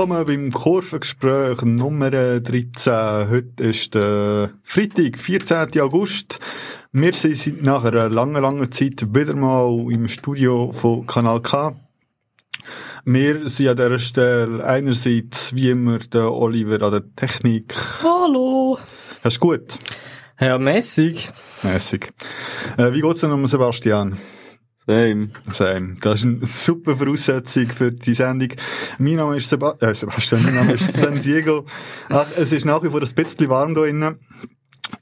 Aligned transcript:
willkommen 0.00 0.24
beim 0.24 0.50
Kurvengespräch 0.50 1.60
Nummer 1.60 2.10
13. 2.10 3.28
Heute 3.28 3.62
ist 3.62 3.94
der 3.94 4.48
Freitag, 4.62 5.18
14. 5.18 5.78
August. 5.78 6.40
Wir 6.90 7.12
sind 7.12 7.62
nach 7.62 7.84
einer 7.84 8.08
langen, 8.08 8.40
langen 8.40 8.72
Zeit 8.72 9.14
wieder 9.14 9.36
mal 9.36 9.68
im 9.92 10.08
Studio 10.08 10.72
von 10.72 11.06
Kanal 11.06 11.42
K. 11.42 11.76
Wir 13.04 13.46
sind 13.50 13.68
an 13.68 13.76
dieser 13.76 13.98
Stelle 13.98 14.64
einerseits, 14.64 15.54
wie 15.54 15.68
immer, 15.68 15.98
der 15.98 16.32
Oliver 16.32 16.80
an 16.80 16.92
der 16.92 17.14
Technik. 17.14 17.74
Hallo. 18.02 18.78
Hast 19.22 19.36
du 19.36 19.40
gut? 19.40 19.78
Ja, 20.40 20.56
mäßig. 20.56 21.28
Mäßig. 21.62 22.08
Äh, 22.78 22.94
wie 22.94 23.02
geht's 23.02 23.20
denn 23.20 23.32
um 23.32 23.46
Sebastian? 23.46 24.16
Same. 24.86 25.28
Same. 25.52 25.96
Das 26.00 26.20
ist 26.20 26.24
eine 26.24 26.46
super 26.46 26.96
Voraussetzung 26.96 27.68
für 27.68 27.92
die 27.92 28.14
Sendung. 28.14 28.48
Mein 28.98 29.16
Name 29.16 29.36
ist 29.36 29.48
Seba 29.48 29.76
äh, 29.80 29.94
Sebastian, 29.94 30.42
mein 30.42 30.54
Name 30.54 30.72
ist 30.72 30.92
San 30.98 31.20
Diego. 31.20 31.66
Ach, 32.08 32.26
es 32.36 32.52
ist 32.52 32.64
nach 32.64 32.82
wie 32.82 32.88
vor 32.88 33.02
ein 33.02 33.14
bisschen 33.14 33.48
warm 33.48 33.74
da 33.74 33.82
drinnen. 33.82 34.18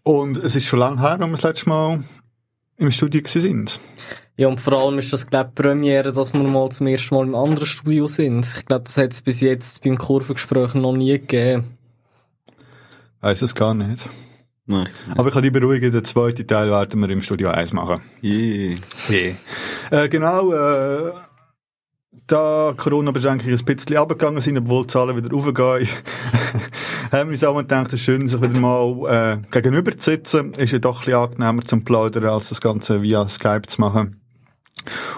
Und 0.03 0.37
es 0.39 0.57
ist 0.57 0.67
schon 0.67 0.81
lange 0.81 1.01
her, 1.01 1.13
als 1.13 1.21
wir 1.21 1.29
das 1.29 1.43
letzte 1.43 1.69
Mal 1.69 2.05
im 2.77 2.91
Studio 2.91 3.23
sind. 3.25 3.79
Ja, 4.37 4.49
und 4.49 4.61
vor 4.61 4.75
allem 4.75 4.99
ist 4.99 5.13
das, 5.13 5.27
glaube 5.27 5.51
ich, 5.51 5.55
Premiere, 5.55 6.13
dass 6.13 6.33
wir 6.33 6.43
mal 6.43 6.71
zum 6.71 6.87
ersten 6.87 7.15
Mal 7.15 7.27
im 7.27 7.35
anderen 7.35 7.67
Studio 7.67 8.07
sind. 8.07 8.47
Ich 8.47 8.67
glaube, 8.67 8.85
das 8.85 8.97
hat 8.97 9.13
es 9.13 9.23
bis 9.23 9.41
jetzt 9.41 9.83
beim 9.83 9.99
Kurvengespräch 9.99 10.75
noch 10.75 10.93
nie 10.93 11.19
gegeben. 11.19 11.79
Weiss 13.21 13.43
es 13.43 13.55
gar 13.55 13.75
nicht. 13.75 14.07
Nein. 14.69 14.87
Aber 15.17 15.29
ich 15.29 15.35
kann 15.35 15.43
dich 15.43 15.53
beruhigen, 15.53 15.91
den 15.91 16.05
zweiten 16.05 16.47
Teil 16.47 16.71
werden 16.71 17.01
wir 17.01 17.09
im 17.09 17.23
Studio 17.23 17.49
1 17.49 17.73
machen. 17.73 18.03
Yeah. 18.23 18.77
Yeah. 19.09 19.35
Äh, 19.91 20.09
genau, 20.11 20.53
äh, 20.53 21.11
da 22.27 22.75
Corona-Beschränkungen 22.77 23.59
ein 23.59 23.65
bisschen 23.65 23.97
abgegangen 23.97 24.43
sind, 24.43 24.59
obwohl 24.59 24.83
die 24.83 24.89
Zahlen 24.89 25.17
wieder 25.17 25.31
raufgehen, 25.31 25.89
haben 27.13 27.29
wir 27.29 27.33
uns 27.33 27.45
auch 27.45 27.55
mal 27.55 27.63
gedacht, 27.63 27.89
es 27.89 27.95
ist 27.95 28.01
schön, 28.03 28.29
sich 28.29 28.43
wieder 28.43 28.61
mal 28.61 29.41
äh, 29.41 29.51
gegenüber 29.51 29.97
zu 29.97 30.11
sitzen. 30.11 30.53
Ist 30.53 30.73
ja 30.73 30.79
doch 30.79 31.01
ein 31.01 31.05
bisschen 31.07 31.15
angenehmer 31.19 31.63
zum 31.65 31.85
Plaudern, 31.85 32.27
als 32.27 32.51
das 32.51 32.61
Ganze 32.61 33.01
via 33.01 33.27
Skype 33.27 33.69
zu 33.69 33.81
machen. 33.81 34.21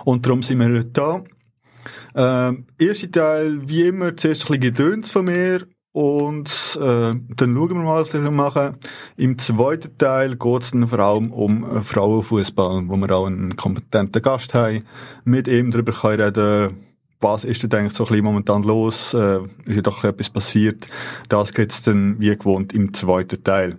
Und 0.04 0.26
darum 0.26 0.44
sind 0.44 0.60
wir 0.60 0.68
heute 0.68 0.84
da. 0.84 1.24
Ähm, 2.14 2.66
erster 2.78 3.10
Teil, 3.10 3.68
wie 3.68 3.88
immer, 3.88 4.16
zuerst 4.16 4.42
ein 4.42 4.60
bisschen 4.60 4.60
Gedöns 4.60 5.10
von 5.10 5.24
mir 5.24 5.66
und 5.92 6.78
äh, 6.80 7.14
dann 7.14 7.54
schauen 7.54 7.68
wir 7.68 7.74
mal, 7.76 8.00
was 8.00 8.12
wir 8.12 8.30
machen. 8.30 8.76
Im 9.16 9.38
zweiten 9.38 9.98
Teil 9.98 10.36
geht 10.36 10.62
es 10.62 10.70
dann 10.70 10.86
vor 10.86 10.98
allem 11.00 11.32
um 11.32 11.64
äh, 11.64 11.80
Frauenfußball, 11.80 12.84
wo 12.86 12.96
wir 12.96 13.10
auch 13.10 13.26
einen 13.26 13.56
kompetenten 13.56 14.22
Gast 14.22 14.54
haben, 14.54 14.84
mit 15.24 15.48
ihm 15.48 15.70
darüber 15.70 15.92
können 15.92 16.22
reden 16.22 16.90
was 17.22 17.44
ist 17.44 17.62
denn 17.62 17.72
eigentlich 17.74 17.92
so 17.92 18.04
ein 18.04 18.08
bisschen 18.08 18.24
momentan 18.24 18.62
los, 18.62 19.12
äh, 19.12 19.40
ist 19.66 19.76
ja 19.76 19.82
doch 19.82 20.02
etwas 20.04 20.30
passiert. 20.30 20.88
Das 21.28 21.52
geht's 21.52 21.82
dann 21.82 22.18
wie 22.18 22.34
gewohnt 22.34 22.72
im 22.72 22.94
zweiten 22.94 23.44
Teil. 23.44 23.78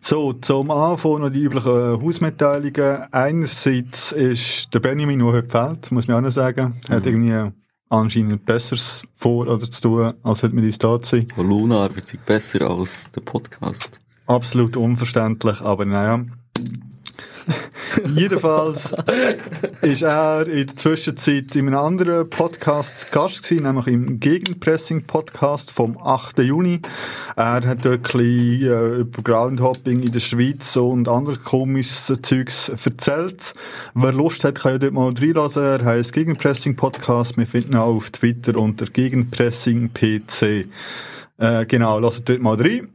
So, 0.00 0.32
zum 0.32 0.70
Anfang 0.70 1.20
noch 1.20 1.28
die 1.28 1.42
üblichen 1.42 2.02
Hausmitteilungen. 2.02 3.12
Einerseits 3.12 4.12
ist 4.12 4.72
der 4.72 4.80
Benjamin 4.80 5.18
nur 5.18 5.34
heute 5.34 5.48
gefällt, 5.48 5.92
muss 5.92 6.08
man 6.08 6.16
auch 6.16 6.20
noch 6.22 6.32
sagen. 6.32 6.80
Er 6.88 6.96
hat 6.96 7.06
irgendwie 7.06 7.52
anscheinend 7.92 8.46
Besseres 8.46 9.04
vor 9.14 9.46
oder 9.46 9.70
zu 9.70 9.80
tun, 9.80 10.14
als 10.22 10.42
heute 10.42 10.54
mit 10.54 10.64
uns 10.64 10.78
da 10.78 11.00
zu 11.00 11.16
sein. 11.16 11.28
Luna-Arbeit 11.36 12.14
ist 12.14 12.26
besser 12.26 12.70
als 12.70 13.10
der 13.10 13.20
Podcast. 13.20 14.00
Absolut 14.26 14.76
unverständlich, 14.76 15.60
aber 15.60 15.84
naja. 15.84 16.24
Jedenfalls 18.14 18.94
ist 19.82 20.02
er 20.02 20.46
in 20.46 20.66
der 20.66 20.76
Zwischenzeit 20.76 21.54
in 21.56 21.68
einem 21.68 21.78
anderen 21.78 22.28
Podcast 22.28 23.10
Gast 23.12 23.42
gewesen, 23.42 23.64
nämlich 23.64 23.86
im 23.88 24.20
Gegenpressing-Podcast 24.20 25.70
vom 25.70 25.98
8. 25.98 26.38
Juni. 26.40 26.80
Er 27.36 27.66
hat 27.66 27.84
dort 27.84 27.86
ein 27.86 28.00
bisschen 28.00 28.62
äh, 28.62 29.00
über 29.00 29.22
Groundhopping 29.22 30.02
in 30.02 30.12
der 30.12 30.20
Schweiz 30.20 30.76
und 30.76 31.08
andere 31.08 31.36
komische 31.36 32.20
Zeugs 32.20 32.68
erzählt. 32.68 33.54
Wer 33.94 34.12
Lust 34.12 34.44
hat, 34.44 34.60
kann 34.60 34.72
ja 34.72 34.78
dort 34.78 34.92
mal 34.92 35.12
reinlassen. 35.12 35.62
Er 35.62 35.84
heisst 35.84 36.12
Gegenpressing-Podcast. 36.12 37.36
Wir 37.36 37.46
finden 37.46 37.72
ihn 37.72 37.78
auch 37.78 37.94
auf 37.96 38.10
Twitter 38.10 38.56
unter 38.56 38.86
Gegenpressing-PC. 38.86 40.66
Äh, 41.38 41.66
genau, 41.66 41.98
lasst 41.98 42.28
dort 42.28 42.40
mal 42.40 42.56
rein. 42.56 42.88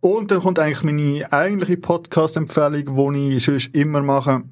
Und 0.00 0.30
dann 0.30 0.40
kommt 0.40 0.58
eigentlich 0.58 0.82
meine 0.82 1.30
eigentliche 1.32 1.76
Podcast-Empfehlung, 1.76 3.14
die 3.14 3.36
ich 3.36 3.44
sonst 3.44 3.74
immer 3.74 4.02
mache. 4.02 4.44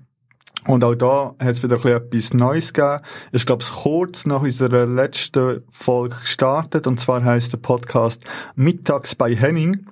Und 0.66 0.84
auch 0.84 0.94
da 0.94 1.34
hat 1.38 1.54
es 1.54 1.62
wieder 1.62 1.82
etwas 1.86 2.34
Neues 2.34 2.74
gegeben. 2.74 3.02
Ich 3.32 3.46
glaube, 3.46 3.62
es 3.62 3.72
kurz 3.72 4.26
nach 4.26 4.42
unserer 4.42 4.84
letzten 4.84 5.62
Folge 5.70 6.16
gestartet. 6.20 6.86
Und 6.86 7.00
zwar 7.00 7.24
heißt 7.24 7.54
der 7.54 7.58
Podcast 7.58 8.22
Mittags 8.54 9.14
bei 9.14 9.34
Henning. 9.34 9.86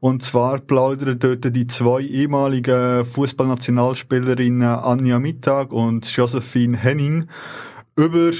Und 0.00 0.22
zwar 0.22 0.60
plaudern 0.60 1.18
dort 1.18 1.54
die 1.54 1.66
zwei 1.66 2.00
ehemaligen 2.00 3.04
Fußballnationalspielerinnen 3.04 4.62
Anja 4.62 5.18
Mittag 5.18 5.72
und 5.72 6.06
Josephine 6.16 6.78
Henning 6.78 7.26
über 7.96 8.30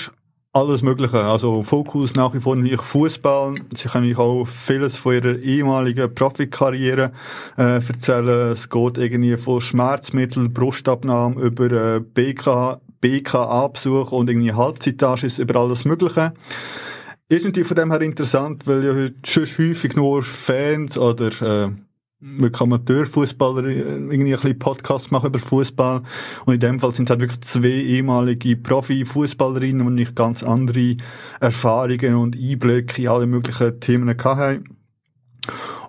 alles 0.55 0.83
Mögliche. 0.83 1.21
Also 1.21 1.65
Fokus 1.65 2.15
nach 2.15 2.33
wie 2.33 2.41
vor 2.41 2.55
natürlich 2.55 2.81
Fußball. 2.81 3.57
Sie 3.75 3.89
können 3.89 4.07
mich 4.07 4.17
auch 4.17 4.45
vieles 4.45 4.97
von 4.97 5.15
ihrer 5.15 5.37
ehemaligen 5.41 6.15
Profikarriere 6.15 7.11
äh, 7.59 7.85
erzählen. 7.85 8.53
Es 8.53 8.71
geht 8.71 8.97
irgendwie 8.97 9.37
von 9.37 9.61
Schmerzmittel, 9.61 10.49
Brustabnahme 10.49 11.41
über 11.41 11.97
äh, 11.97 12.01
BK, 12.01 12.81
BKA-Besuch 13.01 14.13
und 14.13 14.31
irgendwie 14.31 14.53
Halbzeitages 14.53 15.41
über 15.41 15.59
alles 15.59 15.85
Mögliche. 15.85 16.33
Ist 17.29 17.45
natürlich 17.45 17.69
von 17.69 17.77
dem 17.77 17.91
her 17.91 18.01
interessant, 18.01 18.65
weil 18.69 18.85
ja 18.85 18.95
heute 18.95 19.15
schon 19.27 19.47
häufig 19.47 19.97
nur 19.97 20.23
Fans 20.23 20.97
oder 20.97 21.65
äh, 21.65 21.71
wirklich 22.25 22.61
Amateurfußballer 22.61 23.65
irgendwie 23.65 24.35
ein 24.35 24.41
bisschen 24.41 24.59
Podcast 24.59 25.13
machen 25.13 25.27
über 25.27 25.39
Fußball 25.39 26.03
und 26.47 26.55
in 26.55 26.61
dem 26.61 26.81
Fall 26.81 26.93
sind 26.93 27.11
halt 27.11 27.21
wirklich 27.21 27.41
zwei 27.43 27.69
ehemalige 27.69 28.57
Profi-Fußballerinnen, 28.57 29.87
die 29.87 29.93
nicht 29.93 30.17
ganz 30.17 30.43
andere 30.43 30.97
Erfahrungen 31.41 32.15
und 32.15 32.37
Einblicke 32.37 33.03
in 33.03 33.09
alle 33.09 33.27
möglichen 33.27 33.79
Themen 33.81 34.17
hatten. 34.19 34.77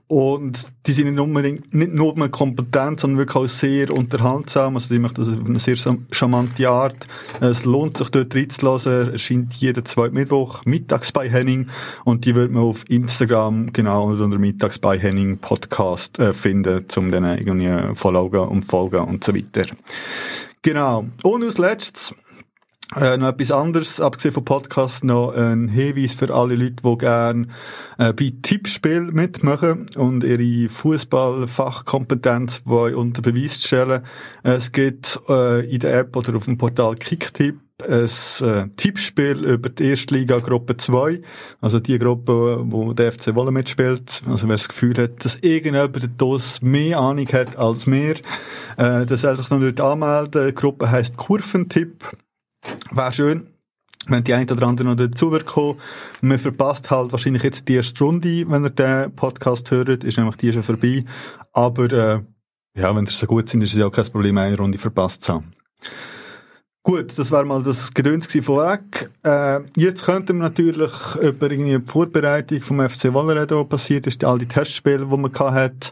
Und 0.08 0.68
die 0.86 0.94
sind 0.94 1.10
nicht 1.10 1.20
unbedingt, 1.20 1.74
nicht 1.74 1.94
nur 1.94 2.16
kompetent, 2.30 3.00
sondern 3.00 3.18
wirklich 3.18 3.36
auch 3.36 3.48
sehr 3.48 3.92
unterhaltsam. 3.92 4.76
Also 4.76 4.94
die 4.94 5.00
machen 5.00 5.16
das 5.16 5.30
auf 5.30 5.46
eine 5.46 5.60
sehr 5.60 5.78
charmante 6.12 6.70
Art. 6.70 7.08
Es 7.42 7.66
lohnt 7.66 7.98
sich 7.98 8.10
dort 8.10 8.36
reinzulassen. 8.36 9.14
Erscheint 9.14 9.56
jeden 9.56 9.84
zweiten 9.84 10.14
Mittwoch 10.14 10.64
mittags 10.66 11.12
bei 11.12 11.28
Henning. 11.28 11.70
Und 12.04 12.26
die 12.26 12.36
wird 12.36 12.52
man 12.52 12.64
auf 12.64 12.84
Instagram, 12.88 13.74
genau, 13.74 14.06
unter 14.06 14.38
mittags 14.38 14.78
bei 14.78 15.00
Henning 15.00 15.40
Podcast, 15.40 16.20
äh, 16.20 16.34
finden, 16.34 16.86
um 16.96 17.10
dann 17.10 17.26
irgendwie 17.26 17.96
folgen 17.96 18.38
und 18.38 18.64
folgen 18.64 19.00
und 19.00 19.24
so 19.24 19.34
weiter. 19.34 19.64
Genau. 20.62 21.06
Und 21.24 21.44
als 21.44 21.58
letztes, 21.58 22.14
äh, 22.96 23.18
noch 23.18 23.29
etwas 23.29 23.51
anderes, 23.51 24.00
abgesehen 24.00 24.34
vom 24.34 24.46
Podcast, 24.46 25.03
noch 25.03 25.34
ein 25.34 25.67
Hinweis 25.67 26.14
für 26.14 26.34
alle 26.34 26.55
Leute, 26.55 26.84
die 26.84 26.97
gerne 26.97 27.47
äh, 27.97 28.14
bei 28.14 28.34
Tippspiel 28.41 29.02
mitmachen 29.11 29.90
und 29.96 30.23
ihre 30.23 30.70
Fußballfachkompetenz 30.70 32.64
unter 32.66 33.22
Beweis 33.22 33.64
stellen. 33.64 34.03
Es 34.43 34.72
gibt 34.72 35.20
äh, 35.28 35.66
in 35.70 35.79
der 35.79 35.99
App 35.99 36.16
oder 36.16 36.35
auf 36.35 36.46
dem 36.46 36.58
Portal 36.58 36.96
Kicktipp 36.96 37.59
ein 37.84 38.09
äh, 38.41 38.67
Tippspiel 38.78 39.43
über 39.43 39.70
die 39.70 39.90
Erstliga 39.90 40.38
Gruppe 40.38 40.78
2, 40.78 41.22
also 41.59 41.79
die 41.79 41.99
Gruppe, 41.99 42.64
wo 42.66 42.93
der 42.93 43.11
FC 43.11 43.35
Wolle 43.35 43.52
mitspielt. 43.52 44.22
Also 44.28 44.47
wer 44.47 44.55
das 44.55 44.70
Gefühl 44.70 44.97
hat, 44.97 45.26
dass 45.26 45.35
irgendjemand 45.40 46.09
das 46.17 46.61
mehr 46.61 46.99
Ahnung 46.99 47.28
hat 47.34 47.58
als 47.58 47.85
mir, 47.85 48.16
äh, 48.78 49.05
der 49.05 49.17
soll 49.17 49.35
sich 49.35 49.49
noch 49.49 49.59
nicht 49.59 49.81
anmelden. 49.81 50.47
Die 50.47 50.53
Gruppe 50.53 50.90
heisst 50.90 51.17
Kurventipp. 51.17 52.05
Wäre 52.91 53.12
schön, 53.12 53.47
wenn 54.08 54.23
die 54.23 54.34
eine 54.34 54.52
oder 54.52 54.67
andere 54.67 54.88
noch 54.88 54.96
dazu 54.96 55.32
kommen. 55.46 55.79
Man 56.22 56.40
verpasst 56.40 56.91
halt 56.91 57.12
wahrscheinlich 57.12 57.44
jetzt 57.44 57.67
die 57.67 57.76
erste 57.76 58.03
Runde, 58.03 58.50
wenn 58.50 58.64
ihr 58.64 58.70
den 58.70 59.16
Podcast 59.16 59.72
hört, 59.72 60.03
ist 60.03 60.17
nämlich 60.17 60.38
die 60.38 60.53
schon 60.53 60.64
vorbei. 60.64 61.03
Aber 61.53 61.91
äh, 61.91 62.20
ja, 62.76 62.96
wenn 62.96 63.06
ihr 63.06 63.12
so 63.12 63.26
gut 63.26 63.50
sind, 63.50 63.62
ist 63.64 63.73
es 63.73 63.79
ja 63.79 63.88
auch 63.88 63.91
kein 63.91 64.06
Problem, 64.06 64.38
eine 64.38 64.58
Runde 64.58 64.78
verpasst 64.78 65.23
zu 65.23 65.34
haben. 65.34 65.52
Gut, 66.84 67.17
das 67.17 67.32
war 67.32 67.44
mal 67.46 67.64
das 67.64 67.91
Gedöns 67.96 68.28
vorweg. 68.28 69.09
Äh, 69.23 69.62
jetzt 69.76 70.06
könnten 70.06 70.38
wir 70.38 70.44
natürlich 70.44 70.91
über 71.20 71.50
irgendwie 71.50 71.79
die 71.79 71.91
Vorbereitung 71.91 72.62
vom 72.62 72.88
FC 72.88 73.12
Waller 73.12 73.41
reden, 73.41 73.67
passiert 73.67 74.06
ist, 74.06 74.23
all 74.23 74.38
die 74.38 74.47
Testspiele, 74.47 75.08
die 75.08 75.17
man 75.17 75.34
hat. 75.34 75.91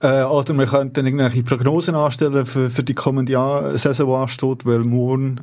Äh, 0.00 0.22
oder 0.24 0.54
wir 0.56 0.66
könnten 0.66 1.04
irgendwelche 1.04 1.42
Prognosen 1.42 1.94
anstellen 1.94 2.46
für, 2.46 2.70
für 2.70 2.82
die 2.82 2.94
kommende 2.94 3.76
Saison, 3.76 4.06
die 4.06 4.14
ansteht, 4.14 4.64
weil 4.64 4.78
morgen 4.80 5.40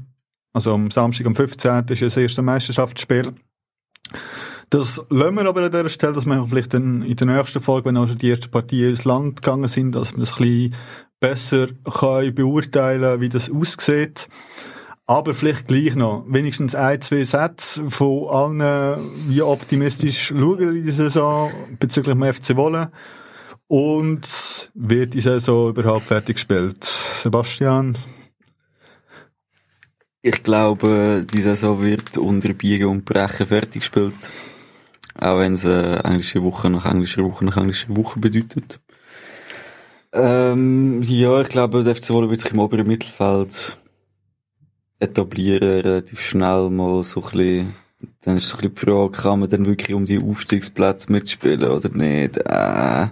also 0.53 0.73
am 0.73 0.91
Samstag, 0.91 1.27
am 1.27 1.35
15. 1.35 1.85
ist 1.87 2.01
das 2.01 2.17
erste 2.17 2.41
Meisterschaftsspiel. 2.41 3.33
Das 4.69 5.03
lassen 5.09 5.35
wir 5.35 5.45
aber 5.45 5.63
an 5.63 5.71
dieser 5.71 5.89
Stelle, 5.89 6.13
dass 6.13 6.25
wir 6.25 6.47
vielleicht 6.47 6.73
dann 6.73 7.01
in 7.01 7.15
der 7.17 7.27
nächsten 7.27 7.59
Folge, 7.59 7.89
wenn 7.89 7.97
also 7.97 8.15
die 8.15 8.29
ersten 8.29 8.49
Partien 8.49 8.91
ins 8.91 9.03
Land 9.03 9.41
gegangen 9.41 9.67
sind, 9.67 9.93
dass 9.93 10.13
wir 10.13 10.19
das 10.19 10.31
ein 10.31 10.37
bisschen 10.37 10.75
besser 11.19 11.67
können 11.83 12.33
beurteilen 12.33 13.19
wie 13.21 13.29
das 13.29 13.51
aussieht. 13.51 14.27
Aber 15.07 15.33
vielleicht 15.33 15.67
gleich 15.67 15.95
noch, 15.95 16.25
wenigstens 16.27 16.73
ein, 16.73 17.01
zwei 17.01 17.25
Sätze 17.25 17.89
von 17.89 18.29
allen, 18.29 18.97
wie 19.27 19.41
optimistisch 19.41 20.27
schauen 20.27 20.75
in 20.77 20.85
die 20.85 20.91
Saison 20.91 21.51
bezüglich 21.79 22.15
dem 22.15 22.33
FC 22.33 22.55
Wolle. 22.55 22.91
Und 23.67 24.71
wird 24.73 25.13
die 25.13 25.21
Saison 25.21 25.69
überhaupt 25.69 26.07
fertig 26.07 26.35
gespielt? 26.35 26.83
Sebastian? 27.21 27.97
Ich 30.23 30.43
glaube, 30.43 31.25
die 31.31 31.41
Saison 31.41 31.81
wird 31.81 32.17
unter 32.19 32.53
Biegen 32.53 32.89
und 32.89 33.05
Brechen 33.05 33.47
fertig 33.47 33.81
gespielt. 33.81 34.29
Auch 35.15 35.39
wenn 35.39 35.53
es 35.53 35.65
äh, 35.65 35.95
englische 36.03 36.43
Woche 36.43 36.69
nach 36.69 36.85
englischer 36.85 37.23
Woche 37.23 37.43
nach 37.43 37.57
englischer 37.57 37.95
Woche 37.95 38.19
bedeutet. 38.19 38.79
Ähm, 40.13 41.01
ja, 41.03 41.41
ich 41.41 41.49
glaube, 41.49 41.83
der 41.83 41.95
FC 41.95 42.11
Wolle 42.11 42.29
wird 42.29 42.41
sich 42.41 42.51
im 42.51 42.59
oberen 42.59 42.85
Mittelfeld 42.85 43.77
etablieren, 44.99 45.81
relativ 45.81 46.21
schnell 46.21 46.69
mal 46.69 47.01
so 47.01 47.21
ein 47.21 47.31
bisschen. 47.31 47.75
Dann 48.21 48.37
ist 48.37 48.49
so 48.49 48.57
ein 48.57 48.61
bisschen 48.61 48.75
die 48.75 48.79
Frage, 48.79 49.11
kann 49.11 49.39
man 49.39 49.49
dann 49.49 49.65
wirklich 49.65 49.95
um 49.95 50.05
die 50.05 50.19
Aufstiegsplätze 50.19 51.11
mitspielen 51.11 51.63
oder 51.63 51.89
nicht? 51.89 52.37
Äh, 52.37 53.07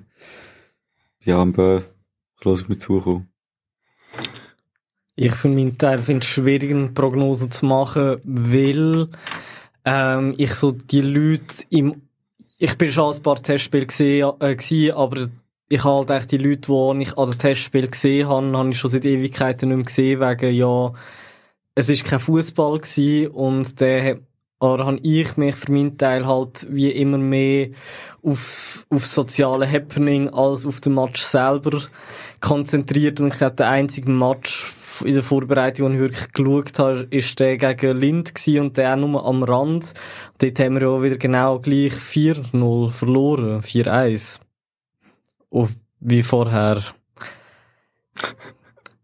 ja, 1.22 1.38
aber 1.38 1.82
ich 2.38 2.46
lasse 2.46 2.66
mich 2.68 2.82
zukommen. 2.82 3.29
Ich 5.21 5.36
für 5.36 5.50
meinen 5.50 5.77
Teil 5.77 5.98
finde 5.98 6.24
es 6.24 6.30
schwierig, 6.30 6.71
eine 6.71 6.88
Prognose 6.88 7.50
zu 7.50 7.66
machen, 7.66 8.21
weil 8.24 9.10
ähm, 9.83 10.33
ich 10.38 10.56
so 10.56 10.71
die 10.71 11.01
Leute 11.01 11.66
im... 11.69 12.04
Ich 12.57 12.77
bin 12.77 12.89
schon 12.89 13.13
ein 13.13 13.21
paar 13.21 13.36
Testspiele 13.36 13.86
gesehen, 13.86 14.31
äh, 14.39 14.56
gewesen, 14.56 14.95
aber 14.95 15.27
ich 15.68 15.83
habe 15.83 15.98
halt 15.98 16.10
echt 16.12 16.31
die 16.31 16.38
Leute, 16.38 16.71
die 16.71 17.01
ich 17.01 17.18
an 17.18 17.31
den 17.31 17.38
Testspielen 17.38 17.92
gesehen 17.92 18.30
habe, 18.30 18.57
habe 18.57 18.69
ich 18.69 18.80
schon 18.80 18.92
seit 18.92 19.04
Ewigkeiten 19.04 19.68
nicht 19.68 19.75
mehr 19.75 19.86
gesehen, 19.86 20.21
wegen 20.21 20.56
ja, 20.56 20.94
es 21.75 21.89
ist 21.89 22.06
kein 22.06 22.19
Fußball 22.19 22.80
und 23.33 23.81
der 23.81 24.19
oder 24.62 24.86
habe 24.86 25.00
ich 25.04 25.36
mich 25.36 25.56
für 25.56 25.72
meinen 25.74 25.98
Teil 25.98 26.25
halt 26.27 26.65
wie 26.69 26.92
immer 26.92 27.18
mehr 27.18 27.69
auf, 28.22 28.86
auf 28.89 29.06
soziale 29.06 29.69
Happening 29.69 30.30
als 30.30 30.65
auf 30.65 30.80
den 30.80 30.95
Match 30.95 31.22
selber 31.22 31.81
konzentriert 32.39 33.19
und 33.19 33.33
ich 33.33 33.38
glaube, 33.38 33.56
der 33.57 33.69
einzige 33.69 34.10
Match 34.10 34.74
in 35.01 35.13
der 35.13 35.24
Vorbereitung, 35.24 35.88
den 35.88 35.96
ich 35.96 36.01
wirklich 36.01 36.31
geschaut 36.31 36.80
habe, 36.80 37.07
ist 37.10 37.40
der 37.40 37.57
gegen 37.57 37.98
Lind 37.98 38.36
gewesen 38.36 38.62
und 38.62 38.78
der 38.78 38.94
auch 38.94 38.98
nur 38.98 39.25
am 39.25 39.44
Rand. 39.44 39.94
Dort 40.38 40.60
haben 40.60 40.75
wir 40.75 40.81
ja 40.81 41.01
wieder 41.01 41.18
genau 41.18 41.60
gleich 41.60 41.94
4-0 41.94 42.92
verloren, 42.92 43.62
4-1. 43.62 44.40
Oh, 45.50 45.68
wie 46.00 46.24
vorher 46.24 46.84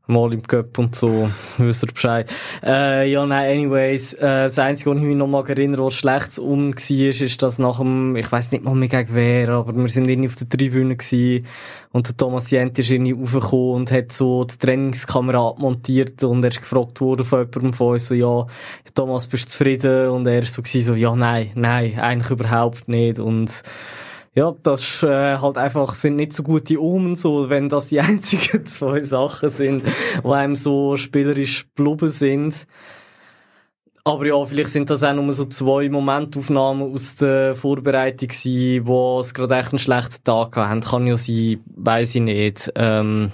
mal 0.07 0.34
im 0.34 0.44
Cup 0.44 0.78
und 0.78 0.96
so, 0.96 1.30
wisst 1.57 1.84
ihr 1.84 1.92
Bescheid. 1.92 2.31
Äh, 2.63 3.10
ja, 3.12 3.25
nein, 3.25 3.57
anyways, 3.57 4.13
äh, 4.13 4.42
das 4.42 4.60
Einzige, 4.60 4.92
was 4.92 4.98
ich 4.98 5.04
mich 5.04 5.18
noch 5.18 5.28
mal 5.28 5.48
erinnere, 5.48 5.86
was 5.86 5.96
schlecht 5.96 6.40
um 6.40 6.74
war, 6.74 7.22
ist, 7.22 7.42
dass 7.42 7.60
nach 7.60 7.80
dem, 7.80 8.16
ich 8.16 8.31
weiss 8.31 8.52
nicht 8.52 8.63
mal 8.63 8.75
mehr 8.75 8.88
gegen 8.88 9.13
wer, 9.13 9.50
aber 9.50 9.75
wir 9.75 9.90
sind 9.90 10.07
irgendwie 10.07 10.30
auf 10.30 10.36
der 10.36 10.50
Tribüne 10.50 10.96
gewesen 10.96 11.46
und 11.92 12.07
der 12.07 12.18
Thomas 12.18 12.52
Jent 12.52 12.78
ist 12.78 12.92
irgendwie 12.92 13.13
raufgekommen 13.13 13.75
und 13.75 13.92
hat 13.92 14.12
so 14.12 14.44
die 14.44 14.57
Trainingskamera 14.57 15.50
abmontiert 15.50 16.24
und 16.24 16.44
er 16.44 16.52
ist 16.52 16.60
gefragt 16.60 17.00
worden 17.02 17.25
von 17.25 17.40
jemandem 17.40 17.74
von 17.74 17.94
uns, 17.94 18.07
so, 18.07 18.16
ja, 18.16 18.46
Thomas, 18.94 19.28
bist 19.28 19.46
du 19.46 19.50
zufrieden? 19.50 20.10
Und 20.10 20.28
er 20.28 20.42
ist 20.42 20.54
so 20.54 20.62
gewesen, 20.62 20.81
so, 20.81 20.94
ja, 20.96 21.16
nein, 21.16 21.52
nein, 21.56 21.98
eigentlich 22.00 22.31
überhaupt 22.31 22.88
nicht 22.88 23.19
und 23.19 23.63
ja, 24.35 24.53
das 24.63 25.01
äh, 25.01 25.37
halt 25.37 25.57
einfach 25.57 25.93
sind 25.93 26.17
nicht 26.17 26.33
so 26.33 26.43
gute 26.43 26.81
Omen, 26.81 27.15
so, 27.15 27.49
wenn 27.49 27.69
das 27.69 27.87
die 27.87 27.99
einzigen 28.01 28.65
zwei 28.65 28.99
Sachen 28.99 29.47
sind, 29.47 29.83
die 30.23 30.27
einem 30.27 30.57
so 30.57 30.97
spielerisch 30.97 31.65
blubben 31.73 32.09
sind. 32.09 32.67
Aber 34.03 34.27
ja, 34.27 34.45
vielleicht 34.45 34.69
sind 34.69 34.89
das 34.89 35.01
auch 35.03 35.15
nur 35.15 35.31
so 35.33 35.45
zwei 35.45 35.89
Momentaufnahmen 35.89 36.93
aus 36.93 37.15
der 37.15 37.55
Vorbereitung 37.55 38.27
gewesen, 38.27 38.85
wo 38.85 39.19
es 39.19 39.33
gerade 39.33 39.55
echt 39.55 39.71
einen 39.71 39.79
schlechten 39.79 40.23
Tag 40.23 40.55
haben. 40.57 40.81
Kann 40.81 41.07
ja 41.07 41.17
sein, 41.17 41.61
weiss 41.75 42.13
ich 42.13 42.21
nicht. 42.21 42.71
Ähm, 42.75 43.31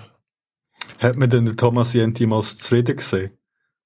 Hat 1.00 1.18
man 1.18 1.30
denn 1.30 1.46
den 1.46 1.58
Thomas 1.58 1.94
Jenti 1.94 2.26
mal 2.26 2.42
zufrieden 2.42 2.96
gesehen? 2.96 3.32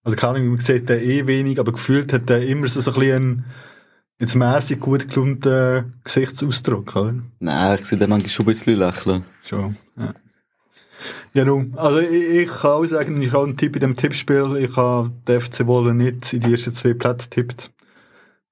Also 0.04 0.16
keine 0.16 0.38
Ahnung, 0.38 0.50
man 0.50 0.60
sieht 0.60 0.88
den 0.88 1.02
eh 1.02 1.26
wenig, 1.26 1.60
aber 1.60 1.72
gefühlt 1.72 2.14
hat 2.14 2.30
er 2.30 2.46
immer 2.46 2.68
so, 2.68 2.80
ein 2.80 3.00
bisschen 3.00 3.46
jetzt 4.20 4.36
mässig 4.36 4.80
gut 4.80 5.10
gelungenen 5.10 6.00
Gesichtsausdruck, 6.04 6.96
oder? 6.96 7.16
Nein, 7.40 7.80
ich 7.80 7.86
sehe 7.86 7.98
den 7.98 8.10
manchmal 8.10 8.30
schon 8.30 8.46
ein 8.46 8.48
bisschen 8.48 8.80
lächeln. 8.80 9.24
Schon, 9.44 9.76
ja. 9.98 10.14
Ja, 11.34 11.44
nun, 11.46 11.74
also 11.76 12.00
ich, 12.00 12.12
ich 12.12 12.48
kann 12.48 12.72
auch 12.72 12.86
sagen, 12.86 13.22
ich 13.22 13.32
habe 13.32 13.44
einen 13.44 13.58
Tipp 13.58 13.76
in 13.76 13.82
dem 13.82 13.98
Tippspiel. 13.98 14.56
Ich 14.58 14.76
habe 14.76 15.12
den 15.28 15.42
FC 15.42 15.68
Wolle 15.68 15.94
nicht 15.94 16.34
in 16.34 16.40
die 16.40 16.52
ersten 16.52 16.74
zwei 16.74 16.94
Plätze 16.94 17.30
getippt. 17.30 17.72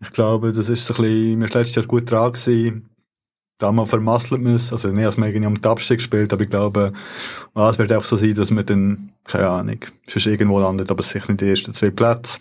Ich 0.01 0.11
glaube, 0.11 0.51
das 0.51 0.67
ist 0.67 0.85
so 0.85 0.93
ein 0.95 1.01
bisschen, 1.01 1.39
wir 1.39 1.47
sind 1.47 1.53
letztes 1.53 1.75
Jahr 1.75 1.85
gut 1.85 2.11
dran 2.11 2.33
gewesen. 2.33 2.89
Da 3.57 3.71
mal 3.71 3.85
vermasselt 3.85 4.41
müssen. 4.41 4.73
Also 4.73 4.89
nicht, 4.89 5.05
dass 5.05 5.15
man 5.15 5.29
irgendwie 5.29 5.47
um 5.47 5.61
den 5.61 5.71
Abstieg 5.71 6.01
spielt, 6.01 6.33
aber 6.33 6.43
ich 6.43 6.49
glaube, 6.49 6.91
ah, 7.53 7.69
es 7.69 7.77
wird 7.77 7.93
auch 7.93 8.03
so 8.03 8.17
sein, 8.17 8.35
dass 8.35 8.51
man 8.51 8.65
dann, 8.65 9.13
keine 9.23 9.47
Ahnung, 9.47 9.79
sonst 10.07 10.25
irgendwo 10.25 10.59
landet, 10.59 10.91
aber 10.91 11.03
sicher 11.03 11.31
nicht 11.31 11.41
die 11.41 11.49
ersten 11.49 11.73
zwei 11.73 11.89
Plätze. 11.89 12.39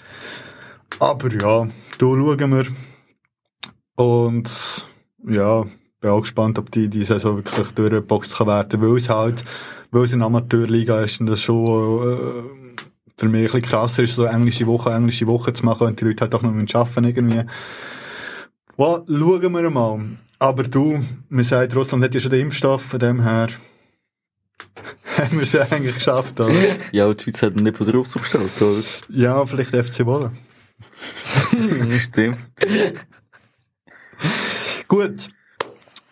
Aber 0.98 1.30
ja, 1.30 1.64
da 1.66 1.68
schauen 1.98 2.50
wir. 2.50 2.66
Und 4.02 4.50
ja, 5.24 5.64
bin 6.00 6.10
auch 6.10 6.22
gespannt, 6.22 6.58
ob 6.58 6.72
die, 6.72 6.88
die 6.88 7.04
Saison 7.04 7.36
wirklich 7.36 7.68
durchgeboxt 7.68 8.36
kann 8.36 8.48
werden, 8.48 8.82
weil 8.82 8.96
es 8.96 9.08
halt, 9.08 9.44
weil 9.92 10.02
es 10.02 10.12
eine 10.12 10.24
Amateurliga 10.24 11.00
ist 11.02 11.20
und 11.20 11.26
das 11.26 11.40
schon 11.40 11.66
äh, 11.66 12.72
für 13.16 13.28
mich 13.28 13.42
ein 13.42 13.44
bisschen 13.44 13.62
krasser 13.62 14.02
ist, 14.02 14.16
so 14.16 14.24
englische 14.24 14.66
Woche, 14.66 14.90
englische 14.90 15.28
Woche 15.28 15.52
zu 15.52 15.64
machen 15.64 15.86
und 15.86 16.00
die 16.00 16.04
Leute 16.04 16.22
halt 16.22 16.34
auch 16.34 16.42
noch 16.42 16.50
arbeiten 16.50 17.04
müssen 17.04 17.04
irgendwie. 17.04 17.44
Well, 18.76 19.02
schauen 19.06 19.52
wir 19.52 19.70
mal. 19.70 20.00
Aber 20.40 20.64
du, 20.64 21.00
man 21.28 21.44
sagt, 21.44 21.76
Russland 21.76 22.02
hat 22.02 22.14
ja 22.14 22.20
schon 22.20 22.32
den 22.32 22.40
Impfstoff, 22.40 22.82
von 22.82 22.98
dem 22.98 23.22
her 23.22 23.50
haben 25.16 25.32
wir 25.36 25.42
es 25.42 25.52
ja 25.52 25.62
eigentlich 25.70 25.94
geschafft, 25.94 26.40
oder? 26.40 26.52
Ja, 26.90 27.06
und 27.06 27.20
die 27.20 27.24
Schweiz 27.24 27.42
hat 27.42 27.56
ihn 27.56 27.62
nicht 27.62 27.76
von 27.76 27.86
der 27.86 27.94
Russen 27.94 28.20
bestellt, 28.20 28.60
oder? 28.60 28.80
Ja, 29.10 29.46
vielleicht 29.46 29.70
FC 29.70 30.04
Wolle. 30.04 30.32
Stimmt. 31.90 32.38
Gut. 34.88 35.28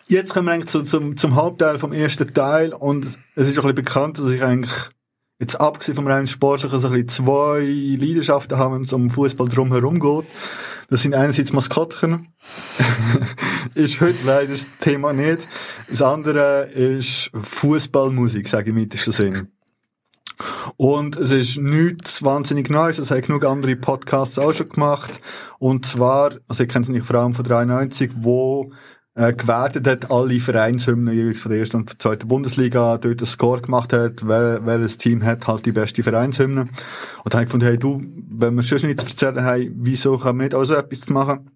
Jetzt 0.07 0.33
kommen 0.33 0.47
wir 0.47 0.53
eigentlich 0.53 0.69
zu, 0.69 0.83
zum, 0.83 1.15
zum 1.15 1.35
Hauptteil 1.35 1.79
vom 1.79 1.93
ersten 1.93 2.33
Teil 2.33 2.73
und 2.73 3.05
es 3.05 3.47
ist 3.47 3.57
auch 3.57 3.63
ein 3.63 3.73
bisschen 3.73 3.75
bekannt, 3.75 4.19
dass 4.19 4.29
ich 4.29 4.43
eigentlich 4.43 4.73
jetzt 5.39 5.55
abgesehen 5.55 5.95
vom 5.95 6.07
rein 6.07 6.27
Sportlichen 6.27 6.79
so 6.79 6.87
ein 6.87 6.93
bisschen 6.93 7.09
zwei 7.09 7.61
Leidenschaften 7.61 8.57
habe, 8.57 8.75
wenn 8.75 8.81
es 8.81 8.93
um 8.93 9.09
Fußball 9.09 9.47
drumherum 9.47 9.99
geht. 9.99 10.25
Das 10.89 11.01
sind 11.01 11.15
einerseits 11.15 11.53
Maskottchen. 11.53 12.27
ist 13.75 14.01
heute 14.01 14.25
leider 14.25 14.51
das 14.51 14.67
Thema 14.81 15.13
nicht. 15.13 15.47
Das 15.89 16.01
andere 16.01 16.63
ist 16.65 17.31
Fußballmusik, 17.33 18.47
sage 18.47 18.69
ich 18.69 18.75
im 18.75 18.81
weitesten 18.81 19.11
Sinn. 19.13 19.47
Und 20.77 21.15
es 21.17 21.31
ist 21.31 21.57
nichts 21.57 22.23
wahnsinnig 22.23 22.69
Neues, 22.69 22.97
es 22.97 23.11
haben 23.11 23.21
genug 23.21 23.45
andere 23.45 23.75
Podcasts 23.75 24.39
auch 24.39 24.53
schon 24.53 24.69
gemacht. 24.69 25.19
Und 25.59 25.85
zwar, 25.85 26.35
also 26.47 26.63
ich 26.63 26.69
kenne 26.69 26.83
es 26.83 26.89
nicht 26.89 27.05
vor 27.05 27.17
allem 27.17 27.33
von 27.33 27.45
93, 27.45 28.11
wo 28.15 28.71
äh, 29.15 29.33
gewertet 29.33 29.87
hat, 29.87 30.11
alle 30.11 30.39
Vereinshymnen 30.39 31.13
jeweils 31.13 31.41
von 31.41 31.51
der 31.51 31.59
ersten 31.59 31.77
und 31.77 32.01
zweiten 32.01 32.27
Bundesliga, 32.27 32.97
dort 32.97 33.19
einen 33.19 33.25
Score 33.25 33.61
gemacht 33.61 33.93
hat, 33.93 34.27
wel, 34.27 34.65
welches 34.65 34.97
Team 34.97 35.23
hat 35.23 35.47
halt 35.47 35.65
die 35.65 35.73
beste 35.73 36.03
Vereinshymne. 36.03 36.61
Und 36.61 36.69
dann 37.25 37.33
habe 37.33 37.43
ich 37.43 37.47
gefunden, 37.47 37.65
hey 37.65 37.77
du, 37.77 38.01
wenn 38.29 38.55
wir 38.55 38.63
schon 38.63 38.87
nichts 38.87 39.05
zu 39.15 39.25
erzählen 39.25 39.45
haben, 39.45 39.73
wieso 39.77 40.17
kann 40.17 40.37
man 40.37 40.45
nicht 40.45 40.55
auch 40.55 40.63
so 40.63 40.75
etwas 40.75 41.09
machen? 41.09 41.51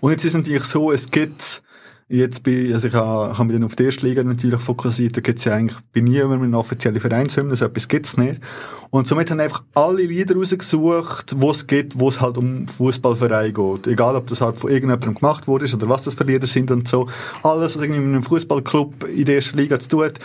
Und 0.00 0.10
jetzt 0.10 0.24
ist 0.24 0.34
es 0.34 0.38
natürlich 0.38 0.64
so, 0.64 0.92
es 0.92 1.10
gibt 1.10 1.62
Jetzt 2.10 2.42
bin, 2.42 2.72
also 2.72 2.88
ich 2.88 2.94
habe, 2.94 3.36
habe 3.36 3.44
mich 3.44 3.56
dann 3.56 3.64
auf 3.64 3.76
die 3.76 3.84
erste 3.84 4.06
Liga 4.06 4.24
natürlich 4.24 4.62
fokussiert, 4.62 5.14
da 5.14 5.20
gibt's 5.20 5.44
ja 5.44 5.52
eigentlich 5.52 5.78
bei 5.92 6.00
niemandem 6.00 6.42
eine 6.42 6.58
offizielle 6.58 7.00
Vereinshymne, 7.00 7.54
so 7.54 7.66
etwas 7.66 7.86
gibt's 7.86 8.16
nicht. 8.16 8.40
Und 8.88 9.06
somit 9.06 9.30
haben 9.30 9.40
einfach 9.40 9.62
alle 9.74 10.02
Lieder 10.04 10.34
rausgesucht, 10.34 11.34
wo 11.38 11.50
es 11.50 11.66
gibt, 11.66 11.98
wo 11.98 12.08
es 12.08 12.22
halt 12.22 12.38
um 12.38 12.66
Fußballverein 12.66 13.52
geht. 13.52 13.86
Egal, 13.86 14.16
ob 14.16 14.26
das 14.28 14.40
halt 14.40 14.56
von 14.56 14.70
irgendjemandem 14.70 15.16
gemacht 15.16 15.46
wurde 15.46 15.66
oder 15.70 15.88
was 15.90 16.04
das 16.04 16.14
für 16.14 16.24
Lieder 16.24 16.46
sind 16.46 16.70
und 16.70 16.88
so. 16.88 17.08
Alles, 17.42 17.76
was 17.76 17.82
irgendwie 17.82 18.00
mit 18.00 18.14
einem 18.14 18.22
Fußballclub 18.22 19.04
in 19.04 19.26
der 19.26 19.36
ersten 19.36 19.58
Liga 19.58 19.78
zu 19.78 19.90
tun 19.90 20.04
hat, 20.06 20.18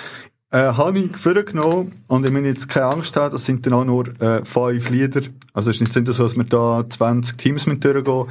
äh, 0.51 0.57
habe 0.59 0.99
ich 0.99 1.17
vorgenommen 1.17 2.03
und 2.07 2.25
ich 2.25 2.31
meine 2.31 2.47
jetzt 2.47 2.69
keine 2.69 2.85
Angst 2.85 3.17
haben, 3.17 3.31
das 3.31 3.43
sind 3.43 3.65
dann 3.65 3.73
auch 3.73 3.83
nur 3.83 4.07
äh, 4.21 4.45
fünf 4.45 4.89
Lieder. 4.89 5.21
Also 5.51 5.69
es 5.69 5.81
ist 5.81 5.95
nicht 5.95 6.07
so, 6.07 6.23
dass 6.23 6.37
wir 6.37 6.43
da 6.45 6.85
20 6.87 7.37
Teams 7.37 7.65
mit 7.65 7.83
durchgehen. 7.83 8.27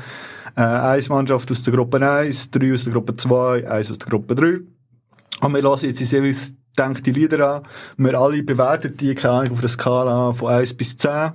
Äh, 0.57 0.61
eine 0.61 1.03
Mannschaft 1.09 1.51
aus 1.51 1.63
der 1.63 1.73
Gruppe 1.73 2.07
1, 2.07 2.51
drei 2.51 2.75
aus 2.75 2.85
der 2.85 2.93
Gruppe 2.93 3.17
2, 3.17 3.69
eins 3.69 3.91
aus 3.91 3.99
der 3.99 4.09
Gruppe 4.09 4.35
3. 4.35 4.61
Und 5.41 5.55
wir 5.55 5.63
lassen 5.63 5.87
jetzt 5.87 6.01
jeweils 6.01 6.55
denkt 6.79 7.07
die 7.07 7.13
Lieder 7.13 7.57
an. 7.57 7.63
Wir 7.97 8.19
alle 8.19 8.43
bewerten 8.43 8.97
die, 8.97 9.15
keine 9.15 9.35
Ahnung, 9.35 9.53
auf 9.53 9.59
einer 9.61 9.69
Skala 9.69 10.33
von 10.33 10.53
1 10.53 10.75
bis 10.75 10.97
10. 10.97 11.33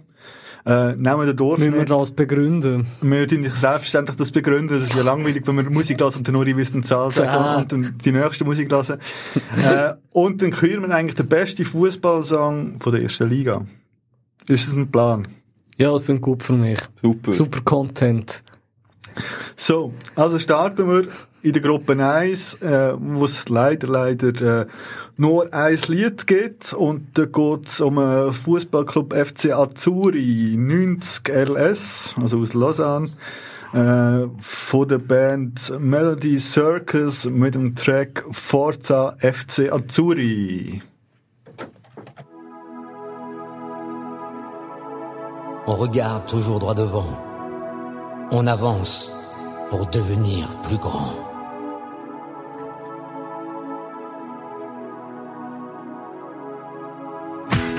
Äh, 0.66 0.96
nehmen 0.98 1.26
den 1.26 1.38
Durchschnitt. 1.38 1.72
müssen 1.72 1.90
wir 1.90 1.98
das 1.98 2.12
begründen? 2.12 2.88
Wir 3.02 3.20
würden 3.20 3.44
selbstverständlich 3.44 4.18
das 4.18 4.32
begründen. 4.32 4.80
Das 4.80 4.90
ist 4.90 4.96
ja 4.96 5.02
langweilig, 5.02 5.48
wenn 5.48 5.56
wir 5.56 5.70
Musik 5.70 6.02
hören 6.02 6.14
und 6.18 6.28
dann 6.28 6.34
nur 6.34 6.44
die 6.44 6.58
wissen 6.58 6.84
Zahl 6.84 7.10
sagen 7.12 7.58
und 7.58 7.72
dann 7.72 7.96
die 8.04 8.12
nächste 8.12 8.44
Musik 8.44 8.70
hören. 8.70 9.00
äh, 9.64 9.94
und 10.12 10.42
dann 10.42 10.52
küren 10.52 10.82
wir 10.82 10.94
eigentlich 10.94 11.16
den 11.16 11.28
besten 11.28 11.64
Fußballsong 11.64 12.80
von 12.80 12.92
der 12.92 13.02
ersten 13.02 13.30
Liga. 13.30 13.64
Ist 14.48 14.68
das 14.68 14.76
ein 14.76 14.92
Plan? 14.92 15.30
Ja, 15.78 15.98
sind 15.98 16.20
gut 16.20 16.44
für 16.44 16.54
mich. 16.54 16.80
Super. 16.96 17.32
Super 17.32 17.62
Content. 17.62 18.44
So, 19.56 19.94
also 20.16 20.40
starten 20.40 20.90
wir 20.90 21.08
in 21.42 21.54
der 21.54 21.62
Gruppe 21.62 21.94
1, 21.94 22.56
äh, 22.56 22.94
wo 23.00 23.26
es 23.26 23.48
leider, 23.50 23.88
leider 23.88 24.62
äh, 24.62 24.66
nur 25.18 25.54
ein 25.54 25.80
Lied 25.88 26.28
gibt. 26.28 26.74
Und 26.74 27.18
da 27.18 27.26
geht 27.26 27.68
es 27.68 27.82
um 27.82 27.98
einen 27.98 28.34
Fußballclub 28.34 29.14
FC 29.14 29.52
Azzurri 29.52 30.56
90 30.58 31.28
LS, 31.30 32.16
also 32.22 32.40
aus 32.40 32.54
Lausanne. 32.54 33.14
Äh, 33.74 34.28
von 34.40 34.88
der 34.88 34.98
Band 34.98 35.74
Melody 35.80 36.40
Circus 36.40 37.26
mit 37.26 37.56
dem 37.56 37.76
Track 37.76 38.24
Forza 38.32 39.18
FC 39.20 39.72
Azzurri. 39.72 40.82
On 45.66 45.76
regarde 45.76 46.26
toujours 46.28 46.60
droit 46.60 46.76
devant. 46.76 47.27
On 48.30 48.46
avance 48.46 49.10
pour 49.70 49.86
devenir 49.86 50.50
plus 50.64 50.78
grand. 50.78 51.14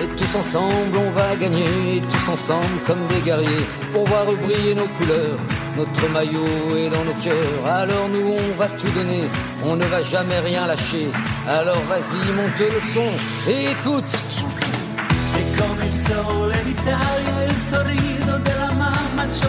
Et 0.01 0.07
tous 0.17 0.37
ensemble 0.37 0.97
on 0.97 1.11
va 1.11 1.37
gagner, 1.37 2.03
tous 2.09 2.33
ensemble 2.33 2.65
comme 2.87 3.07
des 3.09 3.21
guerriers, 3.27 3.67
pour 3.93 4.07
voir 4.07 4.25
briller 4.25 4.75
nos 4.75 4.87
couleurs, 4.87 5.39
notre 5.77 6.09
maillot 6.13 6.77
est 6.79 6.89
dans 6.89 7.05
nos 7.05 7.21
cœurs. 7.23 7.67
Alors 7.67 8.09
nous 8.09 8.33
on 8.33 8.57
va 8.57 8.69
tout 8.69 8.91
donner, 8.97 9.29
on 9.67 9.77
ne 9.77 9.85
va 9.85 10.01
jamais 10.03 10.39
rien 10.39 10.67
lâcher. 10.67 11.09
Alors 11.47 11.83
vas-y 11.91 12.33
monte 12.33 12.59
le 12.59 12.81
son 12.95 13.51
et 13.51 13.73
écoute. 13.73 14.05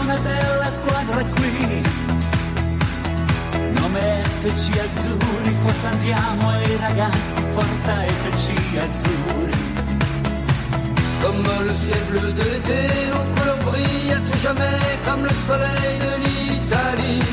Una 0.01 0.17
bella 0.17 0.71
squadra 0.77 1.23
qui. 1.35 1.81
Nome 3.73 4.23
FC 4.43 4.77
Azzurri, 4.79 5.55
forza 5.63 5.89
andiamo 5.89 6.49
ai 6.49 6.77
ragazzi, 6.77 7.41
forza 7.53 7.93
FC 8.31 8.51
Azzurri. 8.77 9.57
Comme 11.21 11.65
le 11.65 11.75
ciel 11.75 12.03
bleu 12.09 12.31
de 12.31 12.43
l'été, 12.43 12.81
nos 13.11 13.25
couleurs 13.35 13.57
brillent 13.65 14.13
à 14.13 14.19
tout 14.19 14.39
jamais, 14.39 14.79
comme 15.05 15.23
le 15.23 15.35
soleil 15.47 15.97
de 16.07 16.13
l'Italie. 16.23 17.23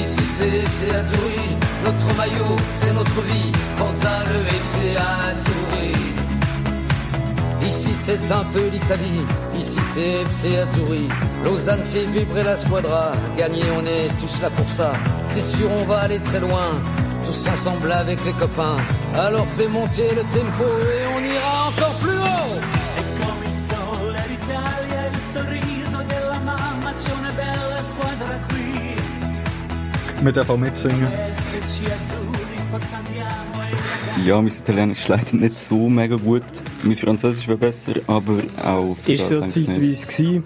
Ici 0.00 0.24
c'est 0.36 0.48
FC 0.48 0.88
notre 1.84 2.16
maillot 2.16 2.56
c'est 2.72 2.92
notre 2.94 3.20
vie, 3.22 3.52
Forza 3.76 4.24
le 4.32 4.40
FC 4.46 4.96
Azzurri. 4.96 6.13
Ici 7.66 7.90
c'est 7.96 8.30
un 8.30 8.44
peu 8.52 8.68
l'Italie, 8.68 9.22
ici 9.58 9.78
c'est 9.92 10.22
FC 10.22 10.56
Azzurri. 10.58 11.08
Lausanne 11.44 11.82
fait 11.84 12.04
vibrer 12.04 12.42
la 12.42 12.56
squadra, 12.56 13.12
gagner 13.36 13.64
on 13.76 13.84
est 13.86 14.08
tous 14.18 14.40
là 14.42 14.50
pour 14.50 14.68
ça. 14.68 14.92
C'est 15.26 15.42
sûr 15.42 15.70
on 15.70 15.84
va 15.84 16.00
aller 16.00 16.20
très 16.20 16.40
loin, 16.40 16.68
tous 17.24 17.48
ensemble 17.48 17.90
avec 17.90 18.24
les 18.24 18.32
copains. 18.34 18.76
Alors 19.14 19.46
fais 19.48 19.68
monter 19.68 20.08
le 20.14 20.22
tempo 20.36 20.64
et 20.64 21.06
on 21.16 21.24
ira 21.24 21.68
encore 21.68 21.96
plus 22.02 22.20
haut. 22.28 22.58
E 22.98 23.02
come 23.20 23.44
il 23.50 23.58
sole 23.70 24.18
d'Italia, 24.28 25.00
il 25.10 25.18
sorriso 25.32 25.98
della 26.12 26.40
mamma, 26.44 26.92
c'è 26.94 27.12
una 27.20 27.32
bella 27.32 27.80
squadra 27.90 28.34
qui. 28.48 28.64
Wir 30.22 30.32
dürfen 30.32 30.54
auch 30.54 30.58
mitsingen. 30.58 31.08
Ja, 34.24 34.36
mein 34.40 34.46
Italienisch 34.48 35.00
ist 35.00 35.08
leider 35.08 35.36
nicht 35.36 35.58
so 35.58 35.88
mega 35.88 36.16
gut. 36.16 36.42
Mein 36.82 36.96
Französisch 36.96 37.46
wäre 37.48 37.58
besser, 37.58 37.94
aber 38.06 38.38
auch 38.64 38.96
für 39.02 39.12
Ist 39.12 39.22
das 39.24 39.28
so 39.30 39.38
längt's 39.40 39.56
nicht. 39.56 39.66
zeitweise 39.74 40.06
gewesen. 40.06 40.44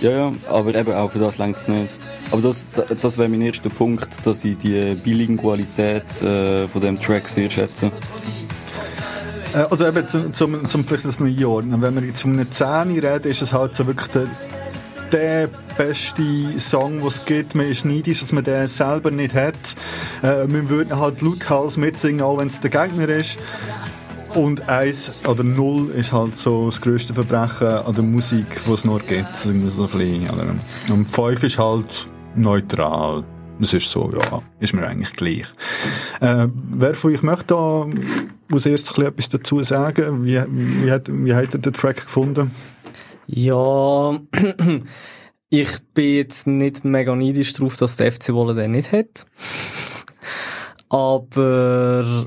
Ja, 0.00 0.10
ja, 0.10 0.32
aber 0.48 0.74
eben 0.74 0.92
auch 0.94 1.10
für 1.12 1.18
das 1.18 1.38
längt 1.38 1.56
es 1.56 1.68
nicht. 1.68 1.98
Aber 2.30 2.42
das, 2.42 2.68
da- 2.74 2.84
das 3.00 3.18
wäre 3.18 3.28
mein 3.28 3.42
erster 3.42 3.68
Punkt, 3.70 4.24
dass 4.26 4.44
ich 4.44 4.56
die 4.58 4.94
Bilingualität 4.96 6.22
äh, 6.22 6.66
von 6.68 6.80
dem 6.80 6.98
Track 6.98 7.28
sehr 7.28 7.50
schätze. 7.50 7.92
Äh, 9.54 9.58
also 9.70 9.86
eben 9.86 10.06
zum, 10.08 10.32
zum, 10.32 10.66
zum 10.66 10.84
vielleicht 10.84 11.04
das 11.04 11.20
neue 11.20 11.30
Jahr. 11.30 11.62
Wenn 11.64 11.94
wir 11.94 12.02
jetzt 12.02 12.22
von 12.22 12.32
einer 12.32 12.50
10 12.50 12.98
reden, 12.98 13.30
ist 13.30 13.42
es 13.42 13.52
halt 13.52 13.76
so 13.76 13.86
wirklich 13.86 14.08
der, 14.08 14.26
der 15.12 15.48
beste 15.76 16.58
Song, 16.58 16.98
den 16.98 17.06
es 17.06 17.24
gibt. 17.24 17.54
Man 17.54 17.68
ist 17.68 17.84
neidisch, 17.84 18.20
dass 18.20 18.32
man 18.32 18.44
den 18.44 18.66
selber 18.68 19.10
nicht 19.10 19.34
hat. 19.34 19.54
Äh, 20.22 20.46
wir 20.48 20.68
würden 20.68 20.98
halt 20.98 21.20
lauthals 21.22 21.76
mitsingen, 21.76 22.22
auch 22.22 22.38
wenn 22.38 22.48
es 22.48 22.60
der 22.60 22.70
Gegner 22.70 23.08
ist. 23.08 23.38
Und 24.34 24.68
eins 24.68 25.12
oder 25.28 25.44
null 25.44 25.90
ist 25.90 26.12
halt 26.12 26.36
so 26.36 26.66
das 26.66 26.80
grösste 26.80 27.12
Verbrechen 27.12 27.66
an 27.66 27.94
der 27.94 28.04
Musik, 28.04 28.46
was 28.66 28.80
es 28.80 28.84
nur 28.84 29.00
gibt. 29.00 29.36
So 29.36 29.50
ein 29.50 29.62
bisschen? 29.62 30.60
Und 30.88 31.10
fünf 31.10 31.42
ist 31.42 31.58
halt 31.58 32.06
neutral. 32.34 33.24
Das 33.60 33.74
ist 33.74 33.90
so, 33.90 34.10
ja, 34.12 34.42
ist 34.58 34.72
mir 34.72 34.86
eigentlich 34.86 35.12
gleich. 35.12 35.46
Äh, 36.20 36.48
wer 36.70 36.94
von 36.94 37.12
euch 37.12 37.22
möchte 37.22 37.54
da 37.54 37.86
als 38.52 38.66
erstes 38.66 38.98
etwas 38.98 39.28
dazu 39.28 39.62
sagen? 39.62 40.24
Wie, 40.24 40.42
wie, 40.48 40.90
hat, 40.90 41.08
wie 41.08 41.34
hat 41.34 41.54
ihr 41.54 41.60
den 41.60 41.72
Track 41.72 41.96
gefunden? 41.96 42.50
Ja, 43.26 44.18
ich 45.52 45.80
bin 45.92 46.14
jetzt 46.14 46.46
nicht 46.46 46.82
mega 46.82 47.14
neidisch 47.14 47.52
drauf, 47.52 47.76
dass 47.76 47.96
der 47.96 48.10
FC 48.10 48.32
Wolle 48.32 48.54
den 48.54 48.70
nicht 48.70 48.90
hat. 48.90 49.26
Aber 50.88 52.26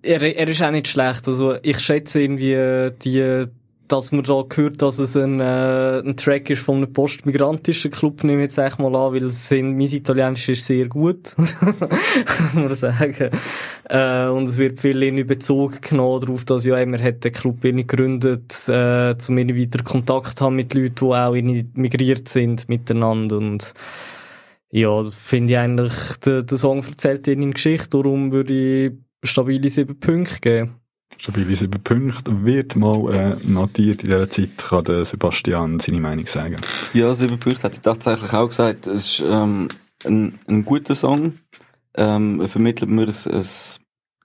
er, 0.00 0.22
er 0.22 0.48
ist 0.48 0.62
auch 0.62 0.70
nicht 0.70 0.86
schlecht. 0.86 1.26
Also 1.26 1.56
ich 1.62 1.80
schätze 1.80 2.20
irgendwie 2.20 2.92
die, 3.02 3.46
dass 3.92 4.10
man 4.10 4.24
da 4.24 4.42
hört, 4.54 4.80
dass 4.80 4.98
es 4.98 5.16
ein, 5.16 5.38
äh, 5.38 6.00
ein 6.00 6.16
Track 6.16 6.48
ist 6.48 6.62
von 6.62 6.76
einem 6.76 6.92
postmigrantischen 6.92 7.90
Club, 7.90 8.24
nehme 8.24 8.38
ich 8.38 8.44
jetzt 8.44 8.58
echt 8.58 8.78
mal 8.78 8.96
an, 8.96 9.12
weil 9.12 9.24
es 9.24 9.48
sind, 9.48 9.76
mein 9.76 9.86
Italienisch 9.86 10.48
ist 10.48 10.64
sehr 10.64 10.88
gut, 10.88 11.34
muss 11.36 12.54
man 12.54 12.74
sagen. 12.74 13.30
Äh, 13.84 14.28
und 14.28 14.48
es 14.48 14.56
wird 14.56 14.80
viel 14.80 15.02
in 15.02 15.26
Bezug 15.26 15.82
genommen 15.82 16.22
darauf, 16.22 16.46
dass 16.46 16.64
ja, 16.64 16.76
hat 16.78 17.24
den 17.24 17.32
Club 17.32 17.62
irgendwie 17.62 17.86
gegründet, 17.86 18.66
äh, 18.68 19.14
um 19.28 19.38
irgendwie 19.38 19.66
weiter 19.66 19.84
Kontakt 19.84 20.40
haben 20.40 20.56
mit 20.56 20.72
Leuten, 20.72 20.94
die 20.94 21.14
auch 21.14 21.34
irgendwie 21.34 21.68
migriert 21.74 22.28
sind 22.28 22.68
miteinander 22.70 23.36
und 23.36 23.74
ja, 24.70 25.04
finde 25.10 25.52
ich 25.52 25.58
eigentlich, 25.58 25.92
der, 26.24 26.42
der 26.42 26.58
Song 26.58 26.82
erzählt 26.82 27.26
ihnen 27.26 27.42
eine 27.42 27.52
Geschichte, 27.52 27.90
darum 27.90 28.32
würde 28.32 28.86
ich 28.86 28.92
stabile 29.22 29.68
sieben 29.68 30.00
Punkte 30.00 30.40
geben. 30.40 30.81
Stabile 31.18 31.68
Punkte 31.68 32.44
wird 32.44 32.76
mal 32.76 33.14
äh, 33.14 33.36
notiert 33.46 34.02
in 34.02 34.10
dieser 34.10 34.28
Zeit, 34.28 34.58
kann 34.58 34.84
der 34.84 35.04
Sebastian 35.04 35.78
seine 35.80 36.00
Meinung 36.00 36.26
sagen. 36.26 36.56
Ja, 36.94 37.12
sieben 37.14 37.38
Punkte 37.38 37.62
hätte 37.62 37.76
ich 37.76 37.82
tatsächlich 37.82 38.32
auch 38.32 38.48
gesagt. 38.48 38.86
Es 38.86 39.18
ist 39.18 39.24
ähm, 39.26 39.68
ein, 40.04 40.38
ein 40.48 40.64
guter 40.64 40.94
Song. 40.94 41.38
Ähm, 41.94 42.40
er 42.40 42.48
vermittelt 42.48 42.90
mir 42.90 43.02
ein, 43.02 43.08
ein, 43.08 43.44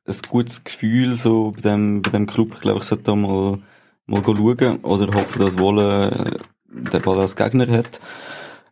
ein 0.07 0.15
gutes 0.29 0.63
Gefühl 0.63 1.15
so 1.15 1.51
bei 1.51 1.61
dem, 1.61 2.01
bei 2.01 2.11
dem 2.11 2.25
Club. 2.27 2.53
Ich 2.55 2.61
glaube, 2.61 2.79
ich 2.79 2.85
sollte 2.85 3.03
da 3.03 3.15
mal, 3.15 3.59
mal 4.05 4.23
schauen 4.23 4.77
oder 4.77 5.13
hoffe, 5.13 5.39
dass 5.39 5.57
Wolle 5.59 6.09
äh, 6.11 6.89
den 6.91 7.01
Ball 7.01 7.19
als 7.19 7.35
Gegner 7.35 7.67
hat. 7.67 7.99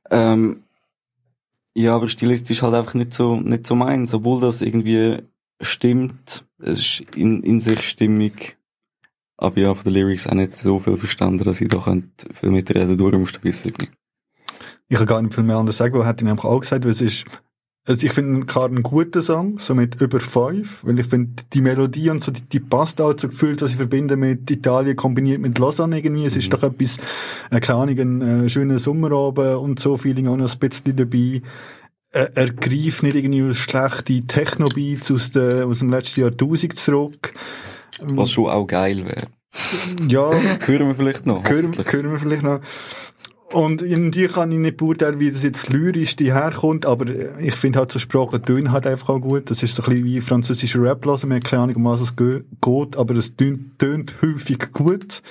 Ähm, 0.10 0.64
ja, 1.76 1.96
aber 1.96 2.08
stilistisch 2.08 2.62
halt 2.62 2.74
einfach 2.74 2.94
nicht 2.94 3.14
so, 3.14 3.36
nicht 3.36 3.68
so 3.68 3.76
meins, 3.76 4.14
obwohl 4.14 4.40
das 4.40 4.62
irgendwie 4.62 5.20
stimmt. 5.62 6.46
Es 6.60 6.80
ist 6.80 7.04
in, 7.16 7.44
in 7.44 7.60
sehr 7.60 7.78
stimmig. 7.78 8.58
Aber 9.38 9.60
ja, 9.60 9.74
von 9.74 9.84
den 9.84 9.94
Lyrics 9.94 10.28
auch 10.28 10.34
nicht 10.34 10.58
so 10.58 10.80
viel 10.80 10.98
verstanden, 10.98 11.44
dass 11.44 11.62
ich 11.62 11.68
da 11.68 11.80
könnte 11.80 12.34
viel 12.34 12.52
mitreden 12.52 12.98
durch 12.98 13.14
um 13.14 13.26
stabil 13.26 13.52
sieben. 13.52 13.88
Ich 14.88 14.98
kann 14.98 15.08
gar 15.08 15.22
nicht 15.22 15.34
viel 15.34 15.44
mehr 15.44 15.58
anderes 15.58 15.78
sagen, 15.78 15.94
weil 15.96 16.06
hätte 16.06 16.24
ich 16.24 16.28
nämlich 16.28 16.46
auch 16.46 16.60
gesagt, 16.60 16.86
weil 16.86 16.92
es 16.92 17.02
ist, 17.02 17.26
also 17.88 18.06
ich 18.06 18.14
finde 18.14 18.46
klar 18.46 18.66
einen 18.66 18.84
guten 18.84 19.22
Song, 19.22 19.60
so 19.60 19.76
mit 19.76 20.00
über 20.00 20.20
fünf, 20.20 20.84
weil 20.86 21.00
ich 21.00 21.08
finde, 21.08 21.44
die 21.54 21.62
Melodie 21.62 22.12
und 22.12 22.24
so, 22.24 22.32
die, 22.32 22.42
die 22.42 22.60
passt 22.60 23.02
auch 23.02 23.14
zu 23.14 23.28
Gefühl, 23.28 23.60
was 23.60 23.72
ich 23.72 23.78
verbinde 23.78 24.16
mit 24.16 24.50
Italien 24.50 24.96
kombiniert 24.96 25.42
mit 25.42 25.58
Lausanne 25.58 25.98
irgendwie. 25.98 26.26
Es 26.26 26.36
ist 26.36 26.54
doch 26.54 26.64
etwas, 26.64 26.98
äh, 27.52 27.60
keine 27.60 27.80
Ahnung, 27.80 28.00
ein 28.00 28.22
äh, 28.22 28.50
schöner 28.50 28.80
Sommerabend 28.80 29.58
und 29.58 29.80
so, 29.80 29.98
Feeling 29.98 30.28
auch 30.28 30.38
noch 30.38 30.52
ein 30.52 30.60
bisschen 30.60 30.96
dabei. 30.96 31.42
Äh, 32.16 32.30
er 32.34 32.50
greift 32.54 33.04
nicht 33.04 33.16
irgendwie 33.16 33.54
schlechte 33.54 34.22
Techno-Beats 34.26 35.12
aus, 35.12 35.36
aus 35.36 35.80
dem 35.80 35.90
letzten 35.90 36.22
Jahrtausend 36.22 36.76
zurück. 36.78 37.34
Was 38.02 38.32
schon 38.32 38.48
auch 38.48 38.66
geil 38.68 39.06
wäre. 39.06 39.28
Ja, 40.08 40.32
Hören 40.66 40.88
wir 40.88 40.96
vielleicht 40.96 41.26
noch. 41.26 41.48
hören, 41.48 41.74
hören 41.78 42.12
wir 42.12 42.20
vielleicht 42.20 42.44
noch. 42.44 42.60
Und 43.54 43.82
irgendwie 43.82 44.28
kann 44.28 44.52
ich 44.52 44.58
nicht 44.58 44.78
beurteilen, 44.78 45.20
wie 45.20 45.32
das 45.32 45.44
jetzt 45.44 45.70
lyrisch 45.72 46.16
herkommt, 46.20 46.86
aber 46.86 47.06
ich 47.40 47.56
finde 47.56 47.80
halt 47.80 47.92
so 47.92 48.00
Sprache 48.00 48.42
tönen 48.42 48.72
halt 48.72 48.88
einfach 48.88 49.10
auch 49.10 49.20
gut. 49.20 49.50
Das 49.50 49.62
ist 49.64 49.76
so 49.76 49.84
ein 49.84 49.90
bisschen 49.90 50.06
wie 50.06 50.20
französischer 50.22 50.82
Rap 50.82 51.06
hören. 51.06 51.30
Man 51.30 51.38
hat 51.38 51.46
keine 51.46 51.64
Ahnung, 51.64 51.76
um 51.78 51.86
was 51.86 52.02
es 52.02 52.16
ge- 52.16 52.44
geht, 52.62 52.98
aber 52.98 53.16
es 53.16 53.36
tönt, 53.36 53.78
tönt 53.80 54.16
häufig 54.22 54.60
gut. 54.74 55.22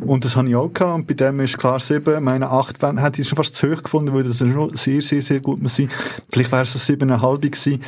Und 0.00 0.24
das 0.24 0.36
habe 0.36 0.48
ich 0.48 0.56
auch 0.56 0.72
gehabt. 0.72 0.94
Und 0.94 1.06
bei 1.06 1.14
dem 1.14 1.40
ist 1.40 1.58
klar 1.58 1.80
sieben. 1.80 2.24
Meine 2.24 2.50
acht 2.50 2.80
Wände 2.82 3.02
hätte 3.02 3.20
ich 3.20 3.28
schon 3.28 3.36
fast 3.36 3.54
zu 3.54 3.70
hoch 3.70 3.82
gefunden, 3.82 4.14
weil 4.14 4.24
das 4.24 4.38
schon 4.38 4.76
sehr, 4.76 5.02
sehr, 5.02 5.22
sehr 5.22 5.40
gut 5.40 5.62
muss 5.62 5.76
sein. 5.76 5.90
Vielleicht 6.30 6.52
wäre 6.52 6.62
es 6.62 6.74
ein 6.74 6.78
siebeneinhalb 6.78 7.42
gewesen. 7.42 7.82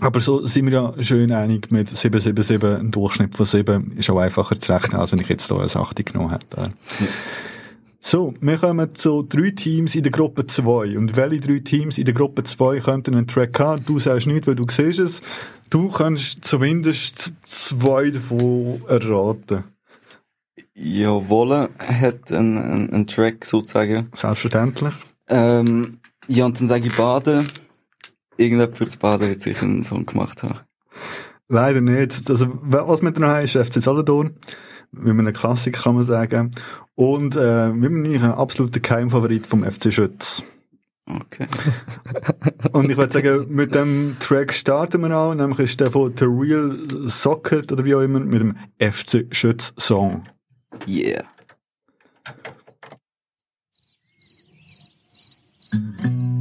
Aber 0.00 0.20
so 0.20 0.44
sind 0.46 0.66
wir 0.66 0.72
ja 0.72 1.02
schön 1.02 1.30
einig 1.30 1.70
mit 1.70 1.88
777, 1.88 2.80
ein 2.80 2.90
Durchschnitt 2.90 3.36
von 3.36 3.46
7 3.46 3.92
ist 3.92 4.10
auch 4.10 4.18
einfacher 4.18 4.58
zu 4.58 4.72
rechnen, 4.72 5.00
als 5.00 5.12
wenn 5.12 5.20
ich 5.20 5.28
jetzt 5.28 5.46
hier 5.46 5.56
eine 5.56 5.66
8 5.66 6.04
genommen 6.04 6.30
hätte. 6.30 6.72
So, 8.00 8.34
wir 8.40 8.58
kommen 8.58 8.94
zu 8.94 9.22
drei 9.22 9.50
Teams 9.52 9.94
in 9.94 10.02
der 10.02 10.12
Gruppe 10.12 10.46
2. 10.46 10.98
Und 10.98 11.16
welche 11.16 11.40
drei 11.40 11.60
Teams 11.60 11.96
in 11.96 12.04
der 12.04 12.12
Gruppe 12.12 12.42
2 12.42 12.80
könnten 12.80 13.14
einen 13.14 13.26
Track 13.26 13.58
haben? 13.60 13.84
Du 13.86 13.98
sagst 13.98 14.26
nicht, 14.26 14.46
weil 14.46 14.56
du 14.56 14.66
siehst 14.68 14.98
es. 14.98 15.22
Du 15.70 15.88
kannst 15.88 16.44
zumindest 16.44 17.32
zwei 17.42 18.10
davon 18.10 18.82
erraten. 18.88 19.64
Ja, 20.76 21.28
Wolle 21.28 21.70
hat 21.78 22.32
einen, 22.32 22.58
einen, 22.58 22.92
einen 22.92 23.06
Track 23.06 23.44
sozusagen. 23.44 24.10
Selbstverständlich. 24.14 24.94
Ähm, 25.28 25.98
ja, 26.26 26.44
und 26.46 26.60
dann 26.60 26.66
sage 26.66 26.88
ich 26.88 26.96
Baden. 26.96 27.48
Irgendjemand 28.36 28.76
fürs 28.76 28.96
Baden 28.96 29.28
wird 29.28 29.40
sicher 29.40 29.62
einen 29.62 29.84
Song 29.84 30.04
gemacht 30.04 30.42
haben. 30.42 30.60
Leider 31.48 31.80
nicht. 31.80 32.28
Also, 32.28 32.46
was 32.62 33.02
wir 33.02 33.10
noch 33.10 33.28
haben, 33.28 33.44
ist 33.44 33.56
FC 33.56 33.80
Solothurn. 33.80 34.36
Wie 34.90 35.12
man 35.12 35.26
einen 35.26 35.34
Klassiker 35.34 35.82
kann 35.82 35.94
man 35.94 36.04
sagen. 36.04 36.50
Und, 36.94 37.36
äh, 37.36 37.72
wie 37.72 37.88
man 37.88 38.06
ein 38.06 38.22
absoluter 38.32 38.80
Keimfavorit 38.80 39.46
vom 39.46 39.62
FC 39.62 39.92
Schütz. 39.92 40.42
Okay. 41.06 41.46
Und 42.72 42.90
ich 42.90 42.96
würde 42.96 43.12
sagen, 43.12 43.46
mit 43.48 43.74
dem 43.74 44.16
Track 44.20 44.52
starten 44.54 45.02
wir 45.02 45.10
an, 45.10 45.36
nämlich 45.36 45.58
ist 45.58 45.80
der 45.80 45.90
von 45.90 46.14
The 46.16 46.24
Real 46.24 46.74
Socket 47.06 47.70
oder 47.72 47.84
wie 47.84 47.94
auch 47.94 48.00
immer, 48.00 48.20
mit 48.20 48.40
dem 48.40 48.56
FC 48.78 49.26
Schütz 49.30 49.74
Song. 49.76 50.24
Yeah. 50.86 51.22
Die 55.72 56.33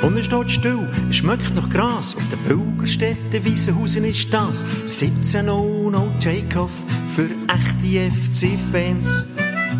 Sonne 0.00 0.22
steht 0.22 0.50
still, 0.50 0.86
es 1.08 1.16
schmeckt 1.16 1.54
nach 1.54 1.70
Gras. 1.70 2.14
Auf 2.14 2.28
der 2.28 2.36
Pilgerstätte 2.36 3.42
Wiesenhausen 3.42 4.04
ist 4.04 4.30
das. 4.30 4.62
17 4.84 5.46
no 5.46 5.90
Takeoff 6.20 6.84
für 7.08 7.30
echte 7.48 8.10
FC-Fans. 8.12 9.24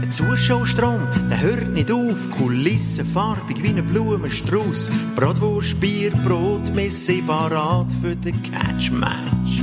Der 0.01 0.09
Zuschauerstrom, 0.11 1.07
der 1.29 1.43
hört 1.43 1.69
nicht 1.69 1.91
auf. 1.93 2.31
Kulissen 2.31 3.05
farbig 3.05 3.63
wie 3.63 3.69
ein 3.69 3.87
Blumenstrauß. 3.87 4.89
Bratwurst, 5.15 5.79
Bier, 5.81 6.13
Brot, 6.25 6.75
wir 6.75 6.91
sind 6.91 7.27
parat 7.27 7.93
für 8.01 8.17
den 8.17 8.43
Catch-Match. 8.43 9.63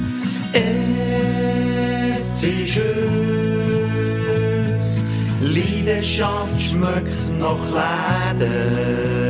FC 2.30 2.68
Schütz, 2.68 2.84
Leidenschaft 5.42 6.62
schmeckt 6.62 7.40
nach 7.40 7.70
Leder. 7.70 9.23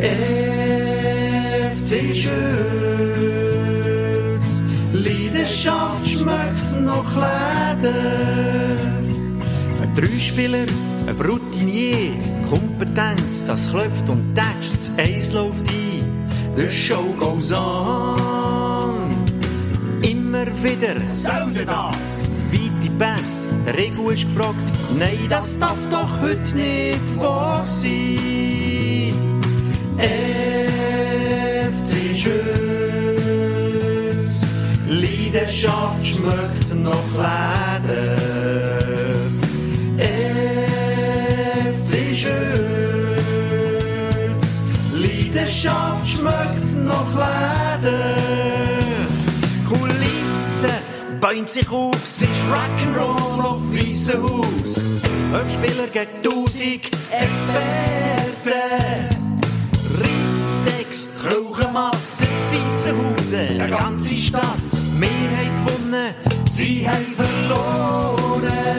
FC 0.00 1.90
Schütz, 2.16 2.30
Leidenschaft 4.94 6.08
schmeckt 6.08 6.80
nach 6.80 7.14
Leder. 7.14 7.92
Ein 9.82 9.94
Dreispieler, 9.94 10.64
ein 11.06 11.20
Routinier, 11.20 12.12
Kompetenz, 12.48 13.44
das 13.46 13.70
klopft 13.70 14.08
und 14.08 14.34
tätscht, 14.34 14.74
das 14.74 14.90
Eis 14.96 15.32
läuft 15.32 15.68
ein, 15.68 16.26
the 16.56 16.70
show 16.70 17.14
goes 17.18 17.52
on. 17.52 19.10
Immer 20.00 20.46
wieder, 20.64 20.96
soll 21.12 21.52
denn 21.52 21.66
das? 21.66 22.24
Weite 22.50 22.90
Pässe, 22.98 23.48
der 23.66 23.76
Regu 23.76 24.08
ist 24.08 24.24
gefragt, 24.24 24.64
nein, 24.98 25.26
das 25.28 25.58
darf 25.58 25.76
doch 25.90 26.20
heute 26.22 26.56
nicht 26.56 27.18
wahr 27.18 27.66
sein. 27.66 28.39
FC 30.00 31.92
Schütz, 32.16 32.32
Leidenschaft 34.88 36.06
schmeckt 36.06 36.74
nach 36.74 37.12
Leder. 37.14 38.16
FC 41.82 42.16
Schütz, 42.16 42.32
Leidenschaft 44.94 46.08
schmeckt 46.08 46.72
nach 46.86 47.12
Leder. 47.14 48.16
Kulisse 49.68 50.72
bäumt 51.20 51.50
sich 51.50 51.70
auf, 51.70 51.94
es 52.02 52.22
ist 52.22 52.30
Rock'n'Roll 52.50 53.44
auf 53.44 53.60
weißem 53.70 54.22
Haus. 54.22 54.80
Ein 55.32 55.48
Spieler 55.48 55.86
gegen 55.92 56.22
tausend 56.22 56.90
Experten. 57.10 59.09
Ritex, 61.20 61.28
Krauchenmatze, 61.28 62.26
Weissenhausen, 62.50 63.60
eine 63.60 63.68
ganze 63.68 64.16
Stadt. 64.16 64.42
Wir 64.98 65.08
haben 65.08 65.66
gewonnen, 65.66 66.14
sie 66.48 66.88
haben 66.88 67.06
verloren. 67.06 68.69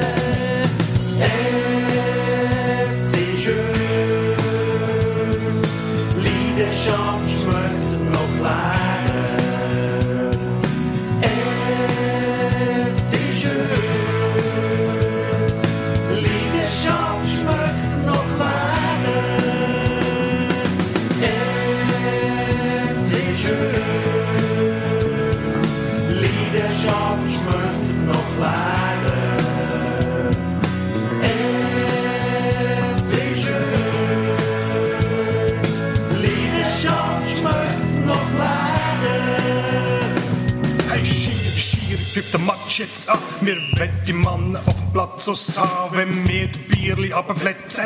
Matsch 42.92 43.08
jetzt 43.08 43.10
an. 43.10 43.20
Wir 43.42 43.56
wollen 43.56 43.92
die 44.06 44.14
Mann 44.14 44.56
auf 44.56 44.76
dem 44.76 44.92
Platz 44.94 45.26
so 45.26 45.34
sah, 45.34 45.90
wenn 45.92 46.28
wir 46.28 46.48
die 46.48 46.60
Bierli 46.60 47.14
abfletzen. 47.14 47.86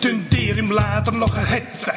Tun 0.00 0.26
dir 0.30 0.56
im 0.58 0.70
Leder 0.70 1.12
noch 1.12 1.36
ein 1.36 1.46
Hetze. 1.46 1.92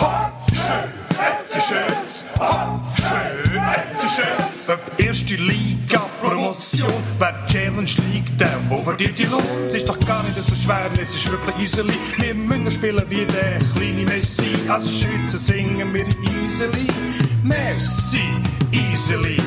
Ha, 0.00 0.32
schön, 0.48 0.90
FC 1.16 1.62
Schütz. 1.62 2.24
Ha, 2.38 2.80
schön, 2.96 3.62
FC 3.62 4.08
Schütz. 4.10 4.68
Ob 4.68 4.80
erste 4.98 5.34
Liga, 5.36 6.02
Promotion, 6.20 6.92
wer 7.18 7.46
Challenge 7.46 7.90
League, 8.12 8.38
der, 8.38 8.58
wo 8.68 8.76
verdient 8.78 9.18
die 9.18 9.24
Lohn. 9.24 9.42
Es 9.64 9.74
ist 9.74 9.88
doch 9.88 9.98
gar 10.00 10.22
nicht 10.24 10.36
so 10.36 10.54
schwer, 10.54 10.90
es 11.00 11.14
ist 11.14 11.30
wirklich 11.30 11.56
easily. 11.58 11.98
Wir 12.18 12.34
müssen 12.34 12.70
spielen 12.70 13.04
wie 13.08 13.24
der 13.24 13.58
kleine 13.74 14.04
Messi. 14.04 14.54
Als 14.68 15.00
Schütze 15.00 15.38
singen 15.38 15.92
wir 15.94 16.06
easily. 16.44 16.86
Messi, 17.42 18.24
easily. 18.72 19.38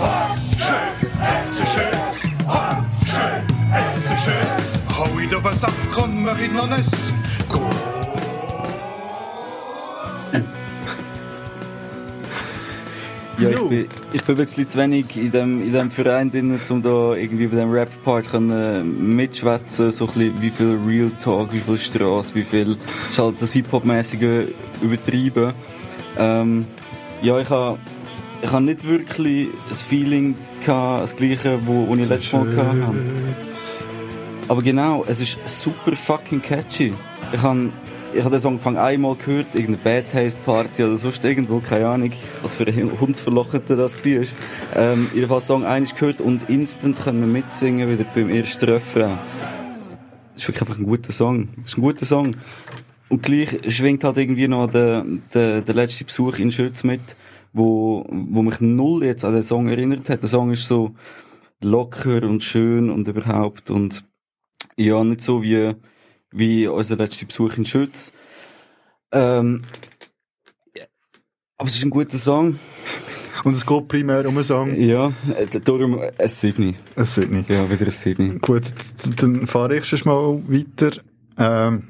Ha, 0.00 0.34
schön, 0.56 1.09
FC 1.20 1.68
Schütz. 1.68 2.28
Ha, 2.48 2.84
schön, 3.04 3.44
FC 3.72 4.18
Schütz. 4.18 4.82
Hau 4.96 5.06
ich 5.18 5.34
auf 5.34 5.42
den 5.42 5.52
Sack 5.52 5.98
und 6.02 6.24
mach 6.24 6.40
ich 6.40 6.52
noch. 6.52 6.68
Go. 7.48 7.60
Ja, 13.38 13.48
ich 13.48 13.56
bin, 13.56 13.88
ich 14.12 14.22
bin 14.22 14.34
ein 14.34 14.38
bisschen 14.38 14.68
zu 14.68 14.78
wenig 14.78 15.16
in 15.16 15.30
dem, 15.30 15.62
in 15.62 15.72
dem 15.72 15.90
Verein 15.90 16.30
drin, 16.30 16.60
um 16.68 16.82
da 16.82 17.14
irgendwie 17.14 17.46
bei 17.46 17.56
dem 17.56 17.70
Rap-Part 17.70 18.34
äh, 18.34 18.82
mitschwätzen, 18.82 19.90
so 19.90 20.04
ein 20.04 20.12
bisschen, 20.12 20.42
wie 20.42 20.50
viel 20.50 20.78
Real 20.86 21.10
Talk, 21.22 21.50
wie 21.52 21.60
viel 21.60 21.78
Straße, 21.78 22.34
wie 22.34 22.44
viel, 22.44 22.76
ist 23.08 23.18
halt 23.18 23.40
das 23.40 23.52
Hip-Hop-mäßige 23.52 24.48
übertrieben. 24.82 25.54
Ähm, 26.18 26.66
ja, 27.22 27.38
ich 27.38 27.48
habe, 27.48 27.78
ich 28.42 28.52
habe 28.52 28.64
nicht 28.64 28.86
wirklich 28.86 29.48
das 29.68 29.82
Feeling 29.82 30.34
gehabt, 30.64 31.02
das 31.02 31.16
gleiche, 31.16 31.60
wo, 31.66 31.94
ich 31.94 32.08
letztes 32.08 32.32
Mal 32.32 32.46
gehabt 32.46 32.82
habe. 32.82 32.98
Aber 34.48 34.62
genau, 34.62 35.04
es 35.06 35.20
ist 35.20 35.38
super 35.46 35.94
fucking 35.94 36.42
catchy. 36.42 36.94
Ich 37.32 37.42
habe 37.42 37.70
ich 38.12 38.20
habe 38.20 38.30
den 38.30 38.40
Song 38.40 38.54
Anfang 38.54 38.76
einmal 38.76 39.14
gehört, 39.14 39.54
irgendeine 39.54 40.02
Bad 40.02 40.10
Taste 40.10 40.40
Party 40.44 40.82
oder 40.82 40.98
sonst 40.98 41.24
irgendwo, 41.24 41.60
keine 41.60 41.86
Ahnung, 41.86 42.10
was 42.42 42.56
für 42.56 42.66
ein 42.66 42.90
Hundsverlocheter 43.00 43.76
das 43.76 44.04
war. 44.04 44.24
Ähm, 44.74 45.08
jedenfalls 45.14 45.46
Song 45.46 45.64
eines 45.64 45.94
gehört 45.94 46.20
und 46.20 46.48
instant 46.48 46.98
können 46.98 47.20
wir 47.20 47.28
mitsingen 47.28 47.88
wieder 47.88 48.04
beim 48.12 48.28
ersten 48.28 48.64
Refrain. 48.64 49.16
Das 50.34 50.42
ist 50.42 50.48
wirklich 50.48 50.62
einfach 50.62 50.78
ein 50.78 50.86
guter 50.86 51.12
Song. 51.12 51.48
Das 51.58 51.72
ist 51.72 51.78
ein 51.78 51.82
guter 51.82 52.04
Song. 52.04 52.34
und 53.08 53.22
gleich 53.22 53.60
schwingt 53.68 54.02
halt 54.02 54.16
irgendwie 54.16 54.48
noch 54.48 54.68
der, 54.68 55.04
der, 55.32 55.60
der 55.60 55.74
letzte 55.74 56.04
Besuch 56.04 56.38
in 56.38 56.50
Schütz 56.50 56.82
mit, 56.82 57.16
wo, 57.52 58.06
wo 58.08 58.42
mich 58.42 58.60
null 58.60 59.04
jetzt 59.04 59.24
an 59.24 59.32
den 59.32 59.42
Song 59.42 59.68
erinnert 59.68 60.08
hat. 60.08 60.22
Der 60.22 60.28
Song 60.28 60.52
ist 60.52 60.66
so 60.66 60.94
locker 61.62 62.22
und 62.22 62.42
schön 62.42 62.90
und 62.90 63.08
überhaupt 63.08 63.70
und 63.70 64.04
ja, 64.76 65.02
nicht 65.04 65.20
so 65.20 65.42
wie, 65.42 65.74
wie 66.30 66.66
unser 66.66 66.96
letzter 66.96 67.26
Besuch 67.26 67.56
in 67.56 67.64
Schütz. 67.64 68.12
Ähm, 69.12 69.62
aber 71.58 71.68
es 71.68 71.76
ist 71.76 71.84
ein 71.84 71.90
guter 71.90 72.18
Song. 72.18 72.58
Und 73.44 73.56
es 73.56 73.64
geht 73.64 73.88
primär 73.88 74.26
um 74.28 74.36
einen 74.36 74.44
Song. 74.44 74.74
Ja, 74.78 75.12
darum 75.64 75.98
ein 75.98 76.28
Siebni. 76.28 76.74
Es 76.94 77.14
sind 77.14 77.32
nicht. 77.32 77.48
Ja, 77.48 77.70
wieder 77.70 77.86
ein 77.86 77.90
Siebni. 77.90 78.38
Gut, 78.38 78.64
dann 79.16 79.46
fahre 79.46 79.78
ich 79.78 79.86
schon 79.86 80.00
mal 80.04 80.42
weiter. 80.46 81.00
Ähm, 81.38 81.88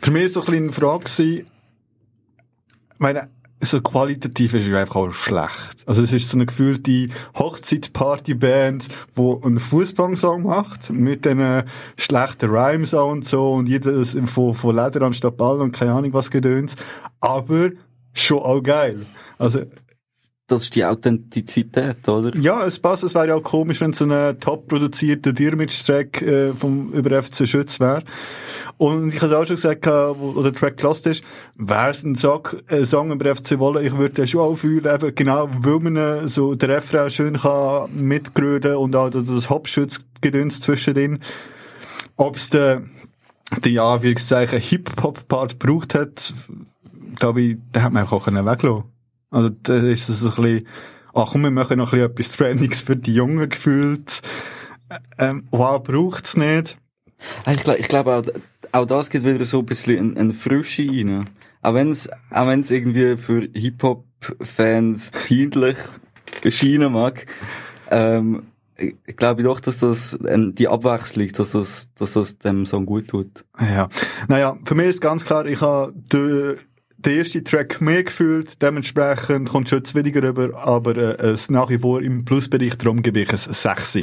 für 0.00 0.10
mich 0.10 0.22
war 0.22 0.28
so 0.28 0.40
ein 0.40 0.46
bisschen 0.46 0.64
eine 0.64 0.72
Frage, 0.72 1.04
ich 1.06 1.44
meine, 2.98 3.30
so 3.60 3.80
qualitativ 3.80 4.54
ist 4.54 4.66
es 4.66 4.74
einfach 4.74 4.96
auch 4.96 5.12
schlecht. 5.12 5.82
Also 5.86 6.02
es 6.02 6.12
ist 6.12 6.28
so 6.28 6.36
eine 6.36 6.46
gefühlte 6.46 7.08
Hochzeit-Party-Band, 7.36 8.88
die 9.16 9.36
einen 9.42 9.58
Fußballsong 9.58 10.42
macht, 10.42 10.90
mit 10.90 11.24
diesen 11.24 11.64
schlechten 11.96 12.50
Rhymes 12.50 12.94
und 12.94 13.24
so, 13.24 13.54
und 13.54 13.68
jedes 13.68 14.16
von, 14.26 14.54
von 14.54 14.76
Leder 14.76 15.02
anstatt 15.02 15.36
Ball 15.36 15.60
und 15.60 15.72
keine 15.72 15.92
Ahnung 15.92 16.12
was 16.12 16.30
gedöns. 16.30 16.76
Aber 17.20 17.70
schon 18.14 18.38
auch 18.38 18.62
geil. 18.62 19.06
Also, 19.38 19.62
Das 20.48 20.62
ist 20.62 20.74
die 20.74 20.84
Authentizität, 20.84 22.08
oder? 22.08 22.34
ja, 22.34 22.64
es 22.64 22.78
passt. 22.78 23.04
Es 23.04 23.14
wäre 23.14 23.28
ja 23.28 23.34
auch 23.34 23.42
komisch, 23.42 23.82
wenn 23.82 23.92
so 23.92 24.06
ein 24.06 24.40
top 24.40 24.66
produzierter 24.66 25.34
Dirmitsch-Track 25.34 26.22
äh, 26.22 26.54
vom 26.54 26.90
über 26.94 27.22
FC 27.22 27.46
Schütz 27.46 27.78
wäre. 27.78 28.02
Und 28.78 29.12
ich 29.12 29.20
hatte 29.20 29.36
auch 29.36 29.44
schon 29.44 29.56
gesagt, 29.56 29.86
äh, 29.86 29.90
wo 29.90 30.42
der 30.42 30.54
Track 30.54 30.78
gelost 30.78 31.06
ist, 31.06 31.22
wäre 31.54 31.90
es 31.90 32.02
ein 32.02 32.14
Song, 32.14 32.48
ein 32.66 32.86
Song 32.86 33.12
über 33.12 33.36
FC 33.36 33.58
Wolle, 33.58 33.82
ich 33.82 33.94
würde 33.94 34.14
den 34.14 34.26
schon 34.26 34.40
auch 34.40 34.54
fühlen, 34.54 34.86
eben 34.86 35.14
genau, 35.14 35.50
weil 35.58 35.80
man 35.80 35.96
äh, 35.96 36.28
so 36.28 36.54
den 36.54 36.70
Refrain 36.70 37.10
schön 37.10 37.36
kann 37.36 37.90
und 37.92 38.96
auch 38.96 39.10
das 39.10 39.50
Hauptschützgedöns 39.50 40.60
zwischendrin. 40.62 41.18
Ob 42.16 42.36
es 42.36 42.48
der, 42.48 42.84
ja, 43.66 43.92
Anführungszeichen, 43.92 44.58
Hip-Hop-Part 44.60 45.60
gebraucht 45.60 45.94
hat, 45.94 46.32
glaube 47.16 47.42
ich, 47.42 47.56
den 47.74 47.82
hat 47.82 47.92
man 47.92 48.06
auch 48.06 48.24
können 48.24 48.46
weglassen. 48.46 48.97
Also, 49.30 49.50
da 49.50 49.76
ist 49.76 50.08
es 50.08 50.20
so 50.20 50.30
ein 50.30 50.42
bisschen, 50.42 50.66
ach 51.14 51.32
komm, 51.32 51.42
wir 51.42 51.50
machen 51.50 51.78
noch 51.78 51.92
ein 51.92 51.98
bisschen 51.98 52.10
etwas 52.10 52.36
Trainings 52.36 52.80
für 52.82 52.96
die 52.96 53.14
Jungen 53.14 53.48
gefühlt. 53.48 54.20
Ähm, 55.18 55.46
wow, 55.50 55.82
braucht's 55.82 56.36
nicht. 56.36 56.78
Ah, 57.44 57.52
Ich 57.52 57.62
glaube, 57.62 57.78
ich 57.78 57.88
glaub 57.88 58.06
auch, 58.06 58.22
auch 58.72 58.86
das 58.86 59.10
gibt 59.10 59.26
wieder 59.26 59.44
so 59.44 59.58
ein 59.60 59.66
bisschen 59.66 60.12
eine, 60.12 60.20
eine 60.20 60.34
Frische 60.34 60.82
rein. 60.88 61.24
Auch 61.62 61.74
wenn 61.74 61.90
es, 61.90 62.08
auch 62.30 62.46
wenn 62.46 62.60
es 62.60 62.70
irgendwie 62.70 63.16
für 63.16 63.48
Hip-Hop-Fans 63.54 65.10
peinlich 65.10 65.76
erscheinen 66.42 66.92
mag, 66.92 67.26
ähm, 67.90 68.44
ich 68.78 69.16
glaube 69.16 69.42
doch, 69.42 69.58
dass 69.58 69.80
das 69.80 70.16
ähm, 70.28 70.54
die 70.54 70.68
Abwechslung, 70.68 71.28
dass 71.32 71.50
das, 71.50 71.88
dass 71.94 72.12
das 72.12 72.38
dem 72.38 72.64
Song 72.64 72.86
gut 72.86 73.08
tut. 73.08 73.44
Ja. 73.60 73.88
Naja, 74.28 74.56
für 74.64 74.76
mich 74.76 74.86
ist 74.86 75.00
ganz 75.00 75.24
klar, 75.24 75.46
ich 75.46 75.60
habe 75.60 75.92
den 76.98 77.18
ersten 77.18 77.44
Track 77.44 77.80
mehr 77.80 78.02
gefühlt, 78.04 78.60
dementsprechend 78.60 79.48
kommt 79.48 79.68
schon 79.68 79.82
weniger 79.94 80.22
rüber, 80.22 80.50
aber 80.56 80.96
äh, 80.96 81.28
es 81.28 81.42
ist 81.42 81.50
nach 81.50 81.70
wie 81.70 81.78
vor 81.78 82.02
im 82.02 82.24
Plusbereich, 82.24 82.76
darum 82.76 83.02
gebe 83.02 83.20
ich 83.20 83.32
es 83.32 83.44
6. 83.44 84.00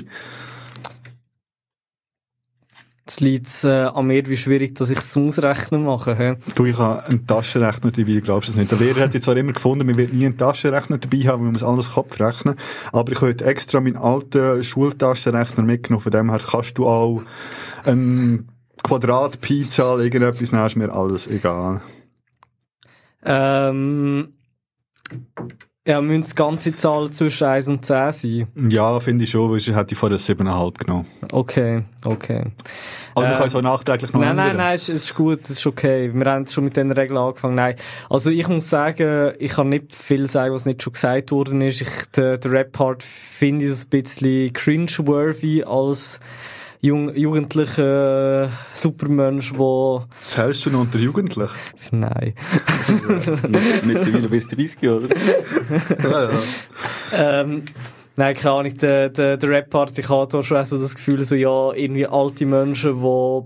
Jetzt 3.07 3.21
liegt 3.21 3.63
äh, 3.65 3.83
an 3.83 4.07
mir, 4.07 4.25
wie 4.25 4.37
schwierig, 4.37 4.73
dass 4.75 4.89
ich 4.89 4.97
es 4.97 5.11
zum 5.11 5.27
Ausrechnen 5.27 5.83
mache. 5.83 6.15
He? 6.17 6.51
Du, 6.55 6.65
ich 6.65 6.77
habe 6.77 7.05
einen 7.05 7.27
Taschenrechner 7.27 7.91
dabei, 7.91 8.19
glaubst 8.19 8.49
du 8.49 8.53
es 8.53 8.57
nicht? 8.57 8.71
Der 8.71 8.79
Lehrer 8.79 9.01
hat 9.01 9.13
jetzt 9.13 9.25
zwar 9.25 9.37
immer 9.37 9.53
gefunden, 9.53 9.85
man 9.85 9.97
wird 9.97 10.11
nie 10.11 10.25
einen 10.25 10.37
Taschenrechner 10.37 10.97
dabei 10.97 11.27
haben, 11.27 11.43
man 11.43 11.51
muss 11.51 11.61
alles 11.61 11.91
Kopf 11.91 12.19
rechnen. 12.19 12.55
Aber 12.91 13.11
ich 13.11 13.17
habe 13.19 13.27
heute 13.27 13.45
extra 13.45 13.79
meinen 13.79 13.97
alten 13.97 14.63
Schultaschenrechner 14.63 15.63
mitgenommen, 15.63 16.01
von 16.01 16.11
dem 16.11 16.31
her 16.31 16.41
kannst 16.43 16.79
du 16.79 16.87
auch 16.87 17.21
ein 17.85 18.49
Quadrat 18.81 19.39
Pi 19.39 19.67
Zahl, 19.69 20.01
irgendetwas, 20.01 20.49
dann 20.49 20.65
ist 20.65 20.75
mir 20.75 20.91
alles 20.91 21.27
egal. 21.27 21.81
Ähm, 23.25 24.33
ja, 25.87 26.01
müssen 26.01 26.23
die 26.23 26.35
ganze 26.35 26.75
Zahl 26.75 27.11
zwischen 27.11 27.43
1 27.47 27.67
und 27.67 27.85
10 27.85 28.11
sein? 28.11 28.47
Ja, 28.71 28.99
finde 28.99 29.23
ich 29.25 29.29
schon, 29.29 29.51
weil 29.51 29.59
ich 29.59 29.67
hätte 29.67 29.93
ich 29.93 29.97
vorher 29.99 30.17
7,5 30.17 30.73
genommen. 30.83 31.05
Okay, 31.31 31.83
okay. 32.03 32.43
Aber 33.13 33.25
Äh, 33.25 33.29
man 33.29 33.37
kann 33.37 33.47
es 33.47 33.55
auch 33.55 33.61
nachträglich 33.61 34.11
noch 34.11 34.19
Nein, 34.19 34.35
nein, 34.35 34.49
ändern. 34.51 34.65
nein, 34.65 34.75
es 34.75 34.89
ist, 34.89 35.03
ist 35.05 35.15
gut, 35.15 35.41
es 35.43 35.51
ist 35.51 35.65
okay. 35.67 36.11
Wir 36.11 36.25
haben 36.25 36.47
schon 36.47 36.63
mit 36.63 36.75
den 36.75 36.91
Regeln 36.91 37.17
angefangen. 37.17 37.53
Nein. 37.55 37.75
Also 38.09 38.31
ich 38.31 38.47
muss 38.47 38.67
sagen, 38.69 39.33
ich 39.37 39.51
kann 39.51 39.69
nicht 39.69 39.93
viel 39.93 40.27
sagen, 40.27 40.55
was 40.55 40.65
nicht 40.65 40.81
schon 40.81 40.93
gesagt 40.93 41.31
worden 41.31 41.61
ist. 41.61 41.81
Ich, 41.81 41.89
der, 42.15 42.39
der 42.39 42.51
Rap-Part 42.51 43.03
finde 43.03 43.65
ich 43.65 43.75
so 43.75 43.85
ein 43.85 43.89
bisschen 43.89 44.53
cringe-worthy 44.53 45.63
als 45.65 46.19
jung, 46.85 47.15
jugendlicher 47.15 48.49
Supermensch, 48.73 49.53
der... 49.53 50.07
Zählst 50.25 50.65
du 50.65 50.69
noch 50.69 50.81
unter 50.81 50.99
Jugendlich? 50.99 51.51
Nein. 51.91 52.35
Mittlerweile 53.83 54.29
bis 54.29 54.47
30, 54.47 54.89
oder? 54.89 55.07
ja, 56.03 56.31
ja. 56.31 56.39
Ähm, 57.13 57.63
nein, 58.15 58.35
keine 58.35 58.55
Ahnung, 58.55 58.77
der, 58.77 59.09
der, 59.09 59.37
der 59.37 59.49
Rap-Part, 59.49 59.97
ich 59.97 60.09
habe 60.09 60.31
da 60.31 60.43
schon 60.43 60.63
so 60.65 60.77
das 60.77 60.95
Gefühl, 60.95 61.23
so, 61.25 61.35
ja, 61.35 61.73
irgendwie 61.73 62.07
alte 62.07 62.45
Menschen, 62.45 63.01
die 63.01 63.41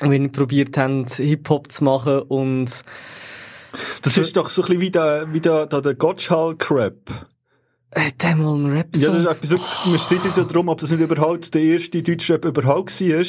wenn 0.00 0.30
probiert 0.32 0.76
haben, 0.76 1.06
Hip-Hop 1.06 1.72
zu 1.72 1.84
machen 1.84 2.20
und 2.20 2.84
Das 4.02 4.16
ist 4.16 4.36
doch 4.36 4.48
so 4.48 4.62
ein 4.62 4.66
bisschen 4.66 4.80
wie 4.80 4.90
der, 4.90 5.32
wie 5.32 5.40
der, 5.40 5.66
der, 5.66 5.80
der 5.82 5.94
Gottschalk-Rap. 5.94 7.26
Äh, 7.90 8.10
der 8.22 8.36
mal 8.36 8.54
ein 8.54 8.66
rap 8.66 8.88
Ja, 8.96 9.10
das 9.10 9.20
ist 9.20 9.26
etwas, 9.26 9.50
wirklich- 9.50 9.86
man 9.86 9.98
streitet 9.98 10.36
ja 10.36 10.44
darum, 10.44 10.68
ob 10.68 10.80
das 10.80 10.90
nicht 10.90 11.00
überhaupt 11.00 11.54
der 11.54 11.62
erste 11.62 12.02
Deutschrap 12.02 12.44
überhaupt 12.44 13.00
war, 13.00 13.24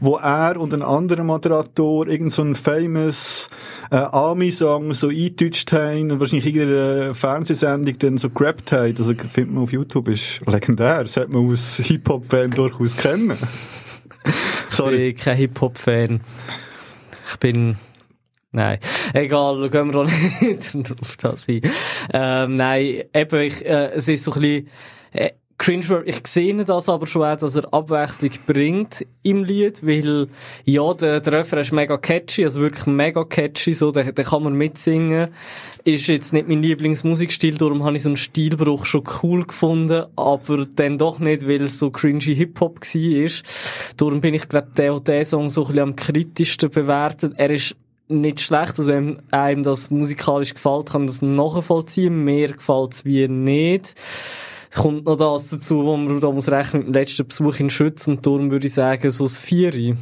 wo 0.00 0.16
er 0.16 0.60
und 0.60 0.72
ein 0.72 0.82
anderer 0.82 1.24
Moderator 1.24 2.06
irgend 2.06 2.32
so 2.32 2.42
einen 2.42 2.54
famous 2.54 3.48
äh, 3.90 3.96
Ami-Song 3.96 4.94
so 4.94 5.08
eingedeutscht 5.08 5.72
haben 5.72 6.12
und 6.12 6.20
wahrscheinlich 6.20 6.46
irgendeine 6.46 7.14
Fernsehsendung 7.14 7.98
dann 7.98 8.18
so 8.18 8.30
gerappt 8.30 8.70
haben. 8.72 8.94
Also 8.96 9.12
findet 9.14 9.52
man 9.52 9.64
auf 9.64 9.72
YouTube, 9.72 10.08
ist 10.08 10.40
legendär. 10.46 11.02
Das 11.02 11.14
sollte 11.14 11.32
man 11.32 11.50
als 11.50 11.76
Hip-Hop-Fan 11.76 12.52
durchaus 12.52 12.96
kennen. 12.96 13.36
Sorry. 14.70 15.08
Ich 15.08 15.14
bin 15.16 15.24
kein 15.24 15.36
Hip-Hop-Fan. 15.36 16.20
Ich 17.32 17.36
bin... 17.38 17.76
Nein. 18.52 18.78
Egal, 19.12 19.60
da 19.60 19.68
gehen 19.68 19.92
wir 19.92 20.00
auch 20.00 20.04
nicht 20.40 20.90
auf 20.90 21.16
das 21.16 21.48
ein. 21.48 21.60
Ähm, 22.12 22.56
nein, 22.56 23.04
eben, 23.14 23.40
ich, 23.40 23.64
äh, 23.64 23.90
es 23.94 24.08
ist 24.08 24.24
so 24.24 24.32
ein 24.32 24.40
bisschen... 24.40 24.68
Äh, 25.12 25.30
cringe 25.58 26.02
ich 26.04 26.26
sehe 26.26 26.64
das 26.64 26.88
aber 26.88 27.06
schon 27.06 27.22
auch, 27.22 27.36
dass 27.36 27.56
er 27.56 27.72
Abwechslung 27.72 28.30
bringt 28.46 29.06
im 29.22 29.44
Lied, 29.44 29.86
weil, 29.86 30.28
ja, 30.64 30.92
der, 30.94 31.20
der 31.20 31.32
Refrain 31.32 31.60
ist 31.60 31.72
mega 31.72 31.96
catchy, 31.96 32.44
also 32.44 32.60
wirklich 32.60 32.86
mega 32.86 33.24
catchy, 33.24 33.72
so, 33.72 33.90
den, 33.90 34.14
den 34.14 34.24
kann 34.24 34.42
man 34.42 34.54
mitsingen. 34.54 35.28
Ist 35.84 36.08
jetzt 36.08 36.32
nicht 36.32 36.48
mein 36.48 36.62
Lieblingsmusikstil, 36.62 37.56
darum 37.56 37.84
habe 37.84 37.96
ich 37.96 38.02
so 38.02 38.10
einen 38.10 38.16
Stilbruch 38.16 38.86
schon 38.86 39.04
cool 39.22 39.46
gefunden, 39.46 40.04
aber 40.16 40.66
dann 40.66 40.98
doch 40.98 41.20
nicht, 41.20 41.48
weil 41.48 41.62
es 41.62 41.78
so 41.78 41.90
cringy 41.90 42.34
Hip-Hop 42.34 42.80
war. 42.80 43.30
Darum 43.96 44.20
bin 44.20 44.34
ich, 44.34 44.48
glaube 44.48 44.68
der, 44.76 45.00
der 45.00 45.24
Song 45.24 45.48
so 45.48 45.62
ein 45.62 45.66
bisschen 45.68 45.82
am 45.82 45.96
kritischsten 45.96 46.70
bewertet. 46.70 47.34
Er 47.36 47.50
ist 47.50 47.76
nicht 48.08 48.40
schlecht, 48.40 48.78
also 48.78 48.86
wenn 48.86 49.22
einem 49.30 49.62
das 49.62 49.90
musikalisch 49.90 50.54
gefällt, 50.54 50.90
kann 50.90 51.06
das 51.06 51.22
nachvollziehen. 51.22 52.24
Mir 52.24 52.52
gefällt 52.52 52.94
es 52.94 53.04
wie 53.04 53.28
nicht. 53.28 53.94
Kommt 54.74 55.06
noch 55.06 55.16
das 55.16 55.48
dazu, 55.48 55.84
wo 55.84 55.96
man 55.96 56.20
da 56.20 56.30
muss 56.30 56.50
rechnen 56.50 56.80
mit 56.80 56.88
dem 56.88 56.94
letzten 56.94 57.26
Besuch 57.26 57.60
in 57.60 57.70
Schütz 57.70 58.06
und 58.08 58.26
darum 58.26 58.50
würde 58.50 58.66
ich 58.66 58.74
sagen, 58.74 59.10
so 59.10 59.24
das 59.24 59.40
Vieri. 59.40 59.96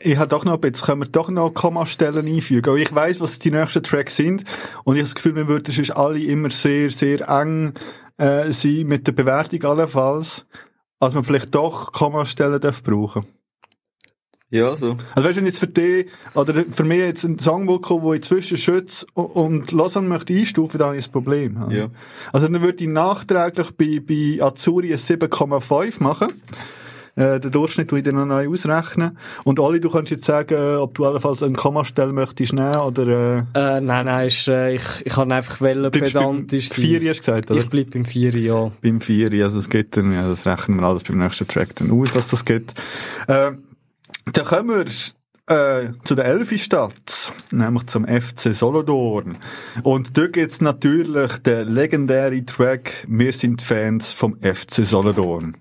Ich 0.00 0.16
habe 0.16 0.28
doch 0.28 0.44
noch, 0.44 0.62
jetzt 0.64 0.84
können 0.84 1.02
wir 1.02 1.06
doch 1.06 1.28
noch 1.28 1.50
Kommastellen 1.54 2.26
einfügen. 2.26 2.70
Aber 2.70 2.78
ich 2.78 2.94
weiss, 2.94 3.20
was 3.20 3.38
die 3.38 3.50
nächsten 3.50 3.82
Tracks 3.82 4.16
sind. 4.16 4.44
Und 4.84 4.96
ich 4.96 5.00
habe 5.00 5.08
das 5.08 5.14
Gefühl, 5.14 5.36
wir 5.36 5.48
würden 5.48 5.72
sonst 5.72 5.90
alle 5.90 6.20
immer 6.20 6.50
sehr, 6.50 6.90
sehr 6.90 7.28
eng 7.28 7.74
äh, 8.18 8.50
sein 8.50 8.86
mit 8.86 9.06
der 9.06 9.12
Bewertung 9.12 9.62
allenfalls. 9.64 10.44
Als 10.98 11.14
man 11.14 11.24
vielleicht 11.24 11.54
doch 11.54 11.92
Kommastellen 11.92 12.60
darf 12.60 12.82
brauchen. 12.82 13.26
Ja, 14.50 14.76
so. 14.76 14.96
Also 15.14 15.28
weißt 15.28 15.36
du, 15.36 15.40
wenn 15.40 15.46
jetzt 15.46 15.58
für 15.58 15.66
dich, 15.66 16.06
oder 16.34 16.54
für 16.70 16.84
mich 16.84 16.98
jetzt 16.98 17.24
ein 17.24 17.38
Song 17.40 17.66
will 17.66 17.80
kommen, 17.80 18.04
der 18.04 18.14
inzwischen 18.14 18.56
Schütz 18.56 19.04
und- 19.14 19.72
Lausanne 19.72 20.08
möchte 20.08 20.32
einstufen, 20.34 20.78
dann 20.78 20.88
habe 20.88 20.98
ich 20.98 21.08
ein 21.08 21.12
Problem. 21.12 21.62
oder? 21.64 21.74
Ja. 21.76 21.88
Also 22.32 22.46
dann 22.46 22.62
würde 22.62 22.84
ich 22.84 22.88
nachträglich 22.90 23.70
bei, 23.72 24.00
bei 24.06 24.42
Azuri 24.44 24.92
ein 24.92 24.98
7,5 24.98 26.00
machen. 26.02 26.28
Äh, 27.18 27.40
den 27.40 27.50
Durchschnitt 27.50 27.90
würde 27.90 28.00
ich 28.00 28.04
dann 28.14 28.16
noch 28.16 28.26
neu 28.36 28.50
ausrechnen. 28.50 29.16
Und 29.44 29.58
Oli, 29.58 29.80
du 29.80 29.88
kannst 29.88 30.10
jetzt 30.10 30.26
sagen, 30.26 30.52
äh, 30.54 30.76
ob 30.76 30.94
du 30.94 31.06
allenfalls 31.06 31.42
einen 31.42 31.56
Kommastelle 31.56 32.12
möchtest 32.12 32.52
nehmen, 32.52 32.76
oder, 32.76 33.06
äh, 33.06 33.38
Äh, 33.54 33.80
nein, 33.80 34.04
nein, 34.04 34.26
ist, 34.26 34.46
äh, 34.48 34.74
ich, 34.74 34.82
ich 35.02 35.14
kann 35.14 35.32
einfach 35.32 35.56
beim 35.58 35.90
pedantisch 35.90 36.68
sein. 36.68 36.84
Vieri 36.84 37.06
hast 37.06 37.20
du 37.26 37.32
gesagt, 37.32 37.50
oder? 37.50 37.60
Ich 37.60 37.70
bleib 37.70 37.90
beim 37.90 38.04
Vieri, 38.04 38.46
ja. 38.46 38.70
beim 38.82 39.00
Vieri, 39.00 39.42
also 39.42 39.58
es 39.58 39.70
geht 39.70 39.96
dann, 39.96 40.12
ja, 40.12 40.28
das 40.28 40.44
rechnen 40.44 40.78
wir 40.78 40.86
alles 40.86 41.04
beim 41.04 41.16
nächsten 41.16 41.48
Track 41.48 41.74
dann 41.76 41.90
aus, 41.90 42.14
was 42.14 42.28
das 42.28 42.44
geht. 42.44 42.74
Äh, 43.28 43.52
dann 44.32 44.44
kommen 44.44 44.68
wir 44.68 44.86
äh, 45.48 45.92
zu 46.04 46.14
der 46.14 46.24
Elfi-Stadt, 46.24 47.32
nämlich 47.50 47.86
zum 47.86 48.04
FC 48.06 48.54
Solothurn. 48.54 49.38
Und 49.82 50.16
dort 50.16 50.32
gibt's 50.32 50.60
natürlich 50.60 51.38
den 51.38 51.68
legendären 51.72 52.46
Track 52.46 53.06
«Wir 53.08 53.32
sind 53.32 53.62
Fans 53.62 54.12
vom 54.12 54.36
FC 54.40 54.84
Solothurn». 54.84 55.56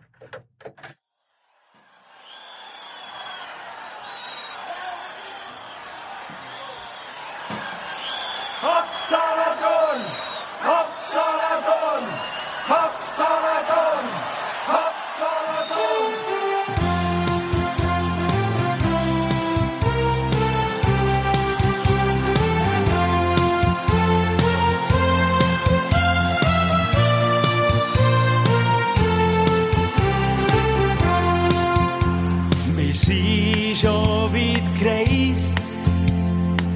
Sind 33.75 33.89
schon 33.89 34.33
weit 34.33 34.79
gereist, 34.79 35.55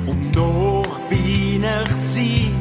um 0.05 0.19
noch 0.31 0.99
bei 1.09 1.57
Nacht 1.57 2.07
zu 2.07 2.15
sein. 2.15 2.53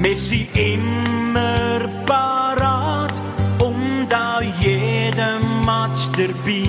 Wir 0.00 0.16
sind 0.16 0.48
immer 0.56 1.88
parat 2.06 3.14
und 3.60 4.12
an 4.12 4.52
jedem 4.60 5.64
Match 5.64 6.08
dabei. 6.16 6.63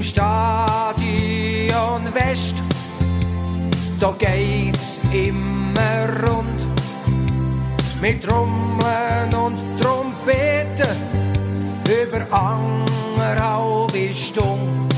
Im 0.00 0.04
Stadion 0.04 2.00
West, 2.14 2.56
da 4.00 4.14
geht's 4.18 4.98
immer 5.12 6.08
rund. 6.26 6.58
Mit 8.00 8.24
Trommeln 8.24 9.34
und 9.34 9.58
Trompeten 9.78 10.96
über 11.84 12.26
anderthalb 12.34 14.16
Stunden. 14.16 14.88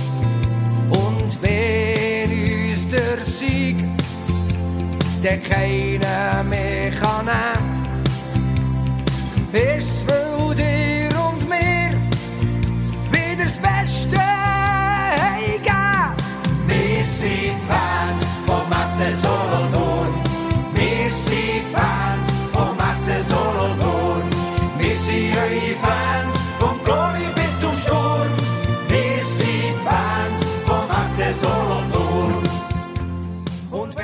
Und 0.90 1.42
wenn 1.42 2.30
uns 2.70 2.88
der 2.88 3.24
Sieg, 3.24 3.84
der 5.20 5.38
keiner 5.38 6.44
mehr 6.44 6.92
kann 6.92 7.26
nehmen, 7.26 7.72
FC 19.02 19.14
Solothurn. 19.16 20.14
Wir 20.74 21.10
sind 21.10 21.64
Fans 21.72 22.26
vom 22.52 22.76
FC 22.78 23.24
Solothurn. 23.28 24.22
Wir 24.78 24.96
sind 24.96 25.36
eure 25.36 25.74
Fans 25.82 26.34
vom 26.60 26.78
Goalie 26.84 27.30
bis 27.34 27.60
zum 27.60 27.74
Sturm. 27.74 28.30
Wir 28.88 29.24
sind 29.26 29.74
Fans 29.84 30.44
vom 30.64 30.88
FC 30.88 31.34
Solothurn. 31.34 32.42
Und 33.70 33.94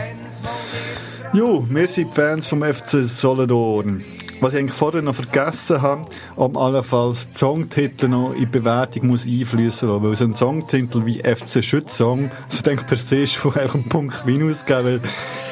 Jo, 1.32 1.64
wir 1.68 1.86
sind 1.86 2.12
Fans 2.14 2.48
vom 2.48 2.62
FC 2.62 3.04
Solothurn. 3.04 4.04
Was 4.40 4.52
ich 4.54 4.60
eigentlich 4.60 4.74
vorher 4.76 5.02
noch 5.02 5.14
vergessen 5.16 5.82
habe, 5.82 6.06
ob 6.36 6.56
allenfalls 6.56 7.28
die 7.30 7.36
Songtitel 7.36 8.06
noch 8.08 8.32
in 8.34 8.40
die 8.40 8.46
Bewertung 8.46 9.08
muss 9.08 9.24
einfließen 9.26 9.88
lassen. 9.88 10.02
Weil 10.04 10.14
so 10.16 10.24
ein 10.24 10.34
Songtitel 10.34 11.04
wie 11.06 11.18
FC 11.20 11.62
Schützsong, 11.64 12.30
also 12.48 12.62
denke 12.62 12.84
per 12.84 12.98
se 12.98 13.26
schon 13.26 13.54
einfach 13.56 13.74
einen 13.74 13.88
Punkt 13.88 14.24
Minus 14.26 14.64
geben, 14.64 14.84
weil, 14.84 15.00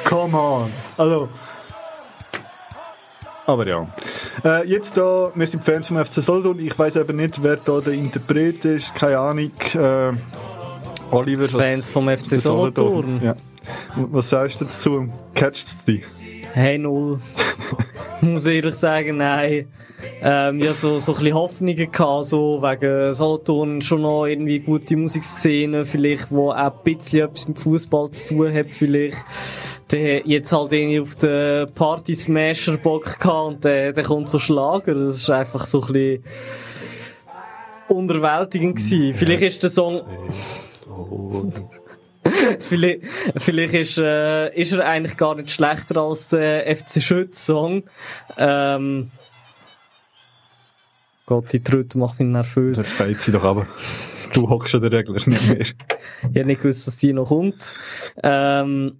come 0.04 0.36
on. 0.38 0.70
Also, 0.96 1.28
aber 3.44 3.66
ja. 3.66 3.86
Äh, 4.44 4.68
jetzt 4.68 4.96
da, 4.96 5.30
wir 5.34 5.46
sind 5.46 5.64
Fans 5.64 5.88
vom 5.88 6.04
FC 6.04 6.14
Solothurn. 6.22 6.58
Ich 6.60 6.76
weiß 6.78 6.96
eben 6.96 7.16
nicht, 7.16 7.42
wer 7.42 7.56
da 7.56 7.80
der 7.80 7.92
Interpret 7.94 8.64
ist. 8.64 8.94
Keine 8.94 9.18
Ahnung. 9.18 9.50
Äh, 9.74 10.12
Oliver. 11.10 11.44
was- 11.44 11.50
Fans 11.62 11.88
vom 11.88 12.08
FC 12.08 12.40
Solothurn. 12.40 13.20
Ja. 13.22 13.34
Was 13.96 14.30
sagst 14.30 14.60
du 14.60 14.64
dazu? 14.64 15.08
Catcht 15.34 15.66
es 15.66 15.84
dich? 15.84 16.02
Hey, 16.52 16.78
null. 16.78 17.18
Muss 18.22 18.46
ehrlich 18.46 18.74
sagen, 18.74 19.18
nein. 19.18 19.68
Ähm, 20.22 20.60
ja, 20.60 20.72
so, 20.72 20.98
so 21.00 21.12
ein 21.12 21.18
bisschen 21.18 21.34
Hoffnungen 21.34 21.90
gehabt, 21.90 22.24
so 22.24 22.62
wegen 22.62 23.12
Solothurn 23.12 23.82
schon 23.82 24.02
noch 24.02 24.26
irgendwie 24.26 24.60
gute 24.60 24.96
Musikszene, 24.96 25.84
vielleicht, 25.84 26.30
wo 26.30 26.50
auch 26.50 26.56
ein 26.56 26.72
bisschen 26.84 27.28
etwas 27.28 27.48
mit 27.48 27.58
Fußball 27.58 28.10
zu 28.10 28.28
tun 28.28 28.52
hat, 28.52 28.66
vielleicht. 28.66 29.18
Der 29.90 30.26
jetzt 30.26 30.52
halt 30.52 30.72
irgendwie 30.72 31.00
auf 31.00 31.14
den 31.14 31.72
Party 31.72 32.14
Smasher 32.14 32.76
Bock 32.76 33.20
gehabt 33.20 33.46
und 33.46 33.64
der, 33.64 33.92
der 33.92 34.04
kommt 34.04 34.28
so 34.28 34.38
Schlager. 34.38 34.94
Das 34.94 35.14
ist 35.16 35.30
einfach 35.30 35.64
so 35.64 35.80
ein 35.80 35.92
bisschen 35.92 36.24
unterwältigend 37.88 38.76
gewesen. 38.76 39.14
Vielleicht 39.14 39.42
ist 39.42 39.62
der 39.62 39.70
Song, 39.70 40.00
vielleicht, 42.60 43.00
vielleicht 43.36 43.74
ist, 43.74 43.98
äh, 43.98 44.54
ist 44.54 44.72
er 44.72 44.86
eigentlich 44.86 45.16
gar 45.16 45.34
nicht 45.34 45.50
schlechter 45.50 46.00
als 46.00 46.28
der 46.28 46.76
FC 46.76 47.02
Schütz-Song. 47.02 47.84
Ähm, 48.36 49.10
Gott, 51.26 51.52
die 51.52 51.62
Tröte 51.62 51.98
macht 51.98 52.20
mich 52.20 52.28
nervös. 52.28 52.76
Das 52.76 52.86
fällt 52.86 53.20
sie 53.20 53.32
doch 53.32 53.44
aber. 53.44 53.66
Du 54.32 54.48
hockst 54.48 54.70
schon 54.70 54.80
der 54.80 54.92
Regler, 54.92 55.14
nicht 55.14 55.48
mehr. 55.48 55.66
Ich 56.22 56.34
hätte 56.34 56.46
nicht 56.46 56.62
gewusst, 56.62 56.86
dass 56.86 56.96
die 56.96 57.12
noch 57.12 57.28
kommt. 57.28 57.74
Ähm, 58.22 58.98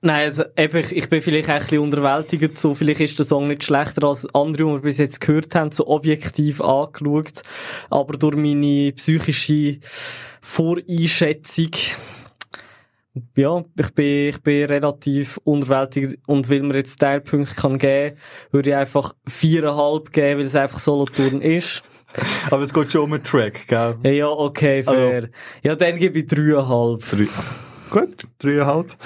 nein, 0.00 0.24
also, 0.24 0.44
eben, 0.56 0.78
ich, 0.78 0.96
ich 0.96 1.08
bin 1.08 1.22
vielleicht 1.22 1.48
ein 1.48 1.60
bisschen 1.60 1.78
unterwältigt, 1.80 2.58
so, 2.58 2.74
vielleicht 2.74 3.00
ist 3.00 3.18
der 3.18 3.26
Song 3.26 3.48
nicht 3.48 3.64
schlechter 3.64 4.04
als 4.04 4.26
andere, 4.34 4.64
die 4.64 4.72
wir 4.72 4.80
bis 4.80 4.98
jetzt 4.98 5.20
gehört 5.20 5.54
haben, 5.54 5.72
so 5.72 5.86
objektiv 5.86 6.60
angeschaut. 6.60 7.42
Aber 7.90 8.16
durch 8.16 8.36
meine 8.36 8.92
psychische 8.92 9.78
Voreinschätzung, 10.40 11.70
ja, 13.36 13.64
ich 13.78 13.90
bin, 13.94 14.28
ich 14.28 14.42
bin 14.42 14.64
relativ 14.64 15.38
unterwältigt 15.44 16.18
und 16.26 16.48
weil 16.50 16.62
mir 16.62 16.76
jetzt 16.76 17.00
Teilpunkte 17.00 17.54
kann 17.54 17.78
geben, 17.78 18.16
würde 18.50 18.70
ich 18.70 18.76
einfach 18.76 19.14
viereinhalb 19.26 20.12
geben, 20.12 20.40
weil 20.40 20.46
es 20.46 20.56
einfach 20.56 20.78
Solothurn 20.78 21.40
ist. 21.40 21.82
Aber 22.50 22.62
es 22.62 22.72
geht 22.72 22.90
schon 22.90 23.02
um 23.02 23.12
einen 23.12 23.24
Track, 23.24 23.66
gell? 23.68 23.96
Ja, 24.02 24.10
ja, 24.10 24.28
okay, 24.28 24.82
fair. 24.82 25.28
Ja, 25.62 25.76
dann 25.76 25.98
gebe 25.98 26.20
ich 26.20 26.26
dreieinhalb. 26.26 27.02
Drei. 27.10 27.26
Gut, 27.90 28.24
dreieinhalb. 28.38 28.96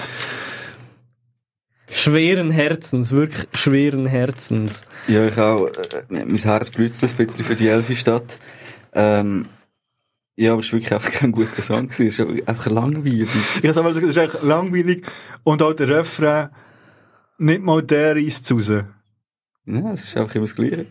Schweren 1.95 2.51
Herzens, 2.51 3.11
wirklich 3.11 3.47
schweren 3.53 4.05
Herzens. 4.05 4.87
Ja, 5.07 5.25
ich 5.27 5.37
auch. 5.37 5.67
Äh, 5.67 6.25
mein 6.25 6.37
Herz 6.37 6.71
blutet 6.71 7.03
ein 7.03 7.15
bisschen 7.15 7.45
für 7.45 7.55
die 7.55 7.67
Elfi-Stadt. 7.67 8.39
Ähm, 8.93 9.47
ja, 10.35 10.53
aber 10.53 10.61
es 10.61 10.67
war 10.67 10.79
wirklich 10.79 10.93
einfach 10.93 11.11
kein 11.11 11.31
guter 11.31 11.61
Song. 11.61 11.87
Es 11.89 11.99
ist 11.99 12.19
einfach 12.19 12.67
langweilig. 12.67 13.29
Ich 13.55 13.61
kann 13.61 13.73
sagen, 13.73 13.87
es 13.87 13.97
ist 13.97 14.17
echt 14.17 14.41
langweilig. 14.41 15.05
Und 15.43 15.61
auch 15.61 15.73
der 15.73 15.89
Refrain, 15.89 16.49
nicht 17.37 17.61
mal 17.61 17.83
der 17.83 18.15
reißt 18.15 18.51
raus. 18.51 18.69
Ja, 19.65 19.91
es 19.91 20.05
ist 20.05 20.17
einfach 20.17 20.35
immer 20.35 20.45
das 20.45 20.55
Gleiche. 20.55 20.87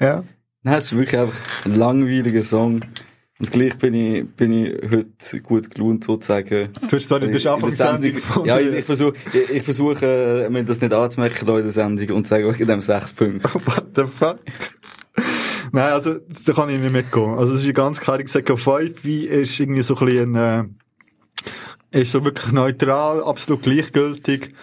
Ja. 0.00 0.24
Nein, 0.62 0.78
es 0.78 0.84
ist 0.86 0.96
wirklich 0.96 1.18
einfach 1.18 1.40
ein 1.64 1.74
langweiliger 1.74 2.42
Song. 2.42 2.80
Und 3.40 3.50
gleich 3.50 3.76
bin 3.78 3.94
ich, 3.94 4.28
bin 4.36 4.52
ich 4.52 4.74
heute 4.84 5.42
gut 5.42 5.68
gelaunt, 5.70 6.04
sozusagen. 6.04 6.68
Sorry, 6.88 7.32
du 7.32 7.38
der 7.38 7.56
der 7.56 7.70
Sendung 7.70 8.20
von 8.20 8.44
Ja, 8.44 8.60
ich, 8.60 8.72
ich 8.72 8.84
versuche, 8.84 9.14
ich, 9.32 9.50
ich 9.50 9.62
versuche, 9.62 10.44
äh, 10.46 10.50
mir 10.50 10.64
das 10.64 10.80
nicht 10.80 10.92
anzumerken 10.92 11.48
in 11.48 11.54
der 11.56 11.70
Sendung 11.70 12.16
und 12.16 12.26
zu 12.26 12.30
sagen, 12.30 12.54
wegen 12.54 12.68
dem 12.68 12.80
sechs 12.80 13.12
Punkte. 13.12 13.48
What 13.66 13.86
the 13.96 14.04
fuck? 14.04 14.38
Nein, 15.72 15.92
also, 15.92 16.20
da 16.46 16.52
kann 16.52 16.68
ich 16.68 16.78
nicht 16.78 16.92
mitgehen. 16.92 17.36
Also, 17.36 17.54
es 17.54 17.60
ist 17.60 17.64
eine 17.64 17.72
ganz 17.72 18.00
klare 18.00 18.22
gesagt, 18.22 18.48
5 18.48 19.02
wie 19.02 19.26
ist 19.26 19.58
irgendwie 19.58 19.82
so 19.82 19.96
ein 19.96 20.06
bisschen, 20.06 20.34
äh, 20.36 20.64
ist 21.90 22.12
so 22.12 22.24
wirklich 22.24 22.52
neutral, 22.52 23.24
absolut 23.24 23.62
gleichgültig. 23.62 24.54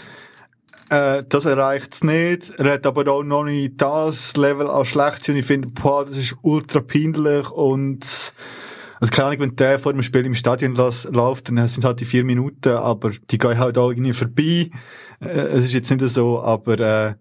Äh, 0.89 1.23
das 1.27 1.43
erreicht 1.43 1.93
es 1.93 2.03
nicht. 2.05 2.51
Er 2.57 2.73
hat 2.73 2.85
aber 2.85 3.09
auch 3.11 3.23
noch 3.23 3.43
nicht 3.43 3.81
das 3.81 4.37
Level 4.37 4.69
an 4.69 4.85
schlecht 4.85 5.27
und 5.27 5.35
ich 5.35 5.45
finde, 5.45 5.69
boah, 5.69 6.05
das 6.05 6.17
ist 6.17 6.35
ultra 6.41 6.79
peinlich 6.79 7.49
und 7.49 8.33
also 9.01 9.11
keine 9.11 9.29
Ahnung, 9.29 9.39
wenn 9.39 9.55
der 9.55 9.79
vor 9.79 9.93
dem 9.93 10.03
Spiel 10.03 10.27
im 10.27 10.35
Stadion 10.35 10.75
läuft, 10.75 11.49
dann 11.49 11.67
sind 11.67 11.83
halt 11.83 11.99
die 11.99 12.05
vier 12.05 12.23
Minuten, 12.23 12.69
aber 12.69 13.09
die 13.09 13.39
gehen 13.39 13.57
halt 13.57 13.79
auch 13.79 13.89
irgendwie 13.89 14.13
vorbei. 14.13 14.69
Äh, 15.19 15.25
es 15.25 15.65
ist 15.65 15.73
jetzt 15.73 15.89
nicht 15.89 16.07
so, 16.07 16.39
aber 16.39 16.79
äh, 16.79 17.15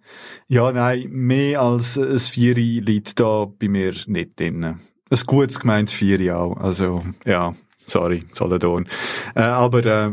ja, 0.46 0.70
nein, 0.72 1.06
mehr 1.08 1.62
als 1.62 1.96
ein 1.96 2.18
Vieri 2.18 2.80
liegt 2.80 3.18
da 3.18 3.46
bei 3.46 3.68
mir 3.68 3.94
nicht 4.06 4.38
drin. 4.38 4.62
Ein 4.62 4.78
gutes 5.24 5.58
gemeintes 5.58 5.94
Vieri 5.94 6.30
auch, 6.30 6.54
also 6.58 7.02
ja, 7.24 7.54
sorry, 7.86 8.24
Solothurn. 8.34 8.86
Äh, 9.34 9.40
aber 9.40 9.86
äh, 9.86 10.12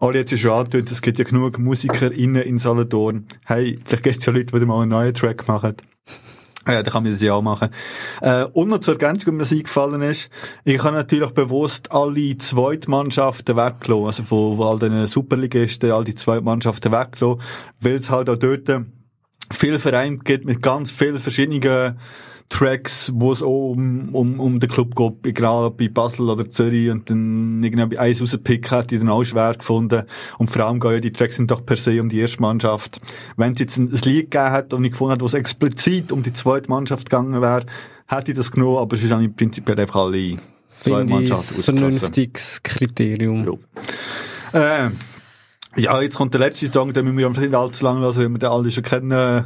alle 0.00 0.18
jetzt 0.18 0.38
schon 0.38 0.50
angetönt, 0.50 0.90
es 0.90 1.00
gibt 1.00 1.18
ja 1.18 1.24
genug 1.24 1.58
MusikerInnen 1.58 2.42
in 2.42 2.58
Solothurn. 2.58 3.26
Hey, 3.46 3.78
vielleicht 3.86 4.02
gibt 4.02 4.18
es 4.18 4.26
ja 4.26 4.34
Leute, 4.34 4.60
die 4.60 4.66
mal 4.66 4.82
einen 4.82 4.90
neuen 4.90 5.14
Track 5.14 5.48
machen. 5.48 5.76
Ja, 6.68 6.82
da 6.82 6.90
kann 6.90 7.02
man 7.02 7.12
das 7.12 7.22
ja 7.22 7.32
auch 7.32 7.42
machen. 7.42 7.70
Äh, 8.20 8.44
und 8.44 8.68
noch 8.68 8.80
zur 8.80 9.00
Ergänzung, 9.00 9.36
mir 9.36 9.50
eingefallen 9.50 10.02
ist, 10.02 10.28
ich 10.64 10.82
habe 10.84 10.96
natürlich 10.96 11.30
bewusst 11.30 11.90
alle 11.90 12.36
Zweitmannschaften 12.36 13.56
weggelassen, 13.56 14.06
also 14.06 14.22
von, 14.24 14.56
von 14.58 14.66
all 14.66 14.78
den 14.78 15.06
Superligisten, 15.06 15.90
all 15.90 16.04
die 16.04 16.14
Zweitmannschaften 16.14 16.92
weggelassen, 16.92 17.40
weil 17.80 17.94
es 17.94 18.10
halt 18.10 18.28
auch 18.28 18.36
dort 18.36 18.70
viel 19.50 19.78
Vereine 19.78 20.18
gibt 20.18 20.44
mit 20.44 20.60
ganz 20.60 20.90
vielen 20.90 21.18
verschiedenen 21.18 21.60
Tracks, 22.48 23.12
wo 23.14 23.30
es 23.30 23.42
auch 23.42 23.72
um, 23.72 24.14
um, 24.14 24.40
um 24.40 24.58
den 24.58 24.70
Club 24.70 24.96
geht, 24.96 25.26
egal 25.26 25.66
ob 25.66 25.76
bei 25.76 25.88
Basel 25.88 26.30
oder 26.30 26.48
Zürich 26.48 26.90
und 26.90 27.10
dann 27.10 27.62
irgendwie 27.62 27.98
eins 27.98 28.22
rauspicken, 28.22 28.70
hat 28.70 28.90
die 28.90 28.98
dann 28.98 29.10
auch 29.10 29.22
schwer 29.22 29.54
gefunden. 29.54 30.04
Und 30.38 30.48
vor 30.48 30.64
allem 30.64 30.80
gehen 30.80 30.92
ja 30.92 31.00
die 31.00 31.12
Tracks 31.12 31.36
sind 31.36 31.50
doch 31.50 31.64
per 31.64 31.76
se 31.76 32.00
um 32.00 32.08
die 32.08 32.20
erste 32.20 32.40
Mannschaft. 32.40 33.00
Wenn 33.36 33.52
es 33.52 33.60
jetzt 33.60 33.76
ein, 33.76 33.92
ein 33.92 34.00
Lied 34.04 34.30
gegeben 34.30 34.50
hat 34.50 34.72
und 34.72 34.84
ich 34.84 34.92
gefunden 34.92 35.12
hat, 35.12 35.20
wo 35.20 35.26
es 35.26 35.34
explizit 35.34 36.10
um 36.10 36.22
die 36.22 36.32
zweite 36.32 36.70
Mannschaft 36.70 37.10
gegangen 37.10 37.40
wäre, 37.42 37.66
hätte 38.06 38.30
ich 38.30 38.36
das 38.36 38.50
genommen, 38.50 38.78
aber 38.78 38.96
es 38.96 39.04
ist 39.04 39.12
eigentlich 39.12 39.36
prinzipiell 39.36 39.78
einfach 39.78 40.06
alle 40.06 40.38
zwei 40.70 41.02
ich 41.02 41.10
Mannschaften 41.10 41.62
vernünftiges 41.62 42.62
Kriterium. 42.62 43.58
Ja. 44.54 44.86
Äh, 44.86 44.90
ja, 45.76 46.00
jetzt 46.00 46.16
kommt 46.16 46.32
der 46.34 46.40
letzte 46.40 46.66
Song, 46.66 46.92
den 46.92 47.04
müssen 47.04 47.18
wir 47.18 47.40
nicht 47.40 47.54
allzu 47.54 47.84
lange 47.84 48.00
lassen, 48.00 48.20
weil 48.20 48.28
wir 48.30 48.38
den 48.38 48.48
alle 48.48 48.70
schon 48.70 48.82
kennen. 48.82 49.44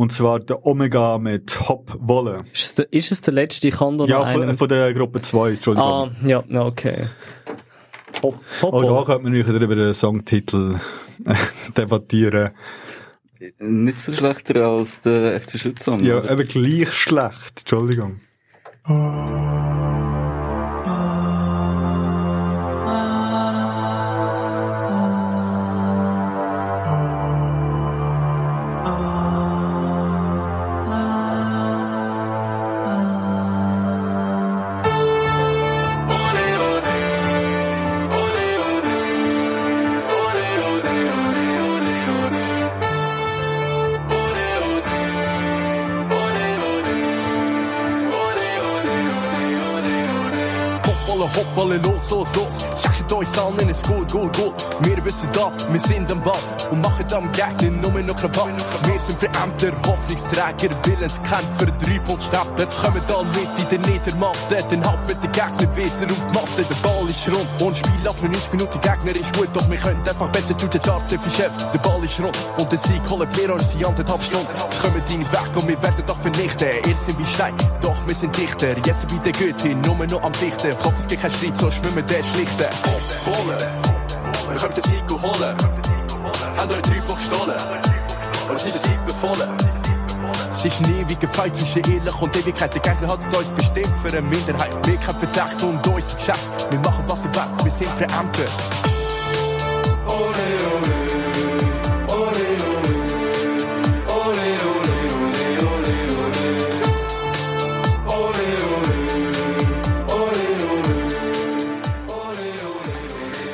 Und 0.00 0.14
zwar 0.14 0.40
der 0.40 0.64
Omega 0.64 1.18
mit 1.18 1.68
Hop 1.68 1.94
Wolle. 2.00 2.40
Ist 2.54 2.62
es, 2.62 2.74
der, 2.74 2.90
ist 2.90 3.12
es 3.12 3.20
der 3.20 3.34
letzte? 3.34 3.68
Ich 3.68 3.76
kann 3.76 3.98
da 3.98 4.06
Ja, 4.06 4.24
von, 4.32 4.56
von 4.56 4.66
der 4.66 4.94
Gruppe 4.94 5.20
2, 5.20 5.50
Entschuldigung. 5.50 5.86
Ah, 5.86 6.10
ja, 6.24 6.42
okay. 6.58 7.04
Hopp, 8.22 8.36
hopp, 8.62 8.72
Auch 8.72 8.82
da 8.82 9.04
könnte 9.04 9.24
man 9.24 9.38
natürlich 9.38 9.60
über 9.60 9.74
den 9.74 9.92
Songtitel 9.92 10.80
debattieren. 11.76 12.52
Nicht 13.58 14.00
viel 14.00 14.14
schlechter 14.14 14.68
als 14.68 15.00
der 15.00 15.38
FC 15.38 15.58
Schützern. 15.58 16.02
Ja, 16.02 16.20
oder? 16.20 16.30
eben 16.30 16.48
gleich 16.48 16.94
schlecht. 16.94 17.58
Entschuldigung. 17.58 18.20
Hoppala, 18.86 20.19
Schickt 53.10 53.22
euch 53.28 53.44
an 53.44 53.58
in 53.58 53.68
es 53.68 53.82
gut, 53.82 54.12
gut. 54.12 54.54
Wir 54.82 55.04
wissen 55.04 55.28
da, 55.32 55.50
wir 55.72 55.80
sind 55.80 56.08
am 56.12 56.22
Ball 56.22 56.38
und 56.70 56.80
machen 56.80 57.06
am 57.12 57.32
Gegner 57.32 57.70
nur 57.70 58.00
noch 58.02 58.14
Krawall. 58.14 58.54
Wir 58.84 59.00
sind 59.00 59.18
Verämter, 59.18 59.72
Hoffnungsträger, 59.84 60.70
Willenskämpfer, 60.84 61.66
Dreipunktstepper. 61.66 62.66
Kommen 62.66 63.02
da 63.08 63.22
mit 63.24 63.58
in 63.58 63.68
der 63.68 63.90
Niedermatte, 63.90 64.64
dann 64.70 64.86
halt 64.86 65.08
mit 65.08 65.24
den 65.24 65.32
Gegner 65.32 65.76
wieder 65.76 66.12
auf 66.12 66.26
die 66.28 66.34
Matte. 66.34 66.64
Der 66.70 66.88
Ball 66.88 67.10
ist 67.10 67.28
rund 67.28 67.62
und 67.62 67.76
Spiel 67.76 68.08
auf 68.08 68.22
90 68.22 68.52
Minuten. 68.52 68.80
Gegner 68.80 69.16
ist 69.16 69.36
gut, 69.36 69.48
doch 69.54 69.68
wir 69.68 69.78
können 69.78 70.08
einfach 70.08 70.30
besser 70.30 70.56
zu 70.56 70.68
den 70.68 70.80
Charten 70.80 71.18
verschärfen. 71.18 71.58
Der 71.74 71.78
Ball 71.80 72.04
ist 72.04 72.20
rund 72.20 72.38
und 72.58 72.70
der 72.70 72.78
Sieg 72.78 73.02
holen 73.10 73.28
wir 73.34 73.54
uns 73.54 73.74
in 73.74 73.84
anderthalb 73.86 74.22
Stunden. 74.22 74.46
Kommen 74.80 75.02
deine 75.08 75.32
Weg 75.32 75.56
und 75.56 75.66
wir 75.66 75.82
werden 75.82 76.04
doch 76.06 76.18
vernichten. 76.20 76.68
Ihr 76.86 76.96
sind 76.96 77.18
wie 77.18 77.26
Stein, 77.26 77.54
doch 77.80 77.96
wir 78.06 78.14
sind 78.14 78.36
dichter. 78.36 78.76
Jetzt 78.86 79.08
bei 79.08 79.18
der 79.18 79.32
Goethe, 79.32 79.74
nur 79.74 80.06
noch 80.06 80.22
am 80.22 80.32
Dichten. 80.32 80.68
Ich 80.68 80.84
hoffe, 80.84 80.94
es 81.00 81.06
gibt 81.08 81.22
keinen 81.22 81.32
Streit, 81.32 81.58
so 81.58 81.70
schwimmen 81.72 82.06
den 82.06 82.24
schlichten. 82.34 82.99
Holen, 83.26 83.58
wir 84.48 84.58
können 84.58 84.74
den 84.74 84.84
Sieg 84.84 85.10
holen. 85.10 85.56
Haben 86.56 86.70
euch 86.70 86.82
Block 86.82 87.16
gestohlen. 87.16 87.56
Und 88.48 88.58
sind 88.58 88.74
den 88.74 88.82
Sieg 88.82 89.06
befohlen. 89.06 89.50
Es 90.52 90.64
ist 90.64 90.80
nie 90.82 91.04
wie 91.06 91.16
gefeit 91.16 91.56
zwischen 91.56 91.82
Ehrlich 91.90 92.20
und 92.20 92.36
Ewigkeit. 92.36 92.74
Der 92.74 92.82
Gegner 92.82 93.08
hat 93.08 93.36
uns 93.36 93.50
bestimmt 93.52 93.96
für 94.02 94.08
eine 94.08 94.22
Minderheit. 94.22 94.74
Wir 94.86 94.96
kämpfen 94.98 95.28
Recht 95.28 95.62
und 95.62 95.86
unser 95.86 96.16
Geschäft. 96.16 96.50
Wir 96.70 96.80
machen 96.80 97.04
was 97.06 97.24
wir 97.24 97.34
wollen, 97.34 97.64
wir 97.64 97.72
sind 97.72 97.90
Verämter. 97.90 98.89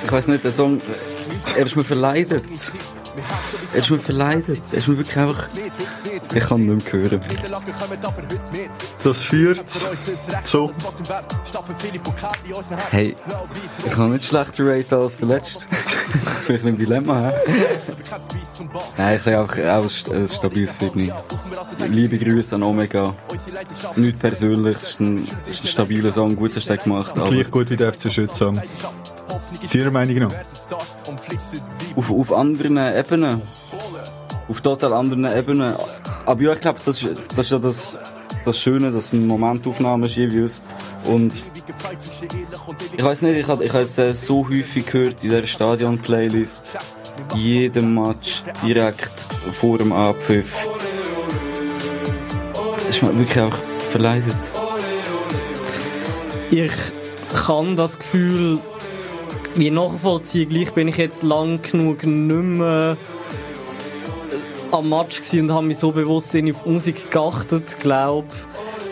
Ich 0.07 0.13
weiß 0.13 0.29
nicht, 0.29 0.45
der 0.45 0.53
Song, 0.53 0.81
er 1.57 1.67
ist 1.67 1.75
mir 1.75 1.83
verleidet. 1.83 2.45
Er 3.73 3.81
ist 3.81 3.91
mir 3.91 3.99
verleidet. 3.99 4.63
Er 4.71 4.79
ist 4.79 4.87
mir 4.87 4.97
wirklich 4.97 5.17
einfach, 5.17 5.49
ich 6.33 6.45
kann 6.45 6.65
nicht 6.65 6.93
mehr 6.93 7.03
hören. 7.03 7.21
Das 9.03 9.23
führt 9.23 9.65
zu, 10.45 10.71
Hey, 12.91 13.17
ich 13.85 13.93
kann 13.93 14.13
nicht 14.13 14.25
schlechter 14.25 14.67
raten 14.67 14.95
als 14.95 15.17
der 15.17 15.27
letzte. 15.27 15.67
das 16.25 16.39
ist 16.39 16.47
vielleicht 16.47 16.67
ein 16.67 16.77
Dilemma, 16.77 17.31
hä? 17.31 17.33
Nein, 18.97 19.17
ich 19.17 19.23
sage 19.23 19.41
einfach, 19.41 19.59
auch 19.59 20.15
ein 20.15 20.23
ein 20.23 20.29
stabiles 20.29 20.79
Signal. 20.79 21.25
Liebe 21.89 22.17
Grüße 22.17 22.55
an 22.55 22.63
Omega. 22.63 23.13
Nicht 23.97 24.21
persönlich, 24.21 24.77
es 24.77 24.91
ist 24.91 25.01
ein, 25.01 25.27
es 25.49 25.57
ist 25.57 25.65
ein 25.65 25.67
stabiler 25.67 26.13
Song, 26.13 26.37
gut 26.37 26.55
hast 26.55 26.71
du 26.71 26.79
gemacht, 26.79 27.13
gleich 27.13 27.51
gut 27.51 27.71
wie 27.71 27.77
der 27.77 27.93
FC 27.93 28.13
Schützang. 28.13 28.63
Deiner 29.73 29.91
Meinung 29.91 30.17
nach? 30.19 30.33
auf, 31.97 32.11
auf 32.11 32.33
anderen 32.33 32.77
Ebenen. 32.77 33.43
Auf 34.49 34.61
total 34.61 34.93
anderen 34.93 35.25
Ebenen. 35.25 35.75
Aber 36.25 36.43
ja, 36.43 36.53
ich 36.53 36.61
glaube, 36.61 36.79
das, 36.85 37.03
ist- 37.03 37.17
das 37.35 37.47
ist 37.47 37.51
ja 37.53 37.59
das, 37.59 37.99
das 38.45 38.59
Schöne, 38.59 38.91
dass 38.93 39.07
es 39.07 39.13
eine 39.15 39.23
Momentaufnahme 39.23 40.07
ist 40.07 40.17
jeweils. 40.17 40.63
Und 41.05 41.45
ich 42.97 43.05
weiß 43.05 43.23
nicht, 43.23 43.37
ich 43.39 43.49
habe 43.49 43.65
ich 43.65 43.75
es 43.75 43.99
äh, 43.99 44.13
so 44.15 44.49
häufig 44.49 44.87
gehört 44.87 45.23
in 45.25 45.31
der 45.31 45.47
Stadion-Playlist. 45.47 46.77
Jedem 47.35 47.95
Match 47.95 48.43
direkt 48.65 49.11
vor 49.61 49.79
dem 49.79 49.93
Abpfiff. 49.93 50.55
Das 52.79 52.89
ist 52.97 53.03
mir 53.03 53.19
wirklich 53.19 53.41
auch 53.41 53.55
verleidet. 53.91 54.37
Ich 56.51 56.71
kann 57.47 57.75
das 57.77 57.99
Gefühl 57.99 58.59
wie 59.57 59.71
nachvollziehen. 59.71 60.49
Gleich 60.49 60.73
bin 60.73 60.89
ich 60.89 60.97
jetzt 60.97 61.23
lang 61.23 61.61
genug 61.63 62.05
nicht 62.05 62.59
mehr 62.59 62.97
am 64.73 64.89
Match 64.89 65.21
und 65.35 65.53
habe 65.53 65.67
mich 65.67 65.79
so 65.79 65.93
bewusst 65.93 66.35
in 66.35 66.51
auf 66.53 66.63
die 66.65 66.71
Musik 66.71 67.11
geachtet, 67.11 67.79
glaube 67.81 68.29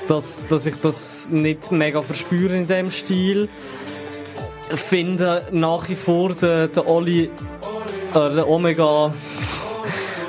dass, 0.08 0.42
dass 0.48 0.66
ich 0.66 0.76
das 0.76 1.28
nicht 1.30 1.72
mega 1.72 2.02
verspüre 2.02 2.56
in 2.56 2.66
dem 2.66 2.90
Stil. 2.90 3.48
Ich 4.72 4.80
finde 4.80 5.46
nach 5.50 5.88
wie 5.88 5.94
vor 5.94 6.34
den, 6.34 6.72
den 6.72 6.82
Oli, 6.84 7.30
äh, 8.14 8.30
den 8.30 8.44
Omega, 8.44 9.12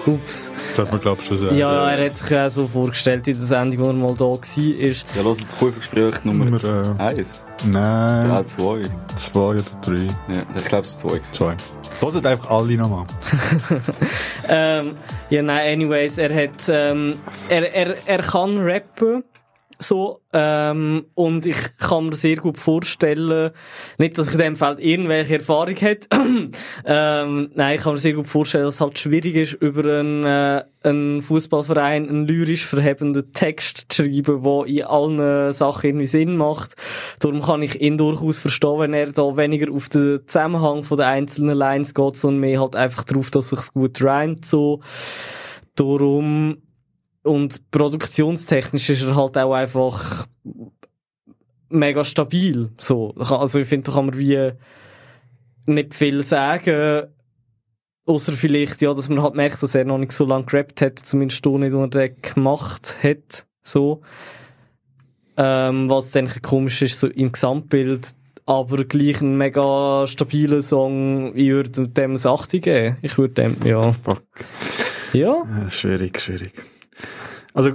ups, 0.05 0.51
Das 0.75 0.91
man 0.91 0.99
glaube 0.99 1.21
schon 1.23 1.37
sagen. 1.37 1.57
ja, 1.57 1.89
er 1.89 2.05
hat 2.05 2.17
sich 2.17 2.29
ja 2.29 2.47
auch 2.47 2.51
so 2.51 2.67
vorgestellt 2.67 3.27
in 3.27 3.35
der 3.35 3.43
Sendung, 3.45 3.85
wo 3.85 3.87
er 3.89 3.93
mal 3.93 4.15
da 4.15 4.25
war, 4.25 4.79
ist, 4.79 5.05
Ja, 5.15 5.21
lass 5.23 5.37
das 5.39 5.57
Kurvengespräch 5.57 6.23
Nummer 6.25 6.45
Nummer, 6.45 6.95
äh, 6.99 7.03
1. 7.03 7.44
Nein, 7.63 8.31
Ah, 8.31 8.43
2. 8.45 8.81
zwei 9.17 9.39
oder 9.39 9.63
drei. 9.81 10.07
Ja, 10.27 10.41
ich 10.57 10.65
glaube, 10.65 10.83
es 10.83 10.89
ist 10.91 10.99
2. 10.99 11.19
Zwei. 11.19 11.55
Hört 12.01 12.25
einfach 12.25 12.49
alle 12.51 12.75
nochmal. 12.75 13.05
Ähm, 14.49 14.97
ja, 15.29 15.41
nein, 15.41 15.73
anyways, 15.75 16.17
er 16.17 16.33
hat, 16.35 16.67
ähm, 16.69 17.15
er, 17.49 17.73
er, 17.73 17.95
er 18.05 18.21
kann 18.21 18.57
rappen. 18.59 19.23
So, 19.77 20.21
ähm, 20.31 21.05
und 21.15 21.45
ich 21.45 21.57
kann 21.77 22.07
mir 22.07 22.15
sehr 22.15 22.37
gut 22.37 22.57
vorstellen, 22.57 23.51
nicht, 23.97 24.17
dass 24.17 24.27
ich 24.27 24.33
in 24.33 24.39
dem 24.39 24.55
Fall 24.55 24.79
irgendwelche 24.79 25.35
Erfahrung 25.35 25.75
hätte, 25.75 26.07
ähm, 26.85 27.51
nein, 27.53 27.75
ich 27.75 27.81
kann 27.81 27.93
mir 27.93 27.99
sehr 27.99 28.13
gut 28.13 28.27
vorstellen, 28.27 28.63
dass 28.63 28.75
es 28.75 28.81
halt 28.81 28.97
schwierig 28.97 29.35
ist, 29.35 29.53
über 29.53 29.99
einen, 29.99 30.23
äh, 30.23 30.63
einen 30.83 31.21
Fußballverein 31.21 32.07
einen 32.07 32.25
lyrisch 32.25 32.65
verhebenden 32.65 33.33
Text 33.33 33.87
zu 33.89 34.03
schreiben, 34.03 34.43
der 34.43 34.65
in 34.67 34.83
allen 34.83 35.51
Sachen 35.51 35.87
irgendwie 35.87 36.05
Sinn 36.05 36.37
macht. 36.37 36.75
Darum 37.19 37.41
kann 37.41 37.61
ich 37.61 37.81
ihn 37.81 37.97
durchaus 37.97 38.37
verstehen, 38.37 38.79
wenn 38.79 38.93
er 38.93 39.11
da 39.11 39.35
weniger 39.35 39.73
auf 39.73 39.89
den 39.89 40.25
Zusammenhang 40.25 40.83
von 40.83 40.97
den 40.97 41.07
einzelnen 41.07 41.57
Lines 41.57 41.93
geht, 41.93 42.15
sondern 42.15 42.39
mehr 42.39 42.61
halt 42.61 42.77
einfach 42.77 43.03
darauf, 43.03 43.29
dass 43.29 43.49
sich's 43.49 43.73
gut 43.73 44.01
reimt, 44.01 44.45
so. 44.45 44.81
Darum, 45.75 46.57
und 47.25 47.71
produktionstechnisch 47.71 48.89
ist 48.91 49.03
er 49.03 49.15
halt 49.15 49.37
auch 49.37 49.53
einfach 49.53 50.27
mega 51.69 52.03
stabil. 52.03 52.69
So. 52.77 53.13
Also 53.17 53.59
ich 53.59 53.67
finde, 53.67 53.87
da 53.87 53.93
kann 53.93 54.05
man 54.07 54.17
wie 54.17 54.51
nicht 55.65 55.93
viel 55.93 56.21
sagen. 56.23 57.07
Außer 58.05 58.33
vielleicht, 58.33 58.81
ja, 58.83 58.93
dass 58.93 59.09
man 59.09 59.23
halt 59.23 59.33
merkt, 59.33 59.63
dass 59.63 59.73
er 59.73 59.85
noch 59.85 59.97
nicht 59.97 60.11
so 60.11 60.25
lange 60.25 60.45
gerappt 60.45 60.81
hat, 60.81 60.99
zumindest 60.99 61.43
da 61.43 61.49
nicht 61.49 61.73
unter 61.73 61.99
der 61.99 62.09
gemacht 62.09 62.97
hat. 63.01 63.47
So. 63.63 64.01
Ähm, 65.37 65.89
was 65.89 66.11
dann 66.11 66.29
komisch 66.43 66.83
ist, 66.83 66.99
so 66.99 67.07
im 67.07 67.31
Gesamtbild. 67.31 68.09
Aber 68.45 68.83
gleich 68.85 69.21
ein 69.21 69.37
mega 69.37 70.05
stabiler 70.05 70.61
Song. 70.61 71.35
Ich 71.35 71.49
würde 71.49 71.87
dem 71.87 72.11
ein 72.13 72.27
8 72.27 72.51
geben. 72.51 72.97
Ich 73.01 73.17
würde 73.17 73.33
dem, 73.33 73.57
ja. 73.65 73.91
Fuck. 73.93 74.23
Ja. 75.13 75.43
Ja, 75.43 75.69
schwierig, 75.71 76.21
schwierig. 76.21 76.53
Also, 77.55 77.71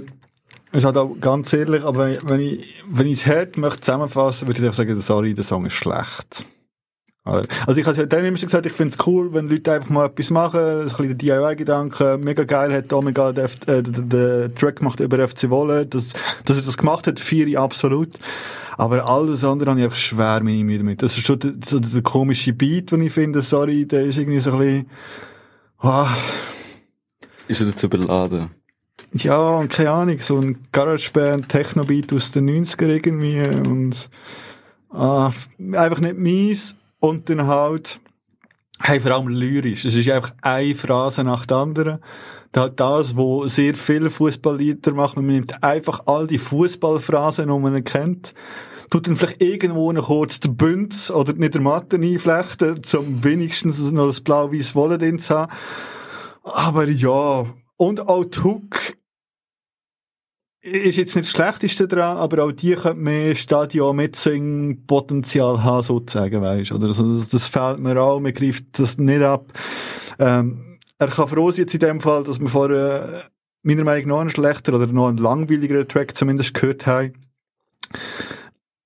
ist 0.71 0.85
halt 0.85 0.95
auch 0.95 1.19
ganz 1.19 1.51
ehrlich, 1.51 1.83
aber 1.83 2.05
wenn 2.05 2.13
ich, 2.13 2.29
wenn 2.29 2.39
ich, 2.39 2.83
wenn 2.87 3.07
ich 3.07 3.13
es 3.13 3.25
hart 3.25 3.57
möchte 3.57 3.81
zusammenfassen, 3.81 4.47
würde 4.47 4.59
ich 4.61 4.65
einfach 4.65 4.77
sagen, 4.77 5.01
sorry, 5.01 5.33
der 5.33 5.43
Song 5.43 5.65
ist 5.65 5.73
schlecht. 5.73 6.45
Also 7.23 7.79
ich 7.79 7.85
habe 7.85 7.97
ja 7.97 8.05
dann 8.07 8.25
immer 8.25 8.37
schon 8.37 8.47
gesagt, 8.47 8.65
ich 8.65 8.73
finde 8.73 8.95
es 8.97 9.05
cool, 9.05 9.31
wenn 9.33 9.47
Leute 9.47 9.73
einfach 9.73 9.89
mal 9.89 10.07
etwas 10.07 10.31
machen, 10.31 10.59
ein 10.59 10.85
bisschen 10.85 11.17
DIY-Gedanke, 11.17 12.19
mega 12.19 12.43
geil 12.45 12.73
hat 12.73 12.91
Omega 12.93 13.31
den, 13.31 13.45
äh, 13.67 13.83
den, 13.83 14.09
den 14.09 14.55
Track 14.55 14.77
gemacht 14.77 14.99
über 14.99 15.27
FC 15.27 15.49
Wolle, 15.51 15.85
dass, 15.85 16.13
dass 16.45 16.57
er 16.57 16.63
das 16.63 16.77
gemacht 16.77 17.05
hat, 17.05 17.19
vier 17.19 17.59
absolut. 17.59 18.09
Aber 18.77 19.07
alles 19.07 19.43
andere 19.43 19.69
habe 19.69 19.79
ich 19.79 19.85
einfach 19.85 19.97
schwer 19.97 20.41
meine 20.41 20.63
Mühe 20.63 20.79
damit. 20.79 21.03
Das 21.03 21.15
ist 21.15 21.25
schon 21.25 21.37
der, 21.37 21.53
so 21.63 21.79
der 21.79 22.01
komische 22.01 22.53
Beat, 22.53 22.91
den 22.91 23.01
ich 23.01 23.13
finde, 23.13 23.43
sorry, 23.43 23.85
der 23.85 24.03
ist 24.03 24.17
irgendwie 24.17 24.39
so 24.39 24.53
ein 24.53 24.57
bisschen, 24.57 24.89
ah, 25.77 26.15
Ist 27.47 27.61
er 27.61 27.67
dazu 27.67 27.85
überladen? 27.85 28.49
Ja, 29.13 29.57
und 29.57 29.69
keine 29.69 29.91
Ahnung, 29.91 30.19
so 30.19 30.39
ein 30.39 30.57
GarageBand 30.71 31.49
Techno-Beat 31.49 32.13
aus 32.13 32.31
den 32.31 32.49
90er 32.49 32.87
irgendwie 32.87 33.41
und 33.67 34.09
ah, 34.91 35.31
einfach 35.73 35.99
nicht 35.99 36.17
mies 36.17 36.75
und 36.99 37.29
dann 37.29 37.47
halt 37.47 37.99
hey, 38.83 38.99
vor 38.99 39.11
allem 39.11 39.27
lyrisch. 39.27 39.85
Es 39.85 39.95
ist 39.95 40.09
einfach 40.09 40.33
eine 40.41 40.75
Phrase 40.75 41.23
nach 41.23 41.45
der 41.45 41.57
anderen. 41.57 41.99
Da 42.51 42.63
hat 42.63 42.79
das, 42.79 43.15
wo 43.15 43.47
sehr 43.47 43.75
viele 43.75 44.09
Fußballlieder 44.09 44.93
machen, 44.93 45.25
man 45.25 45.35
nimmt 45.35 45.63
einfach 45.63 46.01
all 46.05 46.27
die 46.27 46.37
Fußballphrasen, 46.37 47.47
die 47.47 47.59
man 47.59 47.83
kennt, 47.83 48.33
tut 48.89 49.07
dann 49.07 49.15
vielleicht 49.15 49.41
irgendwo 49.41 49.91
noch 49.93 50.07
kurz 50.07 50.41
den 50.41 50.57
Bünz 50.57 51.11
oder 51.11 51.31
nicht 51.33 51.53
der 51.53 51.61
Matten 51.61 52.03
einflechten, 52.03 52.83
zum 52.83 53.23
wenigstens 53.23 53.79
noch 53.91 54.07
das 54.07 54.19
blau-weiß 54.19 54.75
Wolle 54.75 54.97
drin 54.97 55.19
zu 55.19 55.37
haben. 55.37 55.51
Aber 56.43 56.89
ja, 56.89 57.45
und 57.81 58.07
auch 58.07 58.23
die 58.25 58.43
Hook 58.43 58.95
ist 60.61 60.97
jetzt 60.97 61.15
nicht 61.15 61.25
das 61.25 61.31
Schlechteste 61.31 61.87
dran, 61.87 62.17
aber 62.17 62.43
auch 62.43 62.51
die 62.51 62.75
könnte 62.75 63.01
mehr 63.01 63.35
Stadion-Mitsing-Potenzial 63.35 65.63
haben, 65.63 65.81
sozusagen, 65.81 66.43
weisst 66.43 66.71
oder? 66.71 66.85
Also, 66.85 67.17
das, 67.17 67.29
das 67.29 67.47
fehlt 67.47 67.79
mir 67.79 67.99
auch, 67.99 68.19
man 68.19 68.35
greift 68.35 68.77
das 68.77 68.99
nicht 68.99 69.23
ab. 69.23 69.51
Ähm, 70.19 70.77
er 70.99 71.07
kann 71.07 71.27
froh 71.27 71.49
sein 71.49 71.61
jetzt 71.61 71.73
in 71.73 71.79
dem 71.79 72.01
Fall, 72.01 72.23
dass 72.23 72.39
wir 72.39 72.49
vorher, 72.49 73.09
äh, 73.09 73.23
meiner 73.63 73.83
Meinung 73.83 74.09
nach, 74.09 74.09
noch 74.09 74.21
einen 74.21 74.29
schlechter 74.29 74.75
oder 74.75 74.85
noch 74.85 75.07
einen 75.07 75.17
langweiligeren 75.17 75.87
Track 75.87 76.15
zumindest 76.15 76.53
gehört 76.53 76.85
haben. 76.85 77.13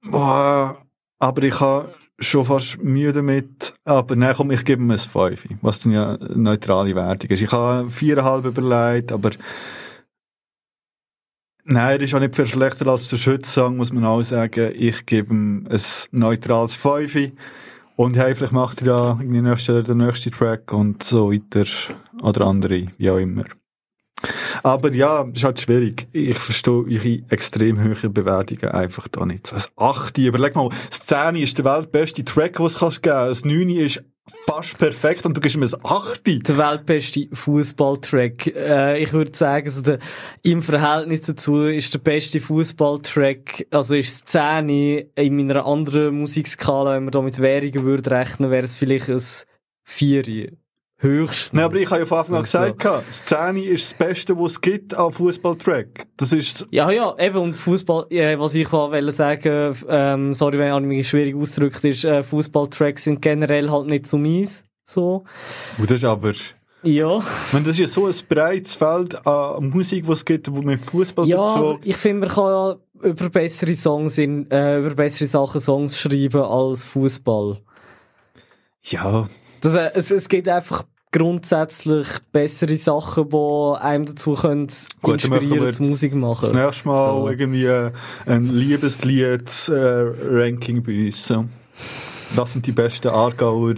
Boah, 0.04 0.78
aber 1.20 1.43
ich 1.43 1.60
habe 1.60 1.93
schon 2.20 2.45
fast 2.45 2.82
Mühe 2.82 3.11
damit. 3.11 3.74
Aber 3.84 4.16
nein, 4.16 4.34
komm, 4.36 4.51
ich 4.51 4.63
gebe 4.63 4.82
ihm 4.82 4.91
ein 4.91 4.97
5, 4.97 5.45
was 5.61 5.82
dann 5.82 5.91
ja 5.91 6.16
eine 6.16 6.38
neutrale 6.38 6.95
Wertung 6.95 7.30
ist. 7.30 7.41
Ich 7.41 7.51
habe 7.51 7.89
viereinhalb 7.89 8.45
überlegt, 8.45 9.11
aber 9.11 9.32
nein, 11.66 11.99
er 11.99 12.01
ist 12.01 12.13
auch 12.13 12.20
nicht 12.20 12.36
viel 12.36 12.47
schlechter 12.47 12.88
als 12.88 13.09
der 13.09 13.18
Schützsang, 13.18 13.78
muss 13.78 13.91
man 13.91 14.05
auch 14.05 14.22
sagen. 14.22 14.72
Ich 14.76 15.05
gebe 15.05 15.34
ihm 15.34 15.68
ein 15.68 15.82
neutrales 16.11 16.76
5. 16.76 17.32
Und 17.97 18.18
hey, 18.18 18.36
vielleicht 18.36 18.51
macht 18.51 18.82
er 18.82 18.88
ja 18.88 19.13
nächste, 19.24 19.82
der 19.82 19.95
nächste 19.95 20.30
Track 20.30 20.74
und 20.74 21.03
so 21.03 21.32
weiter. 21.32 21.66
Oder 22.22 22.45
andere, 22.45 22.88
wie 22.97 23.09
auch 23.09 23.18
immer. 23.18 23.43
Aber 24.66 24.91
ja, 24.95 25.30
ist 25.32 25.43
halt 25.43 25.61
schwierig. 25.61 26.07
Ich 26.11 26.39
verstehe 26.39 26.74
eure 26.74 27.22
extrem 27.30 27.84
hohe 27.84 28.09
Bewertungen 28.09 28.72
einfach 28.72 29.07
da 29.07 29.24
nicht. 29.24 29.45
So 29.45 29.55
ein 29.55 29.61
8. 29.76 30.18
Überleg 30.18 30.55
mal, 30.55 30.70
das 30.89 31.01
10 31.01 31.36
ist 31.36 31.59
der 31.59 31.66
weltbeste 31.66 32.26
Track, 32.26 32.55
den 32.55 32.66
es 32.66 32.80
kannst 32.80 33.03
geben. 33.03 33.28
Das 33.28 33.45
9 33.45 33.70
ist 33.70 34.03
fast 34.47 34.80
perfekt 34.80 35.24
und 35.28 35.38
du 35.38 35.41
gibst 35.41 35.55
ihm 35.55 35.61
ein 35.61 35.70
8. 35.84 36.47
Der 36.47 36.57
weltbeste 36.57 37.28
Fußballtrack. 37.32 38.47
Äh, 38.55 39.03
ich 39.03 39.13
würde 39.13 39.38
sagen, 39.38 39.68
also 39.68 39.84
der, 39.84 39.99
im 40.41 40.63
Verhältnis 40.63 41.22
dazu 41.22 41.66
ist 41.66 41.93
der 41.93 41.99
beste 41.99 42.39
Fußballtrack, 42.39 43.68
also 43.70 43.93
ist 43.93 44.24
das 44.24 44.32
10 44.32 44.68
in 44.68 45.36
meiner 45.36 45.63
anderen 45.68 46.22
Musikskala, 46.22 46.95
wenn 46.95 47.03
man 47.03 47.11
da 47.11 47.22
mit 47.22 47.38
Währungen 47.38 47.84
würde 47.84 48.09
rechnen, 48.09 48.49
wäre 48.49 48.66
es 48.66 48.76
vielleicht 48.76 49.11
ein 49.11 49.22
4. 49.84 50.57
Höchstens. 50.98 51.52
Nein, 51.54 51.66
aber 51.66 51.76
ich 51.76 51.89
habe 51.89 52.00
ja 52.00 52.06
von 52.06 52.20
Anfang 52.20 52.36
an 52.38 52.43
gesagt, 52.43 52.86
das 52.86 53.26
10 53.26 53.58
ist 53.58 53.91
das 53.91 53.98
Beste, 53.98 54.38
was 54.39 54.54
es 54.54 54.62
gibt 54.62 54.93
an 54.93 55.12
Fußballtrack. 55.12 56.08
Das 56.16 56.32
ist, 56.32 56.66
Ja, 56.72 56.89
ja, 56.89 57.14
eben, 57.20 57.38
und 57.38 57.56
Fußball, 57.56 58.06
äh, 58.12 58.39
was 58.39 58.56
ich 58.56 58.72
wollte 58.72 59.12
sagen, 59.12 59.76
ähm, 59.89 60.34
sorry, 60.34 60.58
wenn 60.58 60.74
ich 60.74 60.88
mich 60.88 61.10
schwierig 61.10 61.36
ausgedrückt 61.36 61.84
ist, 61.84 62.06
äh, 62.06 62.24
Fußballtracks 62.24 63.04
sind 63.04 63.22
generell 63.22 63.70
halt 63.70 63.88
nicht 63.88 64.08
so 64.08 64.18
mies, 64.18 64.64
so. 64.86 65.26
und 65.78 65.89
das 65.89 65.98
ist 65.98 66.06
aber, 66.06 66.32
Ja. 66.84 67.22
wenn 67.52 67.64
das 67.66 67.74
ist 67.74 67.80
ja 67.80 67.88
so 67.88 68.06
ein 68.08 68.14
breites 68.30 68.76
Feld 68.76 69.28
an 69.28 69.70
Musik, 69.72 70.08
was 70.08 70.20
es 70.20 70.26
gibt, 70.26 70.50
wo 70.50 70.62
mit 70.62 70.80
Fußball 70.80 71.28
Ja, 71.28 71.41
aber 71.41 71.74
bezog. 71.74 71.80
ich 71.86 71.98
finde, 71.98 72.28
man 72.28 72.30
kann 72.36 72.46
ja 72.46 72.76
über 73.10 73.30
bessere 73.30 73.74
Songs 73.74 74.18
in, 74.18 74.50
äh, 74.50 74.80
über 74.80 74.96
bessere 74.96 75.28
Sachen 75.28 75.60
Songs 75.60 76.00
schreiben 76.00 76.41
als 76.41 76.88
Fußball. 76.88 77.60
Ja, 78.84 79.28
Das, 79.62 79.74
äh, 79.76 79.89
es, 79.95 80.12
es 80.12 80.30
gibt 80.30 80.47
einfach 80.47 80.86
grundsätzlich 81.12 82.08
bessere 82.34 82.76
Sachen, 82.78 83.30
die 83.30 83.76
einem 83.82 84.06
dazu 84.06 84.34
können 84.34 84.68
Gut, 85.01 85.24
inspirieren 85.24 85.72
zu 85.74 85.84
Musik 85.84 86.14
machen. 86.16 86.51
das 86.51 86.66
nächste 86.66 86.88
Mal 86.89 87.22
So. 87.22 87.30
irgendwie 87.30 87.66
äh, 87.66 87.91
ein 88.26 88.47
Liebeslied-Ranking 88.47 90.84
bei 90.84 91.06
uns. 91.06 91.26
So. 91.28 91.45
Das 92.36 92.51
sind 92.53 92.66
die 92.68 92.72
besten 92.74 93.08
Aargauer 93.10 93.76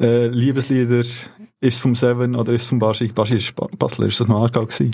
äh, 0.00 0.26
Liebeslieder. 0.26 1.00
Ist 1.00 1.20
es 1.60 1.78
vom 1.78 1.94
Seven 1.94 2.34
oder 2.34 2.52
ist 2.52 2.62
es 2.62 2.68
vom 2.68 2.80
Baschi? 2.80 3.06
Baschi 3.08 3.36
ist 3.36 3.54
Ba- 3.54 3.68
Basler, 3.78 4.06
ist 4.06 4.18
das 4.18 4.26
noch 4.26 4.42
Aargau 4.42 4.66
gewesen? 4.66 4.90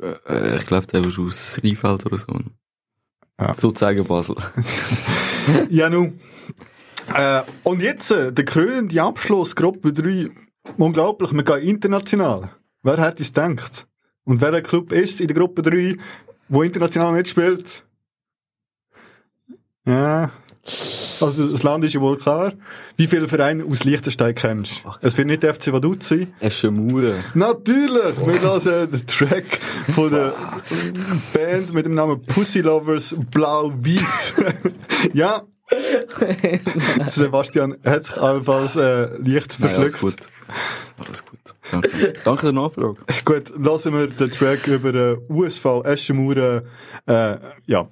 Äh, 0.00 0.56
ich 0.58 0.66
glaube, 0.66 0.86
der 0.86 1.00
ist 1.04 1.18
aus 1.18 1.58
Rheinfeld 1.64 2.06
oder 2.06 2.16
so. 2.16 2.26
Ja. 3.40 3.54
Sozusagen 3.54 4.04
Basel. 4.04 4.36
Ja, 5.70 5.88
nun. 5.88 6.20
Äh, 7.14 7.42
und 7.64 7.82
jetzt, 7.82 8.10
äh, 8.10 8.32
der 8.32 8.44
krönende 8.44 9.02
Abschluss, 9.02 9.56
Gruppe 9.56 9.92
3. 9.92 10.30
Unglaublich, 10.76 11.32
wir 11.32 11.42
gehen 11.42 11.60
international. 11.60 12.50
Wer 12.82 12.98
hätte 12.98 13.22
es 13.22 13.32
gedacht? 13.32 13.86
Und 14.24 14.40
welcher 14.40 14.62
Club 14.62 14.92
ist 14.92 15.14
es 15.14 15.20
in 15.20 15.28
der 15.28 15.36
Gruppe 15.36 15.62
3, 15.62 15.96
wo 16.48 16.62
international 16.62 17.12
mitspielt? 17.12 17.82
Ja. 19.86 20.30
Also, 21.20 21.50
das 21.50 21.62
Land 21.62 21.84
ist 21.84 21.94
ja 21.94 22.00
wohl 22.00 22.18
klar. 22.18 22.52
Wie 22.96 23.06
viele 23.06 23.26
Vereine 23.26 23.64
aus 23.64 23.84
Liechtenstein 23.84 24.34
kennst 24.34 24.84
du? 24.84 24.90
Es 25.00 25.16
wird 25.16 25.28
nicht 25.28 25.42
der 25.42 25.54
FC 25.54 25.72
Vaduz 25.72 26.08
sein. 26.08 26.34
Eschemuren. 26.40 27.24
Natürlich! 27.34 28.16
Wir 28.24 28.42
hören 28.42 28.90
den 28.90 29.06
Track 29.06 29.60
von 29.94 30.10
der 30.10 30.34
Band 31.32 31.72
mit 31.72 31.86
dem 31.86 31.94
Namen 31.94 32.22
Pussy 32.22 32.60
Lovers 32.60 33.16
Blau-Weiß. 33.30 34.34
ja. 35.14 35.42
Sebastian 37.08 37.76
hat 37.84 38.04
sich 38.04 38.16
allenfalls 38.16 38.76
äh, 38.76 39.08
leicht 39.18 39.60
Nein, 39.60 39.74
alles 39.76 39.98
gut. 39.98 40.16
Danke. 41.70 42.12
Danke 42.24 42.46
der 42.46 42.52
Nachfrage. 42.52 42.96
Gut, 43.24 43.52
lassen 43.56 43.92
wir 43.92 44.06
den 44.06 44.30
Track 44.30 44.66
über 44.66 44.94
äh, 44.94 45.16
USV 45.28 45.84
Eschenmauer. 45.84 46.62
Äh, 47.06 47.36
ja. 47.66 47.88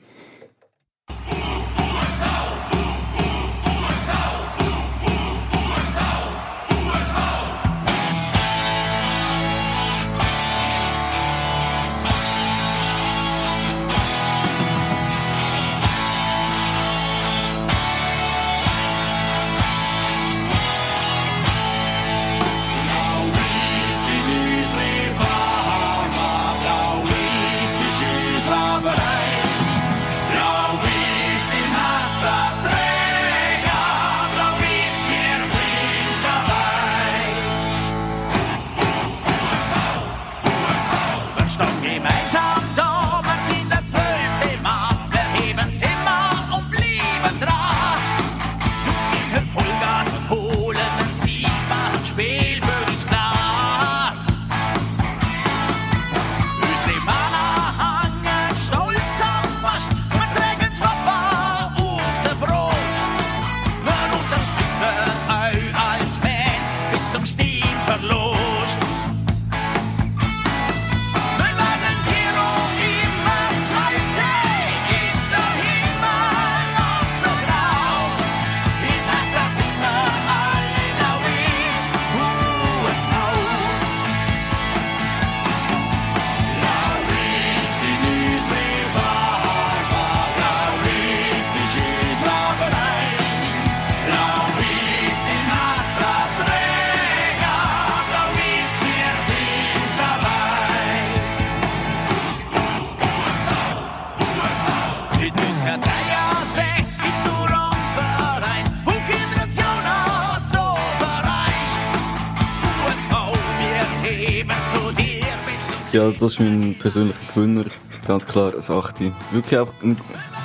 Ja, 116.07 116.12
das 116.12 116.34
ist 116.34 116.40
mein 116.40 116.76
persönlicher 116.78 117.18
Gewinner. 117.34 117.64
Ganz 118.07 118.24
klar, 118.24 118.52
das 118.52 118.70
8. 118.70 119.00
Wirklich 119.32 119.59
auch 119.59 119.72
ein, 119.82 119.96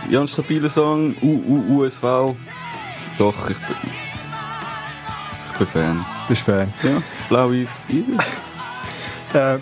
ja, 0.10 0.20
ein 0.20 0.28
stabiler 0.28 0.70
Song. 0.70 1.16
U, 1.22 1.28
U, 1.48 1.82
USV. 1.82 2.02
Doch, 3.20 3.50
ich 3.50 3.58
bin, 3.60 3.76
ich 5.52 5.58
bin 5.60 5.68
Fan. 5.68 6.06
Bist 6.28 6.42
Fan. 6.42 6.74
Ja, 6.82 7.02
blau-weiß, 7.30 7.88
easy. 7.90 8.18
Äh, 9.34 9.60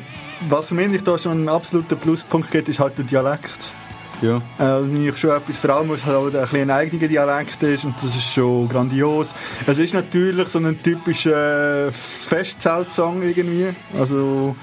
was 0.49 0.69
für 0.69 0.73
mich 0.73 1.03
da 1.03 1.15
schon 1.15 1.43
ein 1.43 1.47
absoluter 1.47 1.95
Pluspunkt 1.95 2.49
gibt, 2.49 2.69
ist 2.69 2.79
halt 2.79 2.97
der 2.97 3.05
Dialekt. 3.05 3.71
Ja. 4.19 4.37
Äh, 4.57 4.63
Also 4.63 4.95
ich 4.95 5.15
schon 5.15 5.29
etwas, 5.29 5.59
vor 5.59 5.69
allem, 5.69 5.89
weil 5.89 5.95
es 5.97 6.05
halt 6.05 6.15
auch 6.17 6.25
ein, 6.25 6.31
bisschen 6.31 6.61
ein 6.61 6.71
eigener 6.71 7.07
Dialekt 7.07 7.61
ist 7.61 7.85
und 7.85 7.93
das 7.97 8.15
ist 8.15 8.33
schon 8.33 8.67
grandios. 8.67 9.35
Es 9.67 9.77
ist 9.77 9.93
natürlich 9.93 10.49
so 10.49 10.57
ein 10.57 10.81
typischer 10.81 11.91
Festzeltsong 11.91 13.21
irgendwie, 13.21 13.67
also 13.99 14.55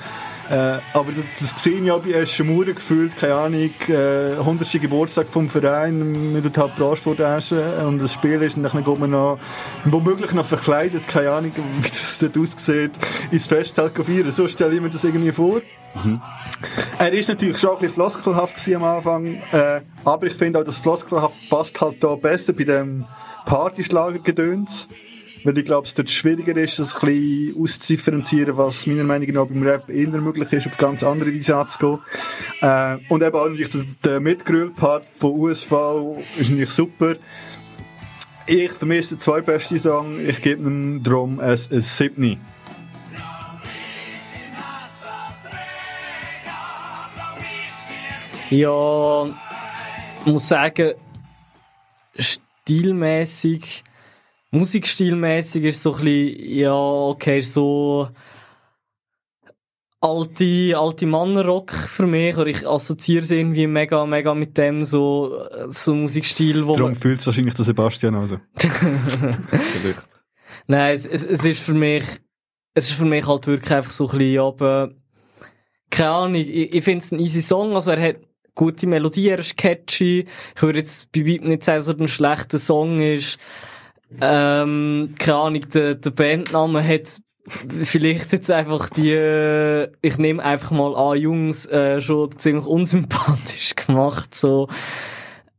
äh, 0.51 0.79
aber 0.93 1.13
das, 1.13 1.53
das 1.53 1.63
sehe 1.63 1.79
ich 1.79 1.85
ja 1.85 1.97
bei 1.99 2.13
Eschenmauer 2.13 2.67
gefühlt, 2.67 3.17
keine 3.17 3.35
Ahnung, 3.35 3.71
äh, 3.89 4.37
100. 4.39 4.81
Geburtstag 4.81 5.27
vom 5.29 5.49
Verein, 5.49 6.33
mit 6.33 6.45
der 6.45 6.63
halt 6.63 6.77
Branche 6.77 7.03
vor 7.03 7.17
der 7.17 7.37
Eschen 7.37 7.59
und 7.87 7.99
das 7.99 8.13
Spiel 8.13 8.41
ist 8.43 8.57
und 8.57 8.63
dann 8.63 8.85
geht 8.85 8.99
man 8.99 9.11
noch, 9.11 9.39
womöglich 9.85 10.33
noch 10.33 10.45
verkleidet, 10.45 11.09
keine 11.09 11.31
Ahnung, 11.31 11.53
wie 11.81 11.89
das 11.89 12.19
dort 12.19 12.39
aussieht, 12.39 12.93
ins 13.31 13.47
Festzelt 13.47 13.93
feiern. 13.95 14.31
So 14.31 14.47
stelle 14.47 14.75
ich 14.75 14.81
mir 14.81 14.91
das 14.91 15.05
irgendwie 15.05 15.33
vor. 15.33 15.61
Er 16.99 17.13
ist 17.13 17.29
natürlich 17.29 17.59
schon 17.59 17.71
ein 17.71 17.79
bisschen 17.79 17.95
floskelhaft 17.95 18.75
am 18.75 18.85
Anfang, 18.85 19.27
äh, 19.51 19.81
aber 20.05 20.27
ich 20.27 20.35
finde 20.35 20.61
auch, 20.61 20.65
das 20.65 20.79
floskelhaft 20.79 21.35
passt 21.49 21.81
halt 21.81 22.03
da 22.05 22.15
besser 22.15 22.53
bei 22.53 22.65
dem 22.65 23.07
Partyschlager-Gedöns. 23.47 24.89
Weil 25.47 25.59
ich 25.59 25.65
glaube, 25.65 25.87
es 25.87 25.95
dort 25.95 26.11
schwieriger 26.11 26.57
ist, 26.57 26.81
das 26.81 26.93
ein 26.93 27.01
bisschen 27.07 27.63
auszudifferenzieren, 27.63 28.57
was 28.57 28.85
meiner 28.89 29.05
Meinung 29.05 29.31
nach 29.31 29.47
beim 29.47 29.63
Rap 29.63 29.89
eher 29.89 30.09
möglich 30.21 30.53
ist, 30.53 30.67
auf 30.67 30.77
ganz 30.77 31.05
andere 31.05 31.33
Weise 31.33 31.57
anzugehen. 31.57 32.01
Äh, 32.61 32.97
und 33.09 33.23
eben 33.23 33.37
auch 33.37 33.49
natürlich 33.49 33.71
der, 33.71 33.85
der 34.03 34.21
Mitgröl-Part 34.21 35.05
von 35.05 35.31
USV 35.39 35.73
ist 36.37 36.51
natürlich 36.51 36.71
super. 36.71 37.15
Ich 38.49 38.73
vermisse 38.73 39.15
den 39.15 39.21
zwei 39.21 39.41
besten 39.41 39.79
Song, 39.79 40.19
ich 40.19 40.43
gebe 40.43 40.69
ihm 40.69 41.01
drum 41.05 41.39
ein, 41.39 41.51
ein 41.51 41.81
7. 41.81 42.41
Ja, 48.51 49.27
muss 50.25 50.49
sagen, 50.49 50.95
stilmäßig, 52.19 53.85
musikstilmäßig 54.57 55.65
ist 55.65 55.83
so 55.83 55.95
ein 55.95 56.05
bisschen, 56.05 56.51
ja, 56.51 56.75
okay, 56.75 57.41
so 57.41 58.09
alte, 60.01 60.75
alte 60.77 61.07
Mannenrock 61.07 61.73
für 61.73 62.07
mich, 62.07 62.37
oder 62.37 62.47
ich 62.47 62.67
assoziiere 62.67 63.25
es 63.25 63.31
irgendwie 63.31 63.67
mega, 63.67 64.07
mega 64.07 64.35
mit 64.35 64.57
dem, 64.57 64.85
so, 64.85 65.47
so 65.69 65.95
Musikstil, 65.95 66.67
wo 66.67 66.75
Darum 66.75 66.95
fühlt 66.95 67.21
es 67.21 67.27
wahrscheinlich 67.27 67.55
der 67.55 67.65
Sebastian 67.65 68.15
also. 68.15 68.39
Vielleicht. 68.57 70.03
Nein, 70.67 70.95
es, 70.95 71.07
es, 71.07 71.25
es 71.25 71.45
ist 71.45 71.63
für 71.63 71.75
mich, 71.75 72.05
es 72.75 72.91
ist 72.91 72.97
für 72.97 73.05
mich 73.05 73.27
halt 73.27 73.47
wirklich 73.47 73.73
einfach 73.73 73.93
so 73.93 74.09
ein 74.09 74.19
bisschen, 74.19 74.41
aber, 74.41 74.91
keine 75.91 76.11
Ahnung, 76.11 76.35
ich, 76.37 76.75
ich 76.75 76.85
finde 76.85 77.05
es 77.05 77.13
ein 77.13 77.19
easy 77.19 77.43
Song, 77.43 77.75
also 77.75 77.91
er 77.93 78.09
hat 78.09 78.17
gute 78.55 78.87
Melodie, 78.87 79.29
er 79.29 79.39
ist 79.39 79.57
catchy, 79.57 80.27
ich 80.55 80.63
würde 80.63 80.79
jetzt 80.79 81.13
bei 81.13 81.27
weitem 81.27 81.49
nicht 81.49 81.65
sagen, 81.65 81.79
dass 81.79 81.89
er 81.89 82.01
ein 82.01 82.09
schlechter 82.09 82.59
Song 82.59 83.01
ist, 83.01 83.39
ähm, 84.21 85.15
keine 85.19 85.37
Ahnung, 85.37 85.71
der, 85.73 85.95
der 85.97 86.11
Bandname 86.11 86.87
hat 86.87 87.21
vielleicht 87.49 88.33
jetzt 88.33 88.51
einfach 88.51 88.91
die, 88.91 89.13
äh, 89.13 89.89
ich 90.03 90.19
nehme 90.19 90.43
einfach 90.43 90.71
mal 90.71 90.95
an, 90.97 91.19
Jungs, 91.19 91.67
äh, 91.67 92.01
schon 92.01 92.37
ziemlich 92.39 92.67
unsympathisch 92.67 93.75
gemacht, 93.77 94.35
so, 94.35 94.69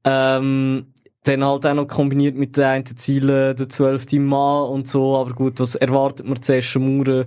ähm, 0.03 0.93
dann 1.23 1.45
halt 1.45 1.65
auch 1.65 1.73
noch 1.73 1.87
kombiniert 1.87 2.35
mit 2.35 2.57
den 2.57 2.63
einen 2.63 2.85
Zielen, 2.85 3.55
der 3.55 3.69
zwölfte 3.69 4.19
Mann 4.19 4.69
und 4.69 4.89
so, 4.89 5.17
aber 5.17 5.33
gut, 5.33 5.59
was 5.59 5.75
erwartet 5.75 6.25
man 6.25 6.41
zuerst 6.41 6.75
Mauern? 6.75 7.25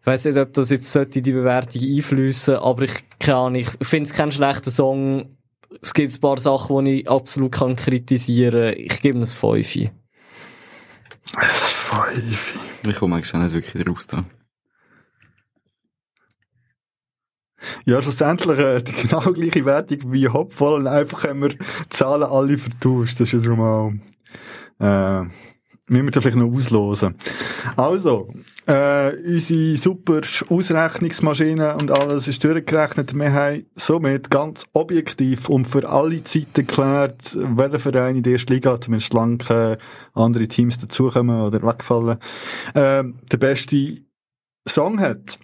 Ich 0.00 0.06
weiss 0.06 0.24
nicht, 0.24 0.38
ob 0.38 0.52
das 0.54 0.70
jetzt 0.70 0.90
sollte 0.90 1.20
die 1.20 1.32
Bewertung 1.32 1.82
einflüssen, 1.82 2.56
aber 2.56 2.82
ich, 2.84 2.92
keine 3.18 3.38
Ahnung, 3.38 3.60
ich 3.60 3.68
finde 3.86 4.08
es 4.08 4.14
keinen 4.14 4.32
schlechten 4.32 4.70
Song. 4.70 5.36
Es 5.82 5.92
gibt 5.92 6.14
ein 6.14 6.20
paar 6.20 6.38
Sachen, 6.38 6.86
die 6.86 7.02
ich 7.02 7.10
absolut 7.10 7.52
kann 7.52 7.76
kritisieren 7.76 8.72
kann. 8.72 8.80
Ich 8.82 9.02
gebe 9.02 9.18
ein 9.18 9.26
5. 9.26 9.90
Ein 11.34 12.32
5. 12.32 12.88
Ich 12.88 12.96
komme 12.96 13.16
eigentlich 13.16 13.34
auch 13.34 13.38
nicht 13.38 13.52
wirklich 13.52 13.88
raus 13.88 14.06
da. 14.06 14.24
Ja, 17.84 18.00
schlussendlich 18.02 18.58
äh, 18.58 18.82
die 18.82 18.92
genau 18.92 19.20
gleiche 19.32 19.64
Wertung 19.64 20.12
wie 20.12 20.28
Hopfall 20.28 20.74
und 20.74 20.86
einfach 20.86 21.24
haben 21.24 21.42
wir 21.42 21.48
die 21.50 21.58
Zahlen 21.90 22.22
alle 22.22 22.56
vertauscht. 22.56 23.20
Das 23.20 23.32
ist 23.32 23.32
ja 23.32 23.38
darum 23.40 23.60
auch, 23.60 23.92
äh, 24.80 25.22
müssen 25.88 26.04
wir 26.04 26.10
da 26.10 26.20
vielleicht 26.20 26.36
noch 26.36 26.52
auslosen. 26.52 27.16
Also, 27.76 28.32
äh, 28.68 29.16
unsere 29.26 29.76
super 29.78 30.20
Ausrechnungsmaschine 30.50 31.76
und 31.76 31.90
alles 31.90 32.28
ist 32.28 32.44
durchgerechnet. 32.44 33.14
Wir 33.14 33.32
haben 33.32 33.66
somit 33.74 34.30
ganz 34.30 34.66
objektiv 34.74 35.48
und 35.48 35.64
für 35.64 35.88
alle 35.88 36.22
Zeiten 36.22 36.66
geklärt, 36.66 37.34
welcher 37.34 37.78
Verein 37.78 38.16
in 38.16 38.22
der 38.22 38.34
ersten 38.34 38.52
Liga, 38.52 38.78
zumindest 38.78 39.14
lang 39.14 39.38
keine 39.38 39.78
andere 40.12 40.46
Teams 40.48 40.78
dazukommen 40.78 41.40
oder 41.40 41.62
wegfallen, 41.62 42.18
äh, 42.74 43.04
der 43.32 43.38
beste 43.38 44.02
Song 44.68 45.00
hat. 45.00 45.38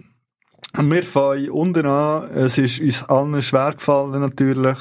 Wir 0.76 1.02
fangen 1.02 1.50
unten 1.50 1.86
an. 1.86 2.24
Es 2.24 2.58
ist 2.58 2.80
uns 2.80 3.04
allen 3.04 3.40
schwer 3.40 3.72
gefallen, 3.72 4.20
natürlich. 4.20 4.78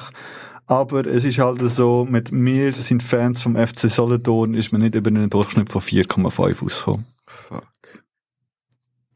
Aber 0.66 1.06
es 1.06 1.24
ist 1.24 1.40
halt 1.40 1.62
so, 1.62 2.06
mit 2.10 2.34
mir 2.34 2.74
sind 2.74 3.04
Fans 3.04 3.42
vom 3.42 3.56
FC 3.56 3.90
Solothurn, 3.90 4.54
ist 4.54 4.72
man 4.74 4.82
nicht 4.82 4.96
über 4.96 5.10
einen 5.10 5.30
Durchschnitt 5.30 5.70
von 5.70 5.82
4,5 5.82 6.66
ausgekommen. 6.66 7.06
Fuck. 7.26 7.73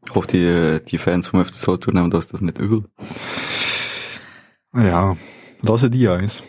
Ich 0.08 0.14
hoffe, 0.14 0.28
die, 0.28 0.80
die 0.86 0.96
Fans 0.96 1.28
vom 1.28 1.44
FC 1.44 1.54
Solothurn 1.54 1.94
nehmen 1.94 2.10
das, 2.10 2.28
das 2.28 2.40
nicht 2.40 2.58
übel. 2.58 2.84
Ja, 4.74 5.14
lassen 5.60 5.90
die 5.90 6.08
eins. 6.08 6.42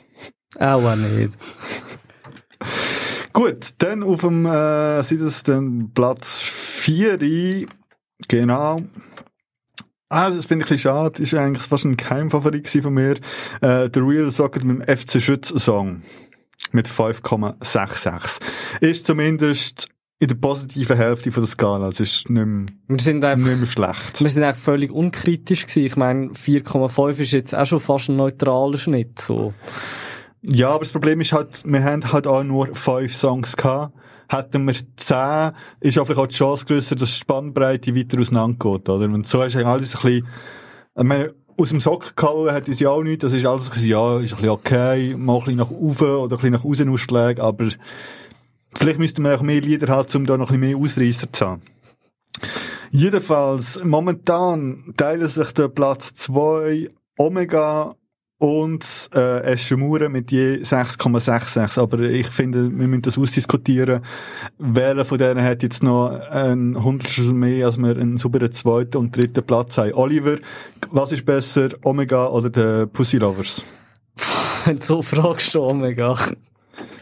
Auch 0.57 0.95
nicht. 0.95 1.34
Gut, 3.34 3.74
dann 3.80 4.03
auf 4.03 4.22
dem, 4.22 4.45
äh, 4.45 5.03
sind 5.03 5.22
es 5.22 5.43
dann 5.43 5.91
Platz 5.93 6.39
4, 6.39 7.68
genau. 8.30 8.82
Ah, 10.07 10.30
das 10.30 10.45
finde 10.45 10.64
ich 10.64 10.72
ein 10.72 10.76
bisschen 10.76 10.91
schade. 10.91 11.22
Ist 11.22 11.34
eigentlich 11.34 11.64
fast 11.64 11.84
ein 11.84 11.97
Keimfavorit 11.97 12.70
von 12.70 12.93
mir. 12.93 13.18
Äh, 13.62 13.89
der 13.89 14.07
Real 14.07 14.32
Soccer 14.32 14.64
mit 14.64 14.88
dem 14.88 14.97
FC 14.97 15.22
Schütz 15.22 15.49
Song. 15.49 16.01
Mit 16.72 16.88
5,66. 16.88 18.39
Ist 18.82 19.05
zumindest 19.05 19.89
in 20.20 20.28
der 20.28 20.36
positiven 20.36 20.98
Hälfte 20.98 21.32
von 21.32 21.44
der 21.44 21.50
Skala. 21.50 21.86
Also 21.86 22.04
ist 22.04 22.30
nicht 22.30 22.46
mehr, 22.46 22.68
Wir 22.88 23.00
sind 23.00 23.24
einfach, 23.24 23.48
nicht 23.48 23.58
mehr 23.58 23.68
schlecht. 23.68 24.22
wir 24.22 24.30
sind 24.30 24.44
eigentlich 24.44 24.58
völlig 24.58 24.92
unkritisch 24.92 25.66
gewesen. 25.66 25.86
Ich 25.86 25.96
meine, 25.96 26.28
4,5 26.32 27.20
ist 27.20 27.32
jetzt 27.32 27.56
auch 27.56 27.66
schon 27.66 27.80
fast 27.80 28.10
ein 28.10 28.18
neutraler 28.18 28.78
Schnitt, 28.78 29.20
so. 29.20 29.54
Ja, 30.42 30.72
aber 30.72 30.80
das 30.80 30.92
Problem 30.92 31.22
ist 31.22 31.32
halt, 31.32 31.64
wir 31.66 31.84
haben 31.84 32.12
halt 32.12 32.28
auch 32.28 32.44
nur 32.44 32.76
fünf 32.76 33.16
Songs 33.16 33.56
gehabt. 33.56 33.94
Hätten 34.30 34.68
wir 34.68 34.76
zehn, 34.96 35.52
ist 35.80 35.98
auch 35.98 36.06
vielleicht 36.06 36.20
auch 36.20 36.28
die 36.28 36.36
Chance 36.36 36.66
grösser, 36.66 36.96
dass 36.96 37.10
die 37.12 37.18
Spannbreite 37.18 37.96
weiter 37.96 38.20
auseinandergeht, 38.20 38.88
oder? 38.88 39.06
Und 39.06 39.26
so 39.26 39.42
ist 39.42 39.56
eigentlich 39.56 39.68
alles 39.68 39.96
ein 39.96 40.02
bisschen, 40.02 40.28
ich 40.98 41.04
meine, 41.04 41.34
aus 41.58 41.70
dem 41.70 41.80
Sock 41.80 42.16
gehauen 42.16 42.52
hat 42.52 42.68
uns 42.68 42.80
ja 42.80 42.90
auch 42.90 43.04
nichts, 43.04 43.24
das 43.24 43.34
ist 43.34 43.46
alles 43.46 43.70
ja, 43.86 44.20
ist 44.20 44.34
ein 44.34 44.36
bisschen 44.36 44.50
okay, 44.50 45.16
mal 45.18 45.38
ein 45.38 45.40
bisschen 45.40 45.58
nach 45.58 45.72
oben 45.72 46.16
oder 46.16 46.36
ein 46.36 46.38
bisschen 46.38 46.54
nach 46.54 46.64
außen 46.64 46.90
ausschlägen, 46.90 47.42
aber 47.42 47.70
vielleicht 48.76 49.00
müssten 49.00 49.24
wir 49.24 49.36
auch 49.36 49.42
mehr 49.42 49.62
Lieder 49.62 49.94
haben, 49.94 50.08
um 50.16 50.26
da 50.26 50.38
noch 50.38 50.52
ein 50.52 50.60
bisschen 50.60 50.78
mehr 50.78 50.78
Ausreißer 50.78 51.32
zu 51.32 51.46
haben. 51.46 51.62
Jedenfalls, 52.92 53.84
momentan 53.84 54.94
teilen 54.98 55.30
sich 55.30 55.52
der 55.54 55.68
Platz 55.68 56.14
2 56.16 56.90
Omega 57.18 57.96
und 58.40 59.10
äh, 59.14 59.42
Eschenmauer 59.44 60.10
mit 60.10 60.32
je 60.32 60.62
6,66. 60.64 61.80
Aber 61.80 62.00
ich 62.00 62.28
finde, 62.28 62.72
wir 62.72 62.88
müssen 62.88 63.04
das 63.04 63.18
ausdiskutieren. 63.18 64.02
Welcher 64.58 65.06
von 65.06 65.18
denen 65.18 65.44
hat 65.44 65.62
jetzt 65.62 65.84
noch 65.84 66.10
ein 66.10 66.82
Hundertstel 66.82 67.34
mehr, 67.34 67.68
als 67.68 67.78
wir 67.78 67.98
einen 67.98 68.18
sauberen 68.18 68.52
zweiten 68.52 68.98
und 68.98 69.16
dritten 69.16 69.46
Platz 69.46 69.78
haben? 69.78 69.94
Oliver, 69.94 70.38
was 70.90 71.12
ist 71.12 71.26
besser, 71.26 71.70
Omega 71.84 72.28
oder 72.28 72.50
der 72.50 72.86
Pussy 72.88 73.18
Lovers? 73.18 73.62
Wenn 74.66 74.80
du 74.80 74.84
so 74.84 75.02
fragst, 75.02 75.54
du, 75.54 75.62
oh 75.62 75.74
mega. 75.74 76.18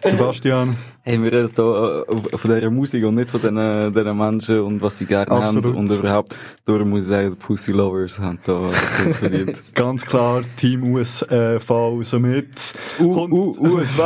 Sebastian? 0.01 0.75
Hey, 1.09 1.23
wir 1.23 1.31
reden 1.31 1.49
hier 1.55 2.05
äh, 2.33 2.37
von 2.37 2.53
dieser 2.53 2.69
Musik 2.69 3.05
und 3.05 3.15
nicht 3.15 3.29
von 3.29 3.39
diesen, 3.39 3.93
diesen 3.93 4.17
Menschen 4.17 4.59
und 4.59 4.81
was 4.81 4.97
sie 4.97 5.05
gerne 5.05 5.31
Absolut. 5.31 5.67
haben 5.67 5.75
und 5.77 5.89
überhaupt. 5.89 6.35
Darum 6.65 6.89
muss 6.89 7.03
ich 7.03 7.07
sagen, 7.07 7.29
die 7.29 7.37
Pussy 7.37 7.71
Lovers 7.71 8.19
haben 8.19 8.39
da 8.43 8.67
verdient. 9.13 9.57
Ganz 9.73 10.05
klar, 10.05 10.41
Team 10.57 10.83
USV 10.93 11.23
somit. 12.01 12.73
U- 12.99 13.13
Kommt- 13.13 13.31
U- 13.33 13.55
USV. 13.57 14.01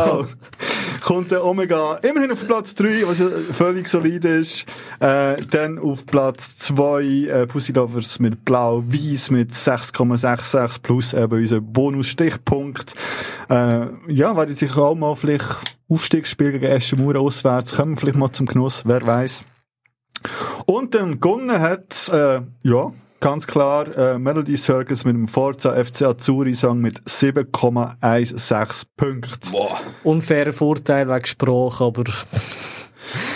kommt 1.04 1.32
der 1.32 1.44
Omega 1.44 1.96
immerhin 2.04 2.32
auf 2.34 2.46
Platz 2.46 2.76
3, 2.76 3.02
was 3.08 3.18
ja 3.18 3.30
völlig 3.52 3.88
solide 3.88 4.28
ist. 4.38 4.66
Äh, 5.00 5.38
dann 5.50 5.80
auf 5.80 6.06
Platz 6.06 6.60
2 6.60 7.02
äh, 7.04 7.48
Pussy 7.48 7.72
Lovers 7.72 8.20
mit 8.20 8.46
Blau-Weiß 8.46 9.32
mit 9.32 9.54
6,66 9.54 10.82
plus 10.84 11.14
eben 11.14 11.34
unser 11.34 11.62
Bonus-Stichpunkt. 11.62 12.94
Äh, 13.50 13.88
ja, 14.08 14.38
werden 14.38 14.56
sich 14.56 14.78
auch 14.78 14.94
mal 14.94 15.16
vielleicht 15.16 15.48
Aufstiegsspiel 15.90 16.54
gegen 16.54 16.68
Eschenmauer 16.92 17.16
auswärts 17.18 17.74
kommen, 17.74 17.98
vielleicht 17.98 18.18
mal 18.18 18.32
zum 18.32 18.46
Genuss, 18.46 18.84
wer 18.86 19.06
weiß. 19.06 19.44
Und 20.66 20.94
dann 20.94 21.20
gewonnen 21.20 21.60
hat, 21.60 22.10
äh, 22.10 22.42
ja, 22.64 22.92
ganz 23.20 23.48
klar, 23.48 23.96
äh, 23.98 24.20
Melody 24.20 24.58
Circus 24.58 25.06
mit 25.06 25.16
dem 25.16 25.28
Forza 25.28 25.74
FC 25.74 26.04
Azzurri 26.04 26.54
Song 26.54 26.80
mit 26.80 27.02
7,16 27.04 28.86
Punkten. 28.98 29.56
Unfairer 30.04 30.54
Vorteil 30.54 31.08
wegen 31.08 31.26
Sprache, 31.26 31.84
aber 31.84 32.04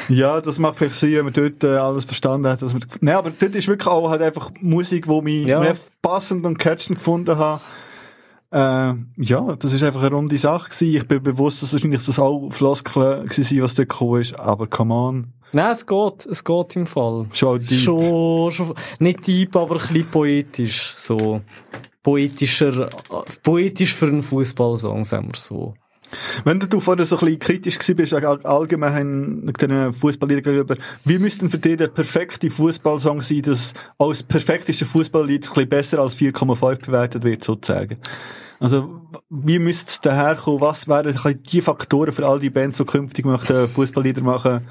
Ja, 0.07 0.39
das 0.39 0.59
mag 0.59 0.75
vielleicht 0.75 0.95
sein, 0.95 1.13
wenn 1.13 1.25
man 1.25 1.33
dort 1.33 1.63
äh, 1.63 1.77
alles 1.77 2.05
verstanden 2.05 2.47
hat. 2.47 2.61
Dass 2.61 2.73
man, 2.73 2.85
nee, 3.01 3.11
aber 3.11 3.31
dort 3.31 3.55
ist 3.55 3.67
wirklich 3.67 3.87
auch 3.87 4.09
halt 4.09 4.21
einfach 4.21 4.51
Musik, 4.61 5.05
die 5.05 5.21
mich 5.21 5.47
Ja. 5.47 5.63
ja. 5.63 5.73
passend 6.01 6.45
und 6.45 6.59
catchend 6.59 6.99
gefunden 6.99 7.37
habe. 7.37 7.61
Äh, 8.55 8.93
ja, 9.17 9.55
das 9.57 9.73
ist 9.73 9.83
einfach 9.83 10.01
eine 10.01 10.15
runde 10.15 10.37
Sache 10.37 10.69
gewesen. 10.69 10.95
Ich 10.95 11.05
bin 11.07 11.21
bewusst, 11.21 11.61
dass 11.61 11.73
wahrscheinlich 11.73 12.05
das 12.05 12.17
auch 12.19 12.49
Floskeln 12.51 13.25
gewesen, 13.27 13.61
was 13.61 13.75
dort 13.75 13.89
gekommen 13.89 14.21
ist. 14.21 14.39
Aber 14.39 14.67
come 14.67 14.93
on. 14.93 15.33
nein, 15.51 15.71
es 15.73 15.85
geht, 15.85 16.25
es 16.25 16.41
geht 16.43 16.75
im 16.77 16.85
Fall. 16.85 17.25
Schon 17.33 17.59
deep. 17.59 17.79
Schon, 17.79 18.51
schon, 18.51 18.73
nicht 18.99 19.27
deep, 19.27 19.55
aber 19.57 19.75
ein 19.75 19.81
bisschen 19.87 20.07
poetisch, 20.09 20.93
so. 20.95 21.41
Poetischer, 22.01 22.89
poetisch 23.43 23.93
für 23.93 24.05
einen 24.07 24.21
Fußballsong, 24.21 25.03
sagen 25.03 25.27
wir 25.33 25.37
so. 25.39 25.73
Wenn 26.43 26.59
du 26.59 26.79
vorher 26.79 27.03
so 27.05 27.17
ein 27.17 27.25
bisschen 27.25 27.39
kritisch 27.39 27.79
gewesen 27.79 27.95
bist, 27.95 28.13
all- 28.13 28.45
allgemein 28.45 29.51
den 29.59 29.91
Fußballliedern 29.91 30.43
gegenüber, 30.43 30.75
wie 31.03 31.17
müsste 31.17 31.41
denn 31.41 31.49
für 31.49 31.57
dich 31.57 31.77
der 31.77 31.87
perfekte 31.87 32.49
Fußballsong 32.51 33.21
sein, 33.23 33.41
dass 33.41 33.73
als 33.97 34.21
perfekteste 34.23 34.85
Fußballlied 34.85 35.47
ein 35.47 35.53
bisschen 35.53 35.69
besser 35.69 35.99
als 35.99 36.15
4,5 36.15 36.85
bewertet 36.85 37.23
wird, 37.23 37.43
sozusagen? 37.43 37.97
Also, 38.65 38.99
wie 39.29 39.59
müsste 39.59 39.91
es 39.91 40.01
daherkommen? 40.01 40.59
Was 40.59 40.87
wären 40.87 41.15
die 41.51 41.61
Faktoren 41.61 42.11
für 42.11 42.25
all 42.25 42.39
die 42.39 42.49
Bands, 42.49 42.77
die 42.77 42.83
künftig 42.85 43.23
möchten 43.23 43.67
Fußballlieder 43.67 44.23
machen? 44.23 44.67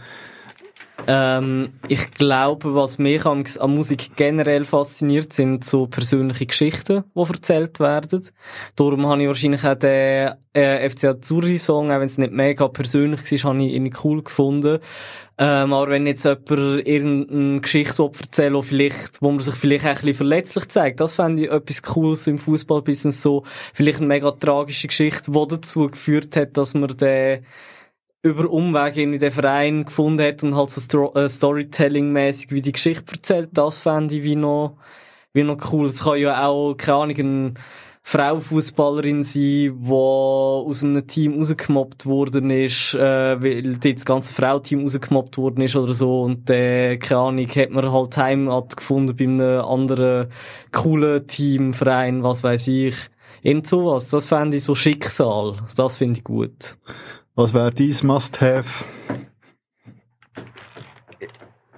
Ähm, 1.06 1.72
ich 1.88 2.10
glaube, 2.12 2.74
was 2.74 2.98
mich 2.98 3.26
an, 3.26 3.44
an 3.58 3.74
Musik 3.74 4.16
generell 4.16 4.64
fasziniert, 4.64 5.32
sind 5.32 5.64
so 5.64 5.86
persönliche 5.86 6.46
Geschichten, 6.46 7.04
die 7.14 7.20
erzählt 7.20 7.80
werden. 7.80 8.22
Darum 8.76 9.06
habe 9.06 9.22
ich 9.22 9.28
wahrscheinlich 9.28 9.64
auch 9.64 9.74
den 9.74 10.34
äh, 10.54 10.88
FC 10.88 11.04
Azzurri 11.04 11.58
Song, 11.58 11.90
auch 11.90 12.00
wenn 12.00 12.06
es 12.06 12.18
nicht 12.18 12.32
mega 12.32 12.68
persönlich 12.68 13.20
war, 13.20 13.50
habe 13.50 13.62
ich 13.62 13.74
irgendwie 13.74 13.96
cool 14.04 14.22
gefunden. 14.22 14.78
Ähm, 15.36 15.72
aber 15.72 15.90
wenn 15.90 16.06
jetzt 16.06 16.24
jemand 16.24 16.86
irgendeine 16.86 17.60
Geschichte 17.60 17.98
will, 17.98 18.62
vielleicht, 18.62 19.20
wo 19.20 19.30
man 19.30 19.40
sich 19.40 19.54
vielleicht 19.54 19.84
auch 19.84 19.88
ein 19.88 19.94
bisschen 19.96 20.14
verletzlich 20.14 20.68
zeigt, 20.68 21.00
das 21.00 21.14
fände 21.14 21.44
ich 21.44 21.50
etwas 21.50 21.82
Cooles 21.82 22.26
im 22.28 22.38
Fußballbusiness 22.38 23.20
so. 23.20 23.42
Vielleicht 23.72 23.98
eine 23.98 24.06
mega 24.06 24.30
tragische 24.30 24.86
Geschichte, 24.86 25.32
die 25.32 25.46
dazu 25.48 25.88
geführt 25.88 26.36
hat, 26.36 26.56
dass 26.56 26.74
man 26.74 26.96
den 26.96 27.44
über 28.24 28.50
Umwege 28.50 29.02
irgendwie 29.02 29.18
den 29.18 29.30
Verein 29.30 29.84
gefunden 29.84 30.26
hat 30.26 30.42
und 30.42 30.56
halt 30.56 30.70
so 30.70 31.12
äh, 31.14 31.28
Storytelling-mäßig 31.28 32.50
wie 32.52 32.62
die 32.62 32.72
Geschichte 32.72 33.14
erzählt, 33.14 33.50
das 33.52 33.76
fände 33.76 34.14
ich 34.14 34.22
wie 34.22 34.34
noch, 34.34 34.78
wie 35.34 35.42
noch 35.42 35.58
cool. 35.70 35.86
Es 35.86 36.04
kann 36.04 36.18
ja 36.18 36.46
auch, 36.46 36.74
keine 36.74 36.96
Ahnung, 36.96 37.16
eine 37.18 37.54
Frau 38.02 38.40
Fußballerin 38.40 39.22
sein, 39.22 39.78
die 39.78 39.90
aus 39.90 40.82
einem 40.82 41.06
Team 41.06 41.38
rausgemobbt 41.38 42.06
worden 42.06 42.50
ist, 42.50 42.94
äh, 42.94 43.42
weil 43.42 43.76
das 43.76 44.06
ganze 44.06 44.32
Frauteam 44.32 44.80
rausgemobbt 44.80 45.36
worden 45.36 45.60
ist 45.60 45.76
oder 45.76 45.92
so 45.92 46.22
und 46.22 46.48
äh, 46.48 46.96
keine 46.96 47.20
Ahnung, 47.20 47.48
hat 47.48 47.70
man 47.70 47.92
halt 47.92 48.16
Heimat 48.16 48.76
gefunden 48.76 49.16
bei 49.16 49.24
einem 49.24 49.64
anderen 49.64 50.28
coolen 50.72 51.26
Team, 51.26 51.74
Verein, 51.74 52.22
was 52.22 52.42
weiß 52.42 52.68
ich. 52.68 52.96
Irgend 53.42 53.66
sowas, 53.66 54.08
das 54.08 54.26
fände 54.26 54.56
ich 54.56 54.64
so 54.64 54.74
Schicksal, 54.74 55.56
das 55.76 55.98
finde 55.98 56.18
ich 56.18 56.24
gut. 56.24 56.76
Was 57.36 57.52
wäre 57.52 57.72
dies 57.72 58.04
Must-Have? 58.04 58.84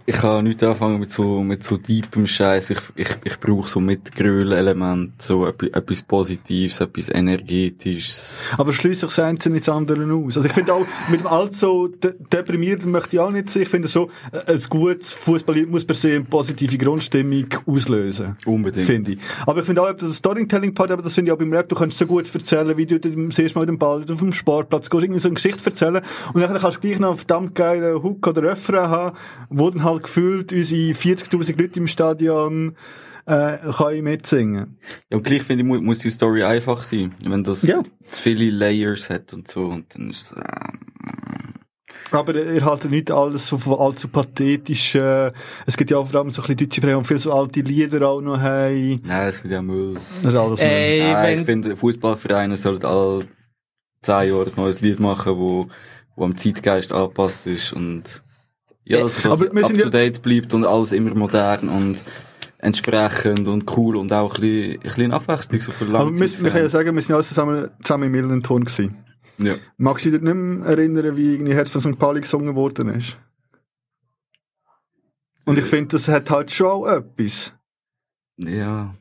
Ich 0.08 0.16
kann 0.18 0.44
nicht 0.44 0.62
anfangen 0.62 1.00
mit 1.00 1.10
so, 1.10 1.42
mit 1.42 1.64
so 1.64 1.76
deepem 1.76 2.28
Scheiß. 2.28 2.70
Ich, 2.70 2.78
ich, 2.94 3.08
ich 3.24 3.40
brauche 3.40 3.68
so 3.68 3.80
Mitgröl-Element, 3.80 5.20
so 5.20 5.44
etwas, 5.46 6.02
Positives, 6.02 6.80
etwas 6.80 7.08
Energetisches. 7.08 8.44
Aber 8.56 8.72
schließt 8.72 9.00
sich 9.00 9.10
das 9.10 9.18
eine 9.18 9.36
nicht 9.36 9.66
das 9.66 9.74
andere 9.74 10.04
aus. 10.14 10.36
Also 10.36 10.48
ich 10.48 10.54
finde 10.54 10.74
auch, 10.74 10.86
mit 11.10 11.20
dem 11.20 11.26
allzu 11.26 11.88
de 11.88 12.14
deprimierten 12.32 12.92
möchte 12.92 13.16
ich 13.16 13.20
auch 13.20 13.32
nicht 13.32 13.50
sein. 13.50 13.64
Ich 13.64 13.68
finde 13.68 13.88
so, 13.88 14.08
äh, 14.30 14.52
ein 14.52 14.60
gutes 14.70 15.12
Fußballlied 15.12 15.68
muss 15.68 15.84
per 15.84 15.96
se 15.96 16.12
eine 16.12 16.24
positive 16.24 16.78
Grundstimmung 16.78 17.46
auslösen. 17.66 18.36
Unbedingt. 18.46 18.86
Finde 18.86 19.12
ich. 19.14 19.18
Aber 19.44 19.58
ich 19.58 19.66
finde 19.66 19.82
auch, 19.82 19.92
das 19.92 20.14
Storytelling-Part, 20.14 20.92
aber 20.92 21.02
das 21.02 21.14
finde 21.14 21.30
ich 21.30 21.34
auch 21.34 21.38
beim 21.38 21.52
Rap, 21.52 21.68
du 21.68 21.74
kannst 21.74 21.98
so 21.98 22.06
gut 22.06 22.32
erzählen, 22.32 22.76
wie 22.76 22.86
du 22.86 23.00
das 23.00 23.38
erste 23.40 23.58
Mal 23.58 23.66
den 23.66 23.78
Ball 23.78 24.02
auf 24.08 24.20
dem 24.20 24.32
Sportplatz 24.32 24.88
gehst, 24.88 25.02
irgendwie 25.02 25.20
so 25.20 25.28
eine 25.28 25.34
Geschichte 25.34 25.64
erzählen 25.66 26.00
und 26.32 26.40
dann 26.40 26.56
kannst 26.58 26.76
du 26.76 26.80
gleich 26.80 27.00
noch 27.00 27.08
einen 27.08 27.18
verdammt 27.18 27.56
geilen 27.56 28.02
Hook 28.04 28.24
oder 28.28 28.42
Refrain 28.42 28.88
haben, 28.88 29.16
wo 29.50 29.68
dann 29.68 29.82
halt 29.82 29.95
gefühlt 30.00 30.52
unsere 30.52 30.92
40'000 30.92 31.60
Leute 31.60 31.80
im 31.80 31.86
Stadion 31.88 32.76
äh, 33.26 33.58
können 33.76 34.04
mitsingen. 34.04 34.78
Ja, 35.10 35.16
und 35.16 35.24
gleich 35.24 35.42
finde 35.42 35.62
ich, 35.64 35.68
mu- 35.68 35.80
muss 35.80 35.98
die 35.98 36.10
Story 36.10 36.42
einfach 36.44 36.82
sein. 36.84 37.12
Wenn 37.28 37.42
das 37.42 37.62
Ja. 37.62 37.82
zu 38.08 38.22
viele 38.22 38.50
Layers 38.50 39.10
hat 39.10 39.32
und 39.32 39.48
so, 39.48 39.64
und 39.66 39.92
dann 39.94 40.10
ist 40.10 40.30
es, 40.30 40.36
äh, 40.36 40.42
Aber 42.12 42.34
ihr 42.36 42.64
haltet 42.64 42.90
nicht 42.92 43.10
alles 43.10 43.46
so 43.46 43.58
von 43.58 43.78
allzu 43.80 44.06
pathetisch. 44.08 44.94
Äh, 44.94 45.32
es 45.66 45.76
gibt 45.76 45.90
ja 45.90 45.98
auch 45.98 46.08
vor 46.08 46.20
allem 46.20 46.30
so 46.30 46.40
ein 46.40 46.46
bisschen 46.46 46.68
deutsche 46.68 46.80
Frauen, 46.80 47.02
die 47.02 47.06
viele 47.08 47.18
so 47.18 47.32
alte 47.32 47.60
Lieder 47.60 48.08
auch 48.08 48.20
noch 48.20 48.38
haben. 48.40 49.00
nein, 49.04 49.26
das 49.26 49.38
finde 49.38 49.54
ich 49.54 49.58
auch 49.58 49.64
Müll. 49.64 49.96
Das 50.22 50.32
ist 50.32 50.38
alles 50.38 50.60
Ey, 50.60 51.00
Nein, 51.12 51.38
ich 51.40 51.44
finde, 51.44 51.74
Fußballvereine 51.76 52.56
sollten 52.56 52.86
alle 52.86 53.26
zehn 54.02 54.28
Jahre 54.30 54.44
ein 54.46 54.52
neues 54.56 54.80
Lied 54.82 55.00
machen, 55.00 55.36
wo, 55.36 55.66
wo 56.14 56.24
am 56.24 56.36
Zeitgeist 56.36 56.92
angepasst 56.92 57.44
ist 57.46 57.72
und 57.72 58.22
ja, 58.86 59.02
das 59.02 59.22
so 59.22 59.30
Aber 59.32 59.46
up 59.46 59.78
to 59.78 59.90
date 59.90 60.22
bleibt 60.22 60.54
und 60.54 60.64
alles 60.64 60.92
immer 60.92 61.14
modern 61.14 61.68
und 61.68 62.04
entsprechend 62.58 63.48
und 63.48 63.76
cool 63.76 63.96
und 63.96 64.12
auch 64.12 64.34
ein 64.36 64.40
bisschen, 64.40 64.72
ein 64.74 64.80
bisschen 64.80 65.12
Abwechslung 65.12 65.60
so 65.60 65.72
für 65.72 65.86
Aber 65.86 66.10
wir, 66.10 66.20
wir 66.20 66.50
können 66.50 66.64
ja 66.64 66.68
sagen, 66.68 66.94
wir 66.94 67.02
sind 67.02 67.14
alle 67.14 67.24
zusammen, 67.24 67.70
zusammen 67.82 68.04
im 68.04 68.12
Millenton 68.12 68.64
gewesen. 68.64 69.04
Ja. 69.38 69.54
Magst 69.76 70.06
du 70.06 70.10
dich 70.10 70.22
nicht 70.22 70.34
mehr 70.34 70.66
erinnern, 70.66 71.16
wie 71.16 71.34
irgendwie 71.34 71.54
Herz 71.54 71.68
von 71.68 71.80
St. 71.80 71.98
Pauli 71.98 72.20
gesungen 72.20 72.54
worden 72.54 72.88
ist? 72.88 73.18
Und 75.44 75.58
ich 75.58 75.64
finde, 75.64 75.88
das 75.88 76.08
hat 76.08 76.30
halt 76.30 76.50
schon 76.50 76.66
auch 76.66 76.86
etwas. 76.86 77.52
Ja. 78.38 78.94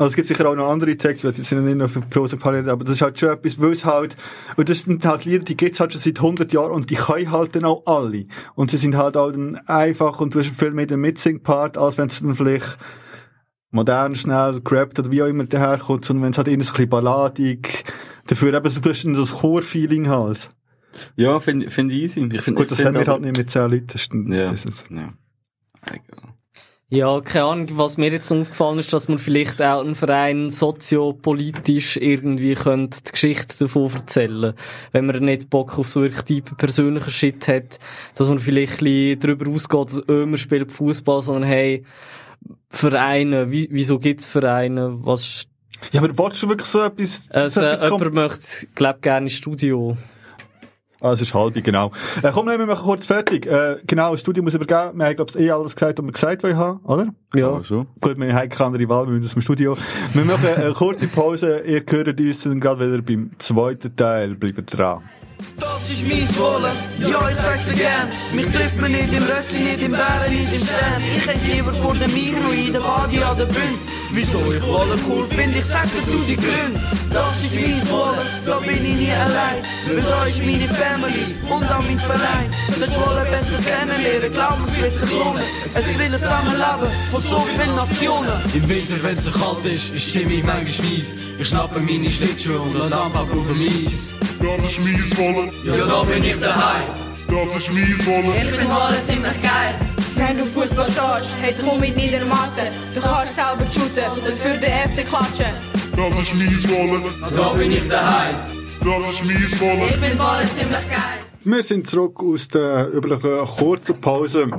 Also 0.00 0.12
es 0.12 0.16
gibt 0.16 0.28
sicher 0.28 0.48
auch 0.48 0.56
noch 0.56 0.70
andere 0.70 0.96
Texte, 0.96 1.30
die 1.30 1.42
sind 1.42 1.62
nicht 1.66 1.76
nur 1.76 1.90
für 1.90 2.00
Pro 2.00 2.26
St. 2.26 2.38
Pauli, 2.38 2.66
aber 2.70 2.84
das 2.84 2.94
ist 2.94 3.02
halt 3.02 3.18
schon 3.18 3.28
etwas, 3.28 3.60
weil 3.60 3.72
es 3.72 3.84
halt, 3.84 4.16
und 4.56 4.66
das 4.66 4.84
sind 4.84 5.04
halt 5.04 5.26
Lieder, 5.26 5.44
die 5.44 5.58
gibt's 5.58 5.78
halt 5.78 5.92
schon 5.92 6.00
seit 6.00 6.16
100 6.16 6.50
Jahren 6.54 6.72
und 6.72 6.88
die 6.88 6.94
können 6.94 7.30
halt 7.30 7.54
dann 7.54 7.66
auch 7.66 7.84
alle. 7.84 8.24
Und 8.54 8.70
sie 8.70 8.78
sind 8.78 8.96
halt 8.96 9.18
auch 9.18 9.30
dann 9.30 9.56
einfach 9.66 10.18
und 10.20 10.34
du 10.34 10.38
hast 10.38 10.56
viel 10.56 10.70
mehr 10.70 10.86
den 10.86 11.00
Mitsing-Part, 11.00 11.76
als 11.76 11.98
wenn 11.98 12.08
es 12.08 12.18
dann 12.20 12.34
vielleicht 12.34 12.78
modern, 13.70 14.14
schnell, 14.14 14.62
gerappt 14.62 14.98
oder 15.00 15.10
wie 15.10 15.22
auch 15.22 15.26
immer 15.26 15.44
daherkommt, 15.44 16.06
sondern 16.06 16.24
wenn 16.24 16.32
es 16.32 16.38
halt 16.38 16.48
eher 16.48 16.54
so 16.54 16.70
ein 16.70 16.72
bisschen 16.76 16.88
balladig, 16.88 17.84
dafür 18.26 18.54
eben 18.54 18.70
so 18.70 18.78
ein 18.80 18.82
bisschen 18.82 19.12
das 19.12 19.34
Chor-Feeling 19.34 20.08
halt. 20.08 20.50
Ja, 21.16 21.38
finde 21.40 21.68
find 21.68 21.92
ich 21.92 21.98
easy. 21.98 22.26
Ich 22.32 22.40
find, 22.40 22.56
Gut, 22.56 22.70
ich 22.72 22.76
das 22.78 22.86
haben 22.86 22.94
wir 22.94 23.06
halt 23.06 23.20
nicht 23.20 23.36
mit 23.36 23.50
10 23.50 23.70
Leuten. 23.70 23.86
Das 23.88 24.00
ist, 24.00 24.12
Ja. 24.14 24.50
das 24.50 24.64
ist, 24.64 24.86
Ja. 24.88 25.12
Egal. 25.86 26.29
Ja, 26.92 27.20
keine 27.20 27.44
Ahnung, 27.44 27.68
was 27.78 27.98
mir 27.98 28.10
jetzt 28.10 28.32
aufgefallen 28.32 28.80
ist, 28.80 28.92
dass 28.92 29.06
man 29.06 29.18
vielleicht 29.18 29.62
auch 29.62 29.80
einen 29.80 29.94
Verein 29.94 30.50
soziopolitisch 30.50 31.96
irgendwie 31.96 32.54
könnte 32.54 32.98
die 33.06 33.12
Geschichte 33.12 33.56
davon 33.60 33.92
erzählen. 33.94 34.54
Wenn 34.90 35.06
man 35.06 35.24
nicht 35.24 35.50
Bock 35.50 35.78
auf 35.78 35.86
so 35.86 36.02
wirklich 36.02 36.24
tiefen 36.24 36.56
persönlichen 36.56 37.10
Shit 37.10 37.46
hat, 37.46 37.78
dass 38.16 38.26
man 38.26 38.40
vielleicht 38.40 38.82
ein 38.82 38.86
bisschen 38.86 39.20
darüber 39.20 39.48
ausgeht, 39.48 39.92
dass 39.92 40.08
ömer 40.08 40.36
spielt 40.36 40.72
Fußball, 40.72 41.22
sondern 41.22 41.44
hey, 41.44 41.84
Vereine, 42.70 43.52
wie, 43.52 43.68
wieso 43.70 44.00
gibt's 44.00 44.26
Vereine, 44.26 44.98
was, 45.02 45.46
ja, 45.92 46.02
aber 46.02 46.18
wolltest 46.18 46.42
du 46.42 46.48
wirklich 46.48 46.66
so 46.66 46.82
etwas, 46.82 47.30
also, 47.30 47.60
so 47.60 47.66
etwas 47.66 47.82
jemand 47.88 48.14
möchte, 48.14 48.66
glaub, 48.74 49.00
gerne 49.00 49.26
ins 49.26 49.34
Studio. 49.34 49.96
Ah, 51.00 51.12
es 51.12 51.22
ist 51.22 51.32
halb, 51.32 51.54
genau. 51.64 51.92
Äh, 52.22 52.30
komm, 52.32 52.46
nehmen 52.46 52.60
wir 52.60 52.66
machen 52.66 52.84
kurz 52.84 53.06
fertig. 53.06 53.46
Äh, 53.46 53.76
genau, 53.86 54.12
das 54.12 54.20
Studio 54.20 54.42
muss 54.42 54.52
übergeben. 54.54 54.98
Wir 54.98 55.06
haben, 55.06 55.16
glaube 55.16 55.30
ich, 55.34 55.40
eh 55.40 55.50
alles 55.50 55.74
gesagt, 55.74 55.98
was 55.98 56.04
wir 56.04 56.12
gesagt 56.12 56.44
haben, 56.44 56.80
oder? 56.84 57.06
Ja. 57.34 57.56
Ja, 57.56 57.64
schon. 57.64 57.86
Gut, 58.00 58.18
wir 58.18 58.34
haben 58.34 58.48
keine 58.50 58.66
andere 58.66 58.88
Wahl, 58.88 59.06
wir 59.06 59.12
müssen 59.12 59.22
das 59.22 59.34
im 59.34 59.40
Studio. 59.40 59.76
Wir 60.12 60.24
machen 60.26 60.46
eine 60.56 60.72
kurze 60.74 61.06
Pause. 61.06 61.60
Ihr 61.60 61.82
hört 61.88 62.20
uns 62.20 62.42
dann 62.42 62.60
gerade 62.60 62.86
wieder 62.86 63.02
beim 63.02 63.30
zweiten 63.38 63.96
Teil. 63.96 64.34
Bleibt 64.34 64.76
dran. 64.76 65.02
Das 65.56 65.88
ist 65.88 66.06
mein 66.06 66.28
Wollen, 66.38 66.72
ja 66.98 67.28
ich 67.30 67.36
zeig's 67.36 67.64
dir 67.64 67.74
gern 67.74 68.08
Mich 68.34 68.44
trifft 68.52 68.78
man 68.78 68.92
nicht 68.92 69.10
im 69.10 69.22
Rössli, 69.22 69.58
nicht 69.58 69.82
im 69.82 69.92
Bären, 69.92 70.30
nicht 70.30 70.52
im 70.52 70.60
Stern 70.60 71.02
Ich 71.16 71.26
hätte 71.26 71.46
lieber 71.50 71.72
vor 71.72 71.94
dem 71.94 72.12
Mikro 72.12 72.50
in 72.50 72.74
der 72.74 72.80
Badi 72.80 73.22
an 73.22 73.38
der 73.38 73.46
Bünz 73.46 73.80
Wieso 74.12 74.52
ich 74.52 74.62
Wolle 74.62 74.96
cool 75.08 75.24
finde, 75.26 75.58
ich 75.58 75.64
sag 75.64 75.84
dir 75.84 76.02
du 76.10 76.18
die 76.26 76.34
Gründe. 76.34 76.80
Das 77.12 77.42
ist 77.44 77.54
mein 77.54 77.90
Wolle, 77.90 78.22
da 78.44 78.58
bin 78.58 78.84
ich 78.84 78.96
nie 78.96 79.12
allein. 79.12 79.62
Weil 79.86 80.02
da 80.02 80.24
ist 80.24 80.40
meine 80.40 80.66
Family 80.66 81.34
und 81.48 81.64
auch 81.70 81.82
mein 81.82 81.98
Verein. 81.98 82.50
Sollst 82.76 82.98
Wolle 82.98 83.24
besser 83.30 83.58
kennenlernen, 83.62 84.32
glauben 84.32 84.64
es 84.66 84.82
wird 84.82 84.92
sich 84.92 85.10
lohnen. 85.10 85.44
Es 85.64 85.74
will 85.74 86.06
ein 86.06 86.12
Zusammenleben 86.12 86.90
von 87.10 87.22
so 87.22 87.46
vielen 87.54 87.76
Nationen. 87.76 88.32
Im 88.52 88.68
Winter, 88.68 89.02
wenn's 89.02 89.24
so 89.24 89.30
kalt 89.30 89.64
ist, 89.64 89.94
ist 89.94 90.08
Stimmung 90.08 90.44
manchmal 90.44 90.88
mies. 90.88 91.14
Ich 91.38 91.48
schnappe 91.48 91.78
meine 91.78 92.10
Schlittschuhe 92.10 92.58
und 92.58 92.74
lass 92.74 92.92
einfach 92.92 93.30
auf 93.30 93.46
dem 93.46 93.60
Eis. 93.60 94.10
Das 94.40 94.64
ist 94.64 94.80
mies 94.80 95.16
Wolle. 95.16 95.52
Ja, 95.64 95.86
da 95.86 96.02
bin 96.02 96.24
ich 96.24 96.40
daheim. 96.40 96.82
Das 97.28 97.54
ist 97.54 97.72
mies 97.72 98.04
Wolle. 98.06 98.34
Ich 98.42 98.50
find 98.50 98.70
Wolle 98.70 98.98
ziemlich 99.06 99.40
geil. 99.40 99.74
Wenn 100.20 100.36
du 100.36 100.44
Fußball 100.44 100.84
stehst, 100.84 101.30
hey, 101.40 101.54
komm 101.58 101.80
mit 101.80 101.96
in 101.96 102.10
der 102.10 102.26
Matte. 102.26 102.70
Du 102.94 103.00
kannst 103.00 103.34
selber 103.36 103.64
shooten 103.72 104.04
und 104.12 104.38
für 104.38 104.58
den 104.58 104.70
FC 104.70 105.08
klatschen. 105.08 105.46
Das 105.96 106.18
ist 106.18 106.34
mies 106.34 106.68
Wolle. 106.68 107.02
Da 107.34 107.48
bin 107.54 107.72
ich 107.72 107.88
daheim. 107.88 108.36
Das 108.80 109.08
ist 109.08 109.24
mies 109.24 109.58
Wolle. 109.58 109.88
Ich 109.88 109.96
find 109.96 110.18
Wolle 110.18 110.44
ziemlich 110.44 110.88
geil. 110.90 111.20
Wir 111.42 111.62
sind 111.62 111.86
zurück 111.86 112.20
aus 112.22 112.48
der 112.48 112.92
üblichen 112.92 113.46
kurzen 113.46 113.98
Pause. 113.98 114.50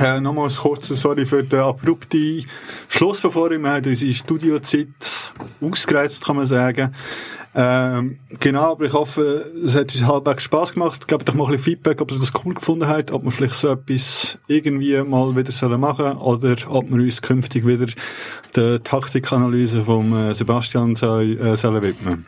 Äh, 0.00 0.20
nochmals 0.20 0.56
kurz, 0.56 0.88
sorry 0.88 1.26
für 1.26 1.44
den 1.44 1.60
abrupten 1.60 2.44
Schluss 2.88 3.20
von 3.20 3.30
vorhin. 3.30 3.62
Wir 3.62 3.74
haben 3.74 3.86
unsere 3.86 4.12
Studiozeit 4.12 4.88
ausgereizt, 5.60 6.24
kann 6.24 6.36
man 6.36 6.46
sagen. 6.46 6.92
Ähm, 7.54 8.18
genau, 8.40 8.72
aber 8.72 8.86
ich 8.86 8.94
hoffe, 8.94 9.44
es 9.64 9.74
hat 9.74 9.94
uns 9.94 10.06
halbwegs 10.06 10.44
Spass 10.44 10.72
gemacht. 10.72 11.06
Gebt 11.06 11.28
doch 11.28 11.34
mal 11.34 11.44
ein 11.44 11.50
bisschen 11.50 11.64
Feedback, 11.64 12.00
ob 12.00 12.10
ihr 12.10 12.18
das 12.18 12.32
cool 12.44 12.54
gefunden 12.54 12.88
habt, 12.88 13.10
ob 13.10 13.24
wir 13.24 13.30
vielleicht 13.30 13.56
so 13.56 13.68
etwas 13.68 14.38
irgendwie 14.46 15.02
mal 15.02 15.36
wieder 15.36 15.52
sollen 15.52 15.80
machen 15.80 16.16
oder 16.16 16.56
ob 16.68 16.90
wir 16.90 17.02
uns 17.02 17.20
künftig 17.20 17.66
wieder 17.66 17.86
der 18.56 18.82
Taktikanalyse 18.82 19.84
von 19.84 20.12
äh, 20.14 20.34
Sebastian 20.34 20.92
äh, 20.92 21.56
sollen 21.56 21.82
widmen. 21.82 22.26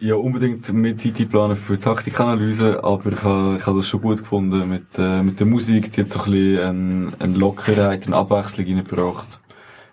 Ja, 0.00 0.16
unbedingt 0.16 0.70
mehr 0.72 0.96
Zeit 0.96 1.28
planen 1.30 1.56
für 1.56 1.78
Taktikanalyse, 1.78 2.82
aber 2.82 3.12
ich 3.12 3.22
habe, 3.22 3.56
ich 3.58 3.66
habe 3.66 3.78
das 3.78 3.88
schon 3.88 4.02
gut 4.02 4.18
gefunden 4.18 4.68
mit, 4.68 4.86
äh, 4.98 5.22
mit 5.22 5.38
der 5.38 5.46
Musik, 5.46 5.92
die 5.92 6.00
hat 6.00 6.10
so 6.10 6.20
ein 6.20 6.30
bisschen 6.30 6.62
eine, 6.62 7.12
eine 7.18 7.38
Lockerheit, 7.38 8.06
eine 8.06 8.16
Abwechslung 8.16 8.66
reingebracht. 8.66 9.40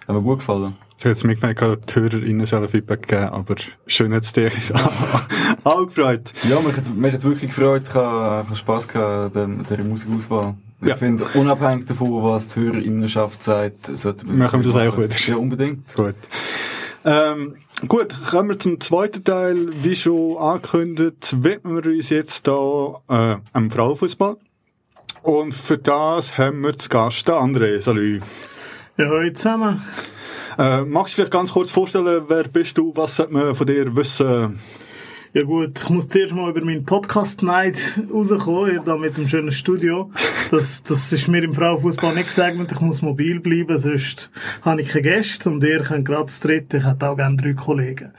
Hat 0.07 0.15
mir 0.15 0.21
gut 0.21 0.39
gefallen. 0.39 0.75
Ich 1.01 1.05
habe 1.05 1.13
jetzt 1.13 1.23
mitgemerkt, 1.23 1.89
die 1.89 1.99
HörerInnen 1.99 2.45
sollen 2.45 2.69
Feedback 2.69 3.07
geben, 3.07 3.23
aber 3.23 3.55
schön 3.87 4.13
hat 4.13 4.23
es 4.23 4.33
dir 4.33 4.51
auch 5.63 5.87
gefreut. 5.87 6.31
Ja, 6.47 6.59
mich 6.59 6.77
hat, 6.77 6.95
mich 6.95 7.11
hat 7.11 7.23
wirklich 7.23 7.49
gefreut, 7.49 7.81
ich 7.89 7.93
habe, 7.95 8.47
ich 8.51 8.59
Spass 8.59 8.87
gehabt 8.87 9.35
an 9.35 9.65
der, 9.67 9.77
der 9.77 9.83
Musikauswahl. 9.83 10.53
Ich 10.79 10.89
Ja. 10.89 10.95
finde, 10.95 11.23
unabhängig 11.33 11.85
davon, 11.87 12.21
was 12.21 12.49
die 12.49 12.59
Hörerinnenschaft 12.59 13.41
sagt, 13.41 13.87
sollte 13.87 14.27
man... 14.27 14.37
Machen 14.37 14.63
wir 14.63 14.71
das 14.71 14.75
auch 14.75 14.95
wieder. 14.95 15.15
Ja, 15.25 15.37
unbedingt. 15.37 15.91
Gut. 15.95 16.13
Ähm, 17.03 17.55
gut, 17.87 18.13
kommen 18.29 18.49
wir 18.49 18.59
zum 18.59 18.79
zweiten 18.79 19.23
Teil. 19.23 19.69
Wie 19.81 19.95
schon 19.95 20.37
angekündigt, 20.37 21.35
widmen 21.43 21.83
wir 21.83 21.91
uns 21.93 22.11
jetzt 22.11 22.45
da 22.45 23.01
äh, 23.09 23.37
am 23.53 23.71
Frauenfußball. 23.71 24.37
Und 25.23 25.55
für 25.55 25.79
das 25.79 26.37
haben 26.37 26.61
wir 26.61 26.77
zu 26.77 26.89
Gast 26.89 27.27
den 27.27 27.33
André. 27.33 27.81
Salut. 27.81 28.21
Ja, 28.97 29.05
hallo 29.07 29.33
zusammen. 29.33 29.81
Äh, 30.57 30.83
magst 30.85 31.13
du 31.13 31.15
vielleicht 31.15 31.31
ganz 31.31 31.53
kurz 31.53 31.71
vorstellen, 31.71 32.23
wer 32.27 32.43
bist 32.43 32.77
du, 32.77 32.91
was 32.95 33.15
sollte 33.15 33.33
man 33.33 33.55
von 33.55 33.67
dir 33.67 33.95
wissen? 33.95 34.59
Ja 35.33 35.43
gut, 35.43 35.79
ich 35.81 35.89
muss 35.89 36.09
zuerst 36.09 36.33
mal 36.35 36.49
über 36.49 36.59
meinen 36.59 36.83
Podcast-Night 36.83 38.01
rauskommen, 38.13 38.69
hier 38.69 38.81
da 38.81 38.97
mit 38.97 39.15
dem 39.15 39.29
schönen 39.29 39.53
Studio. 39.53 40.11
Das, 40.51 40.83
das 40.83 41.13
ist 41.13 41.29
mir 41.29 41.41
im 41.41 41.53
Frauenfußball 41.53 42.13
nicht 42.13 42.27
gesagt, 42.27 42.69
ich 42.69 42.79
muss 42.81 43.01
mobil 43.01 43.39
bleiben, 43.39 43.77
sonst 43.77 44.29
habe 44.61 44.81
ich 44.81 44.89
keine 44.89 45.03
Gäste 45.03 45.49
und 45.49 45.63
ihr 45.63 45.83
könnt 45.83 46.03
gerade 46.03 46.25
das 46.25 46.41
dritte, 46.41 46.79
ich 46.79 46.85
hätte 46.85 47.07
auch 47.07 47.15
gerne 47.15 47.37
drei 47.37 47.53
Kollegen. 47.53 48.11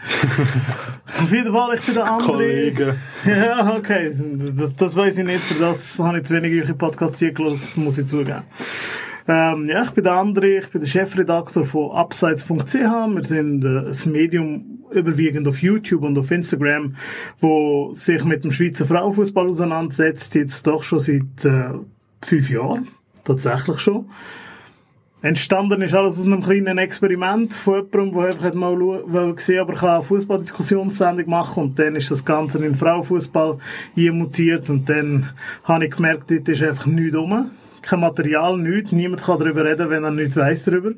Auf 1.22 1.30
jeden 1.30 1.52
Fall, 1.52 1.74
ich 1.74 1.82
bin 1.82 1.94
der 1.96 2.10
andere. 2.10 2.26
Kollegen. 2.26 2.94
Ja, 3.26 3.76
okay, 3.76 4.08
das, 4.08 4.54
das, 4.54 4.76
das 4.76 4.96
weiß 4.96 5.18
ich 5.18 5.26
nicht, 5.26 5.44
für 5.44 5.60
das 5.60 5.98
habe 5.98 6.16
ich 6.16 6.24
zu 6.24 6.32
wenig 6.32 6.62
eure 6.62 6.72
Podcasts 6.72 7.18
hier 7.18 7.32
gelassen, 7.32 7.84
muss 7.84 7.98
ich 7.98 8.06
zugeben. 8.06 8.44
Ähm, 9.28 9.68
ja, 9.68 9.84
ich 9.84 9.90
bin 9.90 10.04
der 10.04 10.14
André, 10.14 10.58
ich 10.58 10.68
bin 10.70 10.80
der 10.80 10.88
Chefredakteur 10.88 11.64
von 11.64 11.90
Upsides.ch. 11.92 12.74
Wir 12.74 13.24
sind 13.24 13.64
äh, 13.64 13.90
ein 13.90 14.12
Medium 14.12 14.78
überwiegend 14.90 15.46
auf 15.46 15.62
YouTube 15.62 16.02
und 16.02 16.18
auf 16.18 16.30
Instagram, 16.30 16.96
wo 17.40 17.92
sich 17.94 18.24
mit 18.24 18.44
dem 18.44 18.52
Schweizer 18.52 18.84
Frauenfußball 18.84 19.48
auseinandersetzt, 19.48 20.34
jetzt 20.34 20.66
doch 20.66 20.82
schon 20.82 21.00
seit 21.00 21.44
äh, 21.44 21.70
fünf 22.20 22.50
Jahren. 22.50 22.88
Tatsächlich 23.24 23.78
schon. 23.78 24.06
Entstanden 25.22 25.80
ist 25.82 25.94
alles 25.94 26.18
aus 26.18 26.26
einem 26.26 26.42
kleinen 26.42 26.78
Experiment 26.78 27.54
von 27.54 27.86
jemandem, 27.92 28.12
der 28.12 28.24
einfach 28.24 28.54
mal 28.54 28.76
schau- 28.76 29.04
wollte 29.06 29.40
sehen, 29.42 29.60
aber 29.60 29.74
kann 29.74 29.90
eine 29.90 30.02
Fußballdiskussionssendung 30.02 31.30
machen 31.30 31.62
und 31.62 31.78
dann 31.78 31.94
ist 31.94 32.10
das 32.10 32.24
Ganze 32.24 32.58
in 32.66 32.74
Frauenfußball 32.74 33.58
mutiert 33.94 34.68
und 34.68 34.88
dann 34.88 35.30
habe 35.62 35.84
ich 35.86 35.92
gemerkt, 35.92 36.28
dort 36.28 36.48
ist 36.48 36.62
einfach 36.64 36.86
nichts 36.86 37.16
rum. 37.16 37.50
Kein 37.82 38.00
Material, 38.00 38.56
nichts. 38.56 38.92
Niemand 38.92 39.22
kann 39.22 39.38
darüber 39.38 39.64
reden, 39.64 39.90
wenn 39.90 40.04
er 40.04 40.10
nichts 40.10 40.36
weiss 40.36 40.64
darüber. 40.64 40.92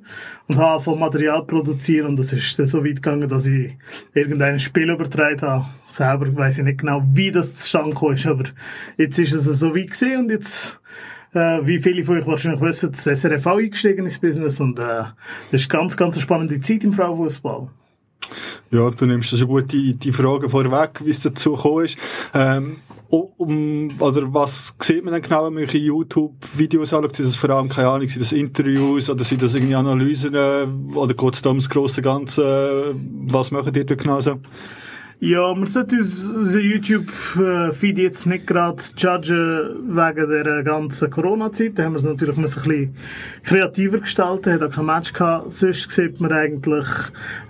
Und 0.47 0.57
habe 0.59 0.82
von 0.82 0.99
Material 0.99 1.45
produzieren 1.45 2.09
und 2.09 2.18
das 2.18 2.32
ist 2.32 2.59
dann 2.59 2.66
so 2.66 2.85
weit 2.85 2.97
gegangen, 2.97 3.28
dass 3.28 3.47
ich 3.47 3.76
irgendein 4.12 4.61
Spiel 4.61 4.91
übertragen 4.91 5.41
habe. 5.41 5.66
Selber 5.89 6.37
weiss 6.37 6.59
ich 6.59 6.64
nicht 6.64 6.78
genau, 6.78 7.03
wie 7.07 7.30
das 7.30 7.55
zustande 7.55 7.91
gekommen 7.91 8.14
ist, 8.14 8.26
aber 8.26 8.45
jetzt 8.99 9.18
ist 9.18 9.32
es 9.32 9.45
so 9.45 9.74
weit 9.74 9.91
gesehen 9.91 10.20
und 10.20 10.30
jetzt 10.30 10.80
äh, 11.32 11.61
wie 11.66 11.80
viele 11.80 12.05
von 12.05 12.18
euch 12.18 12.26
wahrscheinlich 12.26 12.61
wissen, 12.61 12.93
das 12.93 13.05
SRF 13.05 13.47
eingestiegen 13.47 14.05
ins 14.05 14.18
Business 14.18 14.61
und 14.61 14.78
äh, 14.78 15.05
das 15.51 15.62
ist 15.62 15.70
ganz, 15.70 15.97
ganz 15.97 16.14
eine 16.14 16.22
spannende 16.22 16.61
Zeit 16.61 16.85
im 16.85 16.93
Frauenfußball. 16.93 17.68
Ja, 18.70 18.91
du 18.91 19.07
nimmst 19.07 19.31
schon 19.31 19.49
gut 19.49 19.72
die, 19.72 19.97
die 19.97 20.12
Frage 20.12 20.49
vorweg, 20.49 21.01
wie 21.05 21.11
es 21.11 21.20
dazu 21.20 21.55
gekommen 21.55 21.85
ist. 21.85 21.99
Ähm, 22.33 22.77
um, 23.09 23.91
oder 24.01 24.33
was 24.33 24.75
sieht 24.81 25.05
man 25.05 25.14
denn 25.14 25.22
genau, 25.22 25.47
wenn 25.47 25.55
man 25.55 25.68
YouTube-Videos 25.68 26.93
anschaut? 26.93 27.16
Sind 27.16 27.29
das 27.29 27.37
vor 27.37 27.51
allem, 27.51 27.68
keine 27.68 27.89
Ahnung, 27.89 28.09
sind 28.09 28.22
das 28.22 28.33
Interviews 28.33 29.09
oder 29.09 29.25
sind 29.25 29.43
das 29.43 29.55
irgendwie 29.55 29.75
Analysen 29.75 30.35
äh, 30.35 30.66
oder 30.95 31.14
geht 31.14 31.35
es 31.35 31.43
da 31.43 31.51
ums 31.51 31.68
grosse 31.68 32.03
Ganze? 32.03 32.95
Was 33.27 33.51
machen 33.51 33.72
die 33.72 33.85
da 33.87 33.95
genau 33.95 34.20
so? 34.20 34.41
Ja, 35.27 35.55
man 35.55 35.64
sollte 35.64 35.97
uns 35.97 36.22
unser 36.27 36.61
YouTube-Feed 36.61 37.97
jetzt 37.97 38.27
nicht 38.27 38.47
gerade 38.47 38.77
judgen 38.95 39.97
wegen 39.97 40.29
der 40.29 40.62
ganzen 40.62 41.09
Corona-Zeit. 41.09 41.79
Da 41.79 41.85
haben 41.85 41.95
wir 41.95 41.99
es 42.01 42.05
natürlich 42.05 42.37
ein 42.37 42.43
bisschen 42.43 42.97
kreativer 43.43 44.01
gestalten, 44.01 44.53
hat 44.53 44.62
auch 44.62 44.70
kein 44.70 44.85
Match 44.85 45.14
gehabt. 45.14 45.51
Sonst 45.51 45.91
sieht 45.91 46.20
man 46.20 46.31
eigentlich 46.31 46.87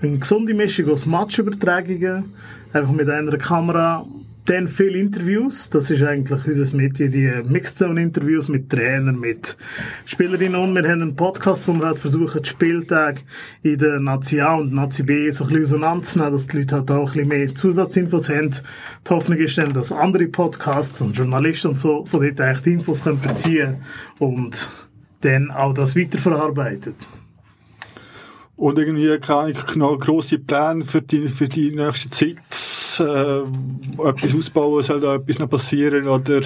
eine 0.03 0.19
gesunde 0.19 0.55
Mischung 0.55 0.89
aus 0.89 1.05
Matchübertragungen, 1.05 2.33
einfach 2.73 2.93
mit 2.93 3.11
einer 3.11 3.39
Kamera, 3.39 4.07
dann 4.47 4.69
viele 4.69 4.99
Interviews, 4.99 5.71
das 5.71 5.91
ist 5.91 6.03
eigentlich 6.03 6.47
unser 6.47 6.77
Medium, 6.77 7.11
die 7.11 7.33
Mixed 7.51 7.79
Zone 7.79 8.03
Interviews 8.03 8.49
mit 8.49 8.69
Trainern, 8.69 9.19
mit 9.19 9.57
Spielerinnen 10.05 10.61
und 10.61 10.75
wir 10.75 10.83
haben 10.83 11.01
einen 11.01 11.17
Podcast, 11.17 11.67
wo 11.67 11.73
wir 11.73 11.87
halt 11.87 11.99
versuchen, 11.99 12.43
die 12.43 12.49
Spieltage 12.49 13.21
in 13.63 13.79
der 13.79 14.01
Nazi 14.01 14.41
A 14.41 14.57
und 14.57 14.75
Nazi 14.75 15.03
B 15.03 15.31
so 15.31 15.45
ein 15.45 15.51
bisschen 15.51 15.65
auseinanderzunehmen, 15.65 16.33
dass 16.33 16.47
die 16.47 16.59
Leute 16.59 16.77
halt 16.77 16.91
auch 16.91 16.99
ein 16.99 17.05
bisschen 17.05 17.29
mehr 17.29 17.55
Zusatzinfos 17.55 18.29
haben. 18.29 18.51
Die 18.51 19.11
Hoffnung 19.11 19.39
ist 19.39 19.57
dann, 19.57 19.73
dass 19.73 19.93
andere 19.93 20.27
Podcasts 20.27 21.01
und 21.01 21.17
Journalisten 21.17 21.69
und 21.69 21.79
so 21.79 22.05
von 22.05 22.21
dort 22.21 22.41
eigentlich 22.41 22.63
die 22.63 22.73
Infos 22.75 23.03
können 23.03 23.21
beziehen 23.21 23.79
und 24.19 24.69
dann 25.23 25.51
auch 25.51 25.73
das 25.73 25.97
weiterverarbeitet. 25.97 26.97
Und 28.57 28.79
irgendwie, 28.79 29.19
keine 29.19 29.55
grosse 29.55 30.39
Pläne 30.39 30.85
für 30.85 31.01
die, 31.01 31.29
für 31.29 31.49
die 31.49 31.71
nächste 31.75 32.11
Zeit, 32.11 32.74
äh, 33.01 33.43
etwas 34.09 34.35
ausbauen, 34.35 34.83
soll 34.83 35.01
da 35.01 35.17
etwas 35.17 35.39
noch 35.39 35.51
passieren 35.51 36.09
oder 36.09 36.43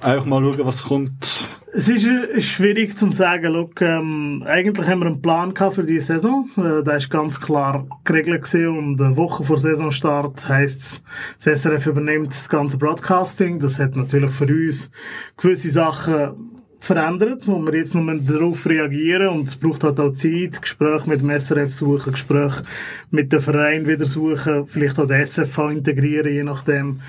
einfach 0.00 0.26
mal 0.26 0.42
schauen, 0.42 0.66
was 0.66 0.84
kommt. 0.84 1.46
Es 1.74 1.88
ist 1.88 2.06
schwierig 2.44 2.98
zu 2.98 3.10
sagen. 3.10 3.52
Look, 3.52 3.80
ähm, 3.80 4.44
eigentlich 4.46 4.86
haben 4.86 5.00
wir 5.00 5.06
einen 5.06 5.22
Plan 5.22 5.54
für 5.54 5.84
die 5.84 6.00
Saison. 6.00 6.50
Äh, 6.56 6.82
der 6.82 6.96
ist 6.96 7.10
ganz 7.10 7.40
klar 7.40 7.86
geregelt 8.04 8.42
gewesen 8.42 8.76
und 8.76 9.00
eine 9.00 9.16
Woche 9.16 9.42
vor 9.42 9.56
Saisonstart 9.56 10.48
heisst 10.48 11.02
das 11.42 11.62
SRF 11.62 11.86
übernimmt 11.86 12.32
das 12.32 12.48
ganze 12.48 12.76
Broadcasting. 12.76 13.58
Das 13.58 13.78
hat 13.78 13.96
natürlich 13.96 14.30
für 14.30 14.44
uns 14.44 14.90
gewisse 15.38 15.70
Sachen 15.70 16.51
verändert, 16.82 17.46
wo 17.46 17.64
wir 17.64 17.78
jetzt 17.78 17.94
nur 17.94 18.12
darauf 18.12 18.66
reagieren 18.66 19.28
und 19.28 19.48
es 19.48 19.54
braucht 19.54 19.84
halt 19.84 20.00
auch 20.00 20.12
Zeit, 20.14 20.60
Gespräche 20.60 21.08
mit 21.08 21.20
dem 21.20 21.30
SRF 21.30 21.72
suchen, 21.72 22.12
Gespräche 22.12 22.64
mit 23.12 23.32
dem 23.32 23.40
Verein 23.40 23.86
wieder 23.86 24.04
suchen, 24.04 24.66
vielleicht 24.66 24.98
auch 24.98 25.06
den 25.06 25.20
SFV 25.20 25.70
integrieren, 25.70 26.34
je 26.34 26.42
nachdem. 26.42 27.00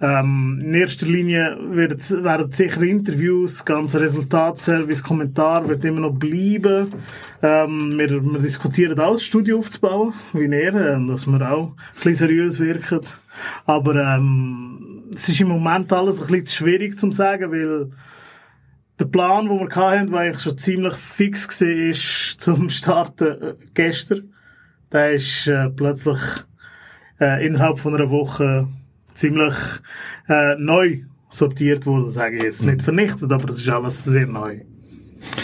Ähm, 0.00 0.60
in 0.64 0.74
erster 0.74 1.06
Linie 1.06 1.56
wird, 1.70 2.00
werden 2.24 2.50
sicher 2.50 2.82
Interviews, 2.82 3.64
ganzer 3.64 4.00
Resultatservice, 4.00 5.04
Kommentar 5.04 5.68
wird 5.68 5.84
immer 5.84 6.00
noch 6.00 6.14
bleiben. 6.14 6.92
Ähm, 7.42 7.96
wir, 7.96 8.10
wir 8.24 8.40
diskutieren 8.40 8.98
auch, 8.98 9.12
das 9.12 9.22
Studio 9.22 9.60
aufzubauen, 9.60 10.14
wie 10.32 10.52
er, 10.52 10.74
äh, 10.74 11.06
dass 11.06 11.28
wir 11.28 11.48
auch 11.48 11.68
ein 11.68 11.74
bisschen 11.94 12.14
seriös 12.16 12.58
wirken. 12.58 13.00
Aber 13.66 13.94
ähm, 13.94 15.04
es 15.14 15.28
ist 15.28 15.40
im 15.40 15.48
Moment 15.48 15.92
alles 15.92 16.20
ein 16.20 16.26
bisschen 16.26 16.46
schwierig 16.48 16.98
zu 16.98 17.12
sagen, 17.12 17.52
weil 17.52 17.92
der 19.02 19.08
Plan, 19.08 19.48
den 19.48 19.58
wir 19.58 19.74
hatten, 19.74 20.12
der 20.12 20.20
eigentlich 20.20 20.42
schon 20.42 20.58
ziemlich 20.58 20.94
fix 20.94 21.60
war, 21.60 22.38
zum 22.38 22.70
Starten 22.70 23.42
äh, 23.42 23.54
gestern. 23.74 24.32
Der 24.92 25.12
ist 25.12 25.48
äh, 25.48 25.70
plötzlich 25.70 26.20
äh, 27.20 27.44
innerhalb 27.44 27.80
von 27.80 27.94
einer 27.94 28.10
Woche 28.10 28.68
ziemlich 29.14 29.54
äh, 30.28 30.54
neu 30.56 31.00
sortiert 31.30 31.86
worden, 31.86 32.08
sage 32.08 32.36
ich 32.36 32.42
jetzt. 32.44 32.62
Nicht 32.62 32.82
vernichtet, 32.82 33.32
aber 33.32 33.48
es 33.48 33.58
ist 33.58 33.68
alles 33.68 34.04
sehr 34.04 34.26
neu. 34.26 34.60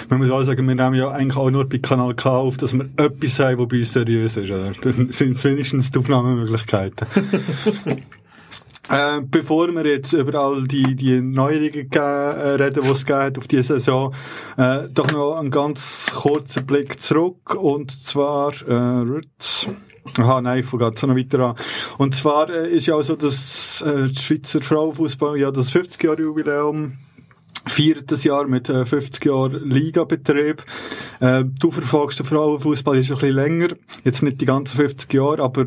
Man 0.08 0.18
muss 0.18 0.30
auch 0.30 0.42
sagen, 0.42 0.66
wir 0.66 0.74
nehmen 0.74 0.94
ja 0.94 1.08
eigentlich 1.08 1.36
auch 1.36 1.50
nur 1.50 1.68
bei 1.68 1.78
Kanal 1.78 2.14
K 2.14 2.30
auf, 2.30 2.56
dass 2.56 2.74
wir 2.74 2.88
etwas 2.96 3.38
haben, 3.38 3.58
was 3.58 3.68
bei 3.68 3.78
uns 3.78 3.92
seriös 3.92 4.36
ist. 4.36 4.50
Oder? 4.50 4.72
Dann 4.82 5.10
sind 5.10 5.32
es 5.32 5.44
wenigstens 5.44 5.90
die 5.90 5.98
Aufnahmemöglichkeiten. 5.98 7.06
Äh, 8.90 9.20
bevor 9.22 9.68
wir 9.74 9.86
jetzt 9.86 10.12
über 10.14 10.34
all 10.40 10.64
die, 10.66 10.96
die 10.96 11.20
Neuerungen 11.20 11.90
ge- 11.90 12.00
äh, 12.00 12.54
reden, 12.54 12.82
die 12.82 12.90
es 12.90 13.06
hat 13.08 13.36
auf 13.38 13.46
diese 13.46 13.74
Saison, 13.74 14.14
äh, 14.56 14.88
doch 14.90 15.10
noch 15.12 15.36
einen 15.38 15.50
ganz 15.50 16.10
kurzen 16.14 16.64
Blick 16.66 17.00
zurück. 17.02 17.54
Und 17.54 17.90
zwar, 17.90 18.52
äh. 18.66 19.20
Aha, 20.18 20.40
nein, 20.40 20.60
ich 20.60 20.66
fange 20.66 20.90
so 20.94 21.06
noch 21.06 21.16
weiter 21.16 21.38
an. 21.40 21.54
Und 21.98 22.14
zwar 22.14 22.48
äh, 22.48 22.68
ist 22.70 22.86
ja 22.86 22.94
auch 22.94 23.02
so, 23.02 23.14
dass 23.14 23.82
äh, 23.82 24.08
die 24.08 24.18
Schweizer 24.18 24.62
Frauenfußball 24.62 25.38
ja 25.38 25.50
das 25.50 25.70
50-Jahre-Jubiläum 25.70 26.94
feiert 27.68 28.10
das 28.10 28.24
Jahr 28.24 28.46
mit 28.46 28.68
äh, 28.68 28.84
50 28.84 29.24
Jahren 29.24 29.68
Ligabetrieb. 29.68 30.64
Äh, 31.20 31.44
du 31.58 31.70
verfolgst 31.70 32.18
den 32.18 32.26
Frauenfußball 32.26 32.96
ist 32.98 33.06
schon 33.06 33.16
ein 33.16 33.20
bisschen 33.20 33.36
länger, 33.36 33.68
jetzt 34.04 34.22
nicht 34.22 34.40
die 34.40 34.46
ganzen 34.46 34.76
50 34.76 35.12
Jahre, 35.12 35.42
aber 35.42 35.66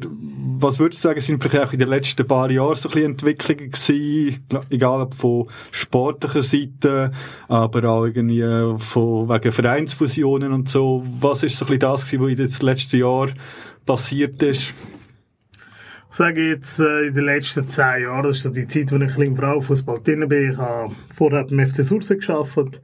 was 0.59 0.79
würdest 0.79 1.03
du 1.03 1.09
sagen, 1.09 1.21
sind 1.21 1.41
vielleicht 1.41 1.67
auch 1.67 1.73
in 1.73 1.79
den 1.79 1.89
letzten 1.89 2.27
paar 2.27 2.49
Jahren 2.51 2.75
so 2.75 2.89
ein 2.89 2.93
bisschen 2.93 3.11
Entwicklungen 3.11 3.71
gewesen, 3.71 4.39
egal 4.69 5.01
ob 5.01 5.13
von 5.13 5.47
sportlicher 5.71 6.43
Seite, 6.43 7.11
aber 7.47 7.89
auch 7.89 8.05
irgendwie 8.05 8.43
von, 8.77 9.29
wegen 9.29 9.51
Vereinsfusionen 9.51 10.51
und 10.51 10.69
so. 10.69 11.03
Was 11.19 11.43
ist 11.43 11.57
so 11.57 11.65
ein 11.65 11.67
bisschen 11.67 11.79
das 11.79 12.05
gewesen, 12.05 12.23
was 12.23 12.29
in 12.29 12.37
den 12.37 12.67
letzten 12.67 12.97
Jahren 12.97 13.33
passiert 13.85 14.41
ist? 14.43 14.73
Ich 16.11 16.17
sage 16.17 16.45
jetzt, 16.45 16.77
äh, 16.81 17.07
in 17.07 17.13
den 17.13 17.23
letzten 17.23 17.69
zehn 17.69 18.03
Jahren, 18.03 18.23
das 18.23 18.35
ist 18.35 18.43
so 18.43 18.49
die 18.49 18.67
Zeit, 18.67 18.91
wo 18.91 18.97
ich 18.97 19.01
ein 19.01 19.07
bisschen 19.07 19.23
im 19.23 19.37
Frauenfußball 19.37 20.01
drin 20.03 20.27
bin. 20.27 20.51
Ich 20.51 20.57
habe 20.57 20.93
vorher 21.15 21.45
beim 21.45 21.65
FC 21.65 21.85
Surse 21.85 22.17
gearbeitet, 22.17 22.81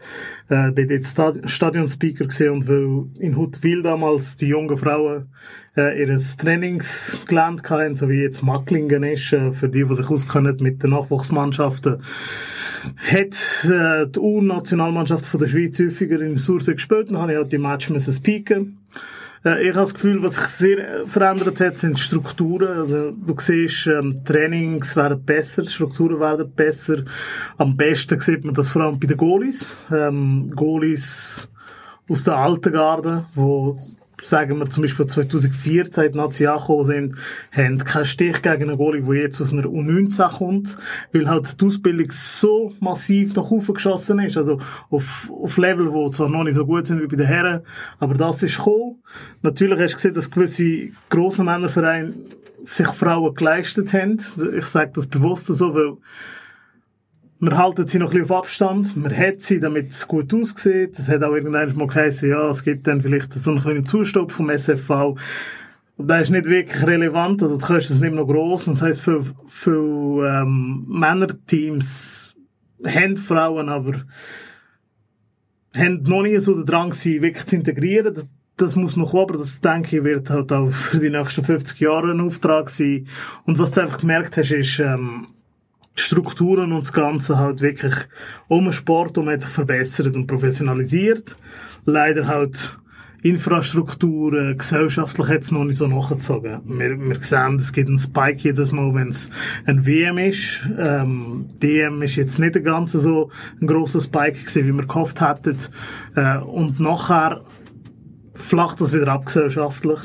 äh, 0.47 0.71
bin 0.71 0.89
jetzt 0.89 1.11
Stad 1.11 1.35
Stadionspeaker 1.45 2.23
gesehen 2.23 2.53
und 2.53 2.69
weil 2.69 3.03
in 3.19 3.35
Huttwil 3.35 3.83
damals 3.83 4.37
die 4.37 4.47
jungen 4.47 4.77
Frauen 4.77 5.27
äh, 5.75 6.01
ihres 6.01 6.37
Trainingsgelände 6.37 7.69
hatten, 7.69 7.97
so 7.97 8.07
wie 8.07 8.21
jetzt 8.21 8.43
Macklingen 8.43 9.03
ist, 9.03 9.33
äh, 9.33 9.51
für 9.51 9.67
die, 9.67 9.83
die 9.83 9.93
sich 9.93 10.09
auskennen 10.09 10.55
mit 10.61 10.81
den 10.81 10.91
Nachwuchsmannschaften, 10.91 12.01
hat 13.11 13.69
äh, 13.69 14.07
die 14.07 14.19
U-Nationalmannschaft 14.19 15.29
der 15.33 15.47
Schweiz 15.47 15.77
häufiger 15.79 16.21
in 16.21 16.37
Surse 16.37 16.75
gespielt, 16.75 17.09
dann 17.09 17.17
habe 17.17 17.33
ich 17.33 17.37
halt 17.39 17.51
die 17.51 17.57
Match 17.57 17.89
müssen 17.89 18.13
speaken. 18.13 18.77
Ich 19.55 19.69
habe 19.69 19.79
das 19.79 19.93
Gefühl, 19.93 20.21
was 20.23 20.35
sich 20.35 20.45
sehr 20.45 20.77
äh, 20.77 21.05
verändert 21.05 21.59
hat, 21.59 21.77
sind 21.77 21.97
die 21.97 22.01
Strukturen. 22.01 22.67
Also, 22.67 23.11
du 23.11 23.35
siehst, 23.39 23.87
ähm, 23.87 24.23
Trainings 24.25 24.95
werden 24.95 25.23
besser, 25.23 25.63
Strukturen 25.65 26.19
werden 26.19 26.51
besser. 26.51 27.03
Am 27.57 27.77
besten 27.77 28.19
sieht 28.19 28.43
man 28.43 28.55
das 28.55 28.67
vor 28.67 28.81
allem 28.83 28.99
bei 28.99 29.07
den 29.07 29.17
Goalies. 29.17 29.77
Ähm, 29.91 30.51
Goalies 30.55 31.49
aus 32.09 32.23
der 32.23 32.35
alten 32.35 32.73
Garde, 32.73 33.25
wo 33.35 33.77
sagen 34.23 34.57
wir 34.59 34.69
zum 34.69 34.83
Beispiel 34.83 35.07
2014 35.07 36.05
in 36.05 36.11
die 36.11 36.17
Nazi 36.17 36.47
angekommen 36.47 36.85
sind, 36.85 37.15
haben 37.51 37.77
keinen 37.77 38.05
Stich 38.05 38.41
gegen 38.41 38.63
einen 38.63 38.77
Goalie, 38.77 39.01
der 39.01 39.21
jetzt 39.21 39.41
aus 39.41 39.53
einer 39.53 39.65
U19 39.65 40.37
kommt, 40.37 40.77
weil 41.13 41.29
halt 41.29 41.59
die 41.59 41.65
Ausbildung 41.65 42.07
so 42.11 42.73
massiv 42.79 43.33
nach 43.35 43.49
oben 43.49 43.73
geschossen 43.73 44.19
ist, 44.19 44.37
also 44.37 44.59
auf, 44.89 45.31
auf 45.31 45.57
Level, 45.57 45.91
wo 45.93 46.09
zwar 46.09 46.29
noch 46.29 46.43
nicht 46.43 46.55
so 46.55 46.65
gut 46.65 46.87
sind 46.87 47.01
wie 47.01 47.07
bei 47.07 47.17
den 47.17 47.27
Herren, 47.27 47.61
aber 47.99 48.15
das 48.15 48.43
ist 48.43 48.57
gekommen. 48.57 49.01
Natürlich 49.41 49.79
hast 49.79 49.91
du 49.91 49.95
gesehen, 49.95 50.13
dass 50.13 50.31
gewisse 50.31 50.89
grosse 51.09 51.43
Männervereine 51.43 52.13
sich 52.63 52.87
Frauen 52.87 53.33
geleistet 53.35 53.93
haben. 53.93 54.17
Ich 54.57 54.65
sage 54.65 54.91
das 54.93 55.07
bewusst 55.07 55.47
so, 55.47 55.73
weil 55.73 55.97
wir 57.39 57.57
halten 57.57 57.87
sie 57.87 57.99
noch 57.99 58.07
ein 58.07 58.19
bisschen 58.19 58.31
auf 58.31 58.43
Abstand. 58.43 58.97
Man 58.97 59.15
hat 59.15 59.41
sie, 59.41 59.59
damit 59.59 59.91
es 59.91 60.07
gut 60.07 60.33
aussieht. 60.33 60.97
Es 60.97 61.07
hat 61.07 61.23
auch 61.23 61.33
irgendwann 61.33 61.75
mal 61.75 61.87
geheißen, 61.87 62.29
ja, 62.29 62.49
es 62.49 62.63
gibt 62.63 62.87
dann 62.87 63.01
vielleicht 63.01 63.33
so 63.33 63.51
einen 63.51 63.59
kleinen 63.59 63.85
Zustopp 63.85 64.31
vom 64.31 64.49
SFV. 64.49 65.15
Und 65.97 66.07
das 66.07 66.23
ist 66.23 66.29
nicht 66.31 66.45
wirklich 66.45 66.85
relevant. 66.85 67.41
Also, 67.41 67.57
die 67.57 67.63
Kosten 67.63 67.93
sind 67.93 68.03
immer 68.03 68.21
noch 68.21 68.27
gross. 68.27 68.67
Und 68.67 68.75
das 68.75 68.81
heisst, 68.83 69.01
für, 69.01 69.23
für, 69.47 70.27
ähm, 70.27 70.85
Männerteams 70.87 72.35
haben 72.85 73.17
Frauen 73.17 73.69
aber, 73.69 74.03
haben 75.75 76.03
noch 76.03 76.23
nie 76.23 76.37
so 76.39 76.53
den 76.53 76.65
Drang, 76.65 76.93
sie 76.93 77.21
wirklich 77.21 77.45
zu 77.45 77.55
integrieren. 77.55 78.13
Das, 78.13 78.27
das 78.57 78.75
muss 78.75 78.95
noch 78.95 79.11
kommen, 79.11 79.29
aber 79.29 79.37
das 79.37 79.61
denke 79.61 79.97
ich 79.97 80.03
wird 80.03 80.31
halt 80.31 80.51
auch 80.51 80.71
für 80.71 80.99
die 80.99 81.11
nächsten 81.11 81.43
50 81.43 81.79
Jahre 81.79 82.11
ein 82.11 82.21
Auftrag 82.21 82.69
sein. 82.69 83.07
Und 83.45 83.59
was 83.59 83.71
du 83.71 83.81
einfach 83.81 83.99
gemerkt 83.99 84.37
hast, 84.37 84.51
ist, 84.51 84.79
ähm, 84.79 85.27
Strukturen 86.01 86.71
und 86.71 86.85
das 86.85 86.93
Ganze 86.93 87.37
halt 87.37 87.61
wirklich 87.61 87.93
um 88.47 88.65
den 88.65 88.73
Sport 88.73 89.17
um 89.17 89.29
hat 89.29 89.41
sich 89.41 89.51
verbessert 89.51 90.15
und 90.15 90.27
professionalisiert. 90.27 91.35
Leider 91.85 92.27
halt 92.27 92.79
Infrastruktur, 93.23 94.53
gesellschaftlich 94.53 95.27
hat 95.27 95.41
es 95.41 95.51
noch 95.51 95.63
nicht 95.63 95.77
so 95.77 95.87
nachgezogen. 95.87 96.61
Wir, 96.65 96.99
wir 96.99 97.21
sehen, 97.21 97.55
es 97.55 97.73
gibt 97.73 97.89
einen 97.89 97.99
Spike 97.99 98.37
jedes 98.43 98.71
Mal, 98.71 98.93
wenn 98.93 99.09
es 99.09 99.29
ein 99.65 99.85
WM 99.85 100.19
ist. 100.19 100.61
Ähm, 100.77 101.49
DM 101.61 102.03
ist 102.03 102.15
jetzt 102.15 102.37
nicht 102.37 102.63
ganz 102.63 102.91
so 102.91 103.31
ein 103.59 103.67
grosser 103.67 104.01
Spike 104.01 104.39
gewesen, 104.39 104.67
wie 104.67 104.71
wir 104.71 104.85
gehofft 104.85 105.19
hätten. 105.19 105.57
Äh, 106.15 106.37
und 106.37 106.79
nachher 106.79 107.41
flacht 108.37 108.79
das 108.79 108.93
wieder 108.93 109.07
ab 109.07 109.25
gesellschaftlich. 109.25 109.99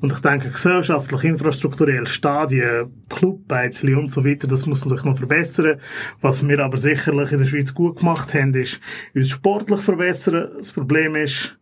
Und 0.00 0.12
ich 0.12 0.20
denke, 0.20 0.50
gesellschaftlich, 0.50 1.24
infrastrukturell, 1.24 2.06
Stadien, 2.06 2.92
Clubbeizli 3.08 3.94
und 3.94 4.10
so 4.10 4.24
weiter, 4.24 4.46
das 4.46 4.66
muss 4.66 4.80
sich 4.80 5.04
noch 5.04 5.16
verbessern. 5.16 5.80
Was 6.20 6.46
wir 6.46 6.58
aber 6.58 6.76
sicherlich 6.76 7.32
in 7.32 7.38
der 7.38 7.46
Schweiz 7.46 7.72
gut 7.72 7.98
gemacht 7.98 8.34
haben, 8.34 8.54
ist 8.54 8.80
uns 9.14 9.30
sportlich 9.30 9.80
verbessern. 9.80 10.50
Das 10.58 10.72
Problem 10.72 11.14
ist, 11.16 11.58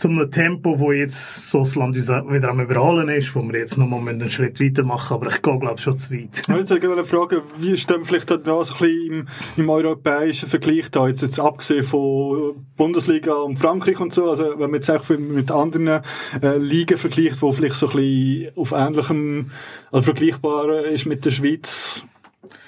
zum 0.00 0.18
einem 0.18 0.30
Tempo, 0.30 0.78
wo 0.80 0.92
jetzt 0.92 1.50
so 1.50 1.58
das 1.58 1.74
Land 1.74 1.94
uns 1.94 2.08
wieder 2.08 2.48
am 2.48 2.60
Überholen 2.60 3.10
ist, 3.10 3.34
wo 3.36 3.42
wir 3.42 3.58
jetzt 3.58 3.76
noch 3.76 3.86
mal 3.86 4.00
einen 4.08 4.30
Schritt 4.30 4.58
weiter 4.58 4.82
machen, 4.82 5.12
aber 5.12 5.26
ich 5.26 5.42
gehe, 5.42 5.58
glaube 5.58 5.74
ich, 5.76 5.82
schon 5.82 5.98
zu 5.98 6.14
weit. 6.14 6.40
Ich 6.40 6.48
wollte 6.48 6.74
jetzt 6.74 7.10
fragen, 7.10 7.42
wie 7.58 7.76
stehen 7.76 8.06
vielleicht 8.06 8.30
da 8.30 8.38
so 8.42 8.72
ein 8.72 8.78
bisschen 8.78 9.12
im, 9.12 9.28
im 9.58 9.68
europäischen 9.68 10.48
Vergleich 10.48 10.90
da, 10.90 11.06
jetzt, 11.06 11.20
jetzt 11.20 11.38
abgesehen 11.38 11.84
von 11.84 12.66
Bundesliga 12.78 13.34
und 13.34 13.58
Frankreich 13.58 14.00
und 14.00 14.14
so, 14.14 14.30
also 14.30 14.44
wenn 14.52 14.70
man 14.70 14.80
jetzt 14.80 14.90
auch 14.90 15.06
mit 15.10 15.50
anderen 15.50 15.86
äh, 15.86 16.56
Ligen 16.56 16.96
vergleicht, 16.96 17.42
wo 17.42 17.52
vielleicht 17.52 17.74
so 17.74 17.90
ein 17.90 17.96
bisschen 17.96 18.56
auf 18.56 18.72
ähnlichem, 18.72 19.50
also 19.92 20.04
vergleichbar 20.04 20.86
ist 20.86 21.04
mit 21.04 21.26
der 21.26 21.30
Schweiz, 21.30 22.06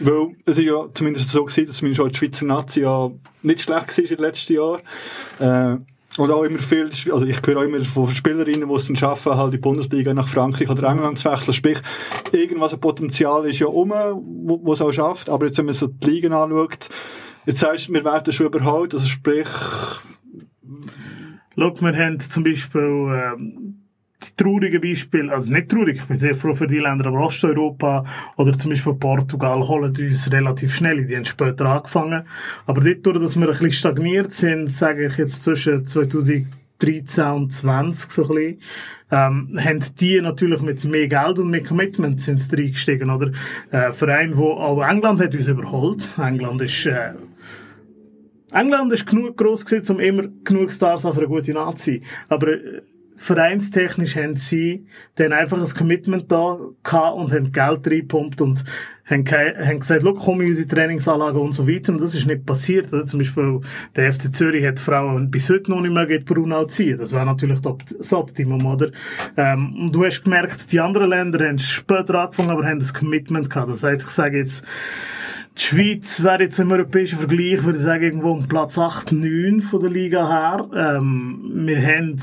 weil 0.01 0.37
es 0.45 0.59
ist 0.59 0.65
ja 0.65 0.87
zumindest 0.93 1.31
so 1.31 1.47
gewesen, 1.47 1.67
dass 1.67 1.79
zumindest 1.79 2.03
auch 2.03 2.09
die 2.09 2.19
Schweizer 2.19 2.45
Nazi 2.45 2.83
ja 2.83 3.11
nicht 3.43 3.63
schlecht 3.63 3.97
war 3.97 3.99
in 3.99 4.07
den 4.07 4.19
letzten 4.19 4.53
Jahren. 4.53 4.81
Äh, 5.39 5.92
und 6.19 6.31
auch 6.31 6.43
immer 6.43 6.59
viel, 6.59 6.91
also 7.11 7.25
ich 7.25 7.41
höre 7.45 7.59
auch 7.59 7.63
immer 7.63 7.83
von 7.85 8.09
Spielerinnen, 8.09 8.69
die 8.69 8.75
es 8.75 8.87
dann 8.87 8.97
schaffen, 8.97 9.35
halt 9.35 9.55
die 9.55 9.59
Bundesliga 9.59 10.13
nach 10.13 10.29
Frankreich 10.29 10.69
oder 10.69 10.89
England 10.89 11.19
zu 11.19 11.31
wechseln. 11.31 11.55
Sprich, 11.55 11.79
irgendwas 12.33 12.75
ein 12.75 12.81
Potenzial 12.81 13.47
ist 13.47 13.59
ja 13.59 13.67
um, 13.67 13.91
wo, 13.91 14.73
es 14.73 14.83
auch 14.83 14.93
schafft. 14.93 15.31
Aber 15.31 15.47
jetzt, 15.47 15.59
wenn 15.59 15.67
man 15.67 15.75
so 15.75 15.87
die 15.87 16.11
Ligen 16.11 16.33
anschaut, 16.33 16.89
jetzt 17.47 17.59
sagst 17.59 17.89
du, 17.89 17.95
wir 17.95 18.05
werden 18.05 18.33
schon 18.33 18.47
überholt, 18.47 18.95
also 18.95 19.07
sprich... 19.07 19.49
Schau, 21.55 21.75
wir 21.81 21.97
haben 21.97 22.19
zum 22.19 22.45
Beispiel, 22.45 22.81
ähm, 22.81 23.82
die 24.25 24.43
traurigen 24.43 24.81
Beispiele, 24.81 25.33
also 25.33 25.53
nicht 25.53 25.69
traurig, 25.69 25.97
ich 25.97 26.05
bin 26.05 26.17
sehr 26.17 26.35
froh 26.35 26.55
für 26.55 26.67
die 26.67 26.79
Länder, 26.79 27.07
aber 27.07 27.21
Osteuropa 27.21 28.05
oder 28.37 28.53
zum 28.53 28.71
Beispiel 28.71 28.95
Portugal 28.95 29.67
holen 29.67 29.95
uns 29.97 30.31
relativ 30.33 30.75
schnell, 30.75 31.05
die 31.05 31.17
haben 31.17 31.25
später 31.25 31.67
angefangen. 31.67 32.25
Aber 32.67 32.81
dort, 32.81 33.05
durch, 33.07 33.19
dass 33.19 33.37
wir 33.37 33.47
ein 33.47 33.51
bisschen 33.51 33.73
stagniert 33.73 34.33
sind, 34.33 34.71
sage 34.71 35.07
ich 35.07 35.17
jetzt 35.17 35.43
zwischen 35.43 35.85
2013 35.85 37.25
und 37.33 37.53
20 37.53 38.11
so 38.11 38.23
ein 38.23 38.29
bisschen, 38.29 38.59
ähm, 39.13 39.59
haben 39.63 39.85
die 40.01 40.21
natürlich 40.21 40.63
mit 40.63 40.85
mehr 40.85 41.07
Geld 41.07 41.39
und 41.39 41.51
mehr 41.51 41.63
Commitment 41.63 42.21
sind 42.21 42.41
sie 42.41 42.57
reingestiegen, 42.57 43.11
oder? 43.11 43.31
Äh, 43.71 43.93
Verein, 43.93 44.37
wo 44.37 44.53
auch 44.53 44.83
England 44.83 45.21
hat 45.21 45.35
uns 45.35 45.47
überholt. 45.47 46.09
England 46.19 46.63
ist, 46.63 46.87
äh, 46.87 47.13
England 48.53 48.93
ist 48.93 49.07
genug 49.07 49.37
gross 49.37 49.67
gewesen, 49.67 49.97
um 49.97 50.01
immer 50.01 50.25
genug 50.45 50.73
Stars 50.73 51.05
auf 51.05 51.19
eine 51.19 51.29
gute 51.29 51.53
Nazi. 51.53 52.03
Aber 52.29 52.49
äh, 52.49 52.83
vereinstechnisch 53.23 54.17
haben 54.17 54.37
sie 54.37 54.87
dann 55.15 55.33
einfach 55.33 55.59
ein 55.59 55.75
Commitment 55.75 56.31
da 56.31 56.59
gehabt 56.83 57.17
und 57.17 57.33
haben 57.33 57.53
Geld 57.53 57.87
reingepumpt 57.87 58.41
und 58.41 58.65
haben, 59.07 59.25
haben 59.31 59.81
gesagt, 59.81 60.03
schau, 60.03 60.15
komm 60.15 60.41
in 60.41 60.49
unsere 60.49 60.69
Trainingsanlage 60.69 61.39
und 61.39 61.53
so 61.53 61.69
weiter. 61.69 61.93
Und 61.93 62.01
das 62.01 62.15
ist 62.15 62.27
nicht 62.27 62.45
passiert. 62.45 62.93
Oder? 62.93 63.07
Zum 63.07 63.21
Beispiel, 63.21 63.61
der 63.95 64.13
FC 64.13 64.35
Zürich 64.35 64.67
hat 64.67 64.81
Frauen 64.81 65.31
bis 65.31 65.49
heute 65.51 65.71
noch 65.71 65.81
nicht 65.81 65.93
mehr 65.93 66.07
gegen 66.07 66.25
Brunau 66.25 66.65
ziehen. 66.65 66.99
Das 66.99 67.13
wäre 67.13 67.27
natürlich 67.27 67.61
das 67.61 68.13
Optimum, 68.13 68.67
oder? 68.67 68.91
Ähm, 69.37 69.77
und 69.77 69.93
du 69.93 70.05
hast 70.05 70.25
gemerkt, 70.25 70.73
die 70.73 70.81
anderen 70.81 71.11
Länder 71.11 71.47
haben 71.47 71.59
später 71.59 72.23
angefangen, 72.23 72.51
aber 72.51 72.67
haben 72.67 72.81
das 72.81 72.95
Commitment 72.95 73.49
gehabt. 73.51 73.71
Das 73.71 73.85
heisst, 73.85 74.03
ich 74.03 74.09
sage 74.09 74.39
jetzt, 74.39 74.65
Die 75.57 75.63
Schweiz 75.63 76.23
wäre 76.23 76.45
jetzt 76.45 76.59
im 76.59 76.73
europäischen 76.73 77.19
Vergleich, 77.19 77.63
würde 77.63 77.79
ich 77.79 77.85
sagen, 77.85 78.03
irgendwo 78.03 78.31
um 78.31 78.49
Platz 78.49 78.79
8, 78.79 79.13
9 79.13 79.61
von 79.61 79.81
der 79.81 79.91
Liga 79.91 80.29
her. 80.29 80.97
Ähm, 80.97 81.53
wir 81.67 81.81
haben 81.81 82.19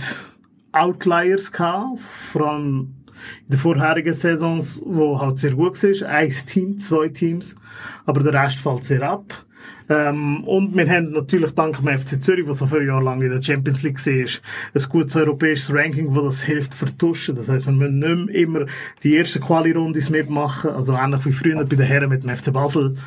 Outliers 0.72 1.52
gehabt, 1.52 2.00
vor 2.32 2.50
allem 2.50 2.96
in 3.48 3.52
den 3.52 3.60
vorherigen 3.60 4.14
Saisons, 4.14 4.82
wo 4.86 5.20
halt 5.20 5.40
sehr 5.40 5.54
gut 5.54 5.82
war. 5.84 6.10
Ein 6.10 6.30
Team, 6.30 6.80
zwei 6.80 7.10
Teams. 7.10 7.56
Aber 8.06 8.22
der 8.24 8.34
Rest 8.34 8.60
fällt 8.60 8.84
sehr 8.84 9.04
ab. 9.04 9.46
Ähm, 9.90 10.44
und 10.44 10.78
wir 10.78 10.88
haben 10.88 11.12
natürlich 11.12 11.52
dank 11.56 11.78
dem 11.78 11.88
FC 11.88 12.22
Zürich, 12.22 12.48
was 12.48 12.60
so 12.60 12.68
viele 12.68 12.86
Jahre 12.86 13.04
lang 13.04 13.22
in 13.22 13.32
der 13.32 13.42
Champions 13.42 13.82
League 13.82 13.98
war, 14.06 14.14
ein 14.14 14.90
gutes 14.90 15.16
europäisches 15.16 15.74
Ranking, 15.74 16.14
das 16.14 16.24
das 16.24 16.44
hilft 16.44 16.76
vertuschen. 16.76 17.36
Das 17.36 17.50
heisst, 17.50 17.66
wir 17.66 17.74
müssen 17.74 17.98
nicht 17.98 18.26
mehr 18.28 18.36
immer 18.36 18.66
die 19.04 19.18
ersten 19.18 19.42
Quali-Rundes 19.42 20.12
mitmachen, 20.12 20.70
also 20.72 20.94
ähnlich 20.94 21.26
wie 21.26 21.32
früher 21.32 21.56
bei 21.66 21.76
den 21.76 21.86
Herren 21.88 22.10
mit 22.10 22.24
dem 22.24 22.30
FC 22.30 22.54
Basel. 22.54 22.98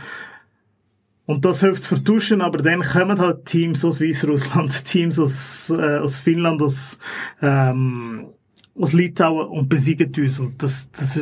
Und 1.24 1.44
das 1.44 1.60
hilft 1.60 1.84
zu 1.84 1.88
vertuschen, 1.90 2.40
aber 2.40 2.58
dann 2.58 2.82
kommen 2.82 3.18
halt 3.18 3.46
Teams 3.46 3.84
aus 3.84 4.00
Weißrussland, 4.00 4.84
Teams 4.84 5.18
aus, 5.18 5.70
äh, 5.70 5.98
aus 5.98 6.18
Finnland, 6.18 6.60
aus, 6.60 6.98
ähm, 7.40 8.26
aus 8.76 8.92
Litauen 8.92 9.46
und 9.48 9.68
besiegen 9.68 10.12
uns. 10.16 10.40
Und 10.40 10.60
das, 10.62 10.90
das, 10.90 11.14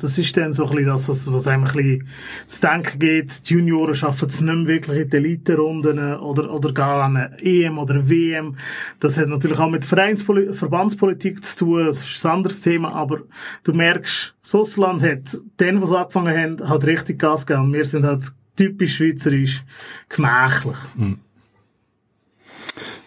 das 0.00 0.18
ist 0.18 0.36
dann 0.36 0.52
so 0.52 0.64
ein 0.64 0.70
bisschen 0.70 0.86
das, 0.86 1.08
was, 1.08 1.32
was 1.32 1.46
einem 1.46 1.64
ein 1.64 1.72
bisschen 1.72 2.08
zu 2.48 2.60
denken 2.62 2.98
geht. 2.98 3.48
Die 3.48 3.54
Junioren 3.54 3.94
schaffen 3.94 4.28
es 4.28 4.40
nicht 4.40 4.54
mehr 4.54 4.66
wirklich 4.66 5.02
in 5.02 5.10
den 5.10 5.24
Elite-Runden 5.24 6.14
oder, 6.16 6.52
oder 6.52 6.72
gar 6.72 7.04
an 7.04 7.16
eine 7.16 7.38
EM 7.40 7.78
oder 7.78 8.08
WM. 8.08 8.56
Das 8.98 9.18
hat 9.18 9.28
natürlich 9.28 9.58
auch 9.60 9.70
mit 9.70 9.84
Vereinspoli 9.84 10.52
Verbandspolitik 10.52 11.44
zu 11.44 11.58
tun. 11.58 11.86
Das 11.92 12.02
ist 12.10 12.26
ein 12.26 12.32
anderes 12.32 12.60
Thema. 12.60 12.92
Aber 12.92 13.20
du 13.62 13.72
merkst, 13.72 14.34
Russland 14.52 15.02
hat, 15.02 15.36
den, 15.60 15.80
was 15.80 15.92
angefangen 15.92 16.36
haben, 16.36 16.68
hat 16.68 16.84
richtig 16.84 17.20
Gas 17.20 17.46
gegeben. 17.46 17.66
Und 17.66 17.72
wir 17.74 17.84
sind 17.84 18.04
halt 18.04 18.32
typisch 18.56 18.96
schweizerisch 18.96 19.62
gemächlich. 20.08 20.76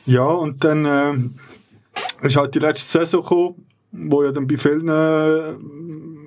Ja, 0.05 0.25
und 0.25 0.63
dann 0.63 0.85
äh, 0.85 2.25
ist 2.25 2.37
halt 2.37 2.55
die 2.55 2.59
letzte 2.59 2.99
Saison 2.99 3.21
gekommen, 3.21 3.65
wo 3.91 4.23
ja 4.23 4.31
dann 4.31 4.47
bei 4.47 4.57
vielen 4.57 4.87
äh, 4.87 5.53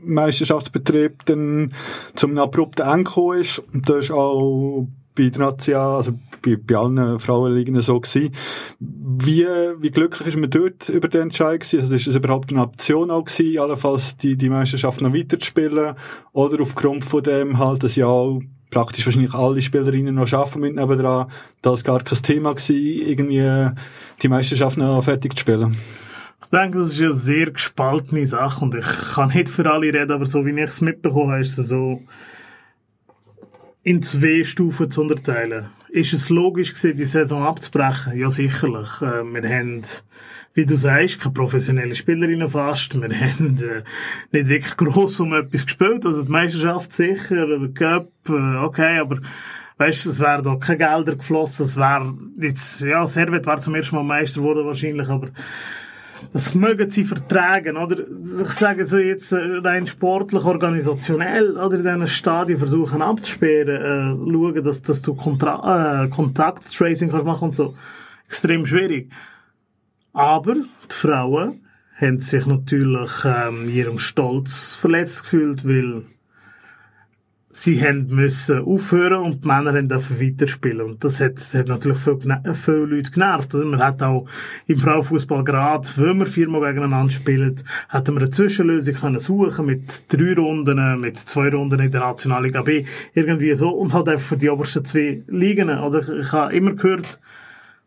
Meisterschaftsbetrieben 0.03 1.19
dann 1.25 1.73
zum 2.15 2.37
abrupten 2.39 2.87
Ende 2.87 3.05
gekommen 3.05 3.41
ist. 3.41 3.59
Und 3.73 3.89
das 3.89 4.07
ist 4.07 4.11
auch 4.11 4.87
bei 5.15 5.31
der 5.31 5.41
National, 5.41 5.97
also 5.97 6.13
bei, 6.43 6.57
bei 6.57 6.77
allen 6.77 7.21
Frauenligen 7.21 7.81
so 7.81 8.01
gewesen. 8.01 8.35
Wie, 8.79 9.47
wie 9.79 9.91
glücklich 9.91 10.29
ist 10.29 10.37
man 10.37 10.51
dort 10.51 10.89
über 10.89 11.09
den 11.09 11.23
Entscheid 11.23 11.61
gewesen? 11.61 11.81
Also 11.81 11.95
ist 11.95 12.07
es 12.07 12.15
überhaupt 12.15 12.51
eine 12.51 12.63
Option 12.63 13.11
auch 13.11 13.25
gewesen, 13.25 13.59
allenfalls 13.59 14.17
die, 14.17 14.37
die 14.37 14.51
Meisterschaft 14.51 15.01
noch 15.01 15.15
weiterzuspielen? 15.15 15.95
Oder 16.33 16.61
aufgrund 16.61 17.05
von 17.05 17.23
dem 17.23 17.59
halt, 17.59 17.83
dass 17.83 17.97
ja 17.97 18.07
auch 18.07 18.41
praktisch 18.71 19.07
wahrscheinlich 19.07 19.35
alle 19.35 19.63
Spielerinnen 19.63 20.15
noch 20.15 20.33
arbeiten 20.33 20.61
mit 20.61 20.77
nebendran, 20.77 21.31
dass 21.63 21.85
gar 21.85 22.03
kein 22.03 22.23
Thema 22.23 22.55
gewesen, 22.55 22.77
irgendwie 22.77 23.71
die 24.23 24.29
Meisterschaft 24.29 24.77
noch 24.77 25.03
fertig 25.03 25.35
zu 25.35 25.41
spielen? 25.41 25.77
Ich 26.43 26.49
denke, 26.49 26.79
das 26.79 26.93
ist 26.93 27.03
eine 27.03 27.13
sehr 27.13 27.51
gespaltene 27.51 28.27
Sache 28.27 28.65
und 28.65 28.75
ich 28.75 28.87
kann 29.15 29.29
nicht 29.29 29.49
für 29.49 29.71
alle 29.71 29.93
reden, 29.93 30.11
aber 30.11 30.27
so 30.27 30.45
wie 30.47 30.51
ich 30.51 30.71
es 30.71 30.81
mitbekommen 30.81 31.33
habe, 31.33 31.41
ist 31.41 31.59
es 31.59 31.69
so 31.69 32.01
in 33.83 34.03
zwei 34.03 34.45
Stufen 34.45 34.91
zu 34.91 35.03
unterteilen. 35.03 35.69
Ist 35.89 36.13
es 36.13 36.29
logisch 36.29 36.75
gewesen, 36.75 36.97
die 36.97 37.05
Saison 37.05 37.43
abzubrechen? 37.43 38.19
Ja, 38.19 38.31
sicherlich. 38.31 39.03
Äh, 39.03 39.25
wir 39.25 39.49
haben, 39.49 39.83
wie 40.55 40.67
du 40.67 40.77
sagst, 40.77 41.21
keine 41.21 41.33
professionellen 41.33 41.95
Spielerinnen 41.95 42.51
fast. 42.51 43.01
Wir 43.01 43.09
haben 43.21 43.59
äh, 43.59 43.83
nicht 44.33 44.49
wirklich 44.49 44.77
gross 44.77 45.21
um 45.21 45.33
etwas 45.33 45.65
gespielt. 45.65 46.05
Also 46.05 46.23
die 46.23 46.31
Meisterschaft 46.31 46.93
sicher, 46.93 47.47
der 47.47 47.69
Cup, 47.69 48.11
äh, 48.29 48.57
okay, 48.57 48.99
aber 48.99 49.19
weißt 49.79 50.07
es 50.07 50.21
wären 50.21 50.45
da 50.45 50.57
keine 50.57 50.79
Gelder 50.79 51.17
geflossen. 51.17 51.65
Es 51.65 51.77
wäre 51.77 52.15
jetzt, 52.39 52.81
ja, 52.83 53.07
Servet 53.07 53.47
war 53.47 53.61
zum 53.61 53.75
ersten 53.75 53.97
Mal 53.97 54.05
Meister 54.05 54.41
geworden 54.41 54.67
wahrscheinlich, 54.67 55.09
aber 55.09 55.29
das 56.33 56.55
mögen 56.55 56.91
sie 56.91 57.05
vertragen, 57.05 57.77
oder? 57.77 57.97
Ich 58.23 58.51
sage 58.51 58.87
so 58.87 58.99
jetzt 58.99 59.33
äh, 59.33 59.39
rein 59.65 59.87
sportlich, 59.87 60.45
organisationell, 60.45 61.57
oder 61.57 61.77
in 61.77 61.85
diesen 61.85 62.09
Stadien 62.09 62.59
versuchen 62.59 63.01
abzusperren, 63.01 64.29
äh, 64.29 64.33
schauen, 64.33 64.63
dass, 64.63 64.83
dass 64.83 65.01
du 65.01 65.15
Kontra 65.15 66.05
äh, 66.05 66.09
Kontakttracing 66.09 67.11
kannst 67.11 67.25
machen 67.25 67.49
und 67.49 67.55
so. 67.55 67.75
Extrem 68.27 68.67
schwierig. 68.67 69.11
Aber 70.13 70.55
die 70.55 70.95
Frauen 70.95 71.61
haben 72.01 72.19
sich 72.19 72.47
natürlich 72.47 73.11
ähm, 73.25 73.69
ihrem 73.69 73.99
Stolz 73.99 74.75
verletzt 74.75 75.23
gefühlt, 75.23 75.67
weil 75.67 76.05
sie 77.53 77.83
haben 77.85 78.07
müssen 78.07 78.65
aufhören 78.65 79.25
und 79.25 79.45
die 79.45 79.49
Männer 79.49 79.75
haben 79.75 79.89
dürfen 79.89 80.21
weiterspielen. 80.21 80.83
Und 80.83 81.05
das 81.05 81.21
hat, 81.21 81.39
hat 81.53 81.69
natürlich 81.69 81.99
viele, 81.99 82.55
viele 82.55 82.87
Leute 82.87 83.11
genervt. 83.11 83.55
Also 83.55 83.67
man 83.67 83.81
hat 83.81 84.03
auch 84.03 84.27
im 84.67 84.79
Frauenfußball 84.79 85.43
gerade, 85.45 85.89
wenn 85.97 86.19
wir 86.19 86.27
viermal 86.27 86.61
gegeneinander 86.61 87.13
spielen, 87.13 87.61
hätten 87.89 88.15
wir 88.15 88.23
eine 88.23 88.31
Zwischenlösung 88.31 88.95
können 88.95 89.19
suchen 89.19 89.67
mit 89.67 90.05
drei 90.13 90.35
Runden, 90.35 91.01
mit 91.01 91.19
zwei 91.19 91.49
Runden 91.49 91.81
in 91.81 91.91
der 91.91 92.01
Nationalliga 92.01 92.63
B, 92.63 92.85
irgendwie 93.15 93.55
so, 93.55 93.71
und 93.71 93.93
halt 93.93 94.09
einfach 94.09 94.27
für 94.27 94.37
die 94.37 94.49
obersten 94.49 94.85
zwei 94.85 95.23
Ligen. 95.27 95.71
Oder 95.71 96.09
ich 96.09 96.33
habe 96.33 96.55
immer 96.55 96.75
gehört, 96.75 97.19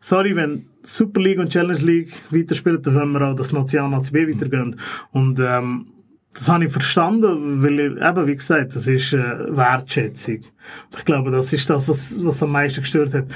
sorry, 0.04 0.36
wenn 0.36 0.66
Super 0.82 1.20
League 1.20 1.38
und 1.38 1.50
Challenge 1.50 1.80
League 1.80 2.12
weiterspielen, 2.30 2.82
dann 2.82 2.94
wollen 2.94 3.12
wir 3.12 3.22
auch 3.22 3.34
das 3.36 3.52
National 3.52 4.02
B 4.12 4.28
weitergehen. 4.28 4.76
Und, 5.12 5.40
ähm, 5.40 5.86
das 6.34 6.48
habe 6.48 6.64
ich 6.66 6.72
verstanden, 6.72 7.62
weil, 7.62 7.78
ich- 7.78 8.02
eben, 8.02 8.26
wie 8.26 8.34
gesagt, 8.34 8.74
das 8.74 8.86
ist 8.88 9.12
äh, 9.14 9.56
Wertschätzung. 9.56 10.38
Und 10.90 10.98
ich 10.98 11.04
glaube, 11.04 11.30
das 11.30 11.52
ist 11.52 11.70
das, 11.70 11.88
was, 11.88 12.22
was 12.24 12.42
am 12.42 12.50
meisten 12.52 12.80
gestört 12.82 13.14
hat. 13.14 13.26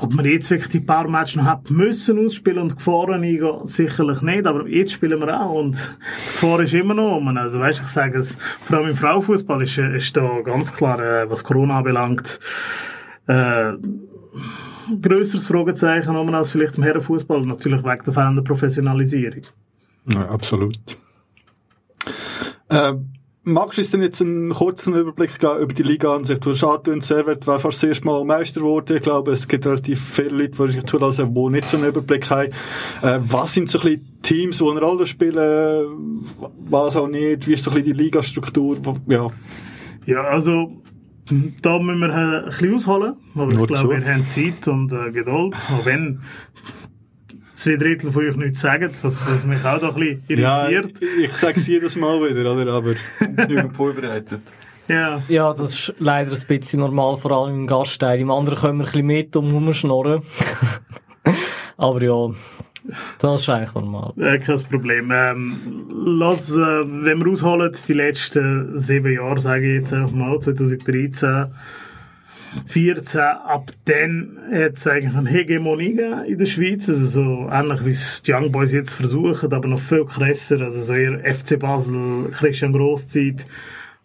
Ob 0.00 0.12
man 0.12 0.24
jetzt 0.26 0.50
wirklich 0.50 0.70
die 0.70 0.80
paar 0.80 1.08
Matches 1.08 1.36
noch 1.36 1.44
hat 1.44 1.70
müssen 1.70 2.26
ausspielen 2.26 2.58
und 2.64 2.76
Gefahren 2.76 3.22
eingehen, 3.22 3.60
sicherlich 3.64 4.20
nicht, 4.22 4.44
aber 4.46 4.66
jetzt 4.68 4.92
spielen 4.92 5.20
wir 5.20 5.40
auch 5.40 5.54
und 5.54 5.76
die 5.76 6.32
Gefahr 6.32 6.60
ist 6.60 6.74
immer 6.74 6.94
noch 6.94 7.16
um. 7.18 7.28
Also 7.38 7.60
weißt, 7.60 7.80
ich 7.80 7.86
sage 7.86 8.18
es, 8.18 8.36
vor 8.64 8.78
allem 8.78 8.90
im 8.90 8.96
Frauenfußball 8.96 9.62
ist, 9.62 9.78
äh, 9.78 9.96
ist 9.96 10.16
da 10.16 10.40
ganz 10.40 10.74
klar, 10.74 10.98
äh, 11.00 11.30
was 11.30 11.44
Corona 11.44 11.78
anbelangt, 11.78 12.40
äh, 13.28 13.74
grösseres 15.02 15.46
Fragezeichen 15.46 16.16
um 16.16 16.32
als 16.34 16.50
vielleicht 16.50 16.76
im 16.76 16.82
Herrenfußball, 16.82 17.44
natürlich 17.44 17.84
wegen 17.84 18.04
der 18.04 18.14
fehlenden 18.14 18.44
Professionalisierung. 18.44 19.42
Ja, 20.06 20.28
absolut. 20.28 20.78
Äh, 22.70 22.94
magst 23.42 23.78
du 23.78 23.82
uns 23.82 23.90
denn 23.90 24.02
jetzt 24.02 24.20
einen 24.20 24.50
kurzen 24.50 24.94
Überblick 24.94 25.38
geben 25.38 25.58
über 25.60 25.74
die 25.74 25.82
Liga 25.82 26.14
an 26.14 26.24
sich? 26.24 26.38
Du 26.38 26.50
hast 26.50 26.64
angetönt, 26.64 27.04
Servet 27.04 27.46
war 27.46 27.58
fast 27.58 27.82
das 27.82 27.88
erste 27.88 28.06
Mal 28.06 28.24
Meister 28.24 28.60
geworden. 28.60 28.96
Ich 28.96 29.02
glaube, 29.02 29.32
es 29.32 29.48
gibt 29.48 29.66
relativ 29.66 30.00
viele 30.00 30.30
Leute, 30.30 30.66
die 30.66 30.72
sich 30.72 30.84
zulassen, 30.84 31.34
die 31.34 31.50
nicht 31.50 31.68
so 31.68 31.76
einen 31.76 31.86
Überblick 31.86 32.30
haben. 32.30 32.52
Äh, 33.02 33.20
was 33.20 33.54
sind 33.54 33.68
so 33.68 33.78
ein 33.80 33.84
bisschen 33.84 34.22
Teams, 34.22 34.58
die 34.58 34.68
eine 34.68 34.80
Rolle 34.80 35.06
spielen, 35.06 36.24
was 36.68 36.96
auch 36.96 37.08
nicht? 37.08 37.46
Wie 37.46 37.54
ist 37.54 37.64
so 37.64 37.70
ein 37.70 37.74
bisschen 37.74 37.96
die 37.96 38.02
Ligastruktur? 38.02 38.78
Ja. 39.06 39.28
Ja, 40.06 40.22
also, 40.22 40.82
da 41.62 41.78
müssen 41.78 42.00
wir 42.00 42.08
äh, 42.08 42.12
ein 42.38 42.44
bisschen 42.46 42.74
ausholen, 42.74 43.12
aber 43.34 43.52
Nur 43.54 43.62
ich 43.62 43.66
glaube, 43.68 43.74
zu. 43.74 43.90
wir 43.90 44.12
haben 44.14 44.26
Zeit 44.26 44.68
und 44.68 44.92
äh, 44.92 45.10
Geduld, 45.10 45.54
auch 45.54 45.84
wenn 45.84 46.20
zwei 47.54 47.76
Drittel 47.76 48.12
von 48.12 48.24
euch 48.28 48.36
nichts 48.36 48.60
sagen, 48.60 48.90
was, 49.02 49.26
was 49.28 49.44
mich 49.44 49.64
auch 49.64 49.80
da 49.80 49.88
ein 49.88 49.94
bisschen 49.94 50.38
Ja, 50.40 50.68
irritiert. 50.68 51.02
ich, 51.18 51.24
ich 51.24 51.32
sage 51.36 51.58
es 51.58 51.66
jedes 51.66 51.96
Mal 51.96 52.20
wieder, 52.30 52.52
oder? 52.54 52.72
Aber 52.72 52.94
genügend 53.20 53.74
vorbereitet. 53.74 54.40
Ja. 54.88 55.22
Ja, 55.28 55.52
das 55.52 55.74
ist 55.74 55.94
leider 55.98 56.32
ein 56.32 56.46
bisschen 56.46 56.80
normal, 56.80 57.16
vor 57.18 57.32
allem 57.32 57.54
im 57.60 57.66
Gastteil. 57.66 58.20
Im 58.20 58.30
anderen 58.30 58.58
können 58.58 58.78
wir 58.78 58.84
ein 58.84 58.92
bisschen 58.92 59.06
mit 59.06 59.36
um 59.36 59.50
rumschnorren. 59.50 60.22
Aber 61.76 62.02
ja, 62.02 62.30
das 63.18 63.42
ist 63.42 63.48
eigentlich 63.48 63.74
normal. 63.74 64.12
Äh, 64.18 64.38
kein 64.38 64.58
Problem. 64.62 65.10
Ähm, 65.12 65.86
lass, 65.90 66.50
äh, 66.52 66.56
wenn 66.56 67.24
wir 67.24 67.32
ausholen, 67.32 67.72
die 67.86 67.92
letzten 67.92 68.76
sieben 68.76 69.12
Jahre, 69.12 69.38
sage 69.38 69.66
ich 69.66 69.80
jetzt 69.80 69.92
einfach 69.92 70.10
mal, 70.10 70.40
2013, 70.40 71.46
14, 72.66 73.20
ab 73.20 73.70
dann 73.84 74.38
hat 74.50 74.74
es 74.74 74.86
eigentlich 74.86 75.14
eine 75.14 75.28
Hegemonie 75.28 76.00
in 76.26 76.38
der 76.38 76.46
Schweiz, 76.46 76.88
also 76.88 77.06
so 77.06 77.48
ähnlich 77.50 77.84
wie 77.84 77.90
es 77.90 78.22
die 78.22 78.32
Young 78.32 78.50
Boys 78.50 78.72
jetzt 78.72 78.94
versuchen, 78.94 79.52
aber 79.52 79.68
noch 79.68 79.80
viel 79.80 80.06
krasser, 80.06 80.60
also 80.62 80.80
so 80.80 80.94
eher 80.94 81.20
FC 81.22 81.58
Basel, 81.58 82.30
Christian 82.32 82.72
Grosszeit, 82.72 83.46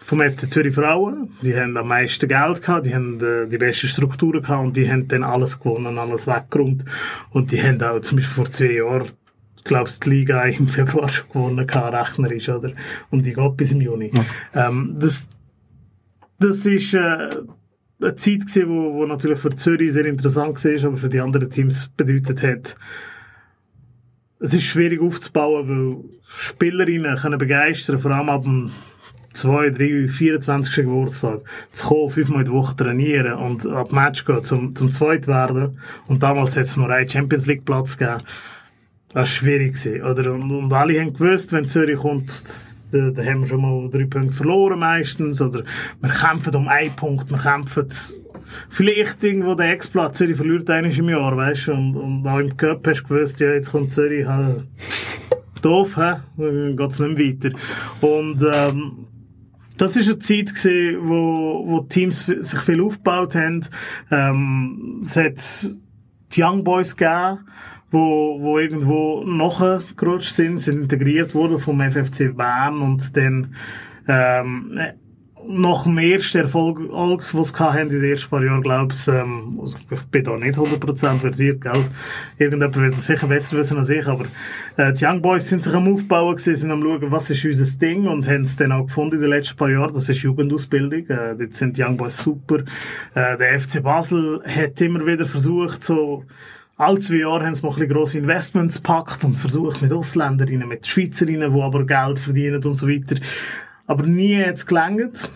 vom 0.04 0.20
FC 0.20 0.52
Zürich 0.52 0.76
Frauen. 0.76 1.32
Die 1.42 1.56
haben 1.56 1.78
am 1.78 1.88
meisten 1.88 2.28
Geld 2.28 2.62
gehabt, 2.62 2.86
die 2.86 2.94
haben 2.94 3.22
äh, 3.22 3.48
die 3.48 3.58
besten 3.58 3.88
Strukturen 3.88 4.42
gehabt 4.42 4.66
und 4.66 4.78
die 4.78 4.92
haben 4.92 5.08
dann 5.08 5.24
alles 5.24 5.60
gewonnen, 5.60 5.98
alles 5.98 6.28
weggeräumt. 6.28 6.84
Und 7.30 7.52
die 7.52 7.62
haben 7.62 7.82
auch 7.82 8.02
zum 8.02 8.18
Beispiel 8.18 8.36
vor 8.36 8.52
zwei 8.52 8.74
Jahren, 8.74 9.08
glaubst 9.64 10.06
die 10.06 10.10
Liga 10.10 10.42
im 10.44 10.68
Februar 10.68 11.08
schon 11.08 11.30
gewonnen 11.30 11.66
gehabt, 11.66 11.94
rechnerisch, 11.94 12.50
oder? 12.50 12.74
Und 13.12 13.26
die 13.26 13.34
geht 13.34 13.58
bis 13.58 13.72
im 13.72 13.82
Juni. 13.82 14.12
Ähm, 14.54 14.98
das, 15.00 15.30
das 16.38 16.66
ist, 16.66 16.94
äh, 16.94 17.30
eine 18.02 18.16
Zeit 18.16 18.42
gewesen, 18.42 18.70
wo, 18.70 18.94
wo 18.96 19.06
natürlich 19.06 19.40
für 19.40 19.56
Zürich 19.56 19.94
sehr 19.94 20.06
interessant 20.06 20.64
war, 20.64 20.88
aber 20.88 20.98
für 20.98 21.10
die 21.10 21.22
anderen 21.22 21.50
Teams 21.50 21.90
bedeutet 21.96 22.44
hat, 22.44 22.76
es 24.40 24.54
ist 24.54 24.66
schwierig 24.66 25.00
aufzubauen, 25.00 25.70
weil 25.70 26.04
Spielerinnen 26.28 27.16
können 27.16 27.38
begeistern, 27.38 27.98
vor 27.98 28.12
allem 28.12 28.28
ab 28.28 28.44
dem 28.44 28.72
zwei, 29.34 29.70
drei, 29.70 30.08
24. 30.08 30.76
Geburtstag 30.76 31.42
zu 31.72 31.88
kommen, 31.88 32.10
fünfmal 32.10 32.44
der 32.44 32.54
Woche 32.54 32.76
trainieren 32.76 33.34
und 33.34 33.66
ab 33.68 33.92
Match 33.92 34.26
gehen, 34.26 34.44
zum, 34.44 34.76
zum 34.76 34.92
Zweit 34.92 35.28
werden. 35.28 35.80
Und 36.08 36.24
damals 36.24 36.56
hat 36.56 36.64
es 36.64 36.78
nur 36.78 36.90
einen 36.90 37.10
Champions 37.10 37.48
League 37.48 37.66
Platz 37.66 37.98
gegeben. 37.98 38.18
Das 39.10 39.16
war 39.16 39.26
schwierig 39.26 39.76
oder? 40.02 40.34
Und, 40.34 40.52
und 40.52 40.74
alle 40.74 41.00
haben 41.00 41.14
gewusst, 41.14 41.54
wenn 41.54 41.68
Zürich 41.68 41.98
kommt, 41.98 42.32
da, 42.92 43.12
da 43.12 43.24
haben 43.24 43.42
wir 43.42 43.48
schon 43.48 43.62
mal 43.62 43.90
drei 43.90 44.06
Punkte 44.06 44.36
verloren 44.36 44.80
meistens, 44.80 45.42
oder 45.42 45.64
wir 46.02 46.10
kämpfen 46.10 46.56
um 46.56 46.68
einen 46.68 46.96
Punkt, 46.96 47.30
wir 47.30 47.38
kämpfen 47.38 47.88
vielleicht 48.70 49.24
irgendwo 49.24 49.56
der 49.56 49.72
Ex-Platz, 49.72 50.18
Zürich 50.18 50.38
verliert 50.38 50.70
eines 50.70 50.98
im 50.98 51.10
Jahr, 51.10 51.36
weißt 51.36 51.68
du, 51.68 51.74
und, 51.74 51.96
und 51.96 52.28
auch 52.28 52.40
im 52.40 52.56
Cup 52.58 52.88
hast 52.88 53.02
du 53.02 53.08
gewusst, 53.08 53.40
ja, 53.40 53.52
jetzt 53.52 53.72
kommt 53.72 53.92
Zürich, 53.92 54.26
halt, 54.26 54.66
doof, 55.62 55.98
hä? 55.98 56.16
Dann 56.38 56.78
geht's 56.78 57.00
nicht 57.00 57.18
mehr 57.18 57.34
weiter. 57.34 57.58
Und, 58.02 58.44
ähm, 58.52 59.08
das 59.78 59.96
ist 59.96 60.08
eine 60.08 60.20
Zeit 60.20 60.54
gewesen, 60.54 61.10
wo, 61.10 61.64
wo 61.66 61.80
Teams 61.82 62.26
sich 62.26 62.60
viel 62.60 62.82
aufgebaut 62.82 63.36
haben. 63.36 63.66
Ähm, 64.12 65.00
es 65.02 65.16
hat 65.18 65.70
die 66.32 66.44
Young 66.44 66.64
Boys 66.64 66.96
gegeben, 66.96 67.40
wo, 67.92 68.42
wo 68.42 68.60
irgendwo 68.60 69.24
nachgerutscht 69.24 70.34
sind, 70.34 70.60
sind 70.60 70.82
integriert 70.84 71.36
worden 71.36 71.60
vom 71.60 71.80
FFC 71.80 72.36
Bern 72.36 72.82
und 72.82 73.16
dann, 73.16 73.56
ähm, 74.08 74.80
nach 75.48 75.84
dem 75.84 75.98
ersten 75.98 76.40
Erfolg, 76.40 76.80
den 76.82 77.44
sie 77.44 77.54
hatten 77.58 77.90
in 77.90 77.90
den 77.90 78.04
ersten 78.04 78.30
paar 78.30 78.44
Jahren, 78.44 78.62
glaube 78.62 78.94
ich, 78.94 79.08
ähm, 79.08 79.58
also 79.60 79.76
ich 79.90 80.02
bin 80.04 80.24
da 80.24 80.38
nicht 80.38 80.58
100% 80.58 81.20
versiert, 81.20 81.62
gell? 81.62 81.86
Irgendjemand 82.38 82.76
wird 82.76 82.94
das 82.94 83.06
sicher 83.08 83.28
besser 83.28 83.58
wissen 83.58 83.78
als 83.78 83.90
ich, 83.90 84.08
aber 84.08 84.26
äh, 84.78 84.94
die 84.94 85.06
Young 85.06 85.22
Boys 85.22 85.48
sind 85.48 85.64
sich 85.64 85.74
am 85.74 85.92
Aufbauen 85.92 86.36
gewesen, 86.36 86.56
sind 86.56 86.72
am 86.72 86.82
schauen, 86.82 87.12
was 87.12 87.30
ist 87.30 87.46
unser 87.46 87.80
Ding 87.80 88.08
und 88.08 88.28
haben 88.28 88.44
es 88.44 88.56
dann 88.56 88.72
auch 88.72 88.86
gefunden 88.86 89.16
in 89.16 89.22
den 89.22 89.30
letzten 89.30 89.58
paar 89.58 89.70
Jahren, 89.70 89.94
das 89.94 90.10
ist 90.10 90.22
Jugendausbildung, 90.22 91.08
äh, 91.10 91.36
dort 91.38 91.56
sind 91.56 91.78
die 91.78 91.84
Young 91.84 91.98
Boys 91.98 92.18
super. 92.18 92.60
Äh, 93.14 93.38
der 93.38 93.60
FC 93.60 93.82
Basel 93.84 94.42
hat 94.46 94.80
immer 94.82 95.06
wieder 95.06 95.26
versucht, 95.26 95.84
so 95.84 96.24
alle 96.76 97.00
zwei 97.00 97.18
Jahre 97.18 97.46
haben 97.46 97.54
sie 97.56 97.62
mal 97.62 97.70
ein 97.70 97.76
bisschen 97.76 97.94
grosse 97.94 98.18
Investments 98.18 98.76
gepackt 98.76 99.24
und 99.24 99.38
versucht 99.38 99.82
mit 99.82 99.94
Ausländerinnen, 99.94 100.68
mit 100.68 100.88
Schweizerinnen, 100.88 101.54
die 101.54 101.62
aber 101.62 101.86
Geld 101.86 102.20
verdienen 102.20 102.64
und 102.64 102.76
so 102.76 102.88
weiter. 102.88 103.16
Aber 103.86 104.04
nie 104.04 104.36
es 104.36 104.66
gelangt. 104.66 105.30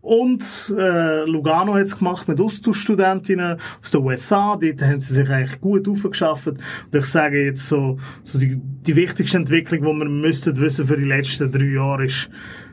Und 0.00 0.74
äh, 0.78 1.24
Lugano 1.24 1.74
hat 1.74 1.82
es 1.82 1.98
gemacht 1.98 2.28
mit 2.28 2.40
Austauschstudentinnen 2.40 3.58
aus 3.82 3.90
den 3.90 4.00
USA. 4.00 4.56
Dort 4.56 4.82
haben 4.82 5.00
sie 5.00 5.14
sich 5.14 5.28
eigentlich 5.28 5.60
gut 5.60 5.88
aufgeschafft. 5.88 6.48
Und 6.48 6.60
ich 6.92 7.04
sage 7.04 7.44
jetzt 7.44 7.68
so, 7.68 7.98
so 8.22 8.38
die, 8.38 8.56
die 8.56 8.96
wichtigste 8.96 9.36
Entwicklung, 9.36 9.82
die 9.82 9.98
wir 9.98 10.08
müssten 10.08 10.56
wissen 10.56 10.86
für 10.86 10.96
die 10.96 11.04
letzten 11.04 11.50
drei 11.50 11.64
Jahre 11.64 12.06
ist, 12.06 12.30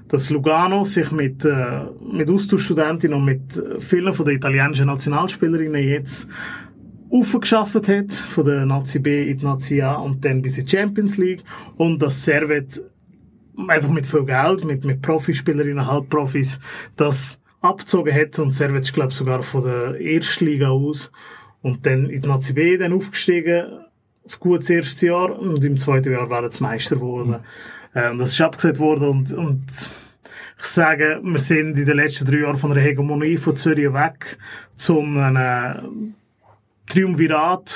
dass 0.08 0.30
Lugano 0.30 0.86
sich 0.86 1.12
mit, 1.12 1.44
äh, 1.46 1.82
mit 2.12 2.30
Austauschstudentinnen 2.30 3.18
und 3.18 3.26
mit 3.26 3.62
vielen 3.80 4.14
von 4.14 4.26
den 4.26 4.38
italienischen 4.38 4.86
Nationalspielerinnen 4.86 5.84
jetzt 5.84 6.28
aufgeschafft 7.10 7.88
hat, 7.88 8.12
von 8.14 8.46
der 8.46 8.66
Nazi 8.66 9.00
B 9.00 9.30
in 9.30 9.40
die 9.40 9.46
Nazi 9.46 9.82
A 9.82 9.96
und 9.96 10.24
dann 10.24 10.42
bis 10.42 10.58
in 10.58 10.66
die 10.66 10.72
Champions 10.72 11.18
League. 11.18 11.44
Und 11.78 12.02
dass 12.02 12.24
Servet 12.24 12.82
einfach 13.68 13.90
mit 13.90 14.06
viel 14.06 14.26
Geld, 14.26 14.64
mit, 14.64 14.84
mit 14.84 15.02
Profispielerinnen, 15.02 15.86
Halbprofis, 15.86 16.60
das 16.96 17.40
abgezogen 17.62 18.14
hat. 18.14 18.38
Und 18.40 18.54
Servet 18.54 18.92
glaube 18.94 19.14
sogar 19.14 19.44
von 19.44 19.64
der 19.64 20.00
Erstliga 20.00 20.70
aus. 20.70 21.12
Und 21.62 21.86
dann 21.86 22.10
in 22.10 22.22
die 22.22 22.28
Nazi 22.28 22.54
B 22.54 22.78
dann 22.78 22.94
aufgestiegen, 22.94 23.66
ein 23.66 24.40
gutes 24.40 24.70
erstes 24.70 25.02
Jahr. 25.02 25.38
Und 25.38 25.64
im 25.64 25.78
zweiten 25.78 26.12
Jahr 26.12 26.30
waren 26.30 26.52
sie 26.52 26.64
Meister 26.64 26.96
geworden. 26.96 27.38
Äh, 27.94 28.12
und 28.12 28.20
das 28.20 28.34
ist 28.34 28.42
abgesagt 28.42 28.80
worden. 28.80 29.08
Und, 29.08 29.34
und 29.34 29.66
ich 30.58 30.66
sage, 30.66 31.20
wir 31.24 31.40
sind 31.40 31.78
in 31.78 31.86
den 31.86 31.96
letzten 31.96 32.26
drei 32.26 32.40
Jahren 32.40 32.58
von 32.58 32.74
der 32.74 32.84
Hegemonie 32.84 33.38
von 33.38 33.58
Zürich 33.58 33.92
weg 33.94 34.38
zum 34.78 35.18
einem 35.18 36.16
Triumvirat 36.88 37.74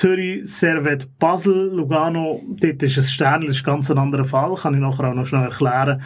Zürich, 0.00 0.50
Servet, 0.50 1.18
Basel, 1.18 1.74
Lugano, 1.74 2.40
dort 2.58 2.82
ist 2.82 2.96
ein 2.96 3.04
Stern, 3.04 3.40
das 3.42 3.56
ist 3.56 3.64
ganz 3.64 3.90
ein 3.90 3.98
anderer 3.98 4.24
Fall, 4.24 4.54
kann 4.54 4.72
ich 4.72 4.80
nachher 4.80 5.10
auch 5.10 5.14
noch 5.14 5.26
schnell 5.26 5.42
erklären. 5.42 6.00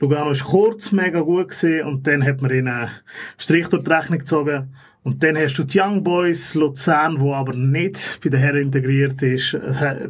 Lugano 0.00 0.32
ist 0.32 0.44
kurz 0.44 0.92
mega 0.92 1.20
gut 1.20 1.48
gewesen 1.48 1.86
und 1.86 2.06
dann 2.06 2.22
hat 2.26 2.42
man 2.42 2.50
ihnen 2.50 2.68
einen 2.68 2.90
Strich 3.38 3.68
durch 3.68 3.84
die 3.84 3.90
Rechnung 3.90 4.18
gezogen. 4.18 4.74
Und 5.02 5.22
dann 5.22 5.38
hast 5.38 5.54
du 5.54 5.64
die 5.64 5.80
Young 5.80 6.04
Boys, 6.04 6.56
Luzern, 6.56 7.20
wo 7.20 7.32
aber 7.32 7.54
nicht 7.54 8.20
bei 8.22 8.28
den 8.28 8.38
Herren 8.38 8.60
integriert 8.64 9.22
ist. 9.22 9.56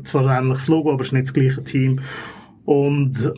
Zwar 0.02 0.26
ein 0.26 0.42
ähnliches 0.42 0.66
Logo, 0.66 0.92
aber 0.92 1.02
es 1.02 1.08
ist 1.08 1.12
nicht 1.12 1.26
das 1.26 1.34
gleiche 1.34 1.62
Team. 1.62 2.00
Und 2.64 3.34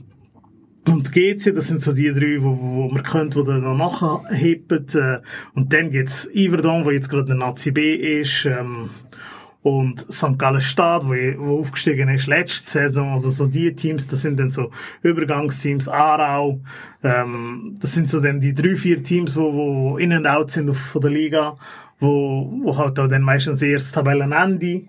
und 0.89 1.13
GC, 1.13 1.53
das 1.55 1.69
sind 1.69 1.83
so 1.83 1.93
die 1.93 2.11
drei, 2.11 2.39
wo, 2.41 2.59
wo 2.59 2.89
man 2.89 3.03
könnte, 3.03 3.41
die 3.41 3.47
dann 3.47 3.63
noch 3.65 3.77
nachheben. 3.77 4.87
Äh, 4.95 5.19
und 5.53 5.75
dann 5.75 5.91
gibt's 5.91 6.27
Iverdon, 6.33 6.87
wo 6.87 6.91
jetzt 6.91 7.11
gerade 7.11 7.27
der 7.27 7.37
Nazi 7.37 7.71
B 7.71 7.97
ist. 7.97 8.47
Ähm, 8.47 8.89
und 9.63 10.01
St. 10.13 10.39
Gallen 10.39 10.61
Stad, 10.61 11.05
wo, 11.05 11.11
wo 11.11 11.61
aufgestiegen 11.61 12.09
ist 12.09 12.27
letzte 12.27 12.71
Saison. 12.71 13.13
Also 13.13 13.31
so 13.31 13.47
die 13.47 13.75
Teams, 13.75 14.09
das 14.09 14.23
sind 14.23 14.39
dann 14.39 14.51
so 14.51 14.71
Übergangsteams, 15.03 15.89
Aarau. 15.89 16.61
Ähm, 17.03 17.77
das 17.79 17.93
sind 17.93 18.09
so 18.09 18.21
dann 18.21 18.41
die 18.41 18.55
drei, 18.55 18.75
vier 18.75 19.03
Teams, 19.03 19.37
wo, 19.37 19.53
wo 19.53 19.99
in 19.99 20.13
and 20.13 20.27
out 20.27 20.51
sind 20.51 20.71
auf, 20.71 20.79
von 20.79 21.03
der 21.03 21.11
Liga, 21.11 21.59
wo, 21.99 22.51
wo 22.63 22.77
halt 22.77 22.99
auch 22.99 23.09
dann 23.09 23.23
meistens 23.23 23.61
erst 23.61 23.95
Tabellenende 23.95 24.85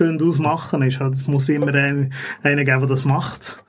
ausmachen. 0.00 0.82
Ist 0.82 1.00
halt, 1.00 1.14
es 1.14 1.26
muss 1.26 1.48
immer 1.50 1.74
einen, 1.74 2.14
einen 2.42 2.64
geben, 2.64 2.80
der 2.80 2.88
das 2.88 3.04
macht. 3.04 3.64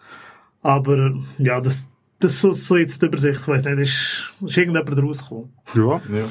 Aber 0.62 1.14
ja, 1.38 1.60
das, 1.60 1.86
das 2.20 2.34
ist 2.34 2.42
so, 2.42 2.52
so 2.54 2.78
jetzt 2.78 3.02
die 3.02 3.08
Übersicht. 3.08 3.42
Ich 3.42 3.48
weiss 3.48 3.66
nicht, 3.66 3.80
ist, 3.80 4.34
ist 4.42 4.58
irgendjemand 4.58 4.98
rausgekommen? 4.98 5.54
Ja. 5.76 6.26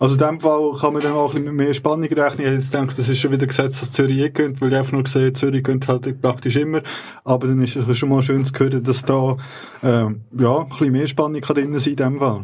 Also 0.00 0.14
in 0.14 0.18
dem 0.18 0.40
Fall 0.40 0.72
kann 0.80 0.94
man 0.94 1.02
dann 1.02 1.12
auch 1.12 1.34
ein 1.34 1.42
bisschen 1.42 1.56
mehr 1.56 1.74
Spannung 1.74 2.08
rechnen. 2.08 2.46
Ich 2.46 2.52
jetzt 2.54 2.72
gedacht, 2.72 2.98
das 2.98 3.10
ist 3.10 3.20
schon 3.20 3.32
wieder 3.32 3.46
gesetzt, 3.46 3.82
dass 3.82 3.92
Zürich 3.92 4.32
gönnt, 4.32 4.58
weil 4.60 4.72
ich 4.72 4.78
einfach 4.78 4.92
nur 4.92 5.04
gesehen 5.04 5.34
Zürich 5.34 5.62
gönnt 5.62 5.88
halt 5.88 6.22
praktisch 6.22 6.56
immer. 6.56 6.80
Aber 7.22 7.46
dann 7.46 7.62
ist 7.62 7.76
es 7.76 7.98
schon 7.98 8.08
mal 8.08 8.22
schön 8.22 8.46
zu 8.46 8.58
hören, 8.58 8.82
dass 8.82 9.04
da, 9.04 9.36
ähm, 9.82 10.22
ja, 10.32 10.60
ein 10.60 10.68
bisschen 10.70 10.92
mehr 10.92 11.06
Spannung 11.06 11.42
kann 11.42 11.54
drin 11.54 11.78
sein 11.78 11.90
in 11.90 11.96
dem 11.96 12.18
Fall. 12.18 12.42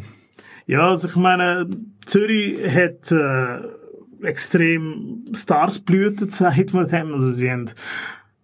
Ja, 0.67 0.87
also 0.89 1.07
ich 1.07 1.15
meine, 1.15 1.67
Zürich 2.05 2.59
hat 2.63 3.11
äh, 3.11 3.59
extrem 4.21 5.25
Stars 5.33 5.79
blüht, 5.79 6.19
sagt 6.31 6.73
man 6.73 6.87
dem. 6.87 7.11
Also 7.13 7.31
sie 7.31 7.49
haben 7.49 7.71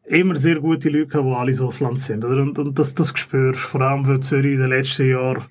immer 0.05 0.35
sehr 0.35 0.59
gute 0.59 0.89
Leute 0.89 1.07
gehabt, 1.07 1.25
die 1.25 1.33
alle 1.33 1.51
aus 1.53 1.61
Ausland 1.61 2.01
sind. 2.01 2.25
Oder? 2.25 2.41
Und, 2.41 2.59
und 2.59 2.77
das, 2.77 2.93
das 2.93 3.13
spürst 3.15 3.61
vor 3.61 3.81
allem 3.81 4.07
weil 4.07 4.19
Zürich 4.19 4.53
in 4.53 4.59
den 4.59 4.69
letzten 4.69 5.09
Jahren 5.09 5.45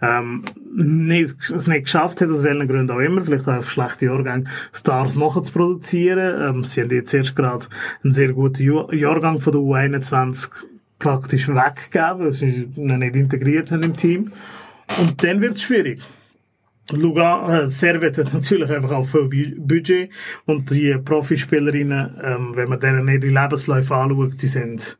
ähm, 0.00 0.42
nicht, 0.74 1.36
es 1.50 1.66
nicht 1.66 1.84
geschafft 1.84 2.20
hat, 2.20 2.30
aus 2.30 2.42
welchen 2.42 2.68
Gründen 2.68 2.90
auch 2.90 3.00
immer, 3.00 3.22
vielleicht 3.22 3.48
auch 3.48 3.58
auf 3.58 3.70
schlechte 3.70 4.06
Jahrgänge, 4.06 4.44
Stars 4.72 5.16
nachher 5.16 5.42
zu 5.42 5.52
produzieren. 5.52 6.56
Ähm, 6.56 6.64
sie 6.64 6.82
haben 6.82 6.90
jetzt 6.90 7.12
erst 7.12 7.36
gerade 7.36 7.66
einen 8.02 8.12
sehr 8.12 8.32
guten 8.32 8.62
Jahrgang 8.92 9.40
von 9.40 9.52
der 9.52 9.62
U21 9.62 10.50
praktisch 10.98 11.48
weggegeben, 11.48 12.20
weil 12.20 12.32
sie 12.32 12.68
ihn 12.74 12.98
nicht 12.98 13.14
integriert 13.14 13.70
haben 13.70 13.82
im 13.82 13.96
Team. 13.96 14.32
Und 14.98 15.22
dann 15.22 15.40
wird 15.40 15.54
es 15.54 15.62
schwierig. 15.62 16.00
Lugan, 16.92 17.50
äh, 17.50 17.68
Servet 17.68 18.16
hat 18.18 18.32
natürlich 18.32 18.70
einfach 18.70 18.92
auch 18.92 19.06
viel 19.06 19.28
Bu- 19.28 19.60
Budget. 19.66 20.10
Und 20.46 20.70
die 20.70 20.96
Profispielerinnen, 20.96 22.16
ähm, 22.22 22.52
wenn 22.54 22.68
man 22.68 22.80
deren 22.80 23.08
ihre 23.08 23.26
Lebensläufe 23.26 23.94
anschaut, 23.94 24.40
die 24.40 24.46
sind 24.46 24.98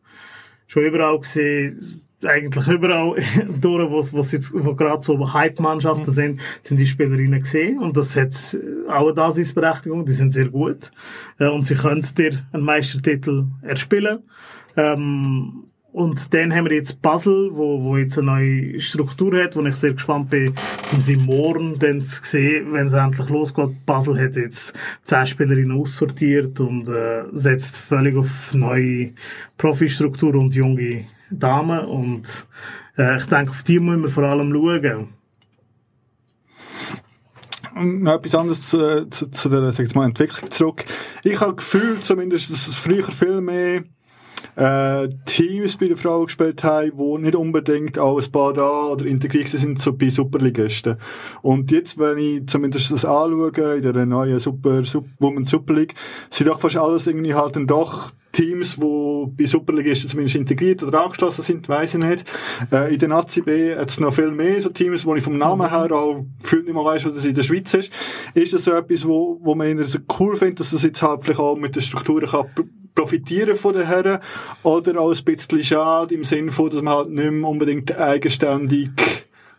schon 0.67 0.85
überall 0.85 1.19
gesehen, 1.19 2.03
eigentlich 2.25 2.67
überall 2.67 3.15
durch, 3.61 3.91
wo, 3.91 4.19
wo, 4.19 4.21
jetzt, 4.23 4.53
wo 4.55 4.75
gerade 4.75 5.03
so 5.03 5.33
Hype-Mannschaften 5.33 6.11
sind, 6.11 6.41
sind 6.63 6.79
die 6.79 6.87
Spielerinnen 6.87 7.41
gesehen. 7.41 7.79
Und 7.79 7.97
das 7.97 8.17
hat 8.17 8.35
auch 8.89 9.07
eine 9.07 9.15
Daseinsberechtigung, 9.15 10.05
die 10.05 10.13
sind 10.13 10.33
sehr 10.33 10.49
gut. 10.49 10.91
Äh, 11.39 11.47
und 11.49 11.65
sie 11.65 11.75
können 11.75 12.07
dir 12.17 12.45
einen 12.53 12.65
Meistertitel 12.65 13.47
erspielen. 13.63 14.19
Ähm, 14.77 15.65
und 15.93 16.35
dann 16.35 16.55
haben 16.55 16.67
wir 16.67 16.77
jetzt 16.77 17.01
Basel, 17.01 17.51
wo, 17.53 17.83
wo 17.83 17.97
jetzt 17.97 18.19
eine 18.19 18.27
neue 18.27 18.81
Struktur 18.81 19.43
hat, 19.43 19.57
wo 19.57 19.65
ich 19.65 19.75
sehr 19.75 19.95
gespannt 19.95 20.29
bin, 20.29 20.53
um 20.93 21.01
sie 21.01 21.17
morgen 21.17 21.79
dann 21.79 22.05
zu 22.05 22.21
sehen, 22.25 22.73
wenn 22.73 22.89
es 22.89 22.93
endlich 22.93 23.29
losgeht. 23.31 23.87
Basel 23.87 24.21
hat 24.21 24.37
jetzt 24.37 24.75
zehn 25.05 25.27
Spielerinnen 25.27 25.81
aussortiert 25.81 26.61
und 26.61 26.89
äh, 26.89 27.25
setzt 27.33 27.79
völlig 27.79 28.17
auf 28.17 28.53
neue 28.53 29.13
Profistruktur 29.57 30.35
und 30.35 30.55
junge 30.55 31.07
Damen. 31.31 31.81
Und 31.81 32.47
äh, 32.99 33.17
ich 33.17 33.25
denke, 33.25 33.53
auf 33.53 33.63
die 33.63 33.81
müssen 33.81 34.03
wir 34.03 34.11
vor 34.11 34.25
allem 34.25 34.53
schauen. 34.53 35.09
Noch 37.81 38.15
etwas 38.15 38.35
anderes 38.35 38.69
zu, 38.69 39.09
zu, 39.09 39.31
zu 39.31 39.49
der, 39.49 39.73
sag 39.73 39.87
ich 39.87 39.95
mal, 39.95 40.05
Entwicklung 40.05 40.51
zurück. 40.51 40.85
Ich 41.25 41.41
habe 41.41 41.55
gefühlt 41.55 42.05
zumindest, 42.05 42.51
dass 42.51 42.69
es 42.69 42.75
früher 42.75 43.11
viel 43.11 43.41
mehr 43.41 43.85
äh, 44.59 45.09
Teams 45.25 45.77
bei 45.77 45.87
den 45.87 45.97
Frauen 45.97 46.27
gespielt 46.27 46.65
haben, 46.65 46.91
die 46.99 47.23
nicht 47.23 47.37
unbedingt 47.37 47.97
als 47.97 48.29
Bada 48.29 48.89
oder 48.89 49.07
integriert 49.07 49.49
sind 49.49 49.79
so 49.79 49.93
bei 49.93 50.11
Superligisten. 50.11 50.97
Und 51.43 51.71
jetzt, 51.71 51.97
wenn 51.97 52.19
ich 52.19 52.47
zumindest 52.49 52.91
das 52.91 53.05
anschaue, 53.05 53.77
in 53.77 53.83
der 53.83 54.05
neuen 54.05 54.41
Super, 54.41 54.85
Super 54.85 55.09
Women's 55.21 55.51
Super 55.51 55.75
League, 55.75 55.95
sind 56.31 56.49
doch 56.49 56.59
fast 56.59 56.77
alles 56.77 57.07
irgendwie 57.07 57.35
halt 57.35 57.55
dann 57.55 57.69
doch 57.69 58.11
Teams, 58.33 58.77
die 58.77 59.27
bei 59.37 59.47
Superligisten 59.47 60.11
zumindest 60.11 60.37
integriert 60.37 60.83
oder 60.83 61.05
angeschlossen 61.05 61.43
sind, 61.43 61.69
weiss 61.69 61.95
ich 61.95 62.05
nicht. 62.05 62.25
Äh, 62.73 62.93
in 62.93 62.99
der 62.99 63.09
Nazi 63.09 63.43
B 63.43 63.77
hat 63.77 63.91
es 63.91 64.01
noch 64.01 64.13
viel 64.13 64.33
mehr 64.33 64.61
so 64.61 64.71
Teams, 64.71 65.07
wo 65.07 65.15
ich 65.15 65.23
vom 65.23 65.39
Namen 65.39 65.71
her 65.71 65.91
auch 65.93 66.25
gefühlt 66.43 66.65
nicht 66.65 66.75
mehr 66.75 66.85
weiss, 66.85 67.05
was 67.05 67.15
das 67.15 67.25
in 67.25 67.35
der 67.35 67.45
Schweiz 67.45 67.73
ist. 67.75 67.93
Ist 68.35 68.53
das 68.53 68.65
so 68.65 68.73
etwas, 68.73 69.07
wo, 69.07 69.39
wo 69.41 69.55
man 69.55 69.79
eher 69.79 69.87
so 69.87 70.01
cool 70.19 70.37
findet, 70.37 70.61
dass 70.61 70.71
das 70.73 70.83
jetzt 70.83 71.01
halt 71.01 71.23
vielleicht 71.23 71.41
auch 71.41 71.57
mit 71.57 71.77
den 71.77 71.83
Strukturen 71.83 72.29
kann 72.29 72.47
profitieren 72.99 73.55
von 73.55 73.75
den 73.75 73.87
Herren 73.87 74.19
oder 74.65 75.01
auch 75.01 75.15
ein 75.15 75.25
bisschen 75.25 75.63
schade 75.63 76.15
im 76.15 76.25
Sinne 76.25 76.51
von, 76.51 76.69
dass 76.69 76.83
man 76.83 76.95
halt 76.95 77.11
nicht 77.11 77.31
mehr 77.31 77.49
unbedingt 77.49 77.97
eigenständig 77.97 78.91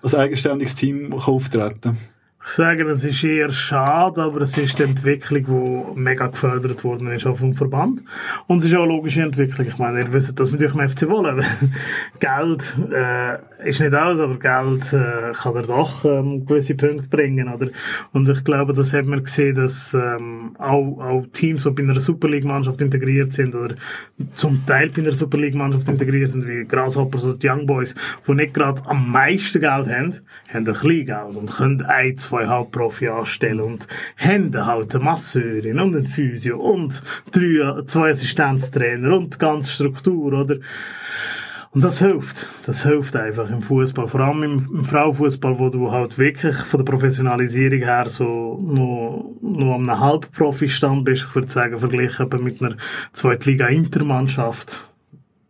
als 0.02 0.14
eigenständiges 0.14 0.76
Team 0.76 1.14
auftreten 1.14 1.82
kann? 1.82 1.98
Ich 2.42 2.52
sage, 2.52 2.86
es 2.90 3.04
ist 3.04 3.24
eher 3.24 3.52
schade, 3.52 4.22
aber 4.22 4.42
es 4.42 4.58
ist 4.58 4.80
die 4.80 4.84
Entwicklung, 4.84 5.94
die 5.96 6.00
mega 6.00 6.28
gefördert 6.28 6.84
worden 6.84 7.08
ist 7.12 7.28
auch 7.28 7.38
vom 7.38 7.56
Verband. 7.56 8.02
Und 8.48 8.60
es 8.60 8.66
ist 8.66 8.76
auch 8.76 8.84
eine 8.84 8.94
logische 8.94 9.22
Entwicklung. 9.22 9.68
Ich 9.68 9.78
meine, 9.78 10.00
ihr 10.00 10.14
wisst, 10.14 10.40
dass 10.40 10.52
wir 10.52 10.58
durch 10.58 10.74
den 10.74 10.90
FC 10.90 11.08
wollen. 11.10 11.44
Geld 12.20 12.78
äh, 12.92 13.38
ist 13.64 13.82
nicht 13.82 13.94
alles, 13.94 14.20
aber 14.20 14.40
Geld 14.40 14.94
äh, 14.94 15.34
kann 15.34 15.56
er 15.56 15.64
doch 15.64 16.06
ähm, 16.06 16.46
gewisse 16.46 16.76
Punkte 16.76 17.08
bringen. 17.10 17.54
Oder? 17.54 17.68
Und 18.14 18.30
ich 18.30 18.44
glaube, 18.44 18.74
das 18.74 18.94
hat 18.94 19.06
man 19.06 19.24
gesehen, 19.24 19.56
dass 19.56 19.94
ähm, 19.94 20.56
auch, 20.58 21.00
auch 21.00 21.26
Teams, 21.34 21.64
die 21.64 21.72
bei 21.72 21.84
einer 21.84 22.00
Super 22.00 22.30
League-Mannschaft 22.30 22.80
integriert 22.82 23.34
sind 23.34 23.56
oder 23.56 23.76
zum 24.36 24.66
Teil 24.66 24.90
bei 24.90 25.02
einer 25.02 25.12
Super 25.12 25.38
League-Mannschaft 25.38 25.88
integriert 25.90 26.30
sind, 26.30 26.48
wie 26.48 26.64
Grasshoppers 26.66 27.26
oder 27.26 27.38
die 27.38 27.50
Young 27.50 27.66
Boys, 27.66 27.96
die 28.26 28.34
nicht 28.34 28.54
gerade 28.54 28.82
am 28.86 29.12
meisten 29.12 29.60
Geld 29.60 29.72
haben, 29.72 29.88
haben 29.90 30.20
ein 30.54 30.64
bisschen 30.64 31.06
Geld 31.06 31.36
und 31.36 31.52
können 31.52 31.82
ein, 31.82 32.18
zwei 32.18 32.48
Hauptprofi 32.48 33.10
anstellen 33.10 33.60
und 33.62 33.88
haben 34.18 34.66
halt 34.66 34.96
eine 34.96 35.04
Masseurin 35.04 35.80
und 35.80 35.96
einen 35.96 36.08
Physio 36.08 36.60
und 36.60 37.04
drei, 37.32 37.84
zwei 37.86 38.12
Assistenztrainer 38.12 39.18
und 39.18 39.36
die 39.36 39.38
ganze 39.38 39.72
Struktur, 39.72 40.34
oder? 40.34 40.58
Und 41.72 41.84
das 41.84 42.00
hilft. 42.00 42.48
Das 42.66 42.84
hilft 42.84 43.16
einfach 43.16 43.50
im 43.52 43.62
Fußball. 43.62 44.08
Vor 44.08 44.22
allem 44.22 44.42
im, 44.42 44.70
im 44.74 44.86
Frauenfußball, 44.86 45.60
wo 45.60 45.70
du 45.70 45.92
halt 45.92 46.18
wirklich 46.18 46.56
von 46.56 46.84
der 46.84 46.92
Professionalisierung 46.92 47.80
her 47.80 48.10
so 48.10 48.60
noch, 48.60 49.36
noch 49.42 49.76
am 49.76 49.88
einem 49.88 50.00
Halbprofi-Stand 50.00 51.06
bist. 51.06 51.28
Ich 51.30 51.36
würde 51.36 51.48
sagen, 51.48 51.78
verglichen 51.78 52.28
mit 52.44 52.62
einer 52.62 52.76
Zweitliga-Intermannschaft. 53.14 54.89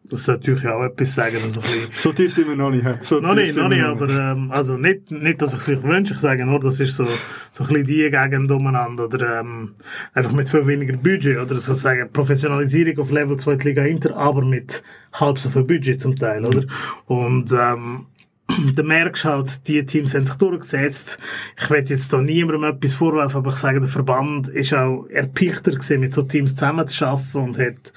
Das 0.10 0.24
sollte 0.24 0.52
natürlich 0.52 0.68
auch 0.68 0.84
etwas 0.84 1.14
sagen. 1.14 1.38
Also 1.44 1.62
ein 1.62 1.68
bisschen 1.68 1.90
So 1.96 2.14
tief 2.14 2.34
sind 2.34 2.48
wir 2.48 2.56
noch 2.56 2.72
nicht. 2.72 2.86
So 3.04 3.20
noch 3.20 3.36
nicht, 3.36 3.56
noch 3.56 3.68
nicht, 3.68 3.84
aber 3.84 4.10
ähm, 4.10 4.52
also 4.52 4.78
nicht, 4.78 5.12
nicht, 5.12 5.42
dass 5.42 5.54
ich 5.54 5.60
es 5.60 5.70
euch 5.70 5.84
wünsche, 5.84 6.14
ich 6.14 6.20
sage 6.20 6.46
nur, 6.46 6.60
das 6.60 6.80
ist 6.80 6.96
so, 6.96 7.04
so 7.04 7.64
ein 7.64 7.68
bisschen 7.68 7.84
die 7.84 8.10
Gegend 8.10 8.52
umeinander 8.52 9.06
oder 9.06 9.40
ähm, 9.40 9.76
einfach 10.14 10.32
mit 10.32 10.50
viel 10.50 10.66
weniger 10.66 10.98
Budget 10.98 11.38
oder 11.38 11.56
sozusagen 11.56 12.12
Professionalisierung 12.12 13.00
auf 13.00 13.12
Level 13.12 13.38
2 13.38 13.54
Liga 13.64 13.84
Inter, 13.84 14.16
aber 14.18 14.44
mit 14.44 14.82
halb 15.14 15.38
so 15.38 15.50
viel 15.50 15.64
Budget 15.64 16.02
zum 16.02 16.16
Teil, 16.16 16.44
oder? 16.46 16.64
Und 17.06 17.52
ähm, 17.54 18.06
da 18.76 18.84
merkst 18.84 19.26
halt, 19.26 19.68
die 19.68 19.86
Teams 19.86 20.16
haben 20.16 20.26
sich 20.26 20.36
durchgesetzt. 20.36 21.20
Ich 21.58 21.70
will 21.70 21.84
jetzt 21.88 22.12
da 22.12 22.22
niemandem 22.22 22.64
etwas 22.64 22.94
vorwerfen, 22.94 23.38
aber 23.38 23.50
ich 23.50 23.56
sage, 23.56 23.80
der 23.80 23.90
Verband 23.90 24.48
ist 24.48 24.74
auch 24.74 25.06
erpichter 25.10 25.72
gewesen, 25.72 26.00
mit 26.00 26.14
so 26.14 26.24
Teams 26.24 26.56
zusammenzuarbeiten 26.56 27.42
und 27.42 27.60
hat 27.60 27.94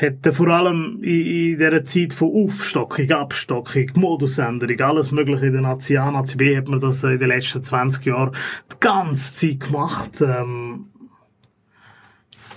hat 0.00 0.34
vor 0.34 0.48
allem 0.48 0.98
in, 1.02 1.52
in 1.52 1.58
dieser 1.58 1.84
Zeit 1.84 2.14
von 2.14 2.32
Aufstockung, 2.32 3.10
Abstockung, 3.10 3.90
Modusänderung, 3.94 4.80
alles 4.80 5.10
mögliche 5.10 5.46
in 5.46 5.52
der 5.52 5.62
Nazi 5.62 5.96
A, 5.96 6.10
Nazi 6.10 6.36
B 6.36 6.56
hat 6.56 6.68
man 6.68 6.80
das 6.80 7.02
in 7.04 7.18
den 7.18 7.28
letzten 7.28 7.62
20 7.62 8.06
Jahren 8.06 8.34
die 8.72 8.80
ganze 8.80 9.34
Zeit 9.34 9.60
gemacht. 9.60 10.22
Ähm, 10.22 10.86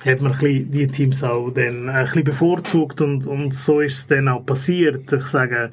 hat 0.05 0.21
man 0.21 0.33
die 0.41 0.87
Teams 0.87 1.23
auch 1.23 1.49
dann 1.51 1.89
ein 1.89 2.23
bevorzugt 2.25 2.99
und, 3.01 3.25
und 3.25 3.53
so 3.53 3.79
ist 3.79 3.97
es 3.97 4.07
dann 4.07 4.27
auch 4.27 4.45
passiert. 4.45 5.11
Ich 5.13 5.25
sage, 5.25 5.71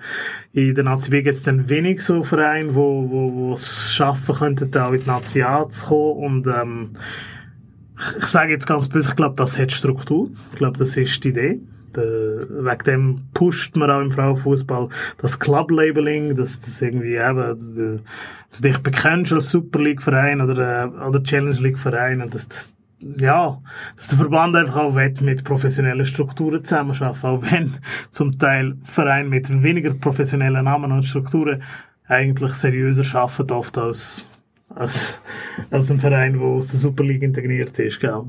in 0.53 0.75
der 0.75 0.85
Nazi 0.85 1.11
B 1.11 1.23
gibt 1.23 1.37
es 1.37 1.43
dann 1.43 1.69
wenig 1.69 2.01
so 2.01 2.23
Vereine, 2.23 2.75
wo, 2.75 3.11
wo, 3.11 3.35
wo 3.35 3.53
es 3.55 3.93
schaffen 3.93 4.37
könnten, 4.37 4.77
auch 4.79 4.93
in 4.93 5.01
die 5.01 5.07
Nazi 5.07 5.43
A 5.43 5.69
zu 5.69 5.87
kommen 5.87 6.45
und 6.45 6.47
ähm, 6.47 6.91
ich- 8.19 8.27
sage 8.27 8.53
jetzt 8.53 8.67
ganz 8.67 8.89
böse, 8.89 9.11
ich 9.11 9.17
glaube, 9.17 9.37
das 9.37 9.59
hat 9.59 9.73
Struktur. 9.73 10.31
Ich 10.53 10.59
glaube, 10.59 10.79
das 10.79 10.97
ist 10.97 11.23
die 11.25 11.29
Idee. 11.29 11.61
Der, 11.95 12.05
wegen 12.05 12.85
dem 12.85 13.21
pusht 13.35 13.75
man 13.77 13.91
auch 13.91 14.01
im 14.01 14.13
Frauenfußball 14.13 14.89
das 15.19 15.41
Club-Labeling, 15.41 16.37
dass 16.37 16.61
das 16.61 16.81
irgendwie 16.81 17.17
eben, 17.17 18.01
dass 18.49 18.61
du 18.61 18.69
dich 18.69 18.79
bekennst 18.79 19.33
als 19.33 19.51
Super 19.51 19.81
League-Verein 19.81 20.41
oder, 20.41 20.85
äh, 20.85 20.87
oder 20.87 21.21
Challenge 21.23 21.59
League-Verein 21.61 22.23
und 22.23 22.35
dass 22.35 22.49
das 22.49 22.77
ja, 23.01 23.59
dass 23.97 24.09
der 24.09 24.19
Verband 24.19 24.55
einfach 24.57 24.77
auch 24.77 24.95
will 24.95 25.15
mit 25.23 25.43
professionellen 25.43 26.05
Strukturen 26.05 26.63
zusammenarbeiten, 26.63 27.25
auch 27.27 27.43
wenn 27.51 27.75
zum 28.11 28.39
Teil 28.39 28.77
Vereine 28.85 29.29
mit 29.29 29.63
weniger 29.63 29.95
professionellen 29.95 30.67
Namen 30.67 30.93
und 30.93 31.05
Strukturen 31.05 31.63
eigentlich 32.07 32.53
seriöser 32.53 33.19
arbeiten 33.19 33.53
oft 33.53 33.79
als, 33.79 34.29
als, 34.75 35.21
als 35.71 35.91
ein 35.91 36.01
Verein, 36.01 36.35
der 36.35 36.43
aus 36.43 36.69
der 36.69 36.81
Super 36.81 37.05
League 37.05 37.23
integriert 37.23 37.79
ist, 37.79 38.01
gell? 38.01 38.25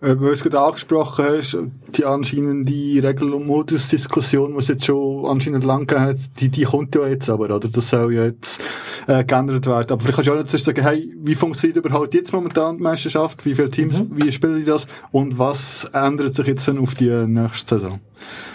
Äh, 0.00 0.08
weil 0.08 0.16
du 0.16 0.30
es 0.30 0.42
gerade 0.42 0.60
angesprochen 0.60 1.24
hast, 1.28 1.58
die 1.94 2.04
anscheinende 2.04 2.72
Regel- 2.72 3.34
und 3.34 3.46
Modusdiskussion, 3.46 4.52
die 4.52 4.58
es 4.58 4.68
jetzt 4.68 4.86
schon 4.86 5.26
anscheinend 5.26 5.64
lang 5.64 5.90
hat, 5.92 6.16
die, 6.40 6.48
die 6.48 6.64
kommt 6.64 6.94
ja 6.94 7.06
jetzt 7.06 7.28
aber, 7.28 7.44
oder? 7.44 7.68
Das 7.68 7.90
soll 7.90 8.14
ja 8.14 8.24
jetzt 8.24 8.60
äh, 9.06 9.24
geändert 9.24 9.66
werden. 9.66 9.92
Aber 9.92 10.00
vielleicht 10.00 10.16
kannst 10.16 10.28
du 10.28 10.32
auch 10.32 10.38
jetzt 10.38 10.64
sagen, 10.64 10.82
hey, 10.82 11.12
wie 11.18 11.34
funktioniert 11.34 11.76
überhaupt 11.76 12.14
jetzt 12.14 12.32
momentan 12.32 12.78
die 12.78 12.82
Meisterschaft? 12.82 13.44
Wie 13.44 13.54
viele 13.54 13.68
Teams, 13.68 14.04
wie 14.10 14.32
spielen 14.32 14.56
die 14.56 14.64
das? 14.64 14.86
Und 15.12 15.38
was 15.38 15.84
ändert 15.92 16.34
sich 16.34 16.46
jetzt 16.46 16.66
dann 16.66 16.78
auf 16.78 16.94
die 16.94 17.10
nächste 17.10 17.78
Saison? 17.78 18.00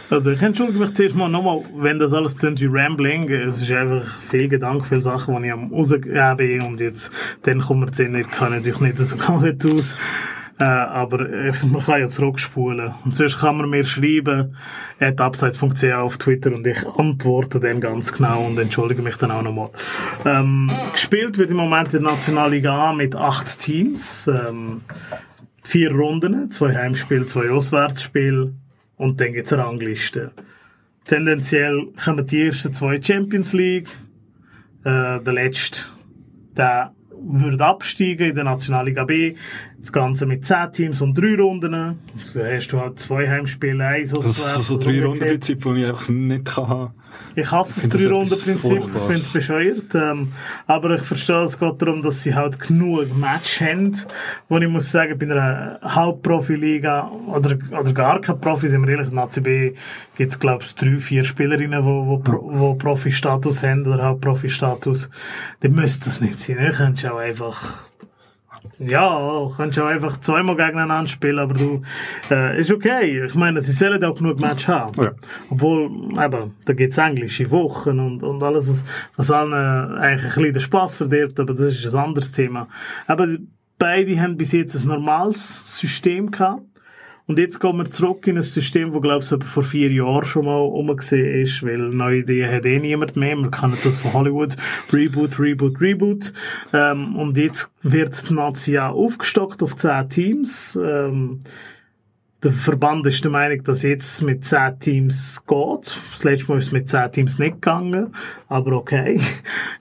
Also 0.10 0.32
ich 0.32 0.42
entschuldige 0.42 0.80
mich 0.80 0.94
zuerst 0.94 1.16
mal 1.16 1.30
nochmal, 1.30 1.62
wenn 1.78 1.98
das 1.98 2.14
alles 2.14 2.38
klingt 2.38 2.62
wie 2.62 2.70
Rambling. 2.70 3.30
Es 3.30 3.62
ist 3.62 3.72
einfach 3.72 4.06
viel 4.06 4.48
Gedanke, 4.48 4.86
viele 4.86 5.02
Sachen, 5.02 5.42
die 5.42 5.48
ich 5.48 5.54
am 5.54 5.74
rausgeben 5.74 6.68
und 6.68 6.80
jetzt, 6.80 7.12
dann 7.42 7.60
kommt 7.60 7.80
mir 7.80 7.92
zu 7.92 8.04
ich 8.04 8.30
kann 8.30 8.52
natürlich 8.52 8.80
nicht 8.82 8.98
so 8.98 9.16
gut 9.40 9.66
aus. 9.66 9.96
Äh, 10.58 10.64
aber 10.64 11.28
man 11.66 11.82
kann 11.82 12.00
ja 12.00 12.08
zurückspulen. 12.08 12.94
Und 13.04 13.16
sonst 13.16 13.40
kann 13.40 13.58
man 13.58 13.70
mir 13.70 13.84
schreiben, 13.84 14.56
at 15.00 15.20
abseits.ch 15.20 15.84
auf 15.94 16.18
Twitter 16.18 16.54
und 16.54 16.66
ich 16.66 16.88
antworte 16.88 17.60
dann 17.60 17.82
ganz 17.82 18.14
genau 18.14 18.46
und 18.46 18.58
entschuldige 18.58 19.02
mich 19.02 19.18
dann 19.18 19.32
auch 19.32 19.42
nochmal. 19.42 19.70
Ähm, 20.24 20.72
gespielt 20.94 21.38
wird 21.38 21.52
im 21.52 21.58
Moment 21.58 21.94
in 21.94 22.04
der 22.04 22.14
Nationalliga 22.14 22.90
A 22.90 22.94
mit 22.94 23.16
acht 23.16 23.60
Teams. 23.60 24.28
Ähm, 24.28 24.82
vier 25.62 25.92
Runden, 25.92 26.52
zwei 26.52 26.74
Heimspiele, 26.74 27.26
zwei 27.26 27.50
Auswärtsspiele 27.50 28.54
und 28.98 29.20
dann 29.20 29.34
gibt's 29.34 29.54
eine 29.54 29.66
Rangliste. 29.66 30.32
Tendenziell 31.06 31.88
kommen 32.04 32.26
die 32.26 32.48
ersten 32.48 32.74
zwei 32.74 33.02
Champions 33.02 33.54
League, 33.54 33.90
äh, 34.84 35.20
der 35.20 35.34
letzte, 35.34 35.82
der 36.58 36.94
würde 37.28 37.66
absteigen 37.66 38.30
in 38.30 38.36
der 38.36 38.44
Nationalliga 38.44 39.04
B. 39.04 39.36
Das 39.78 39.92
Ganze 39.92 40.26
mit 40.26 40.46
zehn 40.46 40.72
Teams 40.72 41.02
und 41.02 41.16
drei 41.16 41.36
Runden. 41.36 41.72
Da 41.72 41.96
hast 42.34 42.72
du 42.72 42.80
halt 42.80 43.00
zwei 43.00 43.30
Heimspiele, 43.30 43.86
eins 43.86 44.12
Das 44.12 44.26
ist 44.26 44.54
so, 44.56 44.62
so 44.62 44.78
drei 44.78 45.04
Rundenprinzip, 45.04 45.64
das 45.64 45.78
ich 45.78 45.86
einfach 45.86 46.10
nicht 46.10 46.46
kann 46.46 46.68
haben. 46.68 46.94
Ich 47.38 47.52
hasse 47.52 47.76
das 47.76 47.84
Ich 47.86 47.90
das 47.92 48.02
Drei-Runden-Prinzip, 48.04 48.84
ich 48.96 49.02
finde 49.02 49.16
es 49.16 49.34
bescheuert. 49.34 49.94
Ähm, 49.96 50.32
aber 50.68 50.96
ich 50.96 51.02
verstehe, 51.02 51.44
es 51.44 51.60
geht 51.60 51.82
darum, 51.82 52.02
dass 52.02 52.24
sie 52.24 52.34
halt 52.34 52.60
genug 52.60 53.16
Match 53.18 53.60
haben. 53.60 53.92
Wo 54.48 54.58
ich 54.58 54.70
muss 54.70 54.90
sagen, 54.90 55.18
bei 55.20 55.26
einer 55.26 55.80
Hauptprofi-Liga 55.84 57.12
oder, 57.28 57.58
oder 57.78 57.94
gar 57.94 58.22
kein 58.22 58.40
Profi, 58.40 58.70
sind 58.70 58.84
wir 58.84 58.90
ehrlich, 58.94 59.10
in 59.10 59.16
der 59.16 59.24
ACB 59.26 59.76
gibt 60.16 60.32
es, 60.32 60.40
glaube 60.40 60.64
ich, 60.64 60.76
drei, 60.76 60.96
vier 60.98 61.24
Spielerinnen, 61.26 61.82
die 61.82 61.86
wo, 61.86 62.06
wo, 62.08 62.18
Pro- 62.20 62.50
wo 62.54 62.76
Profi-Status 62.76 63.64
haben 63.64 63.86
oder 63.86 64.04
Hauptprofi-Status. 64.06 65.10
Dann 65.60 65.72
müsste 65.74 66.06
das 66.06 66.22
nicht 66.22 66.40
sein. 66.40 66.58
Könntest 66.76 67.04
du 67.04 67.14
auch 67.14 67.18
einfach 67.18 67.88
ja, 68.80 69.48
kannst 69.56 69.80
auch 69.80 69.86
einfach 69.86 70.18
zweimal 70.20 70.56
gegeneinander 70.56 71.08
spielen, 71.08 71.40
aber 71.40 71.54
du, 71.54 71.82
äh, 72.30 72.60
ist 72.60 72.72
okay. 72.72 73.26
Ich 73.26 73.36
meine, 73.36 73.62
sie 73.62 73.72
sollen 73.72 74.04
auch 74.04 74.16
genug 74.16 74.40
Match 74.40 74.68
haben. 74.68 75.02
Ja. 75.02 75.12
Obwohl, 75.50 75.86
eben, 75.86 76.56
da 76.66 76.74
gibt's 76.74 76.98
englische 76.98 77.50
Wochen 77.52 78.00
und, 78.00 78.24
und 78.24 78.44
alles, 78.44 78.70
was, 78.70 78.86
was 79.16 79.32
allen 79.32 79.54
äh, 79.54 80.00
eigentlich 80.00 80.24
ein 80.24 80.36
bisschen 80.36 80.54
den 80.54 80.62
Spass 80.62 80.98
verdirbt, 80.98 81.40
aber 81.40 81.54
das 81.54 81.62
ist 81.62 81.94
ein 81.94 82.04
anderes 82.04 82.32
Thema. 82.32 82.68
Aber 83.08 83.28
beide 83.78 84.20
haben 84.22 84.38
bis 84.38 84.52
jetzt 84.52 84.76
ein 84.76 84.88
normales 84.88 85.80
System 85.80 86.32
gehabt. 86.32 86.64
Und 87.28 87.40
jetzt 87.40 87.60
gehen 87.60 87.78
wir 87.78 87.90
zurück 87.90 88.28
in 88.28 88.38
ein 88.38 88.44
System, 88.44 88.92
das, 88.92 89.02
glaube 89.02 89.26
ich, 89.26 89.44
vor 89.46 89.64
vier 89.64 89.92
Jahren 89.92 90.26
schon 90.26 90.46
mal 90.46 90.60
umgesehen 90.60 91.42
ist, 91.42 91.64
weil 91.64 91.78
neue 91.78 92.20
Ideen 92.20 92.52
hat 92.52 92.66
eh 92.66 92.80
niemand 92.80 93.16
mehr. 93.16 93.36
Wir 93.36 93.50
kennen 93.50 93.78
das 93.84 93.98
von 93.98 94.14
Hollywood. 94.14 94.56
Reboot, 94.94 95.40
Reboot, 95.40 95.82
Reboot. 95.82 96.34
Ähm, 96.72 97.16
und 97.16 97.38
jetzt 97.38 97.72
wird 97.82 98.30
die 98.30 98.34
Nazi 98.34 98.78
auch 98.78 98.94
aufgestockt 98.94 99.64
auf 99.64 99.76
zehn 99.76 100.08
Teams. 100.10 100.80
Ähm, 100.82 101.42
der 102.46 102.54
Verband 102.54 103.08
ist 103.08 103.24
der 103.24 103.32
Meinung, 103.32 103.64
dass 103.64 103.82
jetzt 103.82 104.22
mit 104.22 104.46
10 104.46 104.80
Teams 104.80 105.44
geht. 105.48 105.98
Das 106.12 106.24
letzte 106.24 106.52
Mal 106.52 106.60
ist 106.60 106.68
es 106.68 106.72
mit 106.74 106.88
10 106.88 107.12
Teams 107.12 107.40
nicht 107.40 107.54
gegangen. 107.54 108.14
Aber 108.48 108.74
okay. 108.74 109.20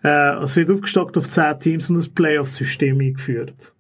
Äh, 0.02 0.34
es 0.42 0.54
wird 0.54 0.70
aufgestockt 0.70 1.16
auf 1.16 1.30
10 1.30 1.60
Teams 1.60 1.88
und 1.88 1.96
das 1.96 2.10
Playoff-System 2.10 3.00
eingeführt. 3.00 3.73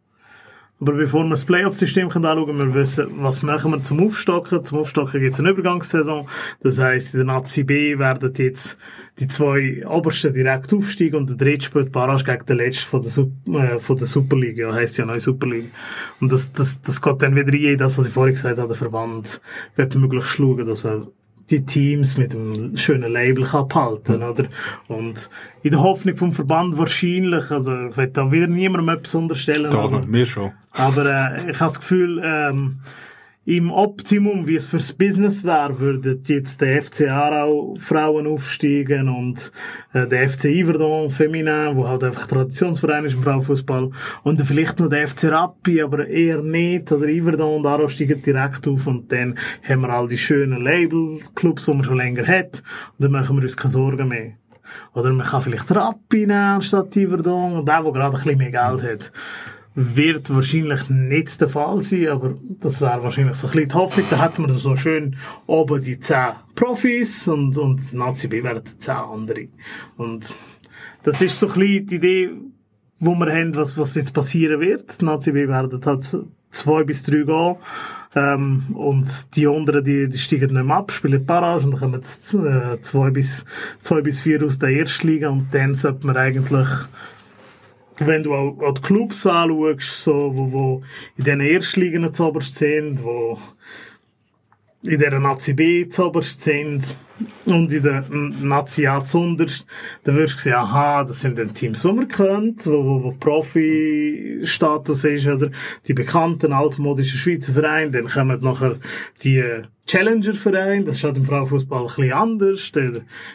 Aber 0.80 0.92
bevor 0.92 1.22
wir 1.22 1.30
das 1.30 1.44
Playoff-System 1.44 2.10
anschauen 2.10 2.46
können, 2.46 2.74
wir 2.74 2.74
wissen, 2.74 3.06
was 3.18 3.42
machen 3.42 3.70
wir 3.70 3.82
zum 3.82 4.04
Aufstocken. 4.04 4.64
Zum 4.64 4.78
Aufstocken 4.78 5.20
gibt 5.20 5.34
es 5.34 5.40
eine 5.40 5.50
Übergangssaison. 5.50 6.28
Das 6.60 6.78
heisst, 6.78 7.14
in 7.14 7.18
der 7.18 7.26
Nazi 7.26 7.62
B 7.62 7.98
werden 7.98 8.32
jetzt 8.36 8.76
die 9.20 9.28
zwei 9.28 9.86
obersten 9.86 10.32
direkt 10.32 10.74
aufsteigen 10.74 11.16
und 11.16 11.30
der 11.30 11.36
dritte 11.36 11.66
spielt 11.66 11.92
Barrage 11.92 12.24
gegen 12.24 12.46
den 12.46 12.56
letzten 12.56 12.88
von 12.88 13.00
der, 13.00 13.10
Sup 13.10 13.30
äh, 13.48 13.78
von 13.78 13.96
der 13.96 14.08
Superliga. 14.08 14.68
Ja, 14.68 14.74
heisst 14.74 14.98
ja 14.98 15.06
neue 15.06 15.20
Superliga. 15.20 15.68
Und 16.20 16.32
das, 16.32 16.52
das, 16.52 16.82
das 16.82 17.00
geht 17.00 17.22
dann 17.22 17.36
wieder 17.36 17.52
rein 17.52 17.74
in 17.74 17.78
das, 17.78 17.96
was 17.96 18.06
ich 18.06 18.12
vorhin 18.12 18.34
gesagt 18.34 18.58
habe, 18.58 18.68
der 18.68 18.76
Verband 18.76 19.40
wird 19.76 19.94
möglichst 19.94 20.30
schauen, 20.30 20.66
dass 20.66 20.84
er 20.84 21.06
die 21.50 21.64
Teams 21.64 22.16
mit 22.16 22.34
einem 22.34 22.76
schönen 22.76 23.12
Label 23.12 23.44
kann 23.44 23.68
behalten, 23.68 24.22
oder? 24.22 24.44
Und 24.88 25.28
in 25.62 25.70
der 25.70 25.82
Hoffnung 25.82 26.16
vom 26.16 26.32
Verband 26.32 26.78
wahrscheinlich, 26.78 27.50
also 27.50 27.88
ich 27.88 27.96
will 27.96 28.06
da 28.08 28.30
wieder 28.32 28.46
niemandem 28.46 28.96
etwas 28.96 29.14
unterstellen, 29.14 29.70
Da, 29.70 29.78
aber, 29.80 30.06
mir 30.06 30.26
schon. 30.26 30.52
aber 30.72 31.04
äh, 31.06 31.50
ich 31.50 31.60
habe 31.60 31.70
das 31.70 31.80
Gefühl, 31.80 32.20
ähm, 32.24 32.80
im 33.46 33.70
Optimum, 33.70 34.46
wie 34.46 34.56
es 34.56 34.66
fürs 34.66 34.92
Business 34.92 35.44
wäre, 35.44 35.78
würden 35.78 36.22
jetzt 36.26 36.62
der 36.62 36.80
FC 36.80 37.08
Aarau 37.10 37.76
Frauen 37.78 38.26
aufsteigen 38.26 39.10
und 39.10 39.52
äh, 39.92 40.06
der 40.06 40.30
FC 40.30 40.46
Yverdon 40.46 41.10
Feminin, 41.10 41.76
wo 41.76 41.86
halt 41.86 42.04
einfach 42.04 42.26
Traditionsverein 42.26 43.04
ist 43.04 43.14
im 43.14 43.22
Frauenfußball. 43.22 43.90
Und 44.22 44.40
vielleicht 44.46 44.80
noch 44.80 44.88
der 44.88 45.06
FC 45.08 45.24
Rappi, 45.24 45.82
aber 45.82 46.08
eher 46.08 46.40
nicht, 46.40 46.90
oder 46.90 47.06
Yverdon 47.06 47.58
und 47.58 47.66
Aarau 47.66 47.88
steigen 47.88 48.22
direkt 48.22 48.66
auf 48.66 48.86
und 48.86 49.12
dann 49.12 49.38
haben 49.62 49.82
wir 49.82 49.90
all 49.90 50.08
die 50.08 50.18
schönen 50.18 50.62
Label-Clubs, 50.62 51.66
die 51.66 51.74
man 51.74 51.84
schon 51.84 51.98
länger 51.98 52.26
hat. 52.26 52.62
Und 52.98 53.04
dann 53.04 53.12
machen 53.12 53.36
wir 53.36 53.42
uns 53.42 53.58
keine 53.58 53.72
Sorgen 53.72 54.08
mehr. 54.08 54.32
Oder 54.94 55.12
man 55.12 55.26
kann 55.26 55.42
vielleicht 55.42 55.70
Rappi 55.70 56.20
nehmen 56.20 56.32
anstatt 56.32 56.96
Yverdon, 56.96 57.66
der, 57.66 57.82
der 57.82 57.92
gerade 57.92 58.16
ein 58.16 58.22
bisschen 58.22 58.38
mehr 58.38 58.50
Geld 58.50 58.82
hat 58.82 59.12
wird 59.74 60.32
wahrscheinlich 60.32 60.88
nicht 60.88 61.40
der 61.40 61.48
Fall 61.48 61.80
sein, 61.80 62.08
aber 62.08 62.34
das 62.60 62.80
wäre 62.80 63.02
wahrscheinlich 63.02 63.36
so 63.36 63.48
ein 63.48 63.52
bisschen 63.52 63.68
die 63.68 63.74
Hoffnung. 63.74 64.06
Da 64.08 64.22
hätten 64.22 64.46
wir 64.46 64.54
so 64.54 64.76
schön 64.76 65.16
oben 65.46 65.82
die 65.82 65.98
10 65.98 66.16
Profis 66.54 67.26
und, 67.26 67.58
und 67.58 67.92
Nazi 67.92 68.28
B 68.28 68.42
wären 68.42 68.62
10 68.64 68.94
andere. 68.94 69.48
Und 69.96 70.32
das 71.02 71.20
ist 71.20 71.38
so 71.38 71.48
ein 71.48 71.54
bisschen 71.54 71.86
die 71.86 71.94
Idee, 71.96 72.30
wo 73.00 73.14
wir 73.16 73.32
haben, 73.32 73.54
was, 73.56 73.76
was 73.76 73.94
jetzt 73.96 74.14
passieren 74.14 74.60
wird. 74.60 75.00
Die 75.00 75.04
Nazi 75.04 75.32
B 75.32 75.48
werden 75.48 75.80
halt 75.84 76.18
zwei 76.50 76.84
bis 76.84 77.02
drei 77.02 77.22
gehen. 77.22 77.56
Ähm, 78.16 78.62
und 78.74 79.34
die 79.34 79.48
anderen, 79.48 79.84
die, 79.84 80.08
die 80.08 80.18
steigen 80.18 80.54
nicht 80.54 80.64
mehr 80.64 80.76
ab, 80.76 80.92
spielen 80.92 81.26
Barrage 81.26 81.64
und 81.64 81.72
dann 81.72 81.80
kommen 81.80 81.94
jetzt, 81.94 82.32
äh, 82.34 82.80
zwei 82.80 83.10
bis, 83.10 83.44
zwei 83.82 84.02
bis 84.02 84.20
vier 84.20 84.44
aus 84.44 84.60
der 84.60 84.68
ersten 84.68 85.08
Liga 85.08 85.30
und 85.30 85.48
dann 85.52 85.74
sollte 85.74 86.06
man 86.06 86.16
eigentlich 86.16 86.68
wenn 87.98 88.22
du 88.22 88.34
auch, 88.34 88.74
die 88.74 88.82
Clubs 88.82 89.26
anschaust, 89.26 90.02
so, 90.02 90.32
wo, 90.34 90.52
wo 90.52 90.82
in 91.16 91.24
diesen 91.24 91.40
Erstligen 91.40 92.12
zuoberst 92.12 92.56
sind, 92.56 93.02
wo 93.02 93.38
in 94.82 94.98
der 94.98 95.18
Nazi 95.18 95.54
B 95.54 95.88
zuoberst 95.88 96.42
sind 96.42 96.94
und 97.46 97.72
in 97.72 97.82
der 97.82 98.04
Nazi 98.10 98.86
A 98.86 99.04
zuunterst, 99.04 99.66
dann 100.02 100.16
wirst 100.16 100.36
du 100.36 100.40
sehen, 100.40 100.54
aha, 100.54 101.04
das 101.04 101.20
sind 101.20 101.38
dann 101.38 101.54
Teams, 101.54 101.80
die 101.82 101.92
man 101.92 102.08
kennt, 102.08 102.66
wo, 102.66 102.84
wo, 102.84 103.04
wo 103.04 103.12
Profi-Status 103.12 105.04
ist, 105.04 105.26
oder? 105.26 105.50
Die 105.88 105.94
bekannten 105.94 106.52
altmodischen 106.52 107.18
Schweizer 107.18 107.54
Vereine, 107.54 107.92
dann 107.92 108.08
kommen 108.08 108.38
nachher 108.42 108.76
die 109.22 109.42
Challenger-Verein, 109.86 110.84
das 110.84 110.96
ist 110.96 111.04
halt 111.04 111.16
im 111.18 111.26
Frauenfußball 111.26 111.82
ein 111.82 111.86
bisschen 111.86 112.12
anders. 112.12 112.72
Da, 112.72 112.80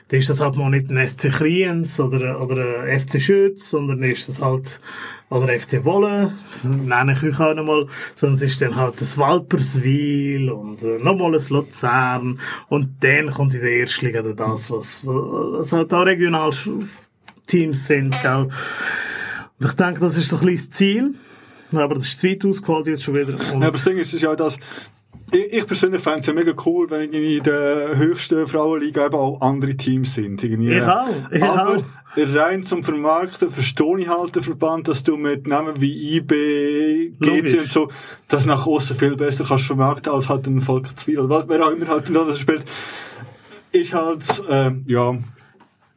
da 0.07 0.17
ist 0.17 0.30
das 0.30 0.39
halt 0.39 0.55
mal 0.55 0.69
nicht 0.69 0.89
ein 0.89 1.07
SC 1.07 1.30
Kriens 1.31 1.99
oder, 1.99 2.41
oder 2.41 2.84
ein 2.84 2.99
FC 2.99 3.21
Schütz, 3.21 3.69
sondern 3.69 4.01
ist 4.01 4.27
das 4.30 4.41
halt, 4.41 4.81
oder 5.30 5.59
FC 5.59 5.85
Wolle, 5.85 6.34
das 6.41 6.63
nenne 6.63 7.13
ich 7.13 7.23
euch 7.23 7.39
auch 7.39 7.53
nochmal, 7.53 7.85
es 8.15 8.41
ist 8.41 8.61
dann 8.63 8.76
halt 8.76 8.99
das 8.99 9.17
Walperswil 9.17 10.49
und 10.49 10.81
äh, 10.81 10.97
nochmal 10.97 11.35
ein 11.35 11.41
Luzern 11.49 12.39
und 12.67 12.95
dann 13.01 13.30
kommt 13.30 13.53
in 13.53 13.61
der 13.61 13.81
ersten 13.81 14.07
Liga 14.07 14.23
dann 14.23 14.35
das, 14.35 14.71
was, 14.71 15.05
was 15.05 15.71
halt 15.71 15.93
auch 15.93 16.05
regional 16.05 16.51
Teams 17.45 17.85
sind, 17.85 18.19
gell. 18.23 18.49
Und 19.59 19.65
ich 19.65 19.73
denke, 19.73 19.99
das 19.99 20.17
ist 20.17 20.30
so 20.30 20.38
ein 20.38 20.45
bisschen 20.45 20.69
das 20.69 20.77
Ziel. 20.77 21.13
Aber 21.71 21.95
das 21.95 22.07
ist 22.07 22.19
zu 22.19 22.27
weit 22.27 22.45
ausgeholt 22.45 22.88
jetzt 22.88 23.03
schon 23.03 23.15
wieder. 23.15 23.34
Und 23.53 23.61
Ja, 23.61 23.67
aber 23.67 23.71
das 23.71 23.84
Ding 23.84 23.97
ist, 23.97 24.13
ist 24.13 24.21
ja, 24.21 24.35
dass 24.35 24.57
ich, 25.31 25.53
ich 25.53 25.68
persönlich 25.68 26.01
fände 26.01 26.19
es 26.19 26.26
ja 26.26 26.34
mega 26.34 26.53
cool, 26.65 26.89
wenn 26.89 27.11
in 27.14 27.43
der 27.43 27.97
höchsten 27.97 28.47
Frauenliga 28.47 29.06
eben 29.06 29.15
auch 29.15 29.41
andere 29.41 29.76
Teams 29.76 30.14
sind. 30.14 30.43
Irgendwie. 30.43 30.77
Ich 30.77 30.84
auch, 30.84 31.07
ich 31.31 31.43
aber 31.43 31.77
auch. 31.77 31.84
rein 32.15 32.64
zum 32.64 32.84
Vermarkten 32.84 33.49
verstehe 33.49 33.99
ich 33.99 34.07
halt 34.07 34.35
den 34.35 34.43
Verband, 34.43 34.88
dass 34.88 35.03
du 35.03 35.18
mit 35.18 35.47
Namen 35.47 35.80
wie 35.80 36.18
IB, 36.18 37.14
GC 37.19 37.26
Logisch. 37.26 37.57
und 37.57 37.72
so, 37.72 37.89
das 38.27 38.45
nach 38.45 38.65
außen 38.65 38.97
viel 38.97 39.15
besser 39.15 39.45
kannst 39.47 39.65
vermarkten 39.65 40.14
als 40.14 40.30
halt 40.30 40.47
ein 40.47 40.61
Volker 40.61 40.95
Zwiel. 40.95 41.19
Oder 41.19 41.47
wer 41.47 41.65
auch 41.65 41.72
immer 41.72 41.88
halt 41.88 42.14
da 42.14 42.23
das 42.23 42.39
spielt, 42.39 42.64
ist 43.72 43.93
halt, 43.93 44.43
ähm, 44.49 44.84
ja, 44.88 45.15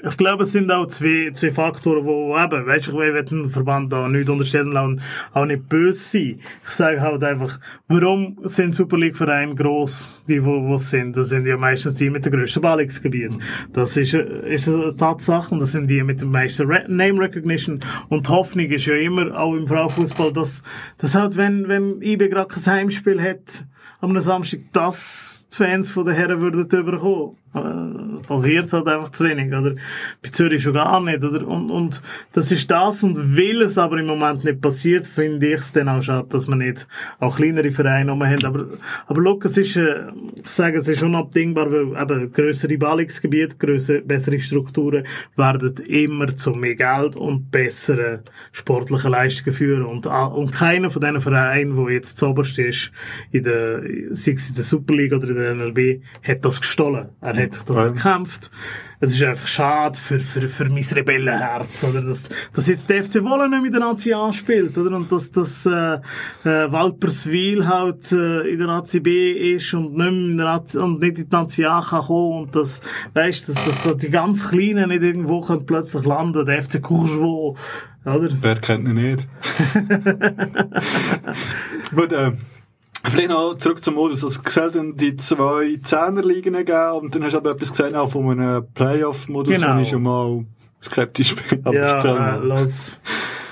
Ich 0.05 0.17
glaube, 0.17 0.43
es 0.43 0.51
sind 0.51 0.71
auch 0.73 0.89
zwei, 0.89 1.31
zwei 1.33 1.53
Faktoren, 1.53 2.05
wo, 2.05 2.37
eben, 2.37 2.67
weißt 2.67 2.89
du, 2.89 2.91
ich 2.91 3.15
will 3.15 3.25
den 3.25 3.49
Verband 3.49 3.93
da 3.93 4.09
nicht 4.09 4.29
unterstellen 4.29 4.77
und 4.77 5.01
auch 5.33 5.45
nicht 5.45 5.69
böse 5.69 6.01
sein. 6.01 6.41
Ich 6.63 6.69
sage 6.71 7.01
halt 7.01 7.23
einfach, 7.23 7.61
warum 7.87 8.37
sind 8.43 8.75
Super 8.75 8.99
League 8.99 9.17
Vereine 9.17 9.55
gross, 9.55 10.25
die 10.27 10.45
wo, 10.45 10.67
wo 10.67 10.77
sind? 10.77 11.17
Das 11.17 11.29
sind 11.29 11.47
ja 11.47 11.57
meistens 11.57 11.95
die 11.95 12.11
mit 12.11 12.25
dem 12.25 12.33
grössten 12.33 12.61
Ballungsgebiet. 12.61 13.33
Das 13.73 13.97
ist, 13.97 14.15
äh, 14.15 14.53
ist 14.53 14.69
eine 14.69 14.97
Tatsache 14.97 15.55
und 15.55 15.61
das 15.61 15.71
sind 15.71 15.89
die 15.89 16.03
mit 16.03 16.21
dem 16.21 16.33
meisten 16.33 16.67
Re 16.67 16.85
Name 16.89 17.21
Recognition. 17.21 17.79
Und 18.09 18.27
die 18.27 18.31
Hoffnung 18.31 18.67
ist 18.67 18.87
ja 18.87 18.95
immer, 18.95 19.39
auch 19.39 19.55
im 19.55 19.69
Frauenfußball, 19.69 20.33
dass, 20.33 20.65
dass 20.99 21.15
halt, 21.15 21.37
wenn, 21.37 21.69
wenn 21.69 22.03
IB 22.03 22.29
gerade 22.29 22.49
kein 22.49 22.67
Heimspiel 22.67 23.23
hat, 23.23 23.67
am 24.03 24.21
Samstag, 24.21 24.61
dass 24.73 25.47
die 25.53 25.57
Fans 25.57 25.91
von 25.91 26.05
den 26.05 26.15
Herren 26.15 26.41
würden 26.41 26.67
überkommen. 26.69 27.37
Äh, 27.55 28.27
passiert 28.27 28.73
halt 28.73 28.89
einfach 28.89 29.11
zu 29.11 29.25
wenig, 29.25 29.49
oder? 29.53 29.75
Bei 30.23 30.31
Zürich 30.31 30.63
schon 30.63 30.73
gar 30.73 31.01
nicht, 31.03 31.23
oder? 31.23 31.47
Und, 31.47 31.71
und 31.71 32.03
das 32.33 32.51
ist 32.51 32.71
das, 32.71 33.03
und 33.03 33.37
weil 33.37 33.61
es 33.63 33.77
aber 33.77 33.99
im 33.99 34.07
Moment 34.07 34.45
nicht 34.45 34.61
passiert, 34.61 35.07
finde 35.07 35.49
ich 35.49 35.61
es 35.61 35.73
dann 35.73 35.89
auch 35.89 36.03
schade, 36.03 36.29
dass 36.31 36.49
wir 36.49 36.57
nicht 36.57 36.89
auch 37.21 37.37
kleinere 37.37 37.71
Vereine 37.71 38.11
rum 38.11 38.25
haben. 38.25 38.45
Aber, 38.45 38.67
aber 39.07 39.23
schau, 39.23 39.39
es 39.45 39.59
ist, 39.59 39.77
äh, 39.77 40.05
ich 40.35 40.49
sage, 40.49 40.79
es 40.79 40.89
ist 40.89 41.03
unabdingbar, 41.03 41.71
weil 41.71 42.01
eben 42.01 42.33
grössere 42.33 42.79
Ballungsgebiete, 42.79 43.57
grössere, 43.59 44.01
bessere 44.01 44.41
Strukturen 44.41 45.05
werden 45.37 45.77
immer 45.87 46.35
zu 46.35 46.53
mehr 46.53 46.75
Geld 46.75 47.17
und 47.17 47.51
besseren 47.51 48.21
sportlichen 48.53 49.11
Leistungen 49.11 49.55
führen. 49.55 49.85
Und, 49.85 50.07
a- 50.07 50.25
und 50.25 50.53
keiner 50.53 50.91
von 50.91 51.03
diesen 51.03 51.21
Vereinen, 51.21 51.77
der 51.77 51.95
jetzt 51.95 52.17
zuoberst 52.17 52.59
ist, 52.59 52.93
in 53.31 53.43
der, 53.43 53.83
sei 54.11 54.33
es 54.33 54.49
in 54.49 54.55
der 54.55 54.65
Superliga 54.65 55.17
oder 55.17 55.29
in 55.29 55.35
der 55.37 55.55
NLB, 55.55 56.03
hat 56.27 56.45
das 56.45 56.61
gestohlen. 56.61 57.09
Er 57.21 57.37
hat 57.37 57.55
sich 57.55 57.65
das 57.65 57.77
Ja. 57.77 57.87
erkämpft. 57.87 58.51
Es 59.05 59.13
ist 59.13 59.21
einfach 59.25 59.49
schade 59.49 59.99
für, 59.99 60.21
für, 60.21 60.43
für 60.49 60.71
mein 60.71 60.85
Rebellenherz, 60.85 61.83
oder? 61.83 62.01
Dass, 62.03 62.29
dass 62.53 62.69
jetzt 62.69 62.89
der 62.89 63.03
FC 63.03 63.17
Wolle 63.25 63.51
nicht 63.51 63.63
mit 63.65 63.73
der 63.73 63.81
Nazi 63.81 64.13
A 64.15 64.33
spielt, 64.33 64.79
oder? 64.79 64.95
Und 64.97 65.11
dass, 65.11 65.33
dass, 65.33 65.67
äh, 65.67 65.95
äh, 66.45 66.71
Walperswil 66.71 67.67
halt, 67.67 68.13
äh, 68.13 68.43
in 68.49 68.59
der 68.59 68.69
Nazi 68.69 69.01
B 69.01 69.55
ist 69.57 69.75
und 69.75 69.97
nicht, 69.97 70.07
in 70.07 70.37
der 70.37 70.47
Nazi, 70.47 70.79
und 70.79 71.01
nicht 71.01 71.19
in 71.19 71.29
die 71.29 71.35
Nazi 71.35 71.65
A 71.65 71.81
kann 71.81 72.03
kommen 72.03 72.43
und 72.43 72.55
dass, 72.55 72.81
weißt, 73.15 73.49
dass, 73.49 73.57
dass, 73.65 73.83
dass 73.83 73.97
die 73.97 74.09
ganz 74.11 74.49
Kleinen 74.49 74.91
nicht 74.91 75.03
irgendwo 75.03 75.41
können 75.41 75.67
plötzlich 75.67 76.05
landen, 76.05 76.47
der 76.47 76.63
FC 76.63 76.81
Courgevoix, 76.81 77.59
oder? 78.05 78.29
wer 78.41 78.61
kennt 78.61 78.87
ihn 78.87 78.95
nicht? 78.95 79.27
Gut, 81.95 82.13
äh, 82.13 82.33
Vielleicht 83.05 83.29
noch 83.31 83.55
zurück 83.57 83.83
zum 83.83 83.95
Modus. 83.95 84.23
Also, 84.25 84.41
dann 84.71 84.97
die 84.97 85.17
zwei 85.17 85.77
Zehnerligen 85.83 86.55
geben 86.55 86.93
und 87.01 87.15
dann 87.15 87.25
hast 87.25 87.33
du 87.33 87.39
aber 87.39 87.51
etwas 87.51 87.71
gesehen 87.71 87.95
auch 87.97 88.11
von 88.11 88.31
einem 88.31 88.65
Playoff-Modus, 88.75 89.55
Genau. 89.57 89.77
wo 89.77 89.81
ich 89.81 89.89
schon 89.89 90.03
mal 90.03 90.45
skeptisch 90.83 91.35
bin. 91.35 91.61
Aber 91.65 91.75
Ja, 91.75 92.37
äh, 92.37 92.41
lass, 92.45 93.01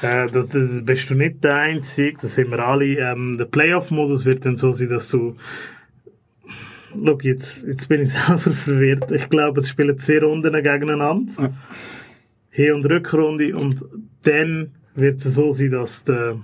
äh, 0.03 0.29
das, 0.31 0.49
das 0.49 0.85
bist 0.85 1.11
du 1.11 1.15
nicht 1.15 1.43
der 1.45 1.57
Einzige, 1.57 2.19
das 2.23 2.35
sind 2.35 2.51
wir 2.51 2.59
alle. 2.61 2.87
Ähm, 2.87 3.37
der 3.39 3.45
Playoff-Modus 3.47 4.25
wird 4.25 4.45
dann 4.47 4.57
so 4.57 4.73
sein, 4.73 4.89
dass 4.89 5.09
du 5.09 5.37
Schau, 7.05 7.19
jetzt, 7.23 7.65
jetzt 7.67 7.89
bin 7.89 8.03
ich 8.03 8.11
selber 8.13 8.39
verwirrt. 8.39 9.11
Ich 9.13 9.29
glaube, 9.29 9.61
es 9.61 9.69
spielen 9.69 9.97
zwei 9.99 10.19
Runden 10.21 10.53
gegeneinander. 10.53 11.33
Ja. 11.43 11.51
Hin- 12.51 12.75
und 12.75 12.87
Rückrunde. 12.87 13.55
Und 13.57 13.85
dann 14.23 14.73
wird 14.95 15.25
es 15.25 15.35
so 15.35 15.53
sein, 15.53 15.71
dass 15.71 16.03
der 16.03 16.41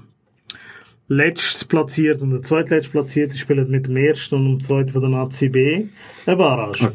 letztplatzierte 1.09 2.25
und 2.25 2.31
der 2.31 2.43
zweitletztplatzierte 2.43 3.37
spielen 3.37 3.71
mit 3.71 3.87
dem 3.87 3.97
ersten 3.97 4.35
und 4.37 4.45
dem 4.45 4.61
zweiten 4.61 4.91
von 4.91 5.01
der 5.03 5.11
Nazi 5.11 5.49
B 5.49 5.87
eine 6.27 6.37
Barrage. 6.37 6.93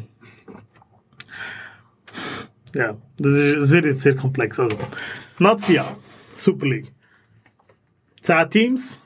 Ja, 2.74 2.96
das, 3.18 3.32
ist, 3.32 3.56
das 3.62 3.70
wird 3.70 3.84
jetzt 3.84 4.02
sehr 4.02 4.16
komplex. 4.16 4.58
Also, 4.58 4.76
Nazi 5.38 5.78
A, 5.78 5.96
Super 6.34 6.66
League. 6.66 6.92
Zehn 8.20 8.50
Teams, 8.50 8.98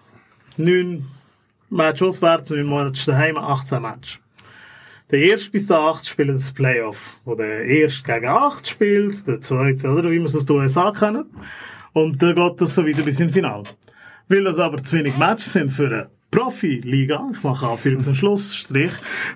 neun 0.56 1.06
Match 1.70 2.02
auswärts, 2.02 2.50
neun 2.50 2.66
Monate 2.66 3.04
daheim, 3.06 3.36
18 3.36 3.82
Match. 3.82 4.20
Der 5.10 5.20
erste 5.20 5.50
bis 5.52 5.68
der 5.68 5.78
acht 5.78 6.06
spielen 6.06 6.34
das 6.34 6.52
Playoff, 6.52 7.20
wo 7.24 7.36
der 7.36 7.64
erste 7.64 8.02
gegen 8.02 8.26
acht 8.26 8.68
spielt, 8.68 9.26
der 9.26 9.40
zweite, 9.40 9.88
oder 9.88 10.10
wie 10.10 10.18
wir 10.18 10.24
es 10.24 10.34
aus 10.34 10.46
den 10.46 10.56
USA 10.56 10.90
kennen. 10.90 11.26
Und 11.92 12.20
dann 12.20 12.34
geht 12.34 12.60
das 12.60 12.74
so 12.74 12.84
wieder 12.84 13.02
bis 13.02 13.20
ins 13.20 13.32
Finale. 13.32 13.62
Weil 14.28 14.44
das 14.44 14.59
aber 14.59 14.82
zu 14.82 14.97
wenig 14.97 15.16
Matches 15.16 15.53
sind 15.53 15.70
für 15.70 15.86
eine 15.86 16.11
Profi-Liga, 16.31 17.31
ich 17.32 17.43
mache 17.44 17.66
Anführungs- 17.66 18.09
und 18.09 18.16
Schlussstrich, 18.16 18.90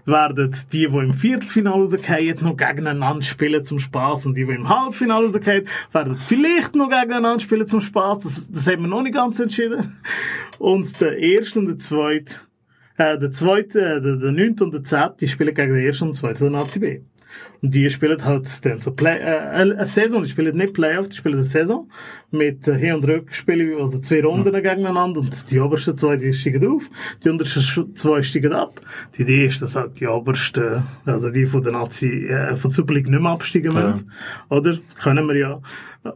werden 0.05 0.55
die, 0.73 0.79
die 0.79 0.85
im 0.85 1.13
Viertelfinale 1.13 1.83
rausgehen, 1.83 2.39
noch 2.43 2.57
gegeneinander 2.57 3.23
spielen 3.23 3.65
zum 3.65 3.79
Spaß 3.79 4.27
und 4.27 4.37
die, 4.37 4.45
die 4.45 4.53
im 4.53 4.69
Halbfinale 4.69 5.27
rausgehen, 5.27 5.67
werden 5.93 6.19
vielleicht 6.27 6.75
noch 6.75 6.91
gegeneinander 6.91 7.41
spielen 7.41 7.67
zum 7.67 7.81
Spaß. 7.81 8.19
Das, 8.21 8.51
das 8.51 8.67
haben 8.67 8.83
wir 8.83 8.89
noch 8.89 9.03
nicht 9.03 9.15
ganz 9.15 9.39
entschieden. 9.39 10.01
Und 10.59 11.01
der 11.01 11.17
erste 11.17 11.61
und 11.61 11.67
der 11.67 11.79
zweite, 11.79 12.35
äh, 12.97 13.19
der 13.19 13.31
zweite, 13.31 13.81
äh, 13.81 14.01
der, 14.03 14.33
neunte 14.33 14.65
und 14.65 14.75
der 14.75 14.83
zehnte, 14.83 15.15
die 15.21 15.29
spielen 15.29 15.55
gegen 15.55 15.73
den 15.73 15.85
ersten 15.85 16.09
und 16.09 16.15
zweiten 16.15 16.37
von 16.39 16.53
der 16.53 16.61
Nazi 16.61 16.81
B. 16.81 17.01
Und 17.60 17.60
die 17.63 17.91
spielen 17.91 18.25
halt 18.25 18.65
dann 18.65 18.79
so 18.79 18.93
Play, 18.93 19.19
äh, 19.19 19.39
eine 19.51 19.87
Saison, 19.87 20.23
die 20.23 20.31
spielen 20.31 20.57
nicht 20.57 20.73
Playoff, 20.73 21.09
die 21.09 21.17
spielen 21.17 21.35
eine 21.35 21.45
Saison 21.45 21.89
mit 22.31 22.67
äh, 22.69 22.77
Hin- 22.77 22.95
und 22.95 23.05
Rückspielen, 23.07 23.81
also 23.81 23.99
zwei 23.99 24.23
Runden 24.23 24.53
gegeneinander 24.53 25.21
und 25.21 25.51
die 25.51 25.61
obersten 25.61 25.97
zwei, 25.99 26.17
die 26.17 26.33
steigen 26.33 26.67
auf, 26.67 26.89
die 27.23 27.29
untersten 27.29 27.95
zwei 27.95 28.23
steigen 28.23 28.53
ab. 28.53 28.81
Die, 29.17 29.25
die 29.25 29.45
ersten 29.45 29.67
sagt 29.67 30.01
die 30.01 30.07
obersten, 30.07 30.83
also 31.05 31.31
die 31.31 31.47
von 31.47 31.63
der 31.63 31.73
Nazi, 31.73 32.27
äh, 32.27 32.57
von 32.57 32.71
der 32.71 32.77
Super 32.77 32.95
League 32.95 33.09
nicht 33.09 33.21
mehr 33.21 33.33
absteigen 33.33 33.75
müssen. 33.75 34.11
Oder? 34.49 34.79
Können 34.99 35.27
wir 35.29 35.37
ja. 35.37 35.61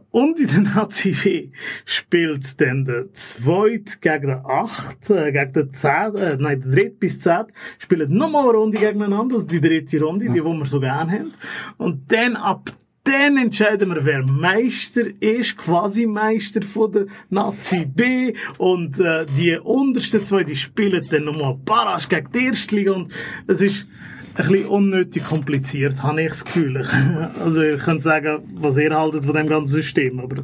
Und 0.09 0.39
in 0.39 0.47
der 0.47 0.61
Nazi 0.61 1.11
B 1.11 1.49
spielt 1.85 2.59
dann 2.59 2.85
der 2.85 3.13
Zweit 3.13 4.01
gegen 4.01 4.27
den 4.27 4.41
Acht, 4.43 5.09
äh, 5.11 5.31
gegen 5.31 5.53
den 5.53 5.71
Zehn, 5.71 6.15
äh, 6.15 6.37
nein, 6.39 6.61
der 6.61 6.71
Dritt 6.71 6.99
bis 6.99 7.19
Zehn, 7.19 7.45
spielen 7.77 8.11
nochmal 8.17 8.49
eine 8.49 8.57
Runde 8.57 8.79
gegeneinander, 8.79 9.35
also 9.35 9.45
die 9.45 9.61
dritte 9.61 10.01
Runde, 10.01 10.25
die, 10.25 10.31
die 10.31 10.43
wir 10.43 10.65
so 10.65 10.79
gerne 10.79 11.11
haben. 11.11 11.31
Und 11.77 12.11
dann 12.11 12.35
ab 12.35 12.71
dann 13.05 13.37
entscheiden 13.37 13.93
wir, 13.93 14.03
wer 14.03 14.23
Meister 14.23 15.03
ist, 15.19 15.57
quasi 15.57 16.07
Meister 16.07 16.63
von 16.63 16.91
der 16.91 17.05
Nazi 17.29 17.85
B. 17.85 18.33
Und 18.57 18.99
äh, 18.99 19.27
die 19.37 19.57
untersten 19.57 20.23
zwei, 20.23 20.43
die 20.43 20.55
spielen 20.55 21.05
dann 21.09 21.25
nochmal 21.25 21.55
Barrage 21.63 22.07
gegen 22.07 22.31
die 22.31 22.45
erste 22.45 22.75
Liga. 22.75 22.93
Und 22.93 23.11
es 23.45 23.61
ist 23.61 23.85
ein 24.33 24.47
bisschen 24.47 24.67
unnötig 24.67 25.23
kompliziert, 25.23 26.01
habe 26.01 26.23
ich 26.23 26.29
das 26.29 26.45
Gefühl. 26.45 26.85
Also 27.43 27.61
ich 27.61 27.81
könnte 27.81 28.01
sagen, 28.01 28.41
was 28.55 28.77
ihr 28.77 28.97
haltet 28.97 29.25
von 29.25 29.35
dem 29.35 29.47
ganzen 29.47 29.75
System, 29.75 30.19
aber... 30.19 30.43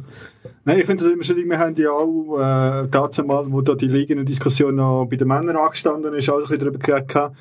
Nein, 0.64 0.78
ich 0.78 0.86
finde 0.86 1.02
das 1.02 1.12
immer 1.12 1.24
schwierig. 1.24 1.48
Wir 1.48 1.58
haben 1.58 1.74
ja 1.74 1.90
auch, 1.90 2.38
äh, 2.38 2.88
dazu 2.88 3.24
mal, 3.24 3.44
wo 3.50 3.60
da 3.62 3.74
die 3.74 3.88
Ligen-Diskussion 3.88 4.76
noch 4.76 5.06
bei 5.06 5.16
den 5.16 5.26
Männern 5.26 5.56
angestanden 5.56 6.14
ist, 6.14 6.30
auch 6.30 6.36
ein 6.36 6.42
bisschen 6.42 6.60
darüber 6.60 6.78
geredet. 6.78 7.32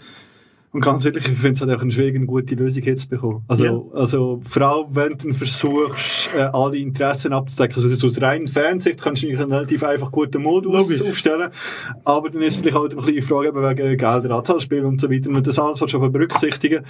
Und 0.74 0.80
ganz 0.82 1.04
ehrlich, 1.04 1.28
ich 1.28 1.38
finde 1.38 1.52
es 1.52 1.62
halt 1.62 1.72
auch 1.78 1.84
in 1.84 1.92
Schweden 1.92 2.18
eine 2.18 2.26
gute 2.28 2.56
Lösung 2.56 2.84
jetzt 2.84 3.10
bekommen. 3.10 3.44
Also, 3.50 3.66
Ja. 3.66 3.82
also, 3.94 4.40
vor 4.48 4.62
allem, 4.62 4.86
wenn 4.92 5.18
du 5.18 5.34
versuchst, 5.34 6.30
äh, 6.34 6.40
alle 6.44 6.78
Interessen 6.78 7.34
abzudecken. 7.34 7.84
Also, 7.84 8.08
aus 8.08 8.22
rein 8.22 8.48
Fansicht 8.48 9.02
kannst 9.02 9.22
du 9.22 9.28
eigentlich 9.28 9.42
einen 9.42 9.52
relativ 9.52 9.84
einfach 9.84 10.10
guten 10.12 10.42
Modus 10.44 10.90
Logisch. 10.90 11.02
aufstellen. 11.02 11.50
Aber 12.06 12.30
dann 12.30 12.42
ist 12.42 12.62
vielleicht 12.62 12.78
halt 12.78 12.92
ein 12.92 12.98
bisschen 12.98 13.16
die 13.16 13.22
Frage 13.22 13.50
eben 13.50 13.62
wegen 13.62 13.98
Gelder, 13.98 14.32
Anzahlspiel 14.32 14.86
und 14.86 15.02
so 15.02 15.12
weiter. 15.12 15.30
Wenn 15.34 15.44
das 15.44 15.60
alles 15.60 15.94
aber 15.94 16.10
berücksichtigen 16.10 16.86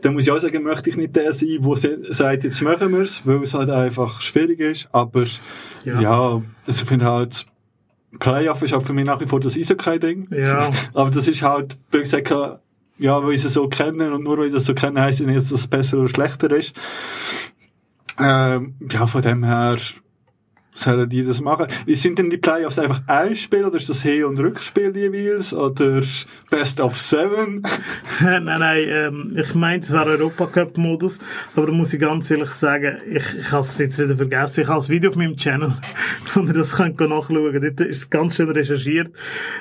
dann 0.00 0.14
muss 0.14 0.26
ich 0.26 0.30
auch 0.30 0.38
sagen, 0.38 0.62
möchte 0.62 0.90
ich 0.90 0.96
nicht 0.96 1.16
der 1.16 1.32
sein, 1.32 1.58
der 1.60 2.14
sagt, 2.14 2.44
jetzt 2.44 2.62
machen 2.62 2.92
wir's, 2.92 3.26
weil 3.26 3.42
es 3.42 3.52
halt 3.52 3.68
einfach 3.68 4.20
schwierig 4.20 4.60
ist. 4.60 4.88
Aber, 4.92 5.24
Ja. 5.84 6.00
ja, 6.00 6.42
also 6.66 6.82
ich 6.82 6.88
finde 6.88 7.04
halt, 7.06 7.44
Playoff 8.20 8.62
ist 8.62 8.72
halt 8.72 8.84
für 8.84 8.92
mich 8.92 9.04
nach 9.04 9.20
wie 9.20 9.26
vor 9.26 9.40
das 9.40 9.56
Eishockey-Ding. 9.56 10.28
Ja. 10.30 10.70
Aber 10.94 11.10
das 11.10 11.26
ist 11.26 11.42
halt, 11.42 11.76
wie 11.90 11.98
gesagt, 11.98 12.30
ja, 12.98 13.24
weil 13.24 13.34
es 13.34 13.42
so 13.42 13.68
kennen 13.68 14.12
und 14.12 14.24
nur 14.24 14.38
weil 14.38 14.46
ich 14.46 14.52
das 14.52 14.64
so 14.64 14.74
kenne, 14.74 15.02
heisst 15.02 15.20
nicht, 15.20 15.36
dass 15.36 15.50
es 15.50 15.66
besser 15.66 15.98
oder 15.98 16.08
schlechter 16.08 16.50
ist. 16.50 16.74
Ähm, 18.18 18.74
ja, 18.90 19.06
von 19.06 19.22
dem 19.22 19.44
her 19.44 19.76
sollen 20.78 21.08
die 21.08 21.24
das 21.24 21.40
machen. 21.40 21.66
Wie 21.86 21.96
sind 21.96 22.18
denn 22.18 22.30
die 22.30 22.36
Playoffs 22.36 22.78
einfach 22.78 23.02
ein 23.06 23.34
Spiel 23.36 23.64
oder 23.64 23.76
ist 23.76 23.88
das 23.88 24.02
Hin- 24.02 24.24
und 24.24 24.38
Rückspiel 24.38 24.96
jeweils? 24.96 25.52
Oder 25.52 26.02
Best 26.50 26.80
of 26.80 26.96
Seven? 26.96 27.62
nein, 28.20 28.44
nein, 28.44 28.84
ähm, 28.88 29.36
ich 29.36 29.54
meinte, 29.54 29.86
es 29.86 29.92
wäre 29.92 30.10
Europacup-Modus, 30.10 31.18
aber 31.56 31.66
da 31.66 31.72
muss 31.72 31.92
ich 31.92 32.00
ganz 32.00 32.30
ehrlich 32.30 32.50
sagen, 32.50 32.98
ich, 33.10 33.38
ich 33.38 33.52
habe 33.52 33.60
es 33.60 33.78
jetzt 33.78 33.98
wieder 33.98 34.16
vergessen. 34.16 34.62
Ich 34.62 34.68
habe 34.68 34.78
das 34.78 34.88
Video 34.88 35.10
auf 35.10 35.16
meinem 35.16 35.36
Channel, 35.36 35.72
wo 36.34 36.40
ihr 36.40 36.52
das 36.52 36.76
könnt 36.76 37.00
nachschauen 37.00 37.52
könnt. 37.52 37.80
Dort 37.80 37.88
ist 37.88 37.98
es 37.98 38.10
ganz 38.10 38.36
schön 38.36 38.50
recherchiert, 38.50 39.10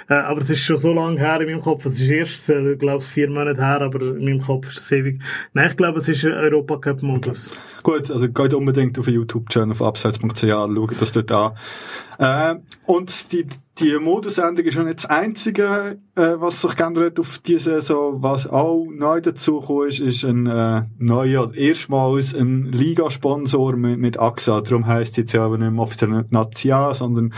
äh, 0.09 0.13
aber 0.13 0.39
es 0.41 0.49
ist 0.49 0.63
schon 0.63 0.77
so 0.77 0.93
lange 0.93 1.19
her 1.19 1.41
in 1.41 1.47
meinem 1.47 1.61
Kopf. 1.61 1.85
Es 1.85 1.99
ist 1.99 2.09
erst, 2.09 2.49
äh, 2.49 2.75
glaube 2.75 3.03
ich, 3.03 3.09
vier 3.09 3.29
Monate 3.29 3.61
her, 3.61 3.81
aber 3.81 4.01
in 4.01 4.25
meinem 4.25 4.41
Kopf 4.41 4.69
ist 4.69 4.79
es 4.79 4.91
ewig. 4.91 5.21
Nein, 5.53 5.69
ich 5.69 5.77
glaube, 5.77 5.97
es 5.97 6.07
ist 6.07 6.25
ein 6.25 6.33
Europacup-Modus. 6.33 7.51
Gut, 7.83 8.11
also 8.11 8.27
geht 8.27 8.53
unbedingt 8.53 8.99
auf 8.99 9.05
den 9.05 9.15
YouTube-Channel 9.15 9.71
auf 9.71 9.81
abseits.ch 9.81 10.47
schauen 10.47 10.75
das 11.13 11.25
dort 11.25 11.31
an. 11.31 12.55
Äh, 12.55 12.59
und 12.85 13.31
die, 13.31 13.45
die 13.79 13.97
Modusänderung 13.99 14.67
ist 14.67 14.75
ja 14.75 14.83
nicht 14.83 15.03
das 15.03 15.05
Einzige, 15.05 15.99
äh, 16.15 16.33
was 16.37 16.61
sich 16.61 16.75
geändert 16.75 17.19
auf 17.19 17.39
diese 17.39 17.71
Saison. 17.71 18.23
Was 18.23 18.47
auch 18.47 18.85
neu 18.89 19.21
dazugekommen 19.21 19.89
ist, 19.89 19.99
ist 19.99 20.23
ein 20.23 20.47
äh, 20.47 20.83
neuer, 20.97 21.53
erstmals 21.53 22.33
ein 22.33 22.71
Ligasponsor 22.71 23.75
mit, 23.75 23.99
mit 23.99 24.19
AXA. 24.19 24.61
Darum 24.61 24.87
heisst 24.87 25.17
jetzt 25.17 25.33
ja 25.33 25.45
aber 25.45 25.57
nicht 25.57 25.71
mehr 25.71 25.83
offiziell 25.83 26.09
nicht 26.09 26.31
Nazia, 26.31 26.93
sondern 26.93 27.33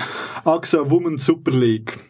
AXA 0.45 0.89
Women's 0.89 1.25
Super 1.25 1.51
League. 1.51 2.08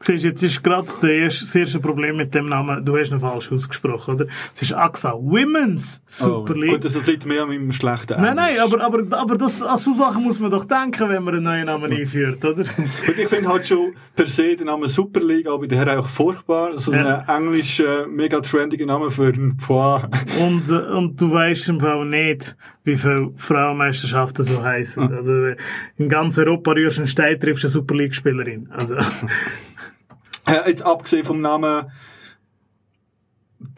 Siehst, 0.00 0.24
jetzt 0.24 0.42
ist 0.42 0.62
gerade 0.62 0.86
das 0.86 1.54
erste, 1.54 1.80
Problem 1.80 2.16
mit 2.16 2.34
dem 2.34 2.48
Namen, 2.48 2.84
du 2.84 2.96
hast 2.96 3.10
ihn 3.10 3.20
falsch 3.20 3.50
ausgesprochen, 3.52 4.14
oder? 4.14 4.26
Es 4.54 4.62
ist 4.62 4.72
AXA 4.72 5.12
Women's 5.14 6.02
Super 6.06 6.54
Oh, 6.54 6.58
League. 6.58 6.70
gut, 6.72 6.84
das 6.84 7.06
liegt 7.06 7.26
mehr 7.26 7.42
an 7.42 7.48
meinem 7.48 7.72
schlechten 7.72 8.20
Nein, 8.20 8.36
nein, 8.36 8.56
Englisch. 8.56 8.62
aber, 8.82 8.84
aber, 8.84 9.18
aber 9.18 9.38
das, 9.38 9.62
an 9.62 9.78
so 9.78 9.92
Sachen 9.92 10.22
muss 10.22 10.38
man 10.38 10.50
doch 10.50 10.64
denken, 10.64 11.08
wenn 11.08 11.22
man 11.22 11.34
einen 11.34 11.44
neuen 11.44 11.66
Namen 11.66 11.92
einführt, 11.92 12.44
oder? 12.44 12.58
Und 13.08 13.18
ich 13.18 13.28
finde 13.28 13.48
halt 13.48 13.66
schon 13.66 13.94
per 14.14 14.26
se 14.28 14.56
den 14.56 14.66
Namen 14.66 14.88
Super 14.88 15.20
League 15.20 15.46
auch 15.48 15.58
bei 15.60 15.66
der 15.66 15.98
auch 15.98 16.08
furchtbar. 16.08 16.72
Also 16.72 16.92
Ja. 16.92 17.20
ein 17.26 17.46
englischer, 17.46 18.06
mega 18.06 18.40
trendiger 18.40 18.86
Name 18.86 19.10
für 19.10 19.28
ein 19.28 19.56
Poir. 19.56 20.08
Und, 20.40 20.68
äh, 20.70 20.74
und 20.96 21.20
du 21.20 21.30
weißt 21.32 21.68
im 21.68 21.80
Fall 21.80 22.04
nicht, 22.06 22.56
wie 22.86 22.96
viele 22.96 23.32
Frauenmeisterschaften 23.36 24.44
so 24.44 24.62
heißen. 24.62 25.12
Also, 25.12 25.44
äh, 25.44 25.56
in 25.96 26.08
ganz 26.08 26.38
Europa 26.38 26.70
rührst 26.72 26.96
du 26.96 27.02
einen 27.02 27.08
Stein, 27.08 27.38
triffst 27.38 27.64
du 27.64 27.66
eine 27.66 27.72
Super 27.72 27.94
League-Spielerin. 27.96 28.70
Also, 28.70 28.96
Äh, 30.46 30.70
jetzt 30.70 30.84
abgesehen 30.84 31.24
vom 31.24 31.40
Namen, 31.40 31.90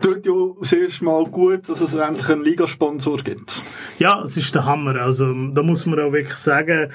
tut 0.01 0.26
ja 0.26 0.32
das 0.60 0.72
erste 0.72 1.05
Mal 1.05 1.24
gut, 1.24 1.68
dass 1.68 1.80
es 1.80 1.94
endlich 1.94 2.28
einen 2.28 2.44
Ligasponsor 2.44 3.18
gibt. 3.18 3.62
ja, 3.98 4.22
es 4.22 4.36
ist 4.36 4.55
der 4.55 4.66
Hammer. 4.66 4.97
Also, 4.97 5.32
da 5.52 5.62
muss 5.62 5.86
man 5.86 5.98
auch 5.98 6.12
wirklich 6.12 6.36
sagen, 6.36 6.90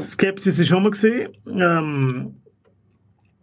Skepsis 0.00 0.58
ist 0.58 0.68
schon 0.68 0.84
mal 0.84 0.92
gesehen. 0.92 1.32
Ähm, 1.46 2.36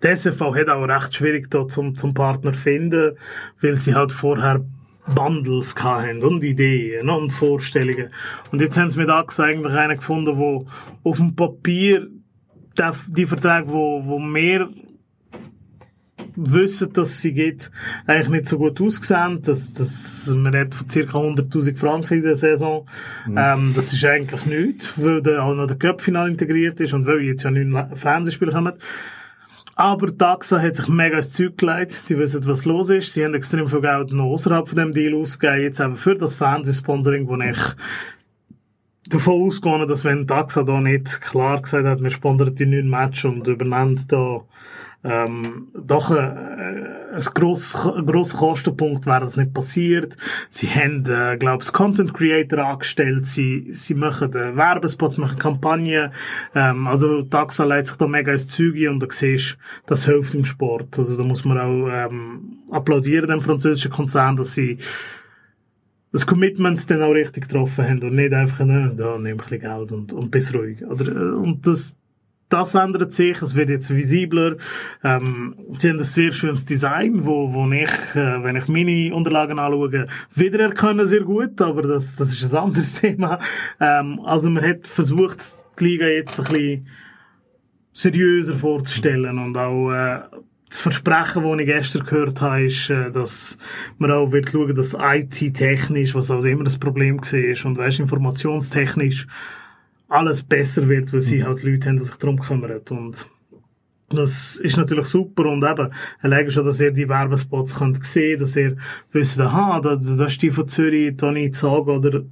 die 0.02 0.08
SFV 0.08 0.56
hat 0.56 0.70
auch 0.70 0.88
recht 0.88 1.16
schwierig 1.16 1.50
da 1.50 1.68
zum, 1.68 1.96
zum 1.96 2.14
Partner 2.14 2.54
finden, 2.54 3.18
weil 3.62 3.78
sie 3.78 3.94
halt 3.94 4.12
vorher 4.12 4.66
Bundles 5.08 5.76
hatten 5.76 6.24
und 6.24 6.44
Ideen 6.44 7.10
und 7.10 7.32
Vorstellungen. 7.32 8.10
Und 8.52 8.62
jetzt 8.62 8.78
haben 8.78 8.90
sie 8.90 9.00
mit 9.00 9.10
AXA 9.10 9.44
eigentlich 9.44 9.74
einen 9.74 9.98
gefunden, 9.98 10.38
wo 10.38 10.66
auf 11.04 11.18
dem 11.18 11.36
Papier 11.36 12.08
die, 13.08 13.26
Verträge, 13.26 13.72
wo, 13.72 14.04
wo 14.06 14.20
mehr 14.20 14.70
wissen, 16.36 16.92
dass 16.94 17.22
sie 17.22 17.34
geht, 17.34 17.70
eigentlich 18.08 18.30
nicht 18.30 18.46
so 18.48 18.58
gut 18.58 18.82
ausgesehen. 18.82 19.42
Das, 19.44 19.74
das, 19.74 20.34
man 20.36 20.54
redet 20.54 20.74
von 20.74 20.88
ca. 20.88 21.00
100.000 21.00 21.78
Franken 21.78 22.16
in 22.16 22.24
der 22.24 22.36
Saison. 22.36 22.88
Ähm, 23.28 23.74
das 23.76 23.94
ist 23.94 24.04
eigentlich 24.06 24.46
nichts, 24.46 24.94
weil 24.96 25.22
da 25.22 25.44
auch 25.44 25.54
noch 25.54 25.68
der 25.68 25.78
Cup-Final 25.78 26.30
integriert 26.30 26.80
ist 26.80 26.94
und 26.94 27.06
weil 27.06 27.22
jetzt 27.22 27.44
ja 27.44 27.52
neun 27.52 27.96
Fernsehspiele 27.96 28.52
kommen. 28.52 28.74
Aber 29.76 30.12
Daxa 30.12 30.62
hat 30.62 30.76
sich 30.76 30.88
mega 30.88 31.18
ins 31.18 31.34
Zeug 31.34 31.58
gelegt. 31.58 32.10
Die 32.10 32.18
wissen, 32.18 32.46
was 32.46 32.66
los 32.66 32.90
ist. 32.90 33.14
Sie 33.14 33.26
haben 33.26 33.34
extrem 33.34 33.68
viel 33.68 33.82
Geld 33.82 34.12
noch 34.12 34.26
außerhalb 34.26 34.68
von 34.68 34.78
dem 34.78 34.92
Deal 34.92 35.16
ausgegeben. 35.16 35.62
Jetzt 35.62 35.80
eben 35.80 35.96
für 35.96 36.16
das 36.16 36.36
Fernsehsponsoring, 36.36 37.28
wo 37.28 37.38
ich 37.38 37.58
davon 39.10 39.48
ausgehe, 39.48 39.88
dass 39.88 40.06
wenn 40.06 40.28
Daxa 40.28 40.64
da 40.64 40.80
nicht 40.80 41.22
klar 41.22 41.62
gesagt 41.62 41.88
hat, 41.88 42.04
wir 42.04 42.12
sponsern 42.12 42.56
die 42.56 42.66
neuen 42.66 42.90
Match 42.90 43.26
und 43.26 43.48
übernehmen 43.48 44.00
da 44.08 44.42
ähm, 45.04 45.68
doch 45.74 46.12
äh, 46.12 46.16
ein 46.16 47.22
grosser 47.34 48.02
grosser 48.06 48.38
Kostenpunkt 48.38 49.06
wäre 49.06 49.22
das 49.22 49.38
nicht 49.38 49.54
passiert. 49.54 50.16
Sie 50.50 50.68
haben, 50.68 51.06
äh, 51.06 51.38
glaube 51.38 51.64
ich, 51.64 51.74
Content 51.74 52.14
Creator 52.14 52.60
angestellt, 52.60 53.26
sie, 53.26 53.68
sie 53.72 53.96
machen 53.96 54.34
äh, 54.34 54.56
Werbespots, 54.56 55.18
machen 55.18 55.40
Kampagnen, 55.40 56.12
ähm, 56.56 56.88
also 56.88 57.24
Taxa 57.24 57.66
leitet 57.66 57.88
sich 57.88 57.98
da 57.98 58.08
mega 58.08 58.32
ins 58.32 58.48
Züge 58.48 58.90
und 58.90 59.02
da 59.02 59.08
siehst 59.10 59.58
das 59.86 60.06
hilft 60.06 60.34
im 60.36 60.46
Sport. 60.46 60.98
Also 60.98 61.18
da 61.18 61.24
muss 61.24 61.44
man 61.44 61.58
auch 61.58 61.90
ähm, 61.92 62.60
applaudieren 62.72 63.30
dem 63.30 63.42
französischen 63.42 63.92
Konzern, 63.92 64.38
dass 64.38 64.54
sie 64.54 64.80
das 66.14 66.28
Commitment 66.28 66.90
dann 66.90 67.02
auch 67.02 67.12
richtig 67.12 67.48
getroffen 67.48 67.90
haben 67.90 68.04
und 68.04 68.16
nicht 68.16 68.34
einfach, 68.34 68.64
ne, 68.66 68.94
da 68.96 69.18
nimm 69.18 69.34
ein 69.34 69.38
bisschen 69.38 69.60
Geld 69.60 69.92
und, 69.92 70.14
und 70.14 70.30
bist 70.30 70.54
ruhig. 70.54 70.86
Oder, 70.86 71.12
äh, 71.12 71.34
und 71.34 71.66
das, 71.66 71.98
das 72.54 72.76
ändert 72.76 73.14
sich, 73.14 73.42
es 73.42 73.56
wird 73.56 73.70
jetzt 73.70 73.90
visibler. 73.90 74.58
Ähm, 75.04 75.56
sie 75.80 75.90
haben 75.90 75.98
ein 75.98 76.04
sehr 76.04 76.32
schönes 76.32 76.66
Design, 76.66 77.26
wo, 77.26 77.52
wo 77.52 77.68
ich, 77.72 78.16
äh, 78.16 78.44
wenn 78.44 78.56
ich 78.56 78.68
meine 78.68 79.14
Unterlagen 79.16 79.58
anschaue, 79.58 80.08
wiedererkenne 80.36 81.08
sehr 81.08 81.22
gut, 81.22 81.60
aber 81.62 81.82
das, 81.82 82.16
das 82.16 82.32
ist 82.32 82.54
ein 82.54 82.64
anderes 82.64 82.94
Thema. 83.02 83.40
Ähm, 83.80 84.20
also 84.24 84.52
man 84.52 84.64
hat 84.64 84.86
versucht, 84.86 85.40
die 85.80 85.84
Liga 85.84 86.06
jetzt 86.06 86.40
ein 86.40 86.46
bisschen 86.46 86.88
seriöser 87.92 88.54
vorzustellen 88.54 89.40
und 89.40 89.58
auch 89.58 89.92
äh, 89.92 90.20
das 90.70 90.80
Versprechen, 90.80 91.44
das 91.44 91.60
ich 91.60 91.66
gestern 91.66 92.06
gehört 92.06 92.42
habe, 92.42 92.66
ist, 92.66 92.90
äh, 92.92 93.12
dass 93.12 93.58
man 93.98 94.12
auch 94.12 94.32
wird 94.32 94.52
schauen, 94.52 94.76
dass 94.76 94.96
IT-technisch, 95.00 96.14
was 96.14 96.30
also 96.30 96.48
immer 96.48 96.66
das 96.66 96.78
Problem 96.78 97.18
war, 97.20 97.66
und 97.66 97.78
weißt, 97.78 98.00
informationstechnisch 98.00 99.28
alles 100.14 100.44
besser 100.44 100.88
wird, 100.88 101.12
weil 101.12 101.22
sie 101.22 101.44
halt 101.44 101.64
Leute 101.64 101.90
haben, 101.90 101.98
die 101.98 102.04
sich 102.04 102.16
darum 102.18 102.40
kümmern. 102.40 102.82
Und 102.90 103.28
das 104.10 104.58
ist 104.58 104.78
natürlich 104.78 105.08
super 105.08 105.46
und 105.46 105.64
eben, 105.64 105.90
allein 106.22 106.52
schon, 106.52 106.66
dass 106.66 106.80
ihr 106.80 106.92
die 106.92 107.10
Werbespots 107.10 107.76
könnt 107.76 108.04
sehen, 108.06 108.40
dass 108.40 108.56
ihr 108.56 108.78
wisst, 109.12 109.40
aha, 109.40 109.80
da, 109.80 109.96
da 109.96 110.26
ist 110.26 110.42
die 110.42 110.52
von 110.52 110.68
Zürich, 110.68 111.18
Toni 111.18 111.50
Zag, 111.50 111.88
oder 111.88 112.24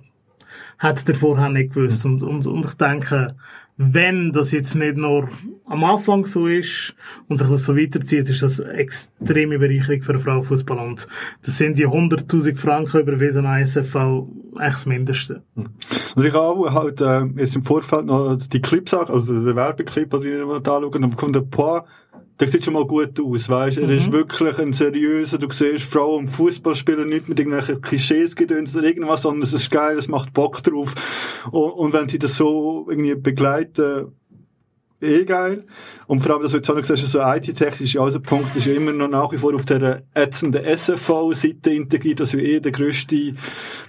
hat 0.77 1.07
der 1.07 1.15
vorher 1.15 1.49
nicht 1.49 1.73
gewusst. 1.73 2.05
Und, 2.05 2.21
und, 2.21 2.45
und 2.45 2.65
ich 2.65 2.73
denke, 2.75 3.35
wenn 3.83 4.31
das 4.31 4.51
jetzt 4.51 4.75
nicht 4.75 4.95
nur 4.95 5.27
am 5.65 5.83
Anfang 5.83 6.25
so 6.25 6.47
ist 6.47 6.95
und 7.27 7.37
sich 7.37 7.47
das 7.47 7.63
so 7.63 7.75
weiterzieht, 7.75 8.29
ist 8.29 8.43
das 8.43 8.61
eine 8.61 8.73
extreme 8.73 9.57
Bereicherung 9.57 10.03
für 10.03 10.19
Frauenfußball. 10.19 10.77
Und 10.77 11.07
das 11.43 11.57
sind 11.57 11.79
die 11.79 11.87
100.000 11.87 12.57
Franken 12.57 13.01
überwiesen 13.01 13.45
an 13.45 13.61
SFV 13.61 14.27
eigentlich 14.55 14.73
das 14.73 14.85
Mindeste. 14.85 15.43
Also 16.15 16.27
ich 16.27 16.33
habe 16.33 16.73
halt 16.73 17.01
äh, 17.01 17.23
jetzt 17.37 17.55
im 17.55 17.63
Vorfeld 17.63 18.05
noch 18.05 18.35
die 18.35 18.61
Clips, 18.61 18.93
also 18.93 19.25
den 19.25 19.55
Werbeclip, 19.55 20.11
den 20.11 20.41
ich 20.41 20.45
mal 20.45 20.57
anschaue, 20.57 20.87
und 20.87 21.01
dann 21.01 21.15
kommt 21.15 21.35
ein 21.35 21.49
paar, 21.49 21.85
der 22.41 22.47
sieht 22.47 22.65
schon 22.65 22.73
mal 22.73 22.85
gut 22.85 23.19
aus, 23.19 23.47
weißt 23.47 23.77
Er 23.77 23.89
ist 23.91 24.07
Mhm. 24.07 24.13
wirklich 24.13 24.57
ein 24.57 24.73
seriöser, 24.73 25.37
du 25.37 25.47
siehst 25.51 25.85
Frauen 25.85 26.21
im 26.23 26.27
Fußballspielen 26.27 27.07
nicht 27.07 27.29
mit 27.29 27.39
irgendwelchen 27.39 27.81
Klischees 27.81 28.35
gedöns 28.35 28.75
oder 28.75 28.85
irgendwas, 28.87 29.21
sondern 29.21 29.43
es 29.43 29.53
ist 29.53 29.69
geil, 29.69 29.97
es 29.97 30.07
macht 30.07 30.33
Bock 30.33 30.63
drauf. 30.63 30.95
Und, 31.51 31.71
und 31.71 31.93
wenn 31.93 32.07
die 32.07 32.17
das 32.19 32.35
so 32.35 32.87
irgendwie 32.89 33.15
begleiten, 33.15 34.07
eh 35.01 35.25
geil. 35.25 35.65
Und 36.07 36.21
vor 36.21 36.33
allem, 36.33 36.41
dass 36.43 36.51
du 36.51 36.57
jetzt 36.57 36.69
auch 36.69 36.75
noch 36.75 36.81
gesagt 36.81 37.01
hast, 37.01 37.11
so 37.11 37.19
IT-technisch, 37.21 37.95
ja, 37.95 38.01
also 38.01 38.19
der 38.19 38.27
Punkt 38.27 38.55
ist 38.55 38.65
ja 38.65 38.73
immer 38.73 38.91
noch 38.91 39.07
nach 39.07 39.31
wie 39.31 39.37
vor 39.37 39.53
auf 39.55 39.65
der 39.65 40.03
ätzenden 40.13 40.63
SFV-Seite 40.63 41.71
integriert, 41.71 42.19
dass 42.19 42.33
ja 42.33 42.39
eh 42.39 42.59
der 42.59 42.71
grösste 42.71 43.33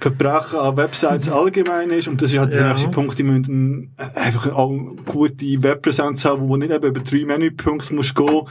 Verbrechen 0.00 0.58
an 0.58 0.76
Websites 0.76 1.28
allgemein 1.30 1.90
ist. 1.90 2.08
Und 2.08 2.22
das 2.22 2.32
ist 2.32 2.38
halt 2.38 2.52
der 2.52 2.60
Ja. 2.62 2.68
nächste 2.70 2.88
Punkt, 2.88 3.18
die 3.18 3.22
müssen 3.24 3.94
einfach 4.14 4.46
auch 4.52 4.70
gute 5.06 5.62
Webpräsenz 5.62 6.24
haben, 6.24 6.48
wo 6.48 6.56
nicht 6.56 6.72
eben 6.72 6.84
über 6.86 7.00
drei 7.00 7.24
Menüpunkte 7.24 7.94
musst 7.94 8.14
gehen, 8.14 8.42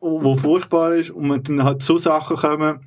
wo 0.00 0.36
furchtbar 0.36 0.94
ist. 0.94 1.10
Und 1.10 1.30
wenn 1.30 1.42
dann 1.42 1.64
halt 1.64 1.82
so 1.82 1.96
Sachen 1.96 2.36
kommen, 2.36 2.80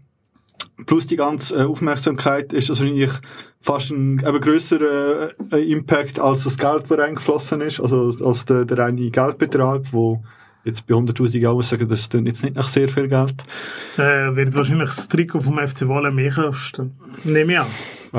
plus 0.85 1.05
die 1.05 1.15
ganze 1.15 1.55
äh, 1.55 1.63
Aufmerksamkeit 1.63 2.53
ist 2.53 2.69
wahrscheinlich 2.69 3.11
fast 3.61 3.91
ein 3.91 4.19
eben 4.19 4.41
grösserer 4.41 5.29
äh, 5.51 5.71
Impact 5.71 6.19
als 6.19 6.43
das 6.43 6.57
Geld, 6.57 6.89
das 6.89 6.97
reingeflossen 6.97 7.61
ist, 7.61 7.79
also 7.79 8.11
als 8.25 8.45
der, 8.45 8.65
der 8.65 8.77
reine 8.77 9.09
Geldbetrag, 9.09 9.81
wo 9.91 10.23
jetzt 10.65 10.87
bei 10.87 10.95
100'000 10.95 11.39
Jahren 11.39 11.61
sagen, 11.61 11.87
das 11.87 12.09
klingt 12.09 12.27
jetzt 12.27 12.43
nicht 12.43 12.55
nach 12.55 12.69
sehr 12.69 12.89
viel 12.89 13.07
Geld. 13.07 13.35
Äh, 13.97 14.35
wird 14.35 14.53
wahrscheinlich 14.55 14.89
das 14.89 15.07
Trikot 15.09 15.41
vom 15.41 15.57
FC 15.57 15.87
Wolle 15.87 16.11
mehr 16.11 16.31
kosten. 16.31 16.95
Nehme 17.23 17.53
ich 17.53 17.59
an. 17.59 17.67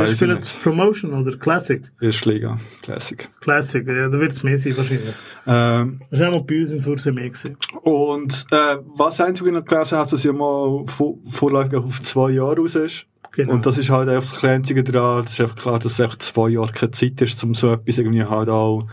Spielen 0.08 0.38
nicht. 0.38 0.62
Promotion 0.62 1.12
oder 1.14 1.36
Classic? 1.36 1.82
Erste 2.00 2.30
Liga, 2.32 2.56
Classic. 2.82 3.28
Classic, 3.40 3.86
ja, 3.86 4.08
da 4.08 4.18
wird 4.20 4.32
es 4.32 4.42
mehr 4.42 4.58
sein 4.58 4.76
wahrscheinlich. 4.76 5.14
Ähm, 5.46 6.00
Das 6.10 6.20
war 6.20 6.28
auch 6.28 6.32
mal 6.34 6.42
bei 6.44 6.60
uns 6.60 6.70
in 6.72 6.80
Surse 6.80 7.12
mehr 7.12 7.28
gewesen. 7.30 7.56
und 7.82 8.46
äh, 8.50 8.76
was 8.96 9.20
einzig 9.20 9.46
noch 9.52 9.64
gelesen 9.64 9.98
hast, 9.98 10.12
dass 10.12 10.24
ja 10.24 10.32
mal 10.32 10.84
vor, 10.86 11.14
vorläufig 11.28 11.74
auf 11.74 12.02
zwei 12.02 12.30
Jahre 12.30 12.56
raus 12.56 12.74
ist. 12.74 13.06
Genau. 13.36 13.52
Und 13.54 13.66
das 13.66 13.78
ist 13.78 13.90
halt 13.90 14.08
einfach 14.08 14.40
das 14.40 14.44
Einzige 14.50 14.84
daran, 14.84 15.24
das 15.24 15.32
ist 15.34 15.40
einfach 15.40 15.56
klar, 15.56 15.78
dass 15.78 15.92
es 15.92 16.00
echt 16.00 16.22
zwei 16.22 16.48
Jahre 16.50 16.72
keine 16.72 16.92
Zeit 16.92 17.20
ist, 17.20 17.42
um 17.44 17.54
so 17.54 17.72
etwas 17.72 17.98
irgendwie 17.98 18.22
halt 18.24 18.48
auch 18.48 18.86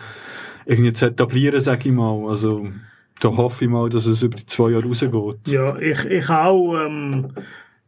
irgendwie 0.65 0.93
zu 0.93 1.05
etablieren, 1.07 1.61
sag 1.61 1.85
ich 1.85 1.91
mal. 1.91 2.27
Also, 2.29 2.67
da 3.19 3.29
hoffe 3.29 3.65
ich 3.65 3.69
mal, 3.69 3.89
dass 3.89 4.07
es 4.07 4.23
über 4.23 4.35
die 4.37 4.45
zwei 4.47 4.71
Jahre 4.71 4.85
rausgeht. 4.85 5.11
Ja, 5.47 5.77
ich, 5.77 6.05
ich 6.05 6.29
auch. 6.29 6.75
Ähm, 6.85 7.33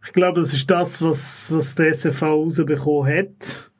ich 0.06 0.14
glaube, 0.14 0.42
das 0.42 0.54
ist 0.54 0.70
das, 0.70 1.02
was, 1.02 1.52
was 1.52 1.76
der 1.76 1.94
SFV 1.94 2.22
rausbekommen 2.24 3.18
hat. 3.18 3.72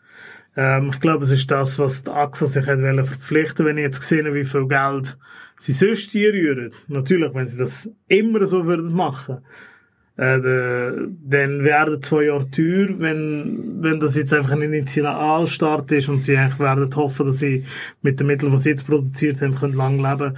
Ähm, 0.56 0.92
ich 0.94 1.00
glaube, 1.00 1.26
es 1.26 1.32
ist 1.32 1.50
das, 1.52 1.80
was 1.80 2.04
die 2.04 2.12
AXA 2.12 2.46
sich 2.46 2.66
hat 2.68 2.80
verpflichten 2.80 3.66
wenn 3.66 3.78
ich 3.78 3.84
jetzt 3.84 4.00
gesehen 4.00 4.34
wie 4.34 4.46
viel 4.46 4.68
Geld 4.68 5.18
sie 5.60 5.72
sonst 5.72 6.16
einrühren. 6.16 6.72
Natürlich, 6.88 7.34
wenn 7.34 7.48
sie 7.48 7.58
das 7.58 7.90
immer 8.08 8.46
so 8.46 8.66
würden 8.66 8.94
machen, 8.94 9.40
äh, 10.16 10.40
dann 10.40 11.64
wären 11.64 12.02
zwei 12.02 12.26
Jahre 12.26 12.50
teuer, 12.52 13.00
wenn, 13.00 13.78
wenn 13.82 14.00
das 14.00 14.16
jetzt 14.16 14.34
einfach 14.34 14.52
ein 14.52 14.62
Initialstart 14.62 15.92
ist 15.92 16.08
und 16.08 16.22
sie 16.22 16.38
eigentlich 16.38 16.60
werden 16.60 16.96
hoffen, 16.96 17.26
dass 17.26 17.40
sie 17.40 17.66
mit 18.02 18.20
den 18.20 18.28
Mitteln, 18.28 18.52
die 18.52 18.60
sie 18.60 18.70
jetzt 18.70 18.86
produziert 18.86 19.42
haben, 19.42 19.56
können 19.56 19.74
lang 19.74 19.98
leben 19.98 20.38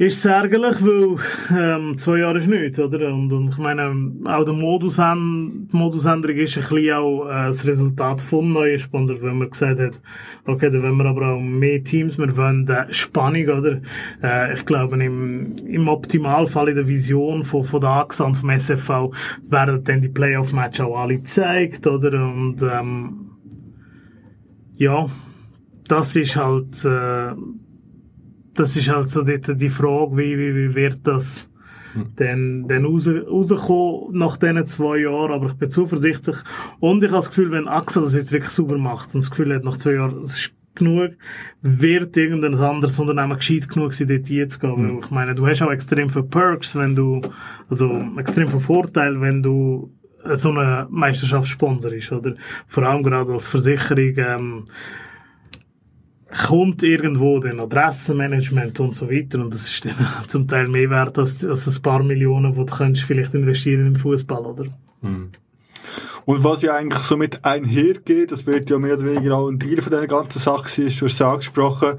ist 0.00 0.16
es 0.16 0.24
ärgerlich, 0.24 0.76
weil 0.80 1.18
ähm, 1.54 1.98
zwei 1.98 2.20
Jahre 2.20 2.38
ist 2.38 2.48
nichts, 2.48 2.78
oder? 2.78 3.12
Und, 3.12 3.30
und 3.34 3.50
ich 3.50 3.58
meine, 3.58 4.12
auch 4.24 4.44
der 4.46 4.54
Modus 4.54 4.96
die 4.96 5.76
Modusänderung 5.76 6.38
ist 6.38 6.56
ein 6.56 6.62
bisschen 6.62 6.94
auch 6.94 7.26
äh, 7.26 7.48
das 7.48 7.66
Resultat 7.66 8.22
vom 8.22 8.50
neuen 8.50 8.78
Sponsor, 8.78 9.20
wenn 9.20 9.36
man 9.36 9.50
gesagt 9.50 9.78
hat, 9.78 10.00
okay, 10.46 10.70
dann 10.70 10.84
wollen 10.84 10.96
wir 10.96 11.04
aber 11.04 11.34
auch 11.34 11.38
mehr 11.38 11.84
Teams, 11.84 12.16
wir 12.16 12.34
wollen 12.34 12.66
äh, 12.66 12.86
Spannung, 12.94 13.46
oder? 13.48 13.82
Äh, 14.22 14.54
ich 14.54 14.64
glaube, 14.64 14.96
im, 15.04 15.56
im 15.66 15.86
Optimalfall 15.86 16.70
in 16.70 16.76
der 16.76 16.88
Vision 16.88 17.44
von, 17.44 17.64
von 17.64 17.82
der 17.82 17.90
AXA 17.90 18.24
und 18.24 18.36
vom 18.36 18.48
SFV 18.48 19.12
werden 19.50 19.84
dann 19.84 20.00
die 20.00 20.08
Playoff-Match 20.08 20.80
auch 20.80 20.98
alle 20.98 21.18
gezeigt, 21.18 21.86
oder? 21.86 22.24
Und 22.24 22.62
ähm, 22.62 23.32
ja, 24.76 25.10
das 25.88 26.16
ist 26.16 26.36
halt 26.36 26.86
äh, 26.86 27.34
das 28.60 28.76
ist 28.76 28.88
halt 28.88 29.08
so 29.08 29.22
dort 29.22 29.60
die 29.60 29.70
Frage, 29.70 30.16
wie, 30.16 30.38
wie, 30.38 30.54
wie 30.54 30.74
wird 30.74 30.98
das 31.04 31.50
dann, 32.16 32.68
dann 32.68 32.84
raus, 32.84 33.08
rauskommen 33.08 34.18
nach 34.18 34.36
diesen 34.36 34.66
zwei 34.66 34.98
Jahren, 34.98 35.32
aber 35.32 35.46
ich 35.46 35.54
bin 35.54 35.70
zuversichtlich 35.70 36.36
und 36.78 37.02
ich 37.02 37.10
habe 37.10 37.18
das 37.18 37.28
Gefühl, 37.30 37.50
wenn 37.50 37.66
AXA 37.66 38.00
das 38.00 38.14
jetzt 38.14 38.32
wirklich 38.32 38.52
sauber 38.52 38.78
macht 38.78 39.14
und 39.14 39.22
das 39.22 39.30
Gefühl 39.30 39.54
hat, 39.54 39.64
nach 39.64 39.76
zwei 39.76 39.94
Jahren, 39.94 40.22
es 40.22 40.34
ist 40.36 40.52
genug, 40.74 41.10
wird 41.62 42.16
irgendein 42.16 42.54
anderes 42.54 42.98
Unternehmen 42.98 43.36
gescheit 43.36 43.68
genug 43.68 43.92
sein, 43.92 44.06
dort 44.06 44.28
hinzugehen. 44.28 44.96
Weil 44.96 45.04
Ich 45.04 45.10
meine, 45.10 45.34
du 45.34 45.46
hast 45.46 45.62
auch 45.62 45.72
extrem 45.72 46.10
viele 46.10 46.24
Perks, 46.24 46.76
wenn 46.76 46.94
du, 46.94 47.20
also 47.68 48.00
extrem 48.18 48.48
viele 48.48 48.60
Vorteile, 48.60 49.20
wenn 49.20 49.42
du 49.42 49.92
so 50.34 50.50
eine 50.50 50.86
Meisterschaftssponsor 50.90 51.92
ist, 51.92 52.12
oder? 52.12 52.34
Vor 52.66 52.84
allem 52.84 53.02
gerade 53.02 53.32
als 53.32 53.46
Versicherung, 53.46 54.14
ähm, 54.16 54.64
kommt 56.46 56.82
irgendwo 56.82 57.40
den 57.40 57.60
Adressenmanagement 57.60 58.78
und 58.80 58.94
so 58.94 59.10
weiter 59.10 59.40
und 59.40 59.52
das 59.52 59.70
ist 59.70 59.84
dann 59.84 59.94
zum 60.28 60.46
Teil 60.46 60.68
mehr 60.68 60.90
wert 60.90 61.18
als, 61.18 61.44
als 61.44 61.66
ein 61.66 61.82
paar 61.82 62.02
Millionen, 62.02 62.52
die 62.52 62.58
du 62.58 62.66
könntest 62.66 63.06
vielleicht 63.06 63.34
investieren 63.34 63.86
im 63.86 63.96
Fußball, 63.96 64.44
oder? 64.44 64.66
Und 66.26 66.44
was 66.44 66.62
ja 66.62 66.74
eigentlich 66.74 67.02
so 67.02 67.16
mit 67.16 67.44
einhergeht, 67.44 68.30
das 68.30 68.46
wird 68.46 68.70
ja 68.70 68.78
mehr 68.78 68.94
oder 68.94 69.06
weniger 69.06 69.36
auch 69.36 69.48
ein 69.48 69.58
Teil 69.58 69.80
von 69.80 69.90
dieser 69.90 70.06
ganzen 70.06 70.38
Sache 70.38 70.68
sein, 70.68 70.86
ist, 70.86 71.00
du 71.00 71.06
hast 71.06 71.14
es 71.14 71.22
angesprochen, 71.22 71.94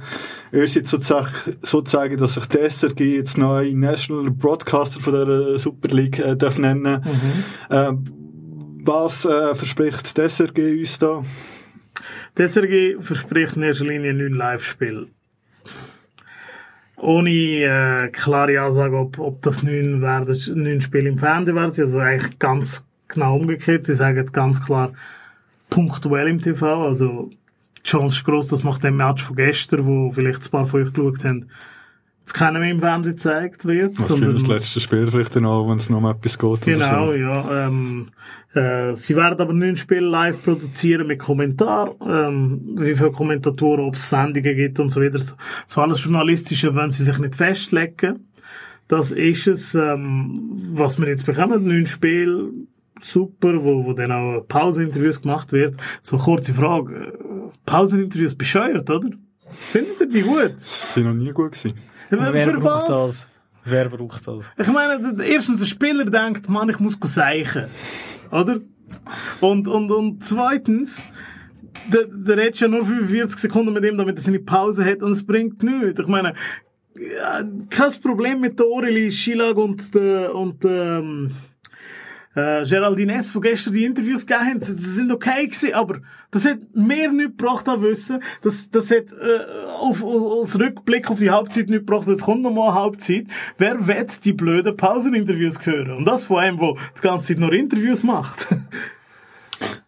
er 0.52 0.64
ist 0.64 0.76
jetzt 0.76 0.90
sozusagen, 0.90 1.32
sozusagen, 1.62 2.18
dass 2.18 2.36
sich 2.36 2.46
der 2.46 2.70
SRG 2.70 3.16
jetzt 3.16 3.38
neue 3.38 3.76
National 3.76 4.32
Broadcaster 4.32 5.00
von 5.00 5.14
der 5.14 5.60
Super 5.60 5.90
League 5.90 6.20
äh, 6.20 6.38
darf 6.38 6.58
nennen. 6.58 7.04
Ähm, 7.70 8.06
was 8.84 9.26
äh, 9.26 9.54
verspricht 9.54 10.18
der 10.18 10.30
SRG 10.30 10.80
uns 10.80 11.00
da? 11.00 11.24
Der 12.38 12.48
SRG 12.48 13.02
verspricht 13.02 13.56
in 13.56 13.64
erster 13.64 13.86
Linie 13.86 14.14
neun 14.14 14.34
Live-Spiele. 14.34 15.08
Ohne 16.98 17.30
äh, 17.32 18.10
klare 18.10 18.62
Ansage, 18.62 18.96
ob, 18.96 19.20
ob 19.20 19.42
das 19.42 19.64
neun, 19.64 20.02
werden, 20.02 20.36
neun 20.64 20.82
Spiele 20.82 21.10
im 21.10 21.18
Fernsehen 21.18 21.56
werden. 21.56 21.74
Also 21.78 22.00
eigentlich 22.00 22.40
ganz 22.40 22.86
genau 23.08 23.38
umgekehrt. 23.38 23.86
Sie 23.86 23.96
sagen 23.96 24.26
ganz 24.32 24.64
klar 24.64 24.94
punktuell 25.70 26.28
im 26.28 26.42
TV. 26.42 26.86
Also 26.86 27.32
die 27.78 27.84
Chance 27.84 28.18
ist 28.18 28.24
gross, 28.24 28.48
dass 28.48 28.64
nach 28.64 28.78
dem 28.78 28.98
Match 28.98 29.24
von 29.24 29.36
gestern, 29.36 29.86
wo 29.86 30.12
vielleicht 30.12 30.46
ein 30.46 30.52
paar 30.52 30.66
von 30.66 30.84
euch 30.84 30.94
geschaut 30.94 31.24
haben, 31.24 31.50
das 32.24 32.34
keiner 32.34 32.60
mehr 32.60 32.72
im 32.72 32.80
Fernsehen 32.80 33.16
gezeigt 33.16 33.66
wird. 33.66 33.98
Was 33.98 34.16
für 34.16 34.34
das 34.34 34.48
letzte 34.48 34.80
Spiel 34.80 35.10
vielleicht 35.10 35.36
dann 35.36 35.46
auch, 35.46 35.68
wenn 35.68 35.78
es 35.78 35.90
noch 35.90 35.98
um 35.98 36.06
etwas 36.06 36.38
geht? 36.38 36.62
Genau, 36.62 37.08
so. 37.08 37.14
ja. 37.14 37.68
Ähm, 37.68 38.12
äh, 38.54 38.96
sie 38.96 39.16
werden 39.16 39.40
aber 39.40 39.54
neun 39.54 39.78
Spiele 39.78 40.08
live 40.08 40.44
produzieren 40.44 41.08
mit 41.08 41.20
Kommentar, 41.20 41.96
ähm, 42.06 42.76
wie 42.76 42.94
viele 42.94 43.12
Kommentatoren, 43.12 43.86
ob 43.86 43.96
es 43.96 44.10
Sendungen 44.10 44.56
gibt 44.56 44.80
und 44.80 44.90
so 44.90 45.02
weiter. 45.02 45.20
So, 45.68 45.82
alles 45.82 46.04
Journalistische 46.04 46.76
wollen 46.76 46.92
sie 46.92 47.04
sich 47.04 47.18
nicht 47.18 47.36
festlegen. 47.36 48.28
Das 48.88 49.12
ist 49.12 49.48
es, 49.48 49.74
ähm, 49.76 50.52
was 50.74 51.00
wir 51.00 51.08
jetzt 51.08 51.26
bekommen. 51.26 51.66
Neun 51.66 51.88
Spiele, 51.88 52.50
super, 53.02 53.54
wo, 53.64 53.86
wo 53.86 53.94
dann 53.94 54.12
auch 54.12 54.46
Pauseninterviews 54.48 55.22
gemacht 55.22 55.54
wird. 55.54 55.76
So 56.02 56.18
kurze 56.18 56.54
Frage. 56.54 56.94
äh, 56.94 57.12
Pauseninterviews 57.66 58.36
bescheuert, 58.36 58.90
oder? 58.90 59.10
Findet 59.50 60.00
ihr 60.02 60.10
die 60.10 60.22
gut? 60.24 60.60
Sie 60.60 61.00
sind 61.00 61.06
noch 61.06 61.14
nie 61.14 61.32
gut 61.32 61.54
gewesen. 61.54 61.78
Wer 62.10 62.44
Für 62.44 62.60
braucht 62.60 62.90
was? 62.90 63.28
das? 63.28 63.40
Wer 63.64 63.90
braucht 63.90 64.28
das? 64.28 64.52
Ich 64.58 64.68
meine, 64.68 65.16
erstens, 65.24 65.60
der 65.60 65.66
Spieler 65.68 66.06
denkt, 66.06 66.50
Mann, 66.50 66.70
ich 66.70 66.80
muss 66.80 66.98
seichen. 67.02 67.66
Oder? 68.32 68.62
Und, 69.40 69.68
und, 69.68 69.92
und 69.92 70.24
zweitens, 70.24 71.04
der, 71.92 72.06
der 72.06 72.38
redet 72.38 72.60
ja 72.60 72.68
nur 72.68 72.86
45 72.86 73.40
Sekunden 73.40 73.74
mit 73.74 73.86
ihm, 73.86 73.98
damit 73.98 74.18
er 74.18 74.22
seine 74.22 74.40
Pause 74.40 74.86
hat 74.86 75.04
und 75.04 75.12
es 75.12 75.26
bringt 75.26 75.64
nichts. 75.64 76.00
Ich 76.00 76.08
meine, 76.08 76.34
kein 77.70 77.92
Problem 78.02 78.42
mit 78.42 78.60
der 78.60 78.66
Aurelie 78.66 79.12
Schilag 79.12 79.58
und 79.58 79.94
der, 79.96 80.36
und 80.36 80.64
ähm, 80.66 81.32
äh, 82.36 82.64
Geraldine 82.66 83.16
S., 83.16 83.34
die 83.34 83.40
gestern 83.40 83.74
die 83.74 83.86
Interviews 83.86 84.26
gegeben 84.26 84.46
haben, 84.46 84.62
sie 84.62 84.76
sind 84.76 85.12
okay 85.12 85.46
gewesen, 85.46 85.74
aber 85.74 86.02
das 86.32 86.46
hat 86.46 86.60
mehr 86.74 87.12
nicht 87.12 87.38
gebracht 87.38 87.68
an 87.68 87.82
Wissen. 87.82 88.24
Das, 88.42 88.70
das 88.70 88.90
hat, 88.90 89.12
äh, 89.12 89.66
auf, 89.80 90.04
auf, 90.04 90.42
als 90.42 90.60
Rückblick 90.60 91.10
auf 91.12 91.20
die 91.20 91.30
Halbzeit 91.30 91.70
nicht 91.70 91.86
gebracht. 91.86 92.08
Jetzt 92.08 92.24
kommt 92.24 92.42
noch 92.42 92.52
mal 92.52 92.70
eine 92.70 92.80
Halbzeit. 92.80 93.26
Wer 93.58 93.86
wird 93.86 94.24
die 94.24 94.34
blöden 94.34 94.76
Pauseninterviews 94.78 95.66
hören? 95.66 95.98
Und 95.98 96.06
das 96.06 96.24
von 96.24 96.38
einem, 96.38 96.58
der 96.58 96.74
die 96.98 97.02
ganze 97.02 97.28
Zeit 97.28 97.40
nur 97.40 97.52
Interviews 97.52 98.04
macht. 98.04 98.48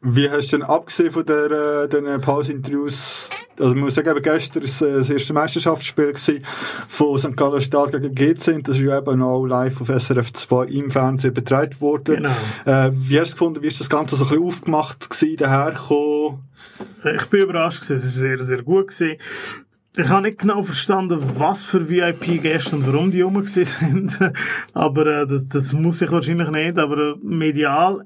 Wie 0.01 0.29
hast 0.29 0.51
du 0.51 0.57
denn 0.57 0.65
abgesehen 0.65 1.11
von 1.11 1.25
der, 1.25 1.83
äh, 1.83 1.87
den 1.87 2.21
Pause-Interviews, 2.21 3.29
also 3.59 3.73
man 3.73 3.85
muss 3.85 3.95
sagen, 3.95 4.09
eben 4.09 4.21
gestern 4.21 4.63
war 4.63 4.87
äh, 4.87 4.93
das 4.97 5.09
erste 5.09 5.33
Meisterschaftsspiel 5.33 6.13
gewesen 6.13 6.45
von 6.87 7.17
St. 7.17 7.37
Gallen 7.37 7.61
Stadt 7.61 7.91
gegen 7.91 8.13
GC 8.13 8.63
das 8.63 8.77
ist 8.77 8.83
ja 8.83 8.97
eben 8.97 9.21
auch 9.21 9.45
live 9.45 9.81
auf 9.81 9.87
SRF 9.87 10.33
2 10.33 10.65
im 10.65 10.91
Fernsehen 10.91 11.31
übertragen 11.31 11.79
worden. 11.79 12.15
Genau. 12.15 12.35
Äh, 12.65 12.91
wie 12.93 13.19
hast 13.19 13.31
du 13.31 13.35
gefunden, 13.35 13.61
wie 13.61 13.67
ist 13.67 13.79
das 13.79 13.89
Ganze 13.89 14.15
so 14.15 14.25
ein 14.25 14.29
bisschen 14.29 14.45
aufgemacht 14.45 15.09
gewesen, 15.09 15.37
dahergekommen? 15.37 16.39
Ich 17.15 17.25
bin 17.27 17.41
überrascht 17.41 17.81
gewesen. 17.81 17.97
Es 17.97 18.03
war 18.03 18.11
sehr, 18.11 18.39
sehr 18.39 18.63
gut 18.63 18.87
gewesen. 18.87 19.17
Ich 19.95 20.09
habe 20.09 20.23
nicht 20.23 20.39
genau 20.39 20.63
verstanden, 20.63 21.19
was 21.37 21.63
für 21.63 21.87
VIP-Gäste 21.87 22.75
und 22.75 22.87
warum 22.87 23.11
die 23.11 23.21
rum 23.21 23.45
sind. 23.45 24.17
aber 24.73 25.05
äh, 25.05 25.27
das, 25.27 25.45
das 25.45 25.71
muss 25.71 26.01
ich 26.01 26.11
wahrscheinlich 26.11 26.49
nicht. 26.49 26.79
Aber 26.79 26.97
äh, 26.97 27.15
medial 27.21 28.05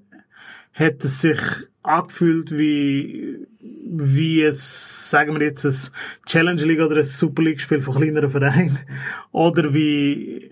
hat 0.78 1.04
es 1.04 1.22
sich 1.22 1.40
angefühlt 1.84 2.58
wie, 2.58 3.48
wie 3.60 4.42
es, 4.42 5.10
sagen 5.10 5.40
wir 5.40 5.48
jetzt, 5.48 5.66
ein 5.66 5.92
Challenge 6.26 6.64
League 6.64 6.82
oder 6.82 6.98
ein 6.98 7.04
Super 7.04 7.44
League 7.44 7.62
Spiel 7.62 7.82
von 7.82 7.96
kleineren 7.96 8.30
Vereinen. 8.30 8.78
Oder 9.32 9.74
wie, 9.74 10.52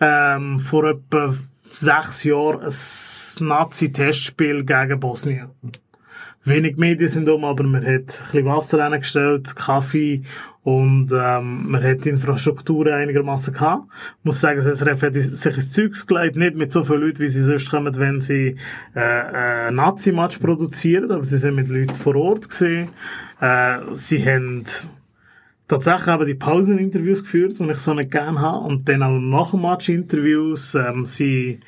ähm, 0.00 0.60
vor 0.60 0.84
etwa 0.84 1.34
sechs 1.64 2.24
Jahren 2.24 2.62
ein 2.62 3.46
Nazi-Testspiel 3.46 4.64
gegen 4.64 5.00
Bosnien. 5.00 5.50
Wenig 6.44 6.76
Medien 6.76 7.08
sind 7.08 7.28
um, 7.28 7.44
aber 7.44 7.62
man 7.62 7.82
hat 7.82 7.90
ein 7.90 8.04
bisschen 8.04 8.44
Wasser 8.46 8.80
reingestellt, 8.80 9.54
Kaffee 9.54 10.22
und 10.64 11.10
ähm, 11.12 11.70
man 11.70 11.82
hat 11.82 12.04
die 12.04 12.10
Infrastruktur 12.10 12.86
einigermaßen 12.86 13.52
gehabt. 13.52 13.88
Ich 14.18 14.24
muss 14.24 14.40
sagen, 14.40 14.60
das 14.62 14.78
SRF 14.78 15.02
hat 15.02 15.14
sich 15.14 15.56
ins 15.56 15.72
Zeugs 15.72 16.06
gelegt, 16.06 16.36
nicht 16.36 16.56
mit 16.56 16.72
so 16.72 16.84
vielen 16.84 17.02
Leuten, 17.02 17.20
wie 17.20 17.28
sie 17.28 17.42
sonst 17.42 17.70
kommen, 17.70 17.96
wenn 17.96 18.20
sie 18.20 18.56
äh, 18.94 19.68
äh, 19.68 19.70
Nazi-Match 19.70 20.38
produzieren, 20.38 21.10
aber 21.10 21.24
sie 21.24 21.38
sind 21.38 21.56
mit 21.56 21.68
Leuten 21.68 21.94
vor 21.94 22.16
Ort 22.16 22.48
gesehen. 22.48 22.88
Äh, 23.40 23.78
sie 23.92 24.24
haben 24.24 24.64
tatsächlich 25.66 26.14
eben 26.14 26.26
die 26.26 26.34
Pauseninterviews 26.34 27.22
geführt, 27.22 27.58
die 27.58 27.70
ich 27.70 27.78
so 27.78 27.94
nicht 27.94 28.10
gerne 28.10 28.40
habe, 28.40 28.66
und 28.66 28.88
dann 28.88 29.02
auch 29.02 29.18
nach 29.18 29.50
dem 29.50 29.62
Match 29.62 29.88
Interviews. 29.88 30.74
Ähm, 30.74 31.06
sie 31.06 31.60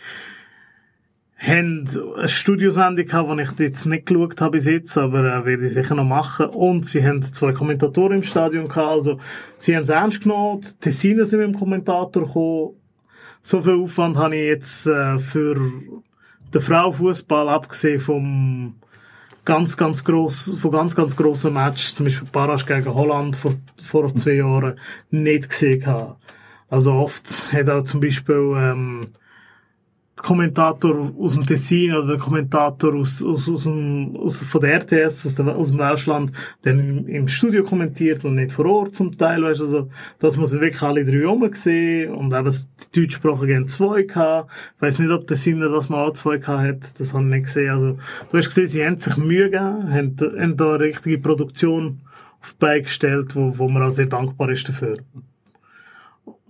haben 1.47 1.85
eine 2.17 2.29
Studiosendung 2.29 3.07
gehabt, 3.07 3.31
die 3.31 3.43
ich 3.43 3.59
jetzt 3.59 3.87
nicht 3.87 4.07
geschaut 4.07 4.41
habe 4.41 4.53
bis 4.53 4.67
jetzt, 4.67 4.97
aber 4.97 5.21
äh, 5.21 5.45
werde 5.45 5.67
ich 5.67 5.75
sicher 5.75 5.95
noch 5.95 6.05
machen. 6.05 6.47
Und 6.47 6.87
sie 6.87 7.05
haben 7.05 7.23
zwei 7.23 7.53
Kommentatoren 7.53 8.17
im 8.19 8.23
Stadion 8.23 8.69
gehabt, 8.69 8.89
also 8.89 9.19
sie 9.59 9.77
haben 9.77 9.83
es 9.85 9.89
ernst 9.89 10.23
genommen, 10.23 10.61
die 10.63 10.81
Tessiner 10.81 11.25
sind 11.25 11.41
mit 11.41 11.49
dem 11.49 11.59
Kommentator 11.59 12.25
gekommen. 12.25 12.77
So 13.43 13.61
viel 13.61 13.81
Aufwand 13.81 14.17
habe 14.17 14.37
ich 14.37 14.47
jetzt 14.47 14.87
äh, 14.87 15.19
für 15.19 15.57
den 16.53 16.61
Frauenfußball 16.61 17.49
abgesehen 17.49 18.01
vom 18.01 18.77
ganz, 19.45 19.77
ganz 19.77 20.05
gross, 20.05 20.57
von 20.59 20.71
ganz, 20.71 20.97
ganz 20.97 21.17
grossen 21.17 21.53
Matches, 21.53 21.95
zum 21.95 22.07
Beispiel 22.07 22.29
Parasch 22.31 22.65
gegen 22.65 22.95
Holland 22.95 23.37
vor, 23.37 23.53
vor 23.83 24.15
zwei 24.15 24.35
Jahren, 24.35 24.79
nicht 25.11 25.51
gesehen 25.51 25.81
gehabt. 25.81 26.21
Also 26.69 26.93
oft 26.95 27.53
hat 27.53 27.69
auch 27.69 27.85
zum 27.85 28.01
Beispiel, 28.01 28.55
ähm, 28.57 29.01
Kommentator 30.25 31.13
aus 31.21 31.35
dem 31.35 31.47
Tessin 31.47 31.95
oder 31.95 32.07
der 32.09 32.19
Kommentator 32.19 32.95
aus, 32.95 33.23
aus, 33.23 33.47
aus, 33.49 33.65
dem, 33.65 34.17
aus 34.17 34.43
von 34.43 34.61
der 34.63 34.81
RTS, 34.81 35.27
aus, 35.27 35.35
der, 35.35 35.55
aus 35.55 35.71
dem 35.71 35.79
Welschland, 35.79 36.33
dann 36.63 36.79
im, 36.79 37.07
im 37.07 37.29
Studio 37.29 37.63
kommentiert 37.63 38.25
und 38.25 38.37
nicht 38.37 38.53
vor 38.53 38.65
Ort 38.65 38.95
zum 38.95 39.17
Teil, 39.17 39.43
weißt, 39.43 39.61
also, 39.61 39.91
das 40.19 40.39
muss 40.39 40.53
wirklich 40.53 40.83
alle 40.83 41.05
drei 41.05 41.27
rum 41.27 41.49
gesehen 41.51 42.15
und 42.15 42.33
eben 42.33 42.51
die 42.51 43.01
Deutschsprachigen 43.01 43.57
haben 43.57 43.69
zwei 43.69 44.03
gehabt. 44.05 44.51
Ich 44.77 44.83
weiss 44.83 44.99
nicht, 44.99 45.11
ob 45.11 45.27
der 45.27 45.37
Sinner 45.37 45.69
das 45.69 45.91
mal 45.91 46.07
auch 46.07 46.15
zwei 46.15 46.39
gehabt 46.39 46.63
hat, 46.63 47.01
das 47.01 47.13
habe 47.13 47.25
ich 47.25 47.31
nicht 47.31 47.45
gesehen. 47.45 47.71
Also, 47.71 47.99
du 48.31 48.39
hast 48.39 48.47
gesehen, 48.47 48.67
sie 48.67 48.85
haben 48.85 48.97
sich 48.97 49.17
Mühe 49.19 49.51
gegeben, 49.51 49.93
haben, 49.93 50.17
haben 50.41 50.57
da 50.57 50.75
eine 50.75 50.81
richtige 50.81 51.19
Produktion 51.19 52.01
auf 52.41 52.53
die 52.53 52.59
Beine 52.59 52.83
gestellt, 52.83 53.37
wo, 53.37 53.59
wo 53.59 53.69
man 53.69 53.83
auch 53.83 53.93
sehr 53.93 54.07
dankbar 54.07 54.49
ist 54.49 54.67
dafür. 54.69 54.99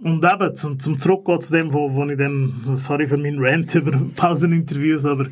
Und 0.05 0.23
eben, 0.23 0.55
zum, 0.55 0.79
zum 0.79 0.99
Zurückgehen 0.99 1.41
zu 1.41 1.51
dem, 1.51 1.73
wo, 1.73 1.95
wo 1.95 2.05
ich 2.05 2.19
dann, 2.19 2.53
sorry 2.75 3.09
für 3.09 3.17
meinen 3.17 3.43
Rant 3.43 3.75
über 3.75 3.99
Pauseninterviews, 4.15 5.07
aber, 5.07 5.29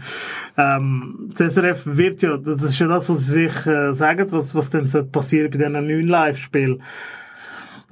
ähm, 0.57 1.29
das 1.37 1.53
SRF 1.55 1.83
wird 1.85 2.23
ja, 2.23 2.39
das 2.39 2.63
ist 2.63 2.79
ja 2.79 2.89
das, 2.89 3.07
was 3.11 3.19
sie 3.27 3.49
sich 3.49 3.67
äh, 3.67 3.93
sagen, 3.93 4.33
was, 4.33 4.55
was 4.55 4.71
dann 4.71 4.89
passieren 5.13 5.51
bei 5.51 5.59
diesen 5.59 5.73
neuen 5.73 6.09
Live-Spielen. 6.09 6.83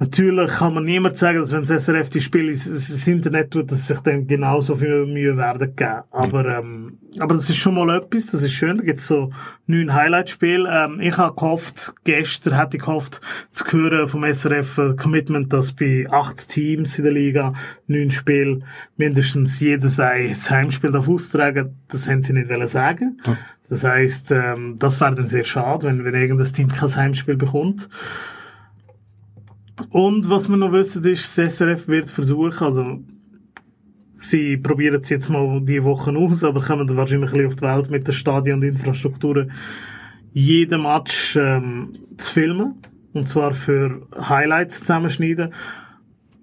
Natürlich 0.01 0.49
kann 0.49 0.73
man 0.73 0.83
niemand 0.83 1.15
sagen, 1.15 1.37
dass 1.37 1.51
wenn 1.51 1.63
das 1.63 1.85
SRF 1.85 2.09
die 2.09 2.21
Spiele 2.21 2.49
ins, 2.49 3.07
Internet 3.07 3.51
tut, 3.51 3.71
dass 3.71 3.85
sich 3.85 3.99
dann 3.99 4.25
genauso 4.25 4.75
viel 4.75 5.05
Mühe 5.05 5.37
werden 5.37 5.75
geben. 5.75 6.01
Aber, 6.09 6.43
ähm, 6.57 6.97
aber 7.19 7.35
das 7.35 7.47
ist 7.51 7.57
schon 7.57 7.75
mal 7.75 7.87
etwas, 7.95 8.31
das 8.31 8.41
ist 8.41 8.53
schön. 8.53 8.77
Da 8.77 8.83
gibt's 8.83 9.05
so 9.05 9.29
neun 9.67 9.93
Highlight-Spiele. 9.93 10.67
Ähm, 10.67 10.99
ich 11.01 11.15
habe 11.19 11.35
gehofft, 11.35 11.93
gestern 12.03 12.57
hätte 12.57 12.77
ich 12.77 12.83
gehofft, 12.83 13.21
zu 13.51 13.63
hören 13.71 14.07
vom 14.07 14.23
SRF 14.23 14.79
ein 14.79 14.97
Commitment, 14.97 15.53
dass 15.53 15.71
bei 15.71 16.07
acht 16.09 16.49
Teams 16.49 16.97
in 16.97 17.03
der 17.03 17.13
Liga, 17.13 17.53
neun 17.85 18.09
Spiele, 18.09 18.61
mindestens 18.97 19.59
jedes 19.59 19.99
ein 19.99 20.33
Heimspiel 20.33 20.91
darf 20.91 21.07
austragen. 21.07 21.77
Das 21.89 22.09
haben 22.09 22.23
sie 22.23 22.33
nicht 22.33 22.49
wollen 22.49 22.67
sagen. 22.67 23.21
Das 23.69 23.83
heisst, 23.83 24.31
ähm, 24.31 24.77
das 24.79 24.99
wäre 24.99 25.13
dann 25.13 25.27
sehr 25.27 25.43
schade, 25.43 25.85
wenn, 25.85 26.03
wenn 26.03 26.15
irgendein 26.15 26.51
Team 26.51 26.69
kein 26.69 26.95
Heimspiel 26.95 27.37
bekommt. 27.37 27.87
Und 29.89 30.29
was 30.29 30.49
wir 30.49 30.57
noch 30.57 30.71
wissen, 30.71 31.03
ist, 31.05 31.37
das 31.37 31.57
SRF 31.57 31.87
wird 31.87 32.09
versuchen, 32.09 32.65
also, 32.65 32.99
sie 34.21 34.57
probieren 34.57 35.01
es 35.01 35.09
jetzt 35.09 35.29
mal 35.29 35.61
die 35.61 35.83
Wochen 35.83 36.17
aus, 36.17 36.43
aber 36.43 36.61
kommen 36.61 36.87
dann 36.87 36.97
wahrscheinlich 36.97 37.33
ein 37.33 37.45
auf 37.45 37.55
die 37.55 37.61
Welt 37.61 37.89
mit 37.89 38.07
der 38.07 38.13
Stadion 38.13 38.59
und 38.59 38.67
Infrastruktur, 38.67 39.47
jeden 40.31 40.83
Match 40.83 41.35
ähm, 41.35 41.93
zu 42.17 42.33
filmen. 42.33 42.75
Und 43.13 43.27
zwar 43.27 43.53
für 43.53 44.07
Highlights 44.17 44.79
zusammenschneiden. 44.81 45.53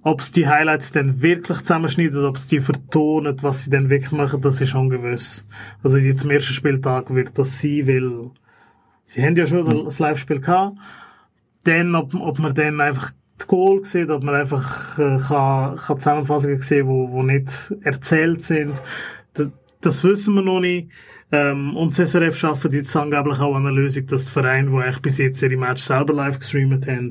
Ob 0.02 0.20
es 0.20 0.32
die 0.32 0.46
Highlights 0.46 0.92
dann 0.92 1.22
wirklich 1.22 1.58
zusammenschneiden, 1.58 2.24
ob 2.24 2.36
es 2.36 2.46
die 2.46 2.60
vertonen, 2.60 3.36
was 3.42 3.64
sie 3.64 3.70
dann 3.70 3.90
wirklich 3.90 4.12
machen, 4.12 4.40
das 4.40 4.60
ist 4.60 4.74
ungewiss. 4.74 5.46
Also 5.82 5.96
jetzt 5.96 6.24
am 6.24 6.30
ersten 6.30 6.54
Spieltag 6.54 7.14
wird 7.14 7.38
das 7.38 7.60
sein, 7.60 7.86
weil 7.86 8.30
sie 9.04 9.24
haben 9.24 9.36
ja 9.36 9.46
schon 9.46 9.84
das 9.84 9.98
Live-Spiel 9.98 10.40
gehabt. 10.40 10.76
Dann, 11.64 11.94
ob, 11.94 12.14
ob 12.14 12.38
man 12.38 12.54
dann 12.54 12.80
einfach 12.80 13.12
Goal 13.46 13.84
sieht, 13.84 14.10
ob 14.10 14.22
man 14.22 14.34
einfach 14.34 14.98
äh, 14.98 15.18
kann, 15.18 15.76
kann 15.76 15.98
Zusammenfassungen 15.98 16.60
sehen, 16.60 16.86
wo, 16.86 17.10
wo 17.10 17.22
nicht 17.22 17.74
erzählt 17.82 18.42
sind. 18.42 18.82
Das, 19.34 19.50
das 19.80 20.04
wissen 20.04 20.34
wir 20.34 20.42
noch 20.42 20.60
nicht. 20.60 20.90
Ähm, 21.30 21.76
und 21.76 21.96
das 21.96 22.10
SRF 22.10 22.36
schafft 22.36 22.72
jetzt 22.72 22.96
angeblich 22.96 23.38
auch 23.40 23.54
eine 23.54 23.70
Lösung, 23.70 24.06
dass 24.06 24.26
die 24.26 24.32
Vereine, 24.32 24.70
die 24.70 24.76
eigentlich 24.76 25.02
bis 25.02 25.18
jetzt 25.18 25.42
ihre 25.42 25.56
Match 25.56 25.82
selber 25.82 26.14
live 26.14 26.38
gestreamt 26.38 26.86
haben, 26.86 27.10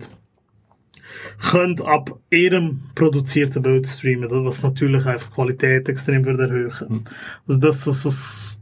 können 1.40 1.82
ab 1.82 2.20
ihrem 2.30 2.82
produzierten 2.96 3.62
Bild 3.62 3.88
streamen, 3.88 4.30
was 4.46 4.64
natürlich 4.64 5.06
einfach 5.06 5.30
die 5.30 5.36
Qualität 5.36 5.90
extrem 5.90 6.26
würde 6.26 6.44
erhöhen. 6.44 7.04
Also 7.48 7.60
das 7.60 7.86
ist 7.86 8.02
so, 8.04 8.10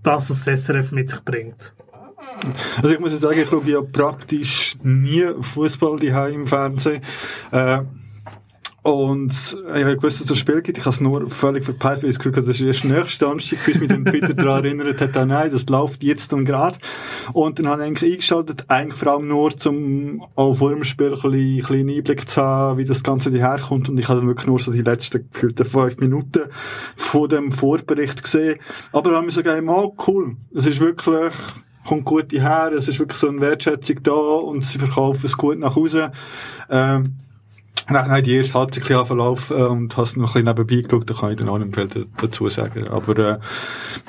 das, 0.04 0.30
was 0.30 0.44
das 0.44 0.66
SRF 0.66 0.92
mit 0.92 1.10
sich 1.10 1.24
bringt. 1.24 1.74
Also 2.78 2.90
ich 2.90 3.00
muss 3.00 3.12
jetzt 3.12 3.22
sagen, 3.22 3.40
ich 3.40 3.50
schaue 3.50 3.70
ja 3.70 3.82
praktisch 3.82 4.76
nie 4.84 5.26
Fußball 5.40 6.00
die 6.00 6.08
im 6.08 6.48
Fernsehen. 6.48 7.02
Äh, 7.52 7.82
und 8.86 9.32
ich 9.32 9.84
habe 9.84 9.96
gewusst, 9.96 10.20
dass 10.20 10.26
es 10.26 10.30
ein 10.30 10.36
Spiel 10.36 10.62
gibt. 10.62 10.78
Ich 10.78 10.86
habe 10.86 10.94
es 10.94 11.02
nur 11.02 11.28
völlig 11.32 11.66
verpeilt, 11.66 12.04
weil 12.04 12.12
ich 12.12 12.18
das 12.18 12.24
Gefühl 12.24 12.38
hatte, 12.38 12.46
das 12.46 12.62
ist 12.62 12.68
erst 12.68 12.86
nächste 12.86 13.26
Samstag, 13.26 13.66
bis 13.66 13.80
mich 13.80 13.90
dann 13.90 14.06
Twitter 14.06 14.36
daran 14.36 14.64
erinnert 14.64 15.02
hat, 15.02 15.18
ah, 15.18 15.26
nein, 15.26 15.50
das 15.52 15.66
läuft 15.70 16.04
jetzt 16.04 16.32
und 16.34 16.46
gerade. 16.46 16.78
Und 17.34 17.58
dann 17.58 17.68
habe 17.68 17.82
ich 17.82 17.88
eigentlich 17.88 18.14
eingeschaltet, 18.14 18.66
eigentlich 18.68 18.94
vor 18.94 19.14
allem 19.14 19.28
nur, 19.28 19.52
um 19.66 20.24
auch 20.36 20.54
vor 20.54 20.70
dem 20.70 20.84
Spiel 20.84 21.08
ein 21.08 21.14
bisschen, 21.14 21.34
ein 21.34 21.58
bisschen 21.58 21.90
Einblick 21.90 22.30
zu 22.30 22.42
haben, 22.44 22.78
wie 22.78 22.86
das 22.86 23.04
Ganze 23.04 23.32
daherkommt. 23.32 23.90
Und 23.90 24.00
ich 24.00 24.08
habe 24.08 24.20
dann 24.20 24.28
wirklich 24.28 24.46
nur 24.46 24.60
so 24.60 24.72
die 24.72 24.84
letzten 24.84 25.32
gefühlten 25.32 25.66
fünf 25.66 25.98
Minuten 25.98 26.44
von 26.96 27.28
dem 27.28 27.52
Vorbericht 27.52 28.22
gesehen. 28.22 28.60
Aber 28.92 29.10
da 29.10 29.18
habe 29.18 29.28
ich 29.28 29.34
so 29.34 29.42
gedacht, 29.42 29.64
oh, 29.66 29.96
cool. 30.06 30.36
Es 30.54 30.68
ist 30.68 30.80
wirklich, 30.80 31.34
kommt 31.86 32.06
gut 32.06 32.32
her, 32.34 32.72
es 32.76 32.88
ist 32.88 33.00
wirklich 33.00 33.20
so 33.20 33.30
eine 33.30 33.42
Wertschätzung 33.42 34.04
da 34.04 34.12
und 34.12 34.64
sie 34.64 34.80
verkaufen 34.80 35.26
es 35.26 35.38
gut 35.38 35.60
nach 35.60 35.76
Hause. 35.76 36.12
Ähm, 36.70 37.16
habe 37.88 38.18
ich 38.18 38.24
die 38.24 38.36
erste 38.36 38.56
Halbzeit 38.56 38.92
ein 38.92 39.06
verlaufen 39.06 39.58
äh, 39.58 39.64
und 39.64 39.96
hast 39.96 40.18
noch 40.18 40.36
ein 40.36 40.46
bisschen 40.46 40.66
nebenbei 40.66 40.88
geschaut, 40.88 41.10
da 41.10 41.14
kann 41.14 41.32
ich 41.32 41.38
dann 41.38 41.50
auch 41.50 41.60
nicht 41.60 41.76
viel 41.76 42.08
dazu 42.20 42.50
sagen. 42.50 42.88
Aber 42.88 43.18
äh, 43.20 43.38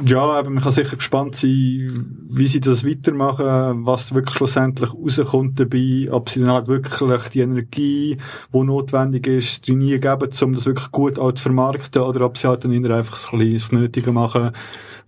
ja, 0.05 0.40
eben, 0.40 0.55
man 0.55 0.62
kann 0.62 0.73
sicher 0.73 0.97
gespannt 0.97 1.36
sein, 1.36 2.24
wie 2.31 2.48
sie 2.48 2.61
das 2.61 2.86
weitermachen, 2.86 3.85
was 3.85 4.15
wirklich 4.15 4.36
schlussendlich 4.36 4.94
rauskommt 4.94 5.61
dabei, 5.61 6.09
ob 6.11 6.31
sie 6.31 6.40
dann 6.40 6.53
halt 6.53 6.69
wirklich 6.69 7.28
die 7.32 7.40
Energie, 7.40 8.16
die 8.53 8.62
notwendig 8.62 9.27
ist, 9.27 9.66
trainieren 9.66 10.01
geben, 10.01 10.31
um 10.43 10.55
das 10.55 10.66
wirklich 10.66 10.90
gut 10.90 11.19
auch 11.19 11.32
zu 11.32 11.43
vermarkten, 11.43 12.01
oder 12.03 12.24
ob 12.24 12.39
sie 12.39 12.48
halt 12.48 12.65
dann 12.65 12.73
einfach 12.90 13.32
ein 13.32 13.39
bisschen 13.39 13.55
das 13.55 13.73
Nötige 13.73 14.12
machen, 14.12 14.53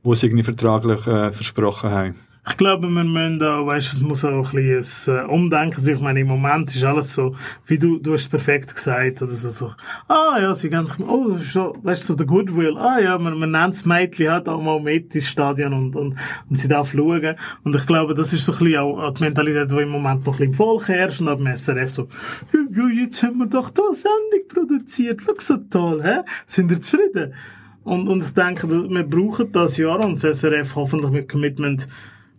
was 0.03 0.20
sie 0.20 0.27
irgendwie 0.27 0.45
vertraglich 0.45 1.07
äh, 1.07 1.32
versprochen 1.32 1.90
haben. 1.90 2.28
Ich 2.51 2.57
glaube, 2.57 2.89
wir 2.89 3.05
müssen 3.05 3.39
da, 3.39 3.65
weißt, 3.65 3.93
es 3.93 4.01
muss 4.01 4.25
auch 4.25 4.55
ein 4.55 4.81
bisschen 4.81 5.15
ein 5.15 5.27
äh, 5.27 5.33
Umdenken 5.33 5.81
sein. 5.81 5.97
Ich 5.97 6.01
meine, 6.01 6.20
im 6.20 6.29
Moment 6.29 6.75
ist 6.75 6.83
alles 6.83 7.12
so, 7.12 7.35
wie 7.66 7.79
du, 7.79 7.99
du 7.99 8.15
hast 8.15 8.29
perfekt 8.29 8.75
gesagt, 8.75 9.20
oder 9.23 9.33
so, 9.33 9.51
so, 9.51 9.73
ah, 10.09 10.39
ja, 10.41 10.55
sie 10.55 10.70
sich, 10.70 11.07
oh, 11.07 11.37
so, 11.37 11.77
weißt 11.83 12.09
du, 12.09 12.12
so 12.12 12.16
der 12.16 12.27
Goodwill, 12.27 12.77
ah, 12.79 12.99
ja, 13.01 13.19
man, 13.19 13.39
man 13.39 13.51
nennt 13.51 13.75
das 13.75 13.85
Mädchen 13.85 14.31
halt 14.31 14.49
auch 14.49 14.62
mal 14.62 14.81
mit 14.81 15.15
ins 15.15 15.29
Stadion 15.29 15.73
und, 15.73 15.95
und, 15.95 16.16
und 16.49 16.59
sie 16.59 16.69
darf 16.69 16.93
schauen. 16.93 17.37
Und 17.65 17.77
ich 17.77 17.87
glaube, 17.87 18.15
das 18.15 18.33
ist 18.33 18.45
so 18.45 18.53
ein 18.53 18.59
bisschen 18.59 18.81
auch 18.81 19.12
die 19.12 19.23
Mentalität, 19.25 19.70
die 19.70 19.83
im 19.83 19.91
Moment 19.91 20.25
noch 20.25 20.33
ein 20.35 20.39
bisschen 20.39 20.47
im 20.47 20.55
Volk 20.55 20.89
herrscht 20.89 21.20
und 21.20 21.29
auch 21.29 21.37
beim 21.37 21.55
SRF 21.55 21.91
so, 21.91 22.09
ja, 22.53 22.89
jetzt 22.89 23.23
haben 23.23 23.39
wir 23.39 23.47
doch 23.47 23.70
da 23.70 23.83
eine 23.83 23.95
Sendung 23.95 24.49
produziert, 24.49 25.20
schau 25.25 25.35
so 25.39 25.57
toll, 25.69 26.03
hä? 26.03 26.20
Sind 26.47 26.70
ihr 26.70 26.81
zufrieden? 26.81 27.35
Und, 27.85 28.09
und 28.09 28.23
ich 28.23 28.35
denke, 28.35 28.69
wir 28.69 29.03
brauchen 29.03 29.53
das 29.53 29.77
Jahr 29.77 30.01
und 30.01 30.23
das 30.23 30.41
SRF 30.41 30.77
hoffentlich 30.77 31.11
mit 31.11 31.29
Commitment 31.31 31.89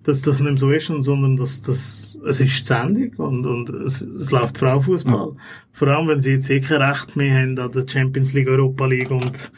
dass 0.03 0.21
das 0.21 0.39
nicht 0.39 0.59
so 0.59 0.71
ist, 0.71 0.87
sondern 0.87 1.37
dass 1.37 1.61
das, 1.61 2.17
es 2.25 2.39
ist 2.39 2.53
ständig 2.53 3.19
und, 3.19 3.45
und 3.45 3.69
es, 3.69 4.01
es 4.01 4.31
läuft 4.31 4.57
Frauenfußball. 4.57 5.33
Ja. 5.35 5.41
Vor 5.73 5.87
allem, 5.89 6.07
wenn 6.07 6.21
sie 6.21 6.31
jetzt 6.31 6.49
eh 6.49 6.61
kein 6.61 6.81
Recht 6.81 7.15
mehr 7.15 7.41
haben 7.41 7.59
an 7.59 7.69
der 7.69 7.85
Champions 7.87 8.33
League, 8.33 8.47
Europa 8.47 8.85
League 8.85 9.11
und, 9.11 9.51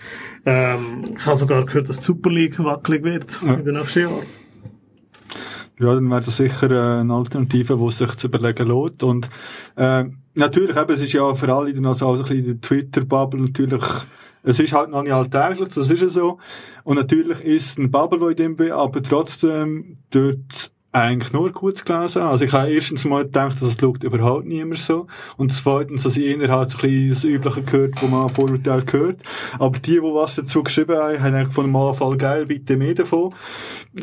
ähm, 0.45 1.05
ich 1.15 1.25
habe 1.25 1.37
sogar 1.37 1.65
gehört, 1.65 1.89
dass 1.89 1.99
die 1.99 2.05
Super 2.05 2.31
League 2.31 2.57
wackelig 2.59 3.03
wird 3.03 3.41
ja. 3.45 3.53
in 3.53 3.65
den 3.65 3.75
nächsten 3.75 4.01
Jahren. 4.01 4.25
Ja, 5.79 5.95
dann 5.95 6.09
wäre 6.09 6.21
das 6.21 6.37
sicher 6.37 6.69
äh, 6.71 7.01
eine 7.01 7.13
Alternative, 7.13 7.75
die 7.75 7.91
sich 7.91 8.15
zu 8.15 8.27
überlegen 8.27 8.67
lohnt. 8.67 9.01
Und 9.01 9.29
äh, 9.75 10.05
natürlich, 10.35 10.77
eben, 10.77 10.93
es 10.93 11.01
ist 11.01 11.13
ja 11.13 11.33
für 11.33 11.51
alle 11.53 11.73
dann 11.73 11.87
also 11.87 12.05
auch 12.05 12.17
so 12.17 12.23
ein 12.23 12.29
bisschen 12.29 12.45
die 12.45 12.61
Twitter-Bubble 12.61 13.41
natürlich 13.41 13.83
es 14.43 14.59
ist 14.59 14.73
halt 14.73 14.89
noch 14.89 15.03
nicht 15.03 15.13
alltäglich, 15.13 15.69
das 15.69 15.89
ist 15.89 16.01
ja 16.01 16.09
so. 16.09 16.39
Und 16.83 16.95
natürlich 16.95 17.39
ist 17.41 17.71
es 17.71 17.77
ein 17.77 17.91
Bubble, 17.91 18.19
wo 18.19 18.29
ich 18.29 18.35
bin, 18.35 18.71
aber 18.71 19.01
trotzdem 19.03 19.97
dort 20.09 20.71
eigentlich 20.93 21.31
nur 21.31 21.51
gut 21.51 21.85
gelesen. 21.85 22.21
Also 22.21 22.43
ich 22.43 22.51
habe 22.51 22.69
erstens 22.69 23.05
mal 23.05 23.23
gedacht, 23.23 23.53
dass 23.53 23.61
es 23.61 23.77
schaut 23.79 24.03
überhaupt 24.03 24.45
niemand 24.45 24.79
so. 24.79 25.07
Und 25.37 25.53
zweitens, 25.53 26.03
dass 26.03 26.17
ich 26.17 26.25
innerhalb 26.25 26.69
so 26.69 26.77
ein 26.77 26.81
bisschen 26.81 27.09
das 27.09 27.23
Übliche 27.23 27.63
gehört, 27.63 28.01
wo 28.01 28.07
man 28.07 28.29
Vorurteile 28.29 28.83
gehört. 28.83 29.21
Aber 29.57 29.79
die, 29.79 29.93
die 29.93 30.01
was 30.01 30.35
dazu 30.35 30.63
geschrieben 30.63 30.97
haben, 30.97 31.21
haben 31.21 31.35
eigentlich 31.35 31.53
von 31.53 31.65
dem 31.65 31.75
Anfall 31.75 32.17
geil, 32.17 32.45
bitte 32.45 32.75
mehr 32.75 32.93
davon. 32.93 33.33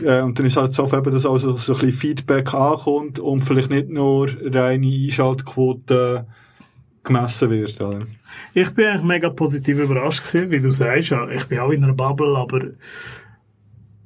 Äh, 0.02 0.22
und 0.22 0.38
dann 0.38 0.46
ist 0.46 0.56
halt 0.56 0.72
so, 0.72 0.86
dass 0.86 1.26
also 1.26 1.56
so 1.56 1.74
ein 1.74 1.78
bisschen 1.78 1.92
Feedback 1.92 2.54
ankommt 2.54 3.18
und 3.18 3.42
vielleicht 3.42 3.70
nicht 3.70 3.90
nur 3.90 4.28
reine 4.42 4.86
Einschaltquote 4.86 6.26
gemessen 7.08 7.50
wird. 7.50 7.80
Oder? 7.80 8.04
Ich 8.54 8.70
bin 8.70 8.86
eigentlich 8.86 9.02
mega 9.02 9.30
positiv 9.30 9.78
überrascht 9.78 10.24
gewesen, 10.24 10.50
wie 10.50 10.60
du 10.60 10.70
sagst. 10.70 11.12
Ich 11.34 11.44
bin 11.46 11.58
auch 11.58 11.70
in 11.70 11.82
einer 11.82 11.94
Bubble, 11.94 12.36
aber 12.36 12.60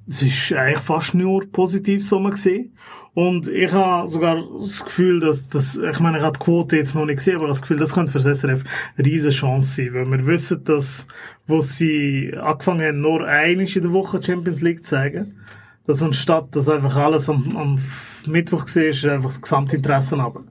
es 0.08 0.22
ist 0.22 0.52
eigentlich 0.52 0.80
fast 0.80 1.14
nur 1.14 1.50
positiv 1.50 2.06
so 2.06 2.20
gesehen. 2.22 2.74
Und 3.14 3.46
ich 3.48 3.70
habe 3.72 4.08
sogar 4.08 4.42
das 4.58 4.84
Gefühl, 4.84 5.20
dass 5.20 5.50
das, 5.50 5.76
ich 5.76 6.00
meine, 6.00 6.16
ich 6.16 6.24
habe 6.24 6.38
die 6.38 6.44
Quote 6.44 6.76
jetzt 6.78 6.94
noch 6.94 7.04
nicht 7.04 7.18
gesehen, 7.18 7.36
aber 7.36 7.46
das 7.46 7.60
Gefühl, 7.60 7.76
das 7.76 7.92
könnte 7.92 8.10
für 8.10 8.18
das 8.18 8.40
SRF 8.40 8.64
eine 8.96 9.06
riesige 9.06 9.34
Chance 9.34 9.82
sein, 9.82 9.92
weil 9.92 10.10
wir 10.10 10.26
wissen, 10.26 10.64
dass, 10.64 11.06
wo 11.46 11.60
sie 11.60 12.32
angefangen 12.40 12.86
haben, 12.86 13.00
nur 13.02 13.26
einmal 13.26 13.66
in 13.66 13.82
der 13.82 13.92
Woche 13.92 14.22
Champions 14.22 14.62
League 14.62 14.84
zu 14.84 14.90
zeigen, 14.90 15.38
dass 15.86 16.02
anstatt, 16.02 16.56
dass 16.56 16.70
einfach 16.70 16.96
alles 16.96 17.28
am, 17.28 17.54
am 17.54 17.78
Mittwoch 18.26 18.64
gesehen 18.64 18.90
ist, 18.90 19.04
einfach 19.04 19.28
das 19.28 19.42
Gesamtinteresse 19.42 20.16
haben. 20.16 20.48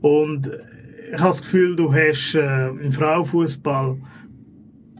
Und 0.00 0.50
ich 1.12 1.18
habe 1.18 1.30
das 1.30 1.42
Gefühl, 1.42 1.76
du 1.76 1.92
hast 1.92 2.34
äh, 2.34 2.68
im 2.68 2.92
Frauenfußball 2.92 3.98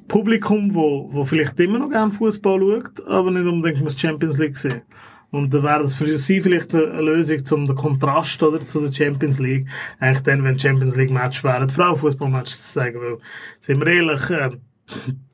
Publikum, 0.08 0.74
wo, 0.74 1.08
wo 1.12 1.24
vielleicht 1.24 1.58
immer 1.60 1.78
noch 1.78 1.90
gerne 1.90 2.10
Fußball 2.10 2.58
schaut, 2.58 3.06
aber 3.06 3.30
nicht 3.30 3.46
unbedingt 3.46 3.82
muss 3.82 3.98
Champions 3.98 4.38
League 4.38 4.58
sehen. 4.58 4.82
Und 5.30 5.54
da 5.54 5.62
wäre 5.62 5.82
das 5.82 5.94
für 5.94 6.18
sie 6.18 6.40
vielleicht 6.40 6.74
eine 6.74 7.00
Lösung, 7.00 7.38
um 7.52 7.66
den 7.68 7.76
Kontrast 7.76 8.42
oder, 8.42 8.58
zu 8.58 8.80
der 8.80 8.92
Champions 8.92 9.38
League, 9.38 9.68
eigentlich 10.00 10.24
dann, 10.24 10.42
wenn 10.42 10.58
Champions 10.58 10.96
League 10.96 11.12
Match 11.12 11.44
wären, 11.44 11.68
Frauenfußball-Match 11.68 12.50
zu 12.50 12.72
sagen, 12.72 13.00
weil, 13.00 13.18
sind 13.60 13.78
wir 13.78 13.86
ehrlich, 13.86 14.30
äh, 14.30 14.50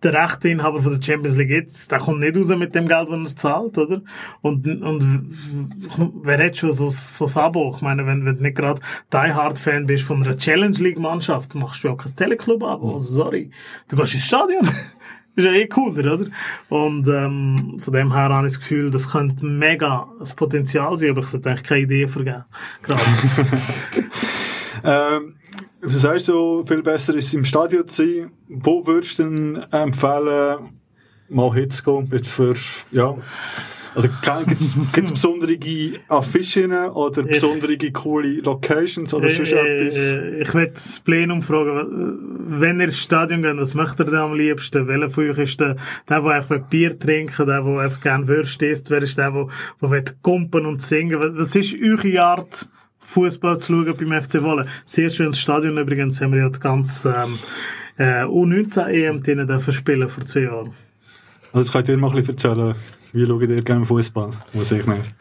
der 0.03 0.13
Rechteinhaber 0.13 0.83
von 0.83 0.93
der 0.93 1.03
Champions 1.03 1.37
League 1.37 1.51
jetzt, 1.51 1.91
der 1.91 1.99
kommt 1.99 2.21
nicht 2.21 2.37
raus 2.37 2.49
mit 2.49 2.75
dem 2.75 2.87
Geld, 2.87 3.09
das 3.09 3.33
er 3.33 3.37
zahlt, 3.37 3.79
oder? 3.79 4.03
Und, 4.43 4.67
und 4.67 5.37
wer 6.23 6.45
hat 6.45 6.57
schon 6.57 6.73
so, 6.73 6.89
so 6.89 7.27
ein 7.27 7.45
Abo? 7.45 7.73
Ich 7.75 7.83
meine, 7.83 8.07
wenn, 8.07 8.25
wenn 8.25 8.37
du 8.37 8.43
nicht 8.43 8.57
gerade 8.57 8.81
Die 9.13 9.17
Hard 9.17 9.59
Fan 9.59 9.87
bist 9.87 10.05
von 10.05 10.23
einer 10.23 10.37
Challenge 10.37 10.79
League 10.79 10.99
Mannschaft, 10.99 11.55
machst 11.55 11.85
du 11.85 11.91
auch 11.91 11.97
kein 11.97 12.15
Teleclub-Abo. 12.15 12.95
Also, 12.95 13.23
sorry. 13.23 13.51
Du 13.89 13.97
gehst 13.97 14.15
ins 14.15 14.27
Stadion. 14.27 14.69
ist 15.37 15.45
ja 15.45 15.53
eh 15.53 15.67
cooler, 15.67 16.15
oder? 16.15 16.27
Und 16.69 17.07
ähm, 17.09 17.77
von 17.79 17.93
dem 17.93 18.13
her 18.13 18.31
habe 18.31 18.47
ich 18.47 18.55
das 18.55 18.61
Gefühl, 18.61 18.91
das 18.91 19.13
könnte 19.13 19.45
mega 19.45 20.09
das 20.19 20.35
Potenzial 20.35 20.97
sein, 20.97 21.11
aber 21.11 21.21
ich 21.21 21.27
sollte 21.27 21.51
eigentlich 21.51 21.63
keine 21.65 21.81
Idee 21.83 22.09
vergeben. 22.09 22.45
Gratis. 22.83 23.41
ähm, 24.85 25.35
Du 25.81 25.89
sagst 25.89 26.27
so, 26.27 26.65
viel 26.67 26.83
besser 26.83 27.15
ist 27.15 27.27
es 27.27 27.35
im 27.35 27.45
Stadion 27.45 27.87
zu 27.87 28.05
sein. 28.05 28.31
Wo 28.49 28.87
würdest 28.87 29.19
du 29.19 29.25
denn 29.25 29.57
empfehlen, 29.71 30.71
mal 31.29 31.55
hinzugehen? 31.55 32.09
Jetzt 32.13 32.29
für, 32.29 32.55
ja. 32.91 33.17
Also, 33.97 34.11
gibt 34.45 34.61
es 34.61 35.11
besondere 35.13 35.59
Affischen 36.09 36.73
oder 36.73 37.23
besondere 37.23 37.79
coole 37.93 38.41
Locations 38.41 39.15
oder 39.15 39.31
sonst 39.31 39.53
äh, 39.53 39.87
etwas? 39.87 39.97
Äh, 39.97 40.43
ich 40.43 40.55
werde 40.55 40.73
das 40.73 41.01
Plenum 41.01 41.43
fragen, 41.43 42.19
wenn 42.61 42.79
ihr 42.79 42.85
ins 42.85 42.99
Stadion 42.99 43.41
geht, 43.43 43.57
was 43.57 43.73
möchtet 43.73 44.09
ihr 44.09 44.11
denn 44.11 44.21
am 44.21 44.35
liebsten? 44.35 44.87
Welcher 44.87 45.09
von 45.09 45.31
euch 45.31 45.39
ist 45.39 45.61
der, 45.61 45.77
der, 46.11 46.21
der 46.21 46.31
einfach 46.31 46.59
Bier 46.69 46.99
trinken, 46.99 47.47
der, 47.47 47.63
der 47.63 47.79
einfach 47.79 48.01
gerne 48.03 48.29
Würste 48.29 48.67
isst? 48.67 48.91
Wer 48.91 49.03
ist 49.03 49.17
der, 49.17 49.31
der, 49.31 49.89
der 49.89 50.15
kumpen 50.21 50.67
und 50.67 50.83
singen? 50.83 51.17
Was 51.19 51.57
ist 51.57 51.75
eure 51.81 52.23
Art, 52.23 52.69
Fußball 53.07 53.59
zu 53.59 53.73
schauen 53.73 53.97
beim 53.97 54.23
FC 54.23 54.43
Wolle. 54.43 54.67
Sehr 54.85 55.11
schönes 55.11 55.39
Stadion 55.39 55.79
übrigens, 55.79 56.21
haben 56.21 56.33
wir 56.33 56.41
ja 56.41 56.49
die 56.49 56.61
ganze 56.61 57.15
ähm, 57.15 57.39
äh, 57.99 58.25
U19 58.25 58.89
EM 58.89 59.23
drinnen 59.23 59.47
dürfen 59.47 59.73
spielen 59.73 60.09
vor 60.09 60.27
zwei 60.27 60.41
Jahren. 60.41 60.73
Also 61.53 61.73
könnt 61.73 61.89
ihr 61.89 61.97
mal 61.97 62.11
ein 62.11 62.17
bisschen 62.17 62.35
erzählen, 62.35 62.75
wie 63.13 63.27
schaut 63.27 63.43
ihr 63.43 63.63
gerne 63.63 63.87
Fußball? 63.87 64.31
Muss 64.53 64.73
ich 64.73 64.85
nicht. 64.87 65.15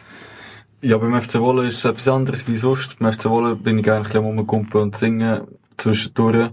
Ja, 0.81 0.97
beim 0.97 1.19
FC 1.21 1.39
Wolle 1.39 1.67
ist 1.67 1.77
es 1.77 1.85
etwas 1.85 2.07
anderes 2.07 2.47
wie 2.47 2.57
sonst. 2.57 2.99
Beim 2.99 3.13
FC 3.13 3.25
Wolle 3.25 3.55
bin 3.55 3.79
ich 3.79 3.89
eigentlich 3.89 4.15
am 4.15 4.25
rumkumpeln 4.25 4.85
und 4.85 4.97
singen 4.97 5.41
zwischendurch. 5.77 6.49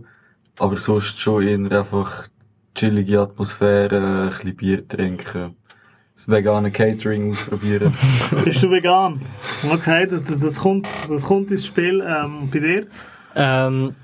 Aber 0.59 0.76
sonst 0.76 1.18
schon 1.18 1.42
eher 1.42 1.78
einfach 1.78 2.28
chillige 2.74 3.20
Atmosphäre, 3.20 4.24
ein 4.24 4.28
bisschen 4.28 4.56
Bier 4.56 4.86
trinken 4.86 5.56
das 6.14 6.28
vegane 6.28 6.70
Catering 6.70 7.32
ausprobieren. 7.32 7.94
Bist 8.44 8.62
du 8.62 8.70
vegan? 8.70 9.20
Okay, 9.70 10.06
das, 10.06 10.24
das, 10.24 10.40
das, 10.40 10.59
kommt, 10.59 10.86
das 11.09 11.22
kommt 11.22 11.51
ins 11.51 11.66
Spiel. 11.66 12.05
Ähm, 12.06 12.51
bei 12.52 12.59
dir? 12.59 12.86
Ähm, 13.34 13.94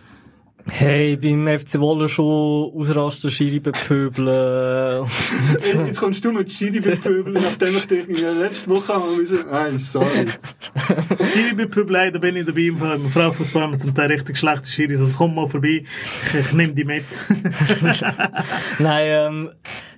hey, 0.71 1.17
beim 1.17 1.47
FC 1.47 1.79
Wolle 1.79 2.09
schon 2.09 2.73
ausrasten, 2.75 3.31
Schiri 3.31 3.61
bepöbeln. 3.61 5.07
Jetzt 5.87 5.99
kommst 5.99 6.25
du 6.25 6.33
mit 6.33 6.51
Schiri 6.51 6.81
bepöbeln, 6.81 7.35
nachdem 7.43 7.77
ich 7.77 7.87
dich 7.87 8.07
letzte 8.09 8.71
Woche 8.71 8.95
haben 8.95 9.17
müssen. 9.19 9.39
Nein, 9.51 9.79
sorry. 9.79 10.27
Schiri 11.33 11.55
bepöbeln, 11.55 12.13
da 12.13 12.19
bin 12.19 12.37
ich 12.37 12.47
dabei 12.47 12.61
im 12.63 12.79
Fall. 12.79 12.99
Meine 12.99 13.11
Frau 13.11 13.33
Fußball 13.33 13.63
haben 13.63 13.79
zum 13.79 13.95
Teil 13.95 14.13
richtig 14.13 14.37
schlechte 14.37 14.69
Schiris. 14.69 15.01
Also 15.01 15.15
komm 15.17 15.35
mal 15.35 15.49
vorbei, 15.49 15.85
ich, 16.33 16.39
ich 16.39 16.53
nehme 16.53 16.73
die 16.73 16.85
mit. 16.85 17.05
Nein, 18.79 19.05
ähm, 19.07 19.51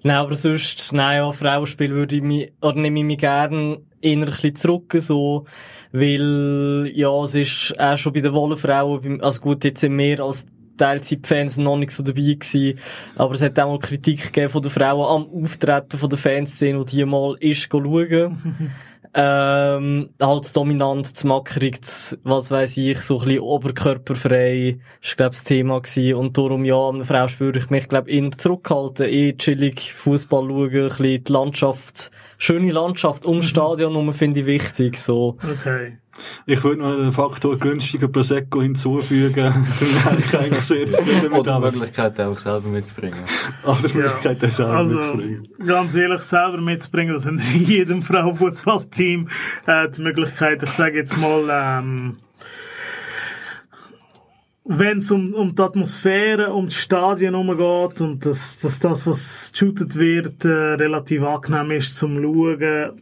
Nein, 0.03 0.17
aber 0.17 0.35
sonst, 0.35 0.95
nein, 0.95 1.19
ja, 1.19 1.31
Frauenspiel 1.31 1.91
würde 1.91 2.17
ich 2.17 2.23
mich, 2.23 2.53
oder 2.63 2.81
nehme 2.81 3.01
ich 3.01 3.05
mich 3.05 3.19
gerne 3.19 3.81
eher 4.01 4.17
ein 4.17 4.25
bisschen 4.25 4.57
zurück, 4.57 4.97
so, 4.99 5.45
weil, 5.93 6.91
ja, 6.95 7.23
es 7.25 7.35
ist 7.35 7.79
auch 7.79 7.99
schon 7.99 8.15
bei 8.15 8.21
den 8.21 8.33
Wollenfrauen, 8.33 9.21
also 9.21 9.41
gut, 9.43 9.63
jetzt 9.65 9.81
sind 9.81 9.97
mehr 9.97 10.21
als 10.21 10.47
Teilzeitfans 10.81 11.59
noch 11.59 11.77
nicht 11.77 11.93
so 11.93 12.03
dabei 12.03 12.21
gewesen, 12.21 12.79
aber 13.17 13.35
es 13.35 13.43
hat 13.43 13.59
auch 13.59 13.69
mal 13.69 13.79
Kritik 13.79 14.25
gegeben 14.25 14.49
von 14.49 14.63
den 14.63 14.71
Frauen 14.71 15.29
am 15.29 15.45
Auftreten 15.45 15.99
von 15.99 16.09
der 16.09 16.19
Fanszene, 16.19 16.85
die 16.85 16.97
die 16.97 17.05
mal 17.05 17.37
ist 17.41 17.69
schauen. 17.71 18.71
ähm, 19.15 20.11
halt 20.21 20.57
dominant, 20.57 21.17
zu 21.17 21.27
mackerig, 21.27 21.81
was 22.23 22.51
weiß 22.51 22.77
ich, 22.77 23.01
so 23.01 23.19
ein 23.19 23.25
bisschen 23.27 23.41
oberkörperfrei, 23.41 24.79
ist, 25.03 25.17
glaub 25.17 25.33
das 25.33 25.45
Thema 25.45 25.81
gewesen. 25.81 26.15
Und 26.15 26.39
darum, 26.39 26.65
ja, 26.65 26.89
eine 26.89 27.05
Frau 27.05 27.27
spüre 27.27 27.59
ich 27.59 27.71
mich, 27.71 27.89
glaub 27.89 28.09
eher 28.09 28.31
zurückhalten, 28.31 29.09
eh 29.09 29.33
chillig 29.37 29.93
Fußball 29.95 30.47
schauen, 30.47 30.75
ein 30.75 30.89
bisschen 30.89 31.25
die 31.25 31.33
Landschaft, 31.33 32.11
schöne 32.41 32.73
Landschaft 32.73 33.25
ums 33.27 33.47
Stadion 33.47 33.95
rum 33.95 34.13
finde 34.13 34.41
ich 34.41 34.47
wichtig, 34.47 34.97
so. 34.99 35.37
Okay. 35.43 35.99
Ich 36.45 36.63
würde 36.65 36.83
noch 36.83 36.97
den 36.97 37.13
Faktor 37.13 37.59
günstiger 37.59 38.09
Prosecco 38.09 38.61
hinzufügen. 38.61 39.35
Dann 40.05 40.19
wäre 40.19 40.19
ich 40.19 40.37
eigentlich 40.39 40.61
sehr 40.61 40.91
zufrieden 40.91 41.31
mit 41.31 41.33
Oder 41.33 41.61
die. 41.61 41.77
Möglichkeit 41.77 42.21
auch 42.21 42.37
selber 42.37 42.69
mitzubringen. 42.69 43.21
Oder 43.63 43.89
die 43.89 43.97
Möglichkeit, 43.97 44.43
das 44.43 44.57
selber 44.57 44.73
Also, 44.73 44.97
mitzubringen. 44.99 45.49
ganz 45.67 45.95
ehrlich, 45.95 46.21
selber 46.21 46.59
mitzubringen, 46.61 47.15
das 47.15 47.23
sind 47.23 47.41
in 47.55 47.65
jedem 47.65 48.03
Frauenfußballteam 48.03 49.29
äh, 49.67 49.89
die 49.89 50.03
Möglichkeit, 50.03 50.63
ich 50.63 50.71
sage 50.71 50.99
jetzt 50.99 51.17
mal, 51.17 51.49
ähm, 51.51 52.17
wenn 54.73 54.99
es 54.99 55.11
um, 55.11 55.35
um 55.35 55.53
die 55.53 55.63
Atmosphäre, 55.63 56.53
um 56.53 56.67
das 56.67 56.77
Stadion 56.77 57.35
umgeht 57.35 58.01
und 58.01 58.25
dass, 58.25 58.61
dass 58.61 58.79
das, 58.79 59.05
was 59.05 59.51
geshootet 59.53 59.97
wird, 59.97 60.45
äh, 60.45 60.49
relativ 60.49 61.25
angenehm 61.25 61.73
ist 61.73 61.97
zum 61.97 62.23
Schauen, 62.23 62.93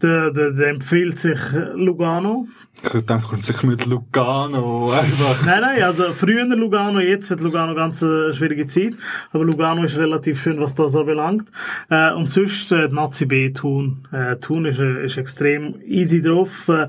da, 0.00 0.30
da, 0.30 0.50
da 0.50 0.62
empfiehlt 0.64 1.20
sich 1.20 1.38
Lugano. 1.74 2.48
Ich 2.82 3.06
dachte, 3.06 3.28
kommt 3.28 3.44
sicher 3.44 3.64
mit 3.64 3.86
Lugano 3.86 4.90
einfach. 4.90 5.46
Nein, 5.46 5.60
nein, 5.60 5.82
also 5.84 6.12
früher 6.12 6.46
Lugano, 6.46 6.98
jetzt 6.98 7.30
hat 7.30 7.38
Lugano 7.38 7.72
ganz 7.76 8.02
äh, 8.02 8.32
schwierige 8.32 8.66
Zeit, 8.66 8.94
aber 9.30 9.44
Lugano 9.44 9.84
ist 9.84 9.96
relativ 9.96 10.42
schön, 10.42 10.58
was 10.58 10.74
das 10.74 10.96
anbelangt. 10.96 11.48
Äh, 11.88 12.12
und 12.14 12.28
sonst 12.28 12.72
äh, 12.72 12.88
die 12.88 12.94
Nazi 12.96 13.26
B 13.26 13.50
Thun. 13.50 14.08
Äh, 14.10 14.34
Thun 14.38 14.64
ist, 14.64 14.80
äh, 14.80 15.04
ist 15.04 15.16
extrem 15.16 15.80
easy 15.86 16.20
drauf. 16.20 16.68
Äh, 16.68 16.88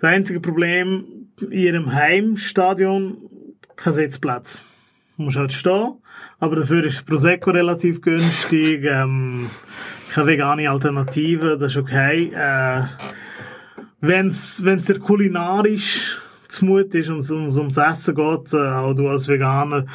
das 0.00 0.04
einzige 0.04 0.40
Problem, 0.40 1.19
ihrem 1.50 1.92
Heimstadion 1.92 3.18
kein 3.76 3.92
Sitzplatz. 3.92 4.62
Du 5.16 5.24
musst 5.24 5.36
halt 5.36 5.52
stehen, 5.52 5.94
aber 6.38 6.56
dafür 6.56 6.84
ist 6.84 7.04
Prosecco 7.06 7.50
relativ 7.50 8.00
günstig, 8.00 8.84
ähm, 8.84 9.50
keine 10.12 10.26
vegane 10.26 10.70
Alternative, 10.70 11.56
das 11.58 11.72
ist 11.72 11.78
okay. 11.78 12.32
Äh, 12.34 12.84
wenn's, 14.00 14.64
wenn's 14.64 14.86
dir 14.86 14.98
kulinarisch 14.98 16.18
zumut 16.50 16.94
ist 16.94 17.08
und 17.08 17.18
es 17.18 17.30
ums, 17.30 17.76
Essen 17.76 18.14
geht, 18.14 18.52
äh, 18.52 18.56
auch 18.56 18.94
du 18.94 19.08
als 19.08 19.28
Veganer, 19.28 19.86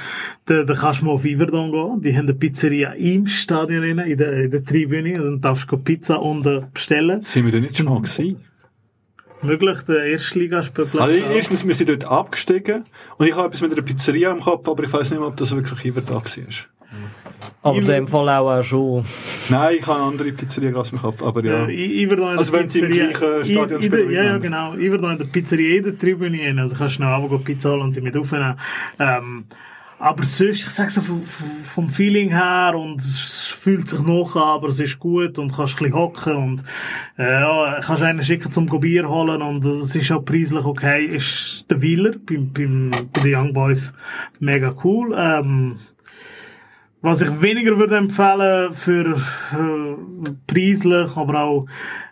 dann, 0.45 0.65
dann 0.65 0.77
kannst 0.77 1.01
du 1.01 1.05
mal 1.05 1.11
auf 1.11 1.25
Iverdon 1.25 1.71
gehen. 1.71 2.01
Die 2.01 2.17
haben 2.17 2.25
eine 2.25 2.33
Pizzeria 2.33 2.91
im 2.93 3.27
Stadion 3.27 3.83
in 3.83 4.17
der, 4.17 4.33
in 4.33 4.51
der 4.51 4.63
Tribüne. 4.63 5.13
Dann 5.13 5.41
darfst 5.41 5.71
du 5.71 5.77
Pizza 5.77 6.21
unten 6.21 6.67
bestellen. 6.73 7.23
Sind 7.23 7.45
wir 7.45 7.51
da 7.51 7.59
nicht 7.59 7.77
schon 7.77 7.87
mal 7.87 8.01
gewesen? 8.01 8.37
Möglich, 9.45 9.81
der 9.87 10.03
Erstligaspielplatz. 10.05 11.01
Also, 11.01 11.19
erstens, 11.33 11.67
wir 11.67 11.75
sind 11.75 11.89
dort 11.89 12.05
abgestiegen 12.05 12.85
und 13.17 13.27
ich 13.27 13.35
habe 13.35 13.47
etwas 13.47 13.61
mit 13.61 13.71
einer 13.71 13.81
Pizzeria 13.81 14.31
im 14.31 14.41
Kopf, 14.41 14.67
aber 14.67 14.83
ich 14.83 14.93
weiß 14.93 15.11
nicht 15.11 15.19
mehr, 15.19 15.27
ob 15.27 15.37
das 15.37 15.55
wirklich 15.55 15.85
immer 15.85 16.01
da 16.01 16.15
war. 16.15 16.21
Aber 17.61 17.77
in 17.77 17.85
dem 17.85 18.07
Fall 18.07 18.29
auch, 18.29 18.51
auch 18.51 18.63
schon. 18.63 19.05
Nein, 19.49 19.77
ich 19.79 19.87
habe 19.87 19.99
eine 19.99 20.09
andere 20.11 20.31
Pizzeria 20.31 20.71
ganz 20.71 20.91
im 20.91 20.99
Kopf, 21.01 21.21
aber 21.23 21.43
ja. 21.43 21.65
Äh, 21.65 22.03
Iverdon 22.03 22.33
in 22.33 22.37
Also 22.37 22.51
der 22.51 22.61
wenn 22.61 22.69
sie 22.69 22.79
im 22.79 22.91
gleichen 22.91 23.45
Stadion 23.45 23.81
spielen 23.81 24.11
Ja, 24.11 24.23
ja, 24.23 24.37
genau. 24.37 24.75
Iverdon 24.75 25.13
in 25.13 25.17
der 25.17 25.25
Pizzeria 25.25 25.77
in 25.77 25.83
der 25.83 25.97
Tribüne. 25.97 26.61
Also 26.61 26.75
kannst 26.75 26.95
du 26.95 26.97
schnell 26.97 27.13
runter 27.13 27.39
Pizza 27.39 27.71
holen 27.71 27.81
und 27.81 27.93
sie 27.93 28.01
mit 28.01 28.15
aufnehmen. 28.15 28.59
Ähm, 28.99 29.45
aber 29.99 30.23
sonst, 30.23 30.63
ich 30.63 30.69
sag 30.69 30.91
so 30.91 31.01
vom, 31.01 31.89
Feeling 31.89 32.29
her 32.29 32.73
und 32.75 33.01
es 33.01 33.55
fühlt 33.59 33.87
sich 33.87 34.01
noch 34.01 34.35
an, 34.35 34.41
aber 34.41 34.67
es 34.67 34.79
ist 34.79 34.99
gut 34.99 35.39
und 35.39 35.55
kannst 35.55 35.75
ein 35.75 35.85
bisschen 35.85 35.95
hocken 35.95 36.35
und 36.35 36.63
äh, 37.17 37.41
ja, 37.41 37.79
kannst 37.81 38.03
einen 38.03 38.23
schicken 38.23 38.51
zum 38.51 38.67
Bier 38.67 39.07
holen 39.07 39.41
und 39.41 39.63
es 39.65 39.95
ist 39.95 40.11
auch 40.11 40.23
preislich 40.23 40.65
okay. 40.65 41.05
Ist 41.05 41.65
der 41.69 41.81
Wieler 41.81 42.13
beim, 42.25 42.51
beim, 42.51 42.91
bei 43.13 43.21
den 43.21 43.35
Young 43.35 43.53
Boys 43.53 43.93
mega 44.39 44.75
cool. 44.83 45.15
Ähm, 45.17 45.77
was 47.05 47.21
ich 47.21 47.39
weniger 47.39 47.77
würde 47.77 47.97
empfehlen 47.97 48.73
für 48.73 49.15
äh, 49.15 50.31
preislich, 50.47 51.15
aber 51.15 51.39
auch 51.39 51.65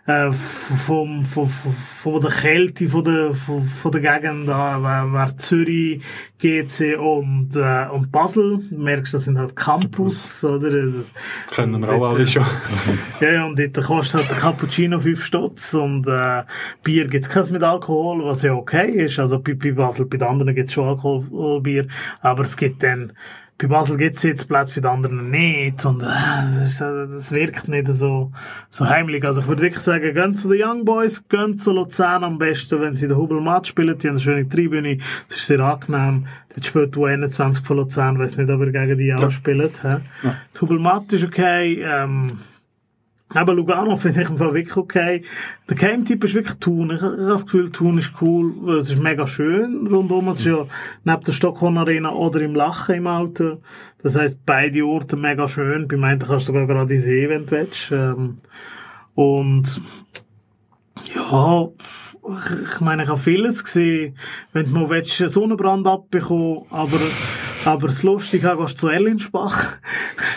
äh, 0.06 0.30
vom, 0.32 1.24
vom, 1.24 1.48
von 1.48 2.20
der 2.20 2.30
Kälte 2.30 2.88
von 2.88 3.02
der, 3.02 3.34
von, 3.34 3.64
von 3.64 3.90
der 3.90 4.00
Gegend 4.00 4.48
da 4.48 4.80
wäre 4.80 5.12
wär 5.12 5.36
Zürich, 5.36 6.00
GC 6.38 6.96
und, 6.96 7.56
äh, 7.56 7.86
und 7.90 8.12
Basel. 8.12 8.60
Du 8.70 8.78
merkst, 8.78 9.14
das 9.14 9.24
sind 9.24 9.36
halt 9.36 9.56
Campus, 9.56 10.44
oder? 10.44 10.70
Kennen 11.50 11.80
wir 11.80 11.88
Und 11.88 11.88
auch 11.88 12.10
alle 12.10 12.22
äh, 12.22 12.26
schon. 12.26 12.44
ja, 13.20 13.32
ja, 13.32 13.46
und 13.46 13.58
dort 13.58 13.84
kostet 13.84 14.20
halt 14.20 14.30
der 14.30 14.38
Cappuccino 14.38 15.00
5 15.00 15.24
Stutz 15.24 15.74
und 15.74 16.06
äh, 16.06 16.44
Bier 16.84 17.08
gibt's 17.08 17.30
keins 17.30 17.50
mit 17.50 17.64
Alkohol, 17.64 18.24
was 18.24 18.42
ja 18.42 18.52
okay 18.52 18.90
ist. 18.90 19.18
Also 19.18 19.40
bei, 19.40 19.54
bei 19.54 19.72
Basel, 19.72 20.06
bei 20.06 20.18
den 20.18 20.28
anderen 20.28 20.54
gibt's 20.54 20.72
schon 20.72 20.86
Alkoholbier, 20.86 21.88
aber 22.20 22.44
es 22.44 22.56
gibt 22.56 22.84
dann 22.84 23.12
bei 23.56 23.68
Basel 23.68 23.96
gibt's 23.96 24.20
Sitzplätze, 24.20 24.74
bei 24.74 24.80
den 24.80 24.90
anderen 24.90 25.30
nicht. 25.30 25.84
Und 25.84 26.02
äh, 26.02 26.06
das, 26.06 26.80
äh, 26.80 27.06
das 27.06 27.30
wirkt 27.30 27.68
nicht 27.68 27.86
so, 27.88 28.32
so 28.68 28.88
heimlich. 28.88 29.24
Also 29.24 29.42
ich 29.42 29.46
würde 29.46 29.62
wirklich 29.62 29.82
sagen, 29.82 30.12
gehen 30.12 30.36
zu 30.36 30.48
den 30.48 30.62
Young 30.62 30.84
Boys, 30.84 31.26
gehen 31.28 31.58
zu 31.58 31.72
Luzern 31.72 32.24
am 32.24 32.38
besten, 32.38 32.80
wenn 32.80 32.96
sie 32.96 33.06
den 33.06 33.16
Hubelmatch 33.16 33.70
spielen. 33.70 33.96
Die 33.96 34.08
haben 34.08 34.14
eine 34.14 34.20
schöne 34.20 34.48
Tribüne, 34.48 34.98
das 35.28 35.36
ist 35.36 35.46
sehr 35.46 35.60
angenehm. 35.60 36.26
Dort 36.52 36.66
spielt 36.66 36.96
die 36.96 37.04
21 37.04 37.64
von 37.64 37.76
Luzern, 37.76 38.18
weiss 38.18 38.36
nicht, 38.36 38.50
ob 38.50 38.60
er 38.60 38.72
gegen 38.72 38.98
die 38.98 39.14
auch 39.14 39.30
spielt. 39.30 39.82
hä? 39.84 39.96
Die 40.22 40.60
Hubelmatt 40.60 41.12
ist 41.12 41.24
okay. 41.24 41.80
Ähm, 41.80 42.38
aber 43.30 43.54
Lugano 43.54 43.96
finde 43.96 44.22
ich 44.22 44.28
im 44.28 44.38
Fall 44.38 44.52
wirklich 44.52 44.76
okay. 44.76 45.22
Der 45.68 45.76
Game-Typ 45.76 46.22
ist 46.24 46.34
wirklich 46.34 46.56
Thun. 46.58 46.90
Ich, 46.90 46.96
ich 46.96 47.02
habe 47.02 47.26
das 47.26 47.46
Gefühl, 47.46 47.72
Thun 47.72 47.98
ist 47.98 48.12
cool. 48.20 48.76
Es 48.76 48.90
ist 48.90 48.98
mega 48.98 49.26
schön 49.26 49.86
rundum. 49.86 50.28
Es 50.28 50.40
ist 50.40 50.46
ja 50.46 50.66
neben 51.04 51.24
der 51.24 51.32
Stockholm 51.32 51.78
Arena 51.78 52.12
oder 52.12 52.40
im 52.40 52.54
Lachen 52.54 52.96
im 52.96 53.06
Auto. 53.06 53.60
Das 54.02 54.14
heisst, 54.14 54.44
beide 54.44 54.84
Orte 54.84 55.16
mega 55.16 55.48
schön. 55.48 55.88
Beim 55.88 56.04
einen 56.04 56.20
kannst 56.20 56.48
du 56.48 56.52
sogar 56.52 56.66
gerade 56.66 56.96
sehen, 56.98 57.30
wenn 57.30 57.46
du 57.46 57.50
willst. 57.52 57.90
Ähm, 57.90 58.36
und 59.14 59.80
ja, 61.14 61.68
ich, 62.28 62.74
ich 62.74 62.80
meine, 62.80 63.04
ich 63.04 63.08
habe 63.08 63.20
vieles 63.20 63.64
gesehen. 63.64 64.16
Wenn 64.52 64.66
du 64.66 64.72
mal 64.72 64.90
willst, 64.90 65.20
einen 65.20 65.30
Sonnenbrand 65.30 65.86
abbekommen, 65.86 66.66
aber, 66.70 67.00
aber 67.66 67.88
das 67.88 68.02
Lustige 68.02 68.48
ist, 68.48 68.58
gehst 68.58 68.74
du 68.74 68.78
zu 68.78 68.88
Erlinsbach. 68.88 69.76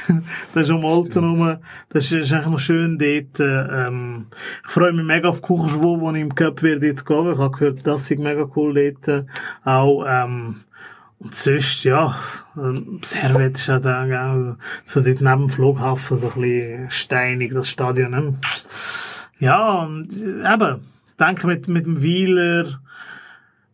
das 0.53 0.63
ist 0.63 0.71
am 0.71 0.85
Alten 0.85 1.19
rum. 1.19 1.57
Das 1.89 2.11
ist, 2.11 2.31
eigentlich 2.31 2.47
noch 2.47 2.59
schön 2.59 2.97
dort. 2.97 3.39
äh, 3.39 3.87
Ähm, 3.87 4.27
ich 4.65 4.71
freue 4.71 4.93
mich 4.93 5.05
mega 5.05 5.29
auf 5.29 5.41
Kuchenschwur, 5.41 5.99
wo 5.99 6.11
ich 6.11 6.21
im 6.21 6.35
Cup 6.35 6.63
werde 6.63 6.87
jetzt 6.87 7.05
gehen. 7.05 7.31
Ich 7.31 7.37
habe 7.37 7.57
gehört, 7.57 7.85
das 7.85 8.09
ist 8.09 8.19
mega 8.19 8.49
cool 8.55 8.73
dort. 8.73 9.07
äh, 9.07 9.23
Auch, 9.63 10.05
ähm, 10.07 10.55
und 11.19 11.33
sonst, 11.33 11.83
ja, 11.83 12.15
ähm, 12.55 12.99
Servet 13.01 13.57
ist 13.57 13.67
ja 13.67 13.79
da, 13.79 14.05
gell, 14.05 14.55
so 14.83 15.01
dort 15.01 15.21
neben 15.21 15.47
dem 15.47 15.49
Flughafen, 15.49 16.17
so 16.17 16.27
ein 16.29 16.41
bisschen 16.41 16.91
steinig, 16.91 17.53
das 17.53 17.69
Stadion. 17.69 18.11
Ne? 18.11 18.33
Ja, 19.39 19.83
und 19.83 20.15
äh, 20.15 20.53
eben, 20.53 20.81
denke 21.19 21.47
mit, 21.47 21.67
mit 21.67 21.85
dem 21.85 22.01
Wieler 22.01 22.79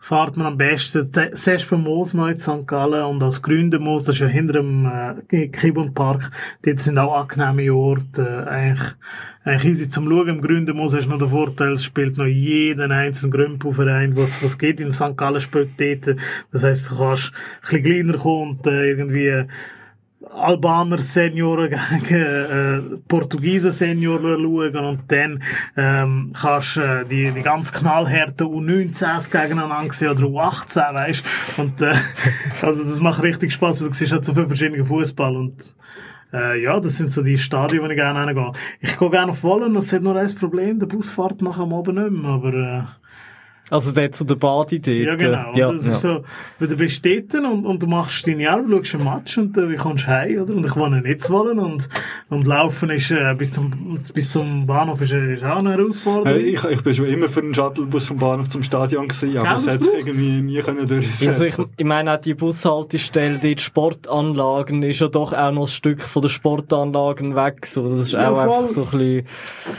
fahrt 0.03 0.35
man 0.35 0.47
am 0.47 0.57
besten 0.57 1.09
de- 1.13 1.31
zuerst 1.31 1.69
beim 1.69 1.83
Moos 1.83 2.13
mal 2.13 2.33
in 2.33 2.37
St. 2.37 2.67
Gallen 2.67 3.05
und 3.05 3.23
als 3.23 3.41
Gründermoos, 3.41 4.03
das 4.03 4.17
ist 4.17 4.19
ja 4.19 4.27
hinter 4.27 4.53
dem 4.53 4.85
äh, 5.31 5.47
Kibon 5.47 5.93
Park, 5.93 6.29
dort 6.61 6.81
sind 6.81 6.97
auch 6.97 7.15
angenehme 7.21 7.73
Orte, 7.73 8.21
äh, 8.21 8.49
eigentlich, 8.49 8.95
eigentlich 9.45 9.65
easy 9.71 9.89
zum 9.89 10.09
Schauen. 10.09 10.27
Im 10.27 10.41
Gründermoos 10.41 10.93
hast 10.93 11.05
du 11.05 11.11
noch 11.11 11.19
den 11.19 11.29
Vorteil, 11.29 11.71
es 11.71 11.85
spielt 11.85 12.17
noch 12.17 12.25
jeden 12.25 12.91
einzelnen 12.91 13.31
Grünpuverein, 13.31 14.17
was, 14.17 14.43
was 14.43 14.57
geht 14.57 14.81
in 14.81 14.91
St. 14.91 15.15
Gallen 15.15 15.39
spielt 15.39 15.79
dort. 15.79 16.17
Das 16.51 16.63
heisst, 16.63 16.91
du 16.91 16.97
kannst 16.97 17.31
ein 17.31 17.61
bisschen 17.61 17.83
kleiner 17.83 18.17
kommen 18.17 18.57
und 18.57 18.67
äh, 18.67 18.89
irgendwie 18.89 19.45
Albaner 20.31 20.97
Senioren 20.99 21.69
gegen 21.69 22.21
äh, 22.21 22.79
Portugiesen 23.07 23.71
Senioren 23.71 24.41
schauen 24.41 24.85
und 24.85 25.11
dann 25.11 25.43
ähm, 25.75 26.33
kannst 26.39 26.77
äh, 26.77 27.05
die, 27.05 27.31
die 27.31 27.41
ganz 27.41 27.71
knallharten 27.71 28.47
U19s 28.47 29.29
gegeneinander 29.29 29.93
sehen 29.93 30.11
oder 30.11 30.23
U18, 30.23 30.93
weißt 30.93 31.23
und 31.57 31.81
äh, 31.81 31.95
also 32.61 32.83
das 32.83 32.99
macht 32.99 33.23
richtig 33.23 33.53
Spaß, 33.53 33.81
weil 33.81 33.89
du 33.89 33.93
siehst 33.93 34.11
halt 34.11 34.25
so 34.25 34.33
viele 34.33 34.47
verschiedene 34.47 34.85
Fußball 34.85 35.35
und 35.35 35.75
äh, 36.33 36.61
ja, 36.63 36.79
das 36.79 36.97
sind 36.97 37.11
so 37.11 37.21
die 37.21 37.37
Stadien, 37.37 37.83
wo 37.83 37.87
ich 37.87 37.95
gerne 37.95 38.25
hingehe. 38.25 38.51
Ich 38.79 38.97
gehe 38.97 39.09
gerne 39.09 39.31
auf 39.31 39.43
Wollen, 39.43 39.73
das 39.73 39.93
hat 39.93 40.01
nur 40.01 40.15
ein 40.15 40.35
Problem, 40.35 40.79
der 40.79 40.87
Bus 40.87 41.11
fährt 41.11 41.41
nachher 41.41 41.63
am 41.63 41.73
Abend 41.73 41.99
nicht 41.99 42.11
mehr, 42.11 42.31
aber 42.31 42.53
äh, 42.53 42.83
Also 43.69 43.91
der 43.93 44.11
zu 44.11 44.23
der 44.25 44.35
Badi 44.35 44.79
dort. 44.79 44.95
ja, 44.97 45.15
genau. 45.15 45.53
Ja, 45.55 45.71
das 45.71 45.85
ja. 45.87 45.93
ist 45.93 46.01
so, 46.01 46.23
weil 46.59 46.67
du 46.67 46.75
bist 46.75 47.03
dort 47.05 47.33
und, 47.33 47.65
und 47.65 47.81
du 47.81 47.87
machst 47.87 48.27
deine 48.27 48.49
Arbeit, 48.51 48.85
schaust 48.87 48.95
einen 48.95 49.03
Match 49.05 49.37
und 49.37 49.57
äh, 49.57 49.69
wie 49.69 49.77
kommst 49.77 50.05
du 50.05 50.09
heim, 50.09 50.41
oder? 50.41 50.53
Und 50.53 50.65
ich 50.65 50.75
wohne 50.75 51.01
nicht 51.01 51.21
zu 51.23 51.31
wollen 51.33 51.57
und, 51.59 51.87
und 52.29 52.45
laufen 52.45 52.89
ist, 52.89 53.09
äh, 53.11 53.33
bis 53.37 53.53
zum, 53.53 53.97
bis 54.13 54.31
zum 54.31 54.67
Bahnhof 54.67 55.01
ist, 55.01 55.13
äh, 55.13 55.33
ist 55.33 55.43
auch 55.43 55.57
eine 55.57 55.71
Herausforderung. 55.71 56.27
Hey, 56.27 56.41
ich, 56.55 56.63
ich 56.63 56.83
bin 56.83 56.93
schon 56.93 57.05
immer 57.05 57.29
für 57.29 57.39
einen 57.39 57.53
Shuttlebus 57.53 58.05
vom 58.05 58.17
Bahnhof 58.17 58.49
zum 58.49 58.63
Stadion 58.63 59.07
gewesen, 59.07 59.37
aber 59.37 59.55
es 59.55 59.63
das 59.65 59.73
hat 59.75 59.83
sich 59.83 59.91
braucht's. 59.91 60.07
irgendwie 60.07 60.41
nie 60.41 60.61
können 60.61 60.87
durchsetzen. 60.87 61.27
Also 61.27 61.43
ich, 61.45 61.67
ich 61.77 61.85
meine 61.85 62.13
auch 62.13 62.21
die 62.21 62.33
Bushaltestelle, 62.33 63.39
die 63.39 63.55
Sportanlagen, 63.57 64.83
ist 64.83 64.99
ja 64.99 65.07
doch 65.07 65.33
auch 65.33 65.51
noch 65.51 65.63
ein 65.63 65.67
Stück 65.67 66.01
von 66.01 66.21
den 66.21 66.29
Sportanlagen 66.29 67.35
weg. 67.35 67.65
So. 67.65 67.89
Das 67.89 68.01
ist 68.01 68.11
Ja, 68.11 68.29
auch 68.29 68.35
voll. 68.35 68.51
einfach 68.57 68.67
so 68.67 68.83
ein 68.83 68.89
bisschen... 68.91 69.27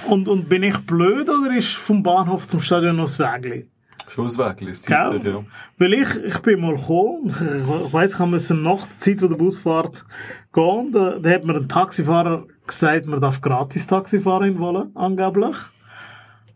Und, 0.09 0.27
und 0.29 0.49
bin 0.49 0.63
ich 0.63 0.77
blöd 0.79 1.29
oder 1.29 1.57
ist 1.57 1.75
vom 1.75 2.03
Bahnhof 2.03 2.49
zum 2.49 2.61
Stadion 2.61 2.97
noch 2.97 3.05
das 3.05 3.19
Wägli? 3.19 3.67
Schon 4.15 4.27
das 4.27 4.39
Weg, 4.39 4.63
ist 4.69 4.87
Gell? 4.87 5.03
Zeit, 5.03 5.25
ja. 5.25 5.43
Weil 5.79 5.93
ich, 5.95 6.09
ich 6.25 6.39
bin 6.41 6.61
mal 6.61 6.77
gekommen, 6.77 7.27
ich 7.27 7.93
weiss, 7.93 8.15
ich 8.15 8.19
musste 8.27 8.55
nach 8.55 8.87
der 8.87 8.99
Zeit, 8.99 9.21
wo 9.23 9.27
der 9.27 9.37
Bus 9.37 9.59
fährt, 9.59 10.05
gehen, 10.53 10.93
da, 10.93 11.19
da 11.19 11.31
hat 11.31 11.45
mir 11.45 11.57
ein 11.57 11.69
Taxifahrer 11.69 12.45
gesagt, 12.67 13.07
man 13.07 13.21
darf 13.21 13.41
gratis 13.41 13.87
Taxi 13.89 14.21
fahren 14.21 14.51
in 14.53 14.59
Wolle, 14.61 14.91
angeblich. 14.95 15.57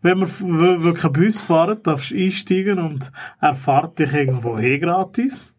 wenn 0.01 0.19
wir 0.19 0.23
f- 0.27 0.41
w- 0.41 0.83
w- 0.85 0.93
kein 0.93 1.11
Bus 1.11 1.41
fahren, 1.41 1.79
darfst 1.83 2.11
du 2.11 2.15
einsteigen 2.15 2.79
und 2.79 3.11
er 3.41 3.53
fährt 3.55 3.99
dich 3.99 4.13
irgendwo 4.13 4.57
hin 4.57 4.79
gratis. 4.79 5.53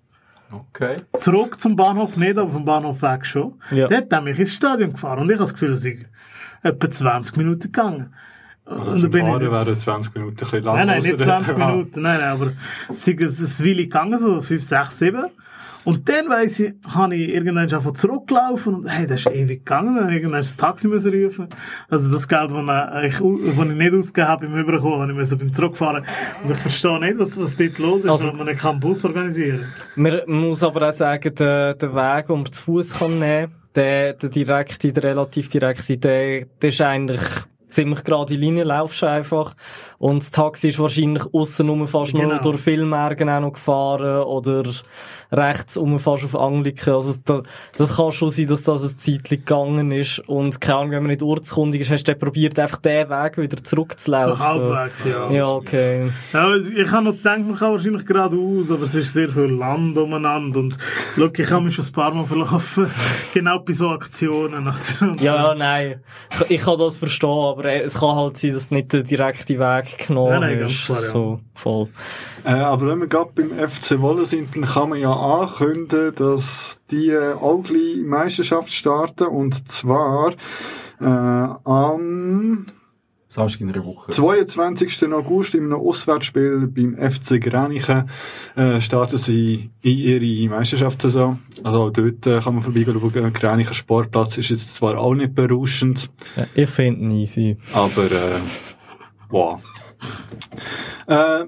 Okay. 0.50 0.96
Zurück 1.16 1.60
zum 1.60 1.76
Bahnhof 1.76 2.16
nicht, 2.16 2.38
aber 2.38 2.50
vom 2.50 2.64
Bahnhof 2.64 3.02
weg 3.02 3.24
schon. 3.26 3.60
Ja. 3.70 3.86
Der 3.88 4.06
hat 4.10 4.24
mich 4.24 4.38
ins 4.38 4.54
Stadion 4.54 4.92
gefahren 4.94 5.20
und 5.20 5.26
ich 5.28 5.34
habe 5.34 5.44
das 5.44 5.52
Gefühl, 5.52 5.72
es 5.72 5.84
ist 5.84 6.06
etwa 6.62 6.90
20 6.90 7.36
Minuten 7.36 7.60
gegangen. 7.70 8.14
Also 8.70 8.90
Und 8.92 8.98
zum 8.98 9.10
da 9.10 9.18
bin 9.18 9.26
ich- 9.26 9.32
Fahren 9.32 9.52
wären 9.66 9.78
20 9.78 10.14
Minuten 10.14 10.32
ein 10.32 10.36
bisschen 10.36 10.62
lang. 10.64 10.76
Nein, 10.76 10.86
nein, 10.86 10.98
nicht 11.02 11.14
oder? 11.14 11.24
20 11.24 11.58
Ja. 11.58 11.66
Minuten, 11.66 12.02
nein, 12.02 12.20
nein, 12.20 12.28
aber 12.30 12.52
es 12.94 13.08
ist 13.08 13.60
ein 13.60 13.66
Weile 13.66 13.82
gegangen, 13.82 14.18
so 14.18 14.40
5, 14.40 14.62
6, 14.64 14.98
7. 14.98 15.24
Und 15.82 16.06
dann 16.10 16.28
weiss 16.28 16.60
ich, 16.60 16.74
habe 16.94 17.16
ich 17.16 17.30
irgendwann 17.34 17.68
schon 17.70 17.80
von 17.80 17.94
zurückgelaufen 17.94 18.74
und 18.74 18.86
hey, 18.86 19.06
das 19.06 19.20
ist 19.20 19.30
ewig 19.32 19.64
gegangen, 19.64 19.96
dann 19.96 20.10
irgendwann 20.10 20.40
das 20.40 20.54
Taxi 20.54 20.86
müssen 20.88 21.10
rufen. 21.24 21.48
Also 21.88 22.12
das 22.12 22.28
Geld, 22.28 22.50
das 22.50 23.04
ich, 23.04 23.18
das 23.18 23.20
ich 23.20 23.74
nicht 23.74 23.94
ausgegeben 23.94 24.28
habe, 24.28 24.46
beim 24.46 24.58
Überkommen, 24.60 25.00
habe 25.00 25.10
ich 25.12 25.16
müssen 25.16 25.38
beim 25.38 25.54
Zurückfahren. 25.54 26.04
Und 26.44 26.50
ich 26.50 26.58
verstehe 26.58 27.00
nicht, 27.00 27.18
was, 27.18 27.40
was 27.40 27.56
dort 27.56 27.78
los 27.78 28.00
ist, 28.04 28.10
Also- 28.10 28.28
wenn 28.28 28.36
man 28.36 28.46
nicht 28.48 28.62
einen 28.64 28.78
Bus 28.78 29.04
organisieren 29.06 29.64
Man 29.96 30.20
muss 30.26 30.62
aber 30.62 30.86
auch 30.86 30.92
sagen, 30.92 31.34
der, 31.34 31.74
der 31.74 31.94
Weg, 31.94 32.26
den 32.26 32.36
man 32.36 32.52
zu 32.52 32.62
Fuß 32.62 32.98
kann 32.98 33.18
nehmen, 33.18 33.52
der, 33.74 34.12
der 34.12 34.28
direkte, 34.28 34.92
der 34.92 35.02
relativ 35.02 35.48
direkte, 35.48 35.96
der, 35.96 36.44
der 36.60 36.68
ist 36.68 36.80
eigentlich 36.82 37.20
ziemlich 37.70 38.04
gerade 38.04 38.34
Linie, 38.34 38.64
laufst 38.64 39.02
einfach. 39.04 39.54
Und 40.00 40.22
das 40.22 40.30
Taxi 40.30 40.68
ist 40.68 40.78
wahrscheinlich 40.78 41.24
aussen 41.30 41.86
fast 41.86 42.12
Genau. 42.12 42.28
nur 42.28 42.38
durch 42.38 42.58
Villmergen 42.62 43.28
auch 43.28 43.40
noch 43.40 43.52
gefahren 43.52 44.22
oder 44.22 44.62
rechts 45.30 45.76
um 45.76 45.98
fast 45.98 46.24
auf 46.24 46.34
Angliken. 46.34 46.94
Also 46.94 47.20
da, 47.22 47.42
das 47.76 47.98
kann 47.98 48.10
schon 48.10 48.30
sein, 48.30 48.46
dass 48.46 48.62
das 48.62 48.82
ein 48.82 48.96
Zeitchen 48.96 49.44
gegangen 49.44 49.92
ist. 49.92 50.20
Und 50.20 50.58
keine 50.58 50.78
Ahnung, 50.78 50.90
wenn 50.92 51.02
man 51.02 51.10
nicht 51.10 51.22
ortskundig 51.22 51.82
ist, 51.82 51.90
hast 51.90 52.04
du 52.04 52.14
probiert, 52.14 52.58
einfach 52.58 52.78
den 52.78 53.10
Weg 53.10 53.36
wieder 53.36 53.62
zurückzulaufen. 53.62 54.36
So 54.36 54.38
halbwegs, 54.38 55.04
ja. 55.04 55.30
Ja, 55.30 55.48
okay. 55.48 56.10
Ja, 56.32 56.56
ich 56.56 56.90
habe 56.90 57.04
noch 57.04 57.12
gedacht, 57.12 57.40
man 57.40 57.56
kann 57.56 57.72
wahrscheinlich 57.72 58.06
geradeaus, 58.06 58.70
aber 58.70 58.84
es 58.84 58.94
ist 58.94 59.12
sehr 59.12 59.28
viel 59.28 59.52
Land 59.52 59.98
umeinander. 59.98 60.60
Und 60.60 60.78
schau, 61.14 61.28
ich 61.36 61.50
habe 61.50 61.64
mich 61.64 61.74
schon 61.74 61.84
ein 61.84 61.92
paar 61.92 62.14
Mal 62.14 62.24
verlaufen. 62.24 62.90
genau 63.34 63.58
bei 63.58 63.74
so 63.74 63.90
Aktionen. 63.90 64.72
Ja, 65.20 65.34
ja, 65.34 65.54
nein. 65.54 66.00
Ich, 66.30 66.52
ich 66.52 66.62
kann 66.62 66.78
das 66.78 66.96
verstehen, 66.96 67.28
aber 67.28 67.66
es 67.66 68.00
kann 68.00 68.16
halt 68.16 68.38
sein, 68.38 68.54
dass 68.54 68.70
nicht 68.70 68.94
den 68.94 69.04
direkten 69.04 69.58
Weg 69.58 69.89
genommen 69.98 70.30
Nein, 70.30 70.40
nein, 70.40 70.58
ganz 70.60 70.84
klar, 70.84 71.00
ja. 71.00 71.08
So, 71.08 71.40
voll. 71.54 71.88
Äh, 72.44 72.50
aber 72.50 72.86
wenn 72.88 73.00
wir 73.00 73.06
gerade 73.06 73.30
beim 73.34 73.50
FC 73.50 74.00
Wolle 74.00 74.26
sind, 74.26 74.54
dann 74.54 74.64
kann 74.64 74.90
man 74.90 74.98
ja 74.98 75.12
ankündigen, 75.12 76.14
dass 76.14 76.80
die 76.90 77.08
äh, 77.10 77.34
auch 77.34 77.62
gleich 77.62 77.98
Meisterschaft 78.04 78.70
starten. 78.72 79.24
Und 79.24 79.68
zwar 79.70 80.32
äh, 81.00 81.04
am 81.04 82.66
Samstag 83.32 83.60
in 83.60 83.70
einer 83.72 83.84
Woche. 83.84 84.10
22. 84.10 85.12
August 85.12 85.54
in 85.54 85.64
einem 85.66 85.74
Auswärtsspiel 85.74 86.66
beim 86.66 86.96
FC 86.96 87.40
Grenichen 87.40 88.10
äh, 88.56 88.80
starten 88.80 89.18
sie 89.18 89.70
in 89.82 89.98
ihre 89.98 90.50
Meisterschaftssaison. 90.50 91.38
Also 91.62 91.90
dort 91.90 92.26
äh, 92.26 92.40
kann 92.40 92.54
man 92.54 92.62
vorbeigehen. 92.64 93.32
Grenichen 93.32 93.74
Sportplatz 93.74 94.36
ist 94.36 94.48
jetzt 94.50 94.74
zwar 94.74 94.98
auch 94.98 95.14
nicht 95.14 95.36
berauschend, 95.36 96.10
Ja, 96.36 96.46
ich 96.56 96.70
finde 96.70 97.02
ihn 97.02 97.10
easy. 97.12 97.56
aber 97.72 98.06
äh, 98.06 98.40
wow. 99.28 99.60
Äh, 101.06 101.46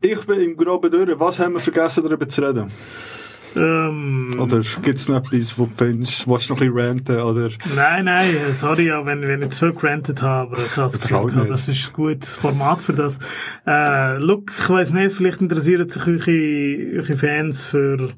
ich 0.00 0.24
bin 0.26 0.40
im 0.40 0.56
groben 0.56 0.90
durch. 0.90 1.18
Was 1.18 1.38
haben 1.38 1.54
wir 1.54 1.60
vergessen, 1.60 2.02
darüber 2.02 2.28
zu 2.28 2.42
reden? 2.42 2.70
Ähm, 3.56 4.36
Oder 4.38 4.62
gibt 4.82 4.98
es 4.98 5.08
noch 5.08 5.16
etwas, 5.16 5.58
wo 5.58 5.66
du 5.66 5.72
findest, 5.76 6.26
willst 6.26 6.48
du 6.48 6.54
noch 6.54 6.60
ein 6.60 6.72
bisschen 6.72 6.88
ranten? 6.88 7.20
Oder? 7.20 7.50
Nein, 7.74 8.06
nein, 8.06 8.34
sorry, 8.54 8.90
wenn, 9.04 9.26
wenn 9.26 9.42
ich 9.42 9.50
zu 9.50 9.58
viel 9.58 9.72
gerantet 9.72 10.22
habe, 10.22 10.52
aber 10.52 10.64
ich 10.64 10.76
habe 10.76 10.90
das 10.90 11.00
Gefühl, 11.00 11.46
das 11.46 11.68
ist 11.68 11.88
ein 11.88 11.92
gutes 11.92 12.36
Format 12.36 12.80
für 12.80 12.94
das. 12.94 13.18
Äh, 13.66 14.18
look, 14.18 14.50
ich 14.58 14.70
weiss 14.70 14.92
nicht, 14.92 15.14
vielleicht 15.14 15.40
interessieren 15.40 15.88
sich 15.88 16.06
eure, 16.06 17.02
eure 17.02 17.18
Fans 17.18 17.64
für 17.64 18.08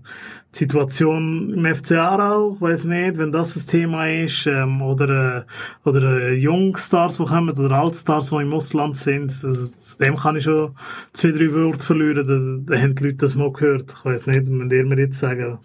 Situation 0.56 1.52
im 1.54 1.74
FC 1.74 1.92
Aarau, 1.92 2.54
ich 2.54 2.60
weiss 2.60 2.84
nicht, 2.84 3.18
wenn 3.18 3.32
das 3.32 3.56
ein 3.56 3.66
Thema 3.66 4.08
ist, 4.08 4.46
ähm, 4.46 4.82
oder, 4.82 5.38
äh, 5.38 5.88
oder 5.88 6.02
äh, 6.20 6.34
Jungstars, 6.34 7.16
die 7.16 7.24
kommen, 7.24 7.58
oder 7.58 7.74
Altstars, 7.76 8.30
die 8.30 8.36
im 8.36 8.52
Ausland 8.52 8.96
sind, 8.96 9.32
zu 9.32 9.98
dem 9.98 10.16
kann 10.16 10.36
ich 10.36 10.44
schon 10.44 10.76
zwei, 11.12 11.32
drei 11.32 11.52
Worte 11.52 11.84
verlieren, 11.84 12.64
da, 12.66 12.74
da 12.74 12.80
haben 12.80 12.94
die 12.94 13.04
Leute 13.04 13.16
das 13.16 13.34
mal 13.34 13.52
gehört, 13.52 13.92
ich 13.98 14.04
weiss 14.04 14.26
nicht, 14.26 14.46
wenn 14.46 14.70
ihr 14.70 14.84
mir 14.84 14.98
jetzt 14.98 15.18
sagen, 15.18 15.58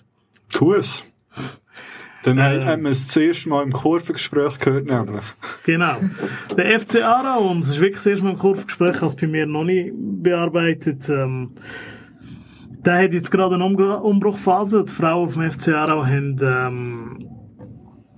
Kuss. 0.53 1.03
Dann 2.23 2.37
Äh. 2.37 2.65
haben 2.65 2.83
wir 2.83 2.91
es 2.91 3.07
das 3.07 3.17
erste 3.17 3.49
Mal 3.49 3.63
im 3.63 3.71
Kurvengespräch 3.71 4.57
gehört, 4.57 4.85
nämlich. 4.85 5.23
Genau. 5.65 5.97
Der 6.57 6.79
FC 6.79 7.01
Aarau, 7.03 7.49
und 7.49 7.61
es 7.61 7.69
ist 7.69 7.79
wirklich 7.79 7.95
das 7.95 8.07
erste 8.07 8.25
Mal 8.25 8.31
im 8.31 8.37
Kurvengespräch, 8.37 9.01
es 9.01 9.15
bei 9.15 9.27
mir 9.27 9.45
noch 9.45 9.63
nicht 9.63 9.93
bearbeitet, 9.95 11.07
ähm, 11.09 11.51
der 12.85 13.03
hat 13.03 13.13
jetzt 13.13 13.31
gerade 13.31 13.55
eine 13.55 13.63
Umbr- 13.63 14.01
Umbruchphase. 14.01 14.85
Die 14.85 14.91
Frauen 14.91 15.27
auf 15.27 15.33
dem 15.33 15.51
FC 15.51 15.69
Aarau 15.69 16.05
haben 16.05 16.37
ähm, 16.41 17.27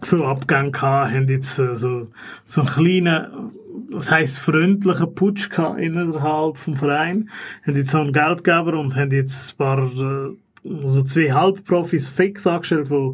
viel 0.04 0.24
Abgänge 0.24 0.72
gehabt, 0.72 1.14
haben 1.14 1.28
jetzt 1.28 1.60
äh, 1.60 1.76
so, 1.76 2.08
so 2.46 2.62
einen 2.62 2.70
kleinen, 2.70 3.52
das 3.92 4.12
heisst 4.12 4.40
freundlichen 4.40 5.14
Putsch 5.16 5.50
gehabt 5.50 5.80
innerhalb 5.80 6.58
vom 6.58 6.76
Verein, 6.76 7.30
haben 7.66 7.76
jetzt 7.76 7.92
so 7.92 8.00
einen 8.00 8.14
Geldgeber 8.14 8.80
und 8.80 8.96
haben 8.96 9.12
jetzt 9.12 9.54
ein 9.54 9.58
paar, 9.58 9.80
äh, 9.80 10.36
also 10.84 11.04
zwei 11.04 11.32
Halbprofis 11.32 12.08
fix 12.10 12.46
angestellt, 12.46 12.90
die 12.90 13.14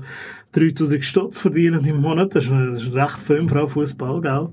3000 0.58 1.06
Stutz 1.06 1.40
verdienen 1.40 1.86
im 1.86 2.02
Monat. 2.02 2.36
Das 2.36 2.46
ist, 2.46 2.52
das 2.52 2.84
ist 2.84 2.94
recht 2.94 3.22
viel 3.22 3.36
im 3.36 3.50
Frauenfußball, 3.50 4.22
gell? 4.22 4.50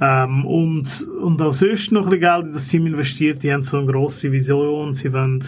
Ähm, 0.00 0.46
und, 0.46 1.08
und 1.22 1.42
auch 1.42 1.52
sonst 1.52 1.90
noch 1.92 2.04
ein 2.04 2.10
bisschen 2.10 2.20
Geld 2.20 2.46
in 2.46 2.52
das 2.52 2.68
Team 2.68 2.86
investiert. 2.86 3.42
Die 3.42 3.52
haben 3.52 3.64
so 3.64 3.76
eine 3.76 3.90
grosse 3.90 4.30
Vision. 4.30 4.94
Sie 4.94 5.12
wollen, 5.12 5.44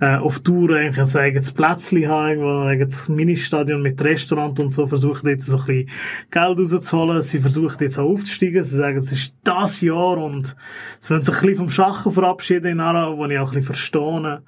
äh, 0.00 0.16
auf 0.16 0.38
Tour 0.40 0.76
eigentlich 0.76 0.98
ein 0.98 1.20
eigenes 1.20 1.52
Plätzchen 1.52 2.08
haben, 2.08 2.28
irgendwo 2.28 2.60
ein 2.60 2.68
eigenes 2.68 3.08
Ministadion 3.08 3.82
mit 3.82 4.00
Restaurant 4.02 4.58
und 4.60 4.70
so, 4.70 4.86
versuchen 4.86 5.26
dort 5.28 5.42
so 5.42 5.58
ein 5.58 5.64
bisschen 5.66 5.90
Geld 6.30 6.58
rauszuholen. 6.58 7.22
Sie 7.22 7.40
versuchen 7.40 7.76
jetzt 7.80 7.98
auch 7.98 8.08
aufzusteigen. 8.08 8.62
Sie 8.62 8.76
sagen, 8.76 8.98
es 8.98 9.12
ist 9.12 9.34
das 9.42 9.80
Jahr 9.80 10.16
und 10.16 10.56
sie 11.00 11.10
wollen 11.10 11.24
sich 11.24 11.34
ein 11.34 11.40
bisschen 11.40 11.56
vom 11.56 11.70
Schachen 11.70 12.12
verabschieden 12.12 12.66
in 12.66 12.80
Aarau, 12.80 13.18
wo 13.18 13.26
ich 13.26 13.38
auch 13.38 13.52
ein 13.52 13.54
bisschen 13.60 13.64
verstehe. 13.64 14.42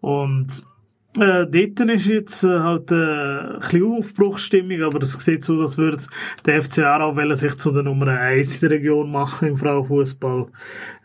Und, 0.00 0.64
äh, 1.18 1.46
dort 1.46 1.90
ist 1.90 2.06
jetzt 2.06 2.44
äh, 2.44 2.60
halt 2.60 2.92
äh, 2.92 2.94
ein 2.94 3.58
bisschen 3.60 3.84
Aufbruchsstimmung, 3.84 4.82
aber 4.82 5.02
es 5.02 5.12
sieht 5.12 5.42
so, 5.42 5.54
als 5.60 5.76
würde 5.76 6.04
der 6.46 6.62
FC 6.62 6.80
Aarau 6.80 7.34
sich 7.34 7.56
zu 7.56 7.72
der 7.72 7.82
Nummer 7.82 8.08
1 8.08 8.62
in 8.62 8.68
der 8.68 8.78
Region 8.78 9.10
machen 9.10 9.48
im 9.48 9.56
Frauenfußball, 9.56 10.46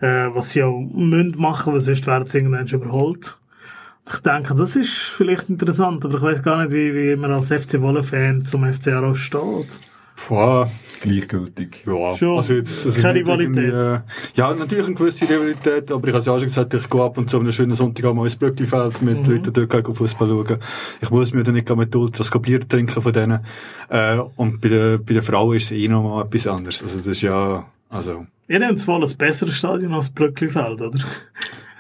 äh, 0.01 0.29
was 0.33 0.51
sie 0.51 0.61
auch 0.61 0.79
müssen 0.79 1.35
machen, 1.37 1.73
weil 1.73 1.79
sonst 1.79 2.05
werden 2.05 2.27
sie 2.27 2.37
irgendwann 2.37 2.67
schon 2.67 2.83
überholt. 2.83 3.37
Ich 4.07 4.19
denke, 4.19 4.53
das 4.53 4.75
ist 4.75 4.91
vielleicht 4.91 5.49
interessant, 5.49 6.05
aber 6.05 6.17
ich 6.17 6.21
weiß 6.21 6.43
gar 6.43 6.63
nicht, 6.63 6.71
wie, 6.71 6.93
wie 6.93 7.15
man 7.15 7.31
als 7.31 7.51
FC 7.51 7.81
Wolle-Fan 7.81 8.45
zum 8.45 8.71
FC 8.71 8.89
Aarau 8.89 9.15
steht. 9.15 9.79
Boah. 10.27 10.69
Gleichgültig. 11.01 11.83
Ja, 11.85 12.15
Schon. 12.17 12.37
also 12.37 12.53
jetzt, 12.53 12.85
also 12.85 13.01
Keine 13.01 13.19
Rivalität. 13.19 13.73
äh, 13.73 13.99
Ja, 14.33 14.53
natürlich 14.53 14.85
eine 14.87 14.95
gewisse 14.95 15.29
Rivalität, 15.29 15.91
aber 15.91 16.07
ich 16.07 16.13
habe 16.13 16.19
es 16.19 16.25
ja 16.25 16.33
auch 16.33 16.37
schon 16.39 16.47
gesagt, 16.47 16.73
ich 16.73 16.89
gehe 16.89 17.01
ab 17.03 17.17
und 17.17 17.29
zu 17.29 17.37
an 17.37 17.43
einem 17.43 17.51
schönen 17.51 17.75
Sonntag 17.75 18.11
mal 18.13 18.23
ins 18.23 18.35
Brücklifeld 18.35 19.01
mit 19.03 19.27
Mhm. 19.27 19.33
Leuten 19.33 19.53
dort 19.53 19.69
gehen 19.85 19.95
Fußball 19.95 20.27
schauen. 20.27 20.57
Ich 21.01 21.09
muss 21.11 21.33
mir 21.33 21.43
dann 21.43 21.53
nicht 21.53 21.75
mit 21.75 21.95
Ultras 21.95 22.31
Bier 22.41 22.67
trinken 22.67 23.01
von 23.03 23.13
denen. 23.13 23.39
Äh, 23.89 24.17
und 24.35 24.61
bei 24.61 24.69
den, 24.69 25.05
bei 25.05 25.13
den 25.13 25.21
Frauen 25.23 25.57
ist 25.57 25.65
es 25.65 25.71
eh 25.73 25.87
noch 25.87 26.01
mal 26.03 26.25
etwas 26.25 26.47
anderes. 26.47 26.81
Also 26.81 26.97
das 26.97 27.07
ist 27.07 27.21
ja, 27.21 27.65
also, 27.89 28.25
Ihr 28.47 28.65
habt 28.65 28.79
zwar 28.79 29.01
ein 29.01 29.17
besseres 29.17 29.55
Stadion 29.57 29.93
als 29.93 30.09
Brücklifeld, 30.09 30.81
oder? 30.81 30.99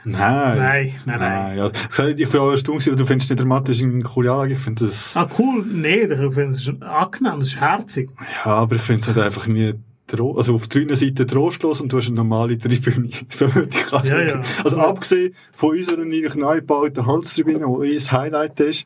Nein. 0.05 0.57
Nein, 0.57 0.93
nein, 1.05 1.19
nein. 1.19 1.57
ja. 1.57 1.71
Ich 2.17 2.29
bin 2.29 2.39
auch 2.41 2.51
erstaunt 2.51 2.85
du 2.85 3.05
findest 3.05 3.29
nicht 3.29 3.39
dramatisch 3.39 3.81
eine 3.81 4.01
coole 4.03 4.31
Anlage. 4.31 4.53
Ich 4.53 4.59
finde 4.59 4.85
das, 4.85 5.15
Ah, 5.17 5.27
cool. 5.39 5.65
Nee, 5.65 6.01
ich 6.03 6.07
finde, 6.17 6.51
es 6.51 6.69
angenehm, 6.81 7.41
es 7.41 7.47
ist 7.47 7.59
herzig. 7.59 8.09
ja, 8.45 8.51
aber 8.51 8.75
ich 8.75 8.81
finde 8.81 9.01
es 9.01 9.07
halt 9.07 9.17
einfach 9.25 9.47
nie, 9.47 9.73
tro- 10.07 10.37
also 10.37 10.53
auf 10.55 10.67
der 10.67 10.83
einen 10.83 10.95
Seite 10.95 11.25
trostlos 11.25 11.81
und 11.81 11.91
du 11.91 11.97
hast 11.97 12.07
eine 12.07 12.15
normale 12.17 12.57
Tribüne. 12.59 13.07
So 13.29 13.53
würde 13.55 13.69
ich. 13.71 14.07
Ja, 14.09 14.21
ja. 14.21 14.41
Also 14.63 14.77
abgesehen 14.77 15.33
von 15.53 15.71
unserer 15.71 16.01
eigentlich 16.03 16.35
neu 16.35 16.57
gebauten 16.57 17.05
Holztribüne, 17.05 17.65
die 17.81 17.87
eh 17.91 17.95
das 17.95 18.11
Highlight 18.11 18.59
ist. 18.59 18.85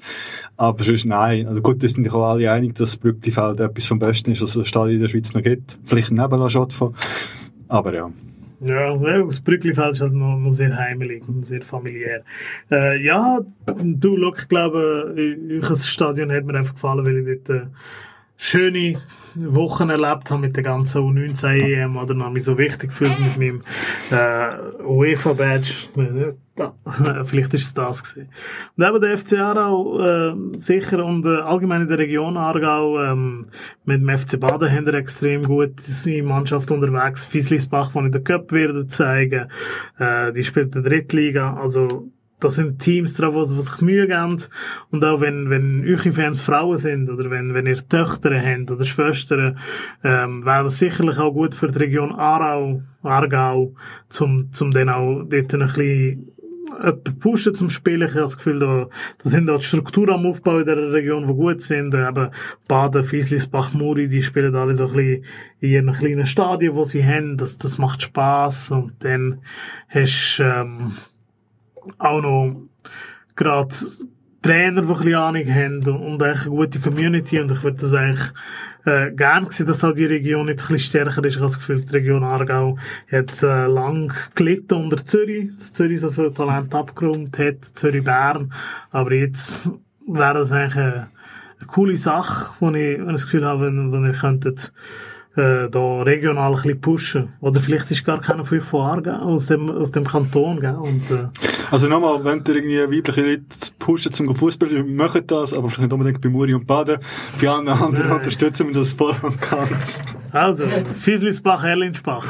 Aber 0.55 0.81
sonst 0.83 1.05
nein. 1.05 1.45
Also 1.47 1.61
gut, 1.61 1.83
das 1.83 1.91
sind 1.93 2.05
sich 2.05 2.13
auch 2.13 2.23
alle 2.29 2.49
einig, 2.51 2.75
dass 2.75 2.91
das 2.91 2.97
Brücklifeld 2.97 3.59
etwas 3.59 3.85
vom 3.85 3.99
Besten 3.99 4.31
ist, 4.31 4.41
was 4.41 4.55
es 4.55 4.67
Stadion 4.67 4.95
in 4.95 5.01
der 5.01 5.09
Schweiz 5.09 5.33
noch 5.33 5.43
gibt. 5.43 5.77
Vielleicht 5.85 6.11
ein 6.11 6.15
Nebenlaschott 6.15 6.71
von. 6.71 6.95
Aber 7.67 7.93
ja. 7.93 8.09
Ja, 8.61 8.93
ja, 8.93 9.23
das 9.23 9.39
Brücklifeld 9.39 9.91
ist 9.91 10.01
halt 10.01 10.13
noch, 10.13 10.37
noch 10.37 10.51
sehr 10.51 10.75
heimelig 10.75 11.27
und 11.29 11.45
sehr 11.45 11.61
familiär. 11.61 12.23
Äh, 12.69 13.01
ja, 13.01 13.39
du, 13.65 14.17
look, 14.17 14.39
ich 14.39 14.49
glaube, 14.49 15.15
euch 15.15 15.87
Stadion 15.87 16.31
hat 16.31 16.43
mir 16.43 16.55
einfach 16.55 16.73
gefallen, 16.73 17.05
weil 17.05 17.17
ich 17.19 17.43
dort 17.45 17.61
äh, 17.61 17.67
schöne 18.41 18.97
Wochen 19.35 19.89
erlebt 19.89 20.31
habe 20.31 20.41
mit 20.41 20.55
der 20.55 20.63
ganzen 20.63 21.01
U19 21.01 21.61
EM 21.61 21.97
oder 21.97 22.13
noch 22.13 22.31
mich 22.31 22.45
so 22.45 22.57
wichtig 22.57 22.89
gefühlt 22.89 23.19
mit 23.19 23.37
meinem 23.37 23.63
äh, 24.11 24.83
UEFA-Badge. 24.83 25.73
Da, 26.55 26.73
Vielleicht 27.25 27.53
ist 27.53 27.63
es 27.63 27.73
das 27.73 28.03
gewesen. 28.03 28.29
Und 28.77 28.85
eben 28.85 29.01
der 29.01 29.17
FC 29.17 29.33
Aarau 29.39 29.99
äh, 29.99 30.35
sicher 30.57 31.03
und 31.05 31.25
äh, 31.25 31.41
allgemein 31.41 31.81
in 31.81 31.87
der 31.89 31.97
Region 31.97 32.37
Aargau 32.37 33.01
ähm, 33.03 33.47
mit 33.83 34.01
dem 34.01 34.17
FC 34.17 34.39
Baden 34.39 34.71
haben 34.71 34.87
extrem 34.87 35.43
gut 35.43 35.79
seine 35.79 36.23
Mannschaft 36.23 36.71
unterwegs. 36.71 37.25
Fieslisbach, 37.25 37.91
die 37.91 37.99
in 37.99 38.11
der 38.11 38.23
Cup 38.23 38.51
werden 38.53 38.87
zeigen. 38.87 39.47
Äh, 39.97 40.31
die 40.31 40.45
spielt 40.45 40.75
in 40.75 40.83
der 40.83 40.91
Drittliga. 40.91 41.53
Also 41.55 42.09
da 42.39 42.49
sind 42.49 42.79
Teams 42.79 43.15
drauf, 43.15 43.35
die 43.49 43.55
die 43.55 43.61
sich 43.61 43.81
Mühe 43.81 44.07
geben. 44.07 44.37
Und 44.91 45.03
auch 45.05 45.21
wenn, 45.21 45.49
wenn 45.49 45.85
eure 45.87 46.11
Fans 46.11 46.39
Frauen 46.39 46.77
sind, 46.77 47.09
oder 47.09 47.29
wenn, 47.29 47.53
wenn 47.53 47.65
ihr 47.65 47.87
Töchter 47.87 48.39
habt 48.39 48.71
oder 48.71 48.85
Schwestern, 48.85 49.57
ähm, 50.03 50.45
wäre 50.45 50.63
das 50.63 50.79
sicherlich 50.79 51.19
auch 51.19 51.33
gut 51.33 51.55
für 51.55 51.67
die 51.67 51.79
Region 51.79 52.11
Aarau, 52.11 52.81
Aargau, 53.03 53.73
zum, 54.09 54.51
zum 54.51 54.71
dann 54.71 54.89
auch 54.89 55.23
dort 55.23 55.53
ein 55.53 55.59
bisschen 55.59 56.31
jemanden 56.77 57.19
pushen 57.19 57.55
zum 57.55 57.69
Spielen. 57.69 58.07
Ich 58.07 58.13
habe 58.13 58.21
das 58.21 58.37
Gefühl, 58.37 58.59
da, 58.59 58.87
da 59.17 59.29
sind 59.29 59.49
auch 59.49 59.59
die 59.59 59.65
Strukturen 59.65 60.11
am 60.11 60.25
Aufbau 60.25 60.59
in 60.59 60.65
der 60.65 60.91
Region, 60.91 61.27
die 61.27 61.33
gut 61.33 61.61
sind. 61.61 61.93
Äh, 61.93 62.07
Eben 62.09 62.29
Baden, 62.67 63.03
Fieslisbach, 63.03 63.73
Muri, 63.73 64.07
die 64.07 64.23
spielen 64.23 64.55
alle 64.55 64.75
so 64.75 64.87
ein 64.87 64.93
bisschen 64.93 65.25
in 65.59 65.69
ihren 65.71 65.93
kleinen 65.93 66.27
Stadien, 66.27 66.75
wo 66.75 66.83
sie 66.83 67.03
haben. 67.03 67.37
Das, 67.37 67.57
das 67.57 67.77
macht 67.77 68.01
Spaß 68.01 68.71
Und 68.71 68.93
dann 68.99 69.41
hast 69.89 70.41
ähm, 70.43 70.93
auch 71.97 72.21
noch 72.21 72.55
gerade 73.35 73.75
Trainer, 74.41 74.81
die 74.81 74.87
ein 74.87 74.97
bisschen 74.97 75.15
Ahnung 75.15 75.45
haben 75.47 76.03
und, 76.03 76.23
eigentlich 76.23 76.45
eine 76.45 76.55
gute 76.55 76.79
Community 76.79 77.39
und 77.39 77.51
ich 77.51 77.63
würde 77.63 77.77
das 77.77 77.93
eigentlich 77.93 78.31
äh, 78.85 79.11
gern 79.11 79.49
sehen, 79.49 79.67
dass 79.67 79.83
auch 79.83 79.93
die 79.93 80.05
Region 80.05 80.47
jetzt 80.47 80.65
ein 80.65 80.73
bisschen 80.73 81.03
stärker 81.03 81.23
ist. 81.25 81.35
Ich 81.35 81.41
habe 81.41 81.51
das 81.51 81.57
Gefühl, 81.59 81.81
die 81.81 81.91
Region 81.91 82.23
Aargau 82.23 82.77
hat 83.11 83.43
äh, 83.43 83.67
lang 83.67 84.13
gelitten 84.35 84.75
unter 84.75 85.03
Zürich, 85.05 85.49
dass 85.57 85.73
Zürich 85.73 85.99
so 85.99 86.11
viel 86.11 86.31
Talent 86.31 86.73
abgeräumt 86.73 87.37
hat, 87.37 87.65
Zürich-Bern, 87.65 88.53
aber 88.91 89.13
jetzt 89.13 89.69
wäre 90.07 90.35
das 90.35 90.51
eigentlich 90.51 90.77
eine, 90.77 91.09
eine 91.59 91.67
coole 91.67 91.97
Sache, 91.97 92.53
wo 92.61 92.69
ich, 92.69 92.97
wenn 92.97 93.07
ich 93.07 93.11
das 93.11 93.25
Gefühl 93.25 93.45
habe, 93.45 93.65
wenn, 93.65 93.91
wenn 93.91 94.05
ihr 94.05 94.13
könntet 94.13 94.71
äh, 95.39 95.69
da 95.69 96.01
regional 96.01 96.51
ein 96.51 96.55
bisschen 96.55 96.81
pushen. 96.81 97.33
Oder 97.41 97.61
vielleicht 97.61 97.89
ist 97.91 98.05
gar 98.05 98.21
keiner 98.21 98.45
von 98.45 98.59
euch 98.59 98.63
von 98.63 98.85
Aargau, 98.85 99.11
aus 99.11 99.47
dem, 99.47 99.69
aus 99.69 99.91
dem 99.91 100.05
Kanton, 100.05 100.59
gell? 100.59 100.75
Und, 100.75 101.09
äh, 101.09 101.29
Also 101.71 101.87
nochmal, 101.87 102.23
wenn 102.23 102.43
ihr 102.45 102.55
irgendwie 102.55 102.97
weibliche 102.97 103.21
Leute 103.21 103.43
pushen 103.79 104.11
zum 104.11 104.35
Fußball, 104.35 104.83
macht 104.83 105.31
das, 105.31 105.53
aber 105.53 105.69
vielleicht 105.69 105.89
nicht 105.89 105.93
unbedingt 105.93 106.21
bei 106.21 106.29
Muri 106.29 106.53
und 106.53 106.67
Baden. 106.67 106.99
Bei 107.41 107.49
allen 107.49 107.67
anderen 107.67 108.11
unterstützen 108.11 108.67
wir 108.67 108.73
das 108.73 108.93
voll 108.93 109.15
und 109.21 109.41
ganz. 109.41 110.01
also, 110.31 110.65
Fieslisbach, 110.99 111.63
Erlinsbach. 111.63 112.25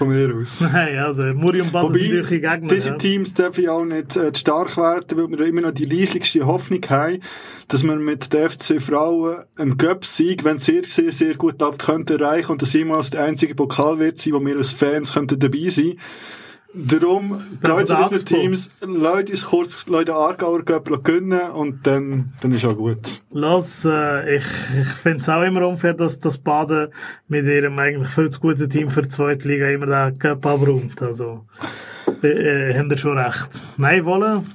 Von 0.00 0.08
mir 0.08 0.34
aus. 0.34 0.60
Nein, 0.72 0.96
also, 0.96 1.24
Muri 1.34 1.60
und 1.60 1.72
Baden 1.72 1.92
sind 1.92 2.06
Wobei, 2.06 2.16
eure 2.16 2.40
Gegner. 2.40 2.74
diese 2.74 2.88
ja. 2.88 2.96
Teams 2.96 3.34
dürfen 3.34 3.64
ja 3.64 3.72
auch 3.72 3.84
nicht 3.84 4.16
äh, 4.16 4.32
zu 4.32 4.40
stark 4.40 4.78
werden, 4.78 5.18
weil 5.18 5.38
wir 5.38 5.46
immer 5.46 5.60
noch 5.60 5.72
die 5.72 5.84
leislichste 5.84 6.46
Hoffnung 6.46 6.80
haben, 6.88 7.20
dass 7.68 7.82
wir 7.82 7.96
mit 7.96 8.32
der 8.32 8.48
FC 8.48 8.80
Frauen 8.80 9.44
einen 9.58 9.76
Göpp-Sieg, 9.76 10.42
wenn 10.42 10.56
es 10.56 10.64
sehr, 10.64 10.84
sehr, 10.84 11.12
sehr 11.12 11.34
gut 11.34 11.60
läuft, 11.60 11.82
könnte 11.84 12.14
erreichen 12.14 12.52
und 12.52 12.62
dass 12.62 12.72
jemals 12.72 13.10
der 13.10 13.24
einzige 13.24 13.54
Pokal 13.54 13.98
wird 13.98 14.18
sein, 14.18 14.32
wo 14.32 14.40
wir 14.40 14.56
als 14.56 14.70
Fans 14.70 15.12
könnten 15.12 15.38
dabei 15.38 15.68
sein 15.68 15.98
Darum, 16.72 17.42
Augsburg. 17.62 18.26
Teams, 18.26 18.70
Leute 18.80 19.32
uns 19.32 19.44
kurz, 19.44 19.86
Leute 19.88 20.14
Aargauer 20.14 20.64
Göpp 20.64 21.02
gönnen 21.02 21.50
und 21.50 21.84
dann, 21.86 22.32
dann 22.40 22.52
ist 22.52 22.64
auch 22.64 22.76
gut. 22.76 23.20
Los, 23.32 23.84
äh, 23.84 24.36
ich, 24.36 24.44
ich 24.80 24.86
finde 24.86 25.18
es 25.18 25.28
auch 25.28 25.42
immer 25.42 25.66
unfair, 25.66 25.94
dass 25.94 26.20
das 26.20 26.38
Baden 26.38 26.88
mit 27.26 27.44
ihrem 27.44 27.76
eigentlich 27.78 28.08
viel 28.08 28.30
zu 28.30 28.40
guten 28.40 28.70
Team 28.70 28.90
für 28.90 29.02
die 29.02 29.08
zweite 29.08 29.48
Liga 29.48 29.68
immer 29.68 29.86
den 29.86 30.18
Cup 30.18 30.46
abräumt. 30.46 31.02
Also, 31.02 31.44
äh, 32.22 32.28
äh, 32.70 32.78
habt 32.78 32.90
ihr 32.92 32.98
schon 32.98 33.18
recht. 33.18 33.50
Nein, 33.76 34.04
wollen, 34.04 34.46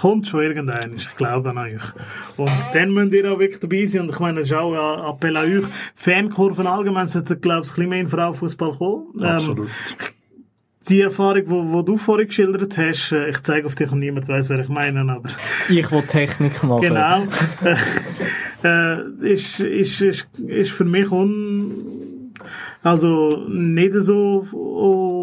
kommt 0.00 0.26
schon 0.26 0.42
irgendein, 0.42 0.94
ich 0.96 1.16
glaube 1.16 1.50
an 1.50 1.58
euch. 1.58 1.82
Und 2.38 2.50
dann 2.72 2.92
müsst 2.92 3.12
ihr 3.12 3.30
auch 3.30 3.38
wirklich 3.38 3.60
dabei 3.60 3.84
sein. 3.84 4.02
Und 4.02 4.10
ich 4.10 4.18
meine, 4.20 4.40
es 4.40 4.46
ist 4.46 4.54
auch 4.54 4.72
ein 4.72 5.14
Appell 5.14 5.36
an 5.36 5.44
euch. 5.44 5.64
Fankurven 5.94 6.66
allgemein 6.66 7.08
sollten, 7.08 7.40
glaube 7.40 7.62
ich, 7.64 7.70
ein 7.70 7.74
bisschen 7.74 7.88
mehr 7.90 8.00
in 8.00 8.08
Frauenfußball 8.08 8.76
kommen. 8.78 9.06
Ähm, 9.18 9.24
Absolut. 9.24 9.68
Die 10.88 11.02
Erfahrung, 11.02 11.42
wo, 11.46 11.72
wo 11.72 11.82
du 11.82 11.96
vorhin 11.96 12.26
geschildert 12.26 12.76
hast, 12.78 13.12
äh, 13.12 13.30
ich 13.30 13.42
zeige 13.42 13.66
auf 13.66 13.74
dich 13.74 13.90
und 13.90 14.00
niemand 14.00 14.28
weiß, 14.28 14.48
wer 14.48 14.58
ich 14.60 14.68
meine, 14.68 15.00
aber 15.00 15.28
Ich 15.68 15.90
will 15.90 16.02
Technik 16.02 16.62
machen. 16.62 16.82
Genau. 16.82 17.24
äh, 18.64 19.32
ist, 19.32 19.60
ist, 19.60 20.00
ist, 20.00 20.28
ist 20.38 20.72
für 20.72 20.84
mich 20.84 21.10
un, 21.10 22.32
also 22.82 23.28
nicht 23.48 23.92
so 23.94 24.46
oh, 24.52 25.17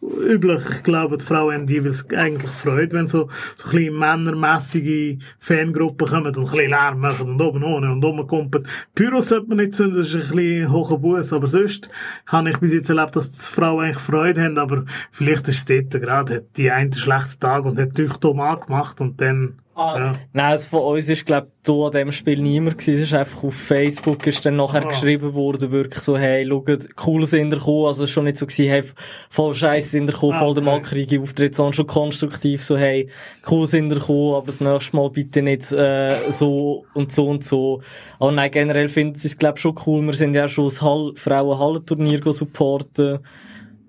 üblich. 0.00 0.62
Ich 0.70 0.82
glaube, 0.82 1.18
die 1.18 1.24
Frauen 1.24 1.54
haben 1.54 1.68
jeweils 1.68 2.08
eigentlich 2.10 2.50
Freude, 2.50 2.96
wenn 2.96 3.08
so, 3.08 3.28
so 3.56 3.68
ein 3.68 3.74
bisschen 3.74 3.98
männermässige 3.98 5.18
Fangruppen 5.38 6.08
kommen 6.08 6.26
und 6.26 6.38
ein 6.38 6.44
bisschen 6.44 6.70
Lärm 6.70 7.00
machen 7.00 7.28
und 7.28 7.40
oben 7.40 7.62
ohne 7.64 7.90
und 7.90 8.04
oben 8.04 8.26
kommen. 8.26 8.50
Pyro 8.94 9.20
sollte 9.20 9.48
man 9.48 9.58
nicht 9.58 9.74
zünden, 9.74 9.98
das 9.98 10.14
ist 10.14 10.30
ein 10.30 10.36
bisschen 10.36 10.72
hoher 10.72 10.98
Bus, 10.98 11.32
aber 11.32 11.46
sonst 11.46 11.88
habe 12.26 12.50
ich 12.50 12.58
bis 12.58 12.72
jetzt 12.72 12.90
erlebt, 12.90 13.16
dass 13.16 13.30
die 13.30 13.40
Frauen 13.40 13.86
eigentlich 13.86 13.98
Freude 13.98 14.42
haben, 14.42 14.58
aber 14.58 14.84
vielleicht 15.10 15.48
ist 15.48 15.70
es 15.70 15.90
dort 15.90 16.02
gerade, 16.02 16.36
hat 16.36 16.56
die 16.56 16.70
einen 16.70 16.92
schlechten 16.92 17.40
Tag 17.40 17.64
und 17.64 17.78
hat 17.78 17.98
dich 17.98 18.12
dumm 18.14 18.40
angemacht 18.40 19.00
und 19.00 19.20
dann, 19.20 19.58
ja. 19.78 20.18
Nein, 20.32 20.44
also 20.50 20.66
von 20.68 20.94
uns 20.94 21.08
ist, 21.08 21.24
glaub 21.24 21.46
du 21.64 21.86
an 21.86 21.92
dem 21.92 22.12
Spiel 22.12 22.40
niemand 22.40 22.78
gewesen. 22.78 22.94
Es 22.94 23.00
ist 23.02 23.14
einfach 23.14 23.44
auf 23.44 23.54
Facebook 23.54 24.26
ist 24.26 24.44
dann 24.44 24.56
nachher 24.56 24.84
Ah. 24.84 24.88
geschrieben 24.88 25.34
worden, 25.34 25.70
wirklich 25.70 26.02
so, 26.02 26.16
hey, 26.18 26.46
schaut, 26.48 26.88
cool 27.06 27.24
sind 27.26 27.52
ihr 27.52 27.58
gekommen. 27.58 27.86
Also 27.86 28.06
schon 28.06 28.24
nicht 28.24 28.38
so 28.38 28.46
gewesen, 28.46 28.68
hey, 28.68 28.82
voll 29.30 29.54
scheiße 29.54 29.90
sind 29.90 30.08
ihr 30.08 30.12
gekommen, 30.14 30.32
Ah, 30.34 30.38
voll 30.40 30.54
der 30.54 30.64
okay. 30.64 30.72
mackerige 30.76 31.20
Auftritt, 31.20 31.54
sondern 31.54 31.74
schon 31.74 31.86
konstruktiv 31.86 32.64
so, 32.64 32.76
hey, 32.76 33.08
cool 33.50 33.66
sind 33.66 33.92
ihr 33.92 33.98
gekommen, 34.00 34.34
aber 34.34 34.46
das 34.46 34.60
nächste 34.60 34.96
Mal 34.96 35.10
bitte 35.10 35.42
nicht, 35.42 35.70
äh, 35.72 36.30
so 36.30 36.84
und 36.94 37.12
so 37.12 37.28
und 37.28 37.44
so. 37.44 37.80
Aber 38.18 38.32
nein, 38.32 38.50
generell 38.50 38.88
finden 38.88 39.16
sie 39.16 39.28
es, 39.28 39.38
glaub 39.38 39.58
schon 39.58 39.76
cool. 39.86 40.02
Wir 40.04 40.14
sind 40.14 40.34
ja 40.34 40.48
schon 40.48 40.64
das 40.64 40.82
Hall 40.82 41.12
Frauen-Hallenturnier 41.14 42.20
supporten 42.32 43.20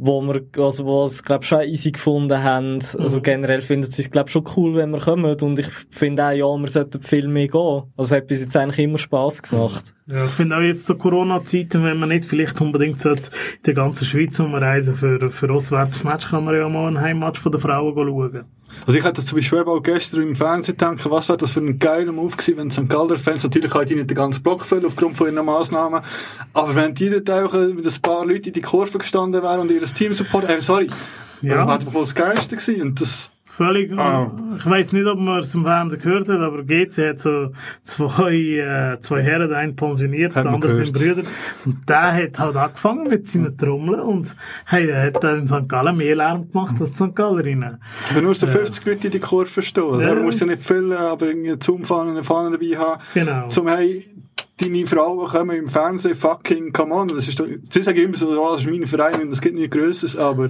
wo 0.02 0.22
wir, 0.22 0.42
also, 0.64 0.86
wo 0.86 1.04
es, 1.04 1.22
glaub, 1.24 1.44
schon 1.44 1.62
easy 1.64 1.92
gefunden 1.92 2.42
haben. 2.42 2.76
Also, 2.98 3.18
Mhm. 3.18 3.22
generell 3.24 3.62
finden 3.62 3.92
sie 3.92 4.02
es, 4.02 4.10
glaub, 4.10 4.30
schon 4.30 4.46
cool, 4.56 4.76
wenn 4.76 4.92
wir 4.92 5.00
kommen. 5.00 5.26
Und 5.42 5.60
ich 5.60 5.68
finde 5.92 6.26
auch, 6.26 6.32
ja, 6.32 6.46
wir 6.46 6.68
sollten 6.70 7.02
viel 7.02 7.28
mehr 7.28 7.48
gehen. 7.50 7.84
Also, 7.98 8.16
hat 8.16 8.28
bis 8.28 8.40
jetzt 8.42 8.56
eigentlich 8.56 8.80
immer 8.80 8.98
Spass 8.98 9.44
gemacht. 9.44 9.94
Ja, 10.08 10.24
ich 10.26 10.32
finde 10.32 10.56
auch 10.56 10.62
jetzt 10.62 10.86
zu 10.88 10.96
Corona-Zeiten, 10.96 11.84
wenn 11.84 12.00
man 12.00 12.10
nicht 12.10 12.26
vielleicht 12.26 12.60
unbedingt 12.62 13.02
sollte 13.02 13.30
in 13.58 13.64
der 13.66 13.74
ganzen 13.76 14.06
Schweiz 14.06 14.40
umreisen 14.40 14.96
für, 14.96 15.30
für 15.30 15.52
Auswärtsmatch, 15.52 16.30
kann 16.30 16.46
man 16.46 16.56
ja 16.56 16.68
mal 16.70 16.88
ein 16.88 17.00
Heimmatch 17.02 17.40
von 17.40 17.52
den 17.52 17.62
Frauen 17.62 17.94
schauen. 17.96 18.46
Also 18.86 18.98
ich 19.00 19.04
hatte 19.06 19.24
zum 19.24 19.38
Beispiel 19.38 19.60
auch 19.60 19.80
gestern 19.82 20.22
im 20.22 20.36
Fernsehen 20.36 20.78
gedacht, 20.78 21.10
was 21.10 21.28
wäre 21.30 21.38
das 21.38 21.52
für 21.52 21.60
ein 21.60 21.80
geiler 21.80 22.12
Move 22.12 22.36
gewesen, 22.36 22.58
wenn 22.58 22.72
St. 22.72 22.90
Galler-Fans, 22.90 23.44
natürlich 23.44 23.72
kann 23.72 23.86
die 23.86 23.96
nicht 23.96 24.10
den 24.10 24.16
ganzen 24.16 24.41
Block 24.44 24.66
füllen 24.66 24.86
aufgrund 24.86 25.18
von 25.18 25.34
ihren 25.34 25.46
Massnahmen, 25.46 26.02
aber 26.54 26.76
wenn 26.76 26.94
die 26.94 27.10
dort 27.10 27.30
auch 27.30 27.54
äh, 27.54 27.68
mit 27.68 27.86
ein 27.86 28.02
paar 28.02 28.26
Leuten 28.26 28.48
in 28.48 28.54
die 28.54 28.62
Kurve 28.62 28.98
gestanden 28.98 29.41
wären 29.44 29.60
und 29.60 29.72
ihr 29.72 29.84
Team 29.86 30.14
supporten, 30.14 30.50
äh, 30.50 30.62
sorry, 30.62 30.88
Ja. 31.41 31.58
das 31.58 31.68
wäre 31.68 31.80
doch 31.86 31.94
wohl 31.94 32.02
das 32.04 32.16
Geilste 32.16 32.56
gewesen 32.58 32.82
und 32.82 33.02
das, 33.02 33.32
Völlig. 33.60 33.91
Ah. 33.99 34.31
Ich 34.57 34.65
weiß 34.65 34.94
nicht, 34.94 35.06
ob 35.06 35.19
man 35.19 35.41
es 35.41 35.53
im 35.53 35.65
Fernsehen 35.65 36.02
gehört 36.02 36.30
hat, 36.30 36.40
aber 36.40 36.64
GC 36.64 37.10
hat 37.10 37.19
so 37.19 37.52
zwei, 37.84 38.34
äh, 38.95 38.99
zwei 39.02 39.22
Herren, 39.22 39.49
der 39.49 39.57
einen 39.57 39.76
pensioniert, 39.76 40.34
Hat 40.34 40.45
der 40.45 40.53
andere 40.53 40.72
sind. 40.72 40.94
Brüder. 40.94 41.23
Und 41.65 41.90
der 41.90 42.14
hat 42.14 42.40
halt 42.40 42.56
angefangen 42.56 43.10
mit 43.10 43.27
seinen 43.27 43.57
Trommeln 43.57 43.99
und 43.99 44.34
hey, 44.65 44.88
er 44.88 45.07
hat 45.07 45.22
dann 45.22 45.40
in 45.40 45.48
St. 45.48 45.68
Gallen 45.68 45.98
mehr 45.98 46.15
Lärm 46.15 46.49
gemacht 46.49 46.76
als 46.80 46.91
die 46.94 47.03
St. 47.03 47.14
Gallerinnen. 47.14 47.81
wenn 48.14 48.23
nur 48.23 48.34
so 48.34 48.45
Ja. 48.48 48.53
50 48.53 48.86
Leute 48.86 49.07
in 49.07 49.11
die 49.11 49.19
Kurve 49.19 49.61
stehen, 49.61 49.99
Ja. 49.99 50.14
ja. 50.14 50.15
musst 50.15 50.40
du 50.40 50.45
nicht 50.45 50.64
füllen, 50.64 50.94
aber 50.94 51.27
irgendwie 51.27 51.60
zum 51.60 51.84
Fahnen 51.84 52.11
eine 52.11 52.23
Fahne 52.23 52.57
dabei 52.57 52.77
haben, 52.77 53.02
Genau. 53.14 53.49
zum 53.49 53.68
hey, 53.68 54.06
deine 54.61 54.86
Frauen 54.86 55.27
kommen 55.27 55.56
im 55.57 55.68
Fernsehen, 55.68 56.15
fucking, 56.15 56.72
come 56.73 56.94
on, 56.94 57.07
das 57.07 57.27
ist 57.27 57.40
doch, 57.40 57.45
sie 57.69 57.84
sagen 57.84 57.98
immer 57.99 58.18
so, 58.18 58.27
oh, 58.30 58.53
das 58.56 58.65
ist 58.65 58.69
mein 58.69 58.86
Verein 58.86 59.22
und 59.22 59.31
es 59.31 59.41
gibt 59.41 59.56
nichts 59.56 59.72
Größeres, 59.72 60.18
aber, 60.18 60.49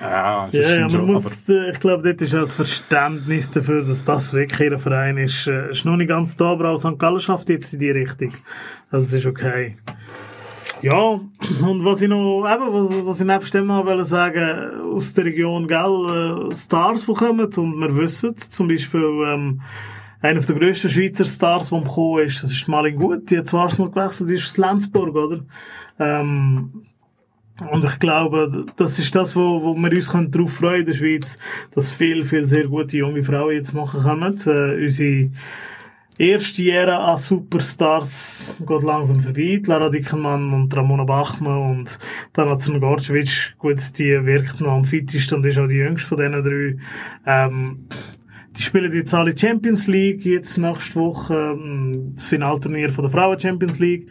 ja, 0.00 0.48
Ja, 0.52 0.60
ja, 0.60 0.68
schon 0.90 1.00
man 1.00 1.10
aber- 1.10 1.12
muss, 1.14 1.48
äh, 1.48 1.70
ich 1.70 1.80
glaube, 1.80 2.02
dort 2.02 2.20
ist 2.22 2.34
auch 2.34 2.40
das 2.40 2.54
Verständnis 2.54 3.50
dafür, 3.50 3.82
dass 3.84 4.04
das 4.04 4.32
wirklich 4.32 4.70
ihr 4.70 4.78
Verein 4.78 5.18
ist, 5.18 5.46
äh, 5.46 5.70
ist 5.72 5.84
noch 5.84 5.96
nicht 5.96 6.08
ganz 6.08 6.36
da, 6.36 6.52
aber 6.52 6.70
auch 6.70 6.78
St. 6.78 6.98
Gallen 6.98 7.20
schafft 7.20 7.48
jetzt 7.48 7.72
in 7.72 7.80
die 7.80 7.90
Richtung. 7.90 8.32
Also 8.90 9.06
es 9.16 9.24
ist 9.24 9.26
okay. 9.26 9.76
Ja, 10.82 10.96
und 10.96 11.84
was 11.84 12.00
ich 12.00 12.08
noch, 12.08 12.46
eben, 12.50 12.72
was, 12.72 13.06
was 13.06 13.20
ich 13.20 13.26
nebst 13.26 13.52
dem 13.52 13.66
noch 13.66 13.84
wollte 13.84 14.04
sagen, 14.06 14.80
aus 14.94 15.12
der 15.12 15.26
Region, 15.26 15.68
gell, 15.68 16.48
äh, 16.50 16.54
Stars, 16.54 17.04
die 17.04 17.12
kommen, 17.12 17.52
und 17.54 17.78
wir 17.80 17.94
wissen, 17.96 18.34
zum 18.38 18.68
Beispiel, 18.68 19.02
ähm, 19.26 19.60
einer 20.20 20.40
der 20.40 20.56
grössten 20.56 20.90
Schweizer 20.90 21.24
Stars, 21.24 21.70
die 21.70 21.78
gekommen 21.78 22.24
ist, 22.24 22.42
das 22.42 22.52
ist 22.52 22.68
Malin 22.68 22.96
Gut, 22.96 23.30
die 23.30 23.38
hat 23.38 23.48
zu 23.48 23.58
Arsenal 23.58 23.90
gewechselt, 23.90 24.30
die 24.30 24.34
ist 24.34 24.46
aus 24.46 24.58
Lenzburg, 24.58 25.14
oder? 25.14 25.40
Ähm, 25.98 26.86
und 27.70 27.84
ich 27.84 27.98
glaube, 27.98 28.66
das 28.76 28.98
ist 28.98 29.14
das, 29.14 29.36
wo, 29.36 29.62
wo 29.62 29.74
wir 29.74 29.90
uns 29.90 30.10
können 30.10 30.30
darauf 30.30 30.52
freuen 30.52 30.80
in 30.80 30.86
der 30.86 30.94
Schweiz, 30.94 31.38
dass 31.74 31.90
viel, 31.90 32.24
viel 32.24 32.46
sehr 32.46 32.66
gute 32.66 32.96
junge 32.96 33.22
Frauen 33.22 33.54
jetzt 33.54 33.74
nachher 33.74 34.00
kommen. 34.00 34.34
Äh, 34.46 34.86
unsere 34.86 35.30
erste 36.18 36.70
Ära 36.70 37.12
an 37.12 37.18
Superstars 37.18 38.56
geht 38.58 38.82
langsam 38.82 39.20
vorbei. 39.20 39.60
Lara 39.64 39.90
Dickenmann 39.90 40.52
und 40.54 40.74
Ramona 40.74 41.04
Bachmann 41.04 41.70
und 41.70 41.98
dann 42.32 42.48
hat 42.48 42.64
Gorcevic, 42.80 43.54
gut, 43.58 43.98
die 43.98 44.24
wirkt 44.24 44.60
noch 44.60 44.72
am 44.72 44.84
fittesten 44.84 45.38
und 45.38 45.46
ist 45.46 45.58
auch 45.58 45.66
die 45.66 45.76
jüngste 45.76 46.08
von 46.08 46.18
diesen 46.18 46.44
drei. 46.44 46.76
Ähm, 47.26 47.88
die 48.56 48.62
spielen 48.62 48.92
jetzt 48.92 49.14
alle 49.14 49.36
Champions 49.36 49.86
League, 49.86 50.24
jetzt 50.24 50.58
nächste 50.58 50.96
Woche, 50.98 51.34
ähm, 51.34 52.12
das 52.14 52.24
Finalturnier 52.24 52.90
von 52.90 53.02
der 53.02 53.10
Frauen 53.10 53.38
Champions 53.38 53.78
League. 53.78 54.08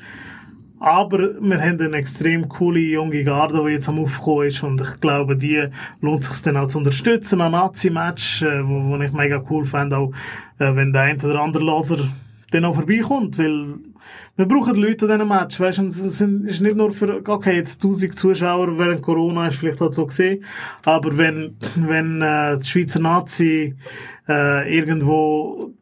Aber 0.82 1.20
wir 1.42 1.60
haben 1.60 1.82
eine 1.82 1.98
extrem 1.98 2.48
coole 2.48 2.80
junge 2.80 3.24
Garde, 3.26 3.62
die 3.66 3.74
jetzt 3.74 3.90
am 3.90 4.00
Aufkommen 4.00 4.48
ist 4.48 4.64
und 4.64 4.80
ich 4.80 5.02
glaube, 5.02 5.36
die 5.36 5.66
lohnt 6.00 6.24
sich 6.24 6.42
dann 6.42 6.56
auch 6.56 6.68
zu 6.70 6.78
unterstützen. 6.78 7.42
Ein 7.42 7.52
Nazi-Match, 7.52 8.44
äh, 8.44 8.66
wo, 8.66 8.86
wo 8.86 8.98
ich 9.02 9.12
mega 9.12 9.44
cool 9.50 9.66
fände, 9.66 9.98
auch 9.98 10.14
äh, 10.58 10.74
wenn 10.74 10.94
der 10.94 11.02
ein 11.02 11.18
oder 11.22 11.42
andere 11.42 11.64
Loser 11.66 11.98
dann 12.52 12.64
auch 12.66 12.76
vorbeikommt, 12.76 13.38
weil 13.38 13.76
wir 14.38 14.46
brauchen 14.48 14.76
Leute 14.76 15.06
an 15.06 15.12
diesem 15.20 15.28
Match, 15.28 15.60
weißt 15.60 15.80
und 15.80 15.88
es 15.88 16.18
sind- 16.18 16.46
ist 16.48 16.62
nicht 16.62 16.78
nur 16.78 16.92
für, 16.92 17.22
okay, 17.28 17.58
jetzt 17.58 17.82
1000 17.84 18.16
Zuschauer 18.18 18.78
während 18.80 19.02
Corona 19.02 19.50
ist 19.50 19.58
vielleicht 19.58 19.82
halt 19.82 19.94
so 19.94 20.06
gesehen, 20.06 20.46
aber 20.86 21.16
wenn, 21.18 21.58
wenn, 21.76 22.22
äh, 22.22 22.58
die 22.58 22.66
Schweizer 22.66 23.02
Nazi, 23.02 23.76
äh, 24.30 24.78
irgendwo 24.78 25.74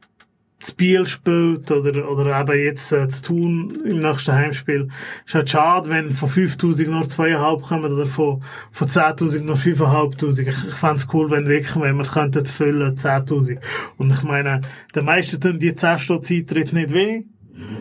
das 0.60 0.72
Biel 0.72 1.06
spielt 1.06 1.70
oder, 1.72 2.10
oder 2.10 2.40
eben 2.40 2.64
jetzt 2.64 2.92
äh, 2.92 3.08
zu 3.10 3.24
tun 3.24 3.80
im 3.86 4.00
nächsten 4.00 4.34
Heimspiel. 4.34 4.90
Ist 5.26 5.36
halt 5.36 5.50
schade, 5.50 5.90
wenn 5.90 6.12
von 6.12 6.28
5000 6.28 6.90
nur 6.90 7.04
2,5 7.04 7.62
kommen 7.62 7.94
oder 7.94 8.08
von, 8.08 8.44
von 8.72 8.88
10.000 8.88 9.42
nur 9.42 9.56
5.500. 9.56 10.42
Ich, 10.42 10.48
ich 10.48 10.74
fände 10.74 11.04
cool, 11.14 11.30
wenn 11.30 11.48
wirklich, 11.48 11.76
wenn 11.80 11.98
wir 11.98 12.06
könnten 12.06 12.46
füllen, 12.46 12.96
10.000. 12.98 13.60
Und 13.98 14.12
ich 14.12 14.24
meine, 14.24 14.62
den 14.96 15.06
meisten 15.06 15.40
tun 15.40 15.60
die 15.60 15.76
10 15.76 16.00
Stutz 16.00 16.32
Eintritt 16.32 16.74
nicht 16.74 16.92
weh. 16.92 17.24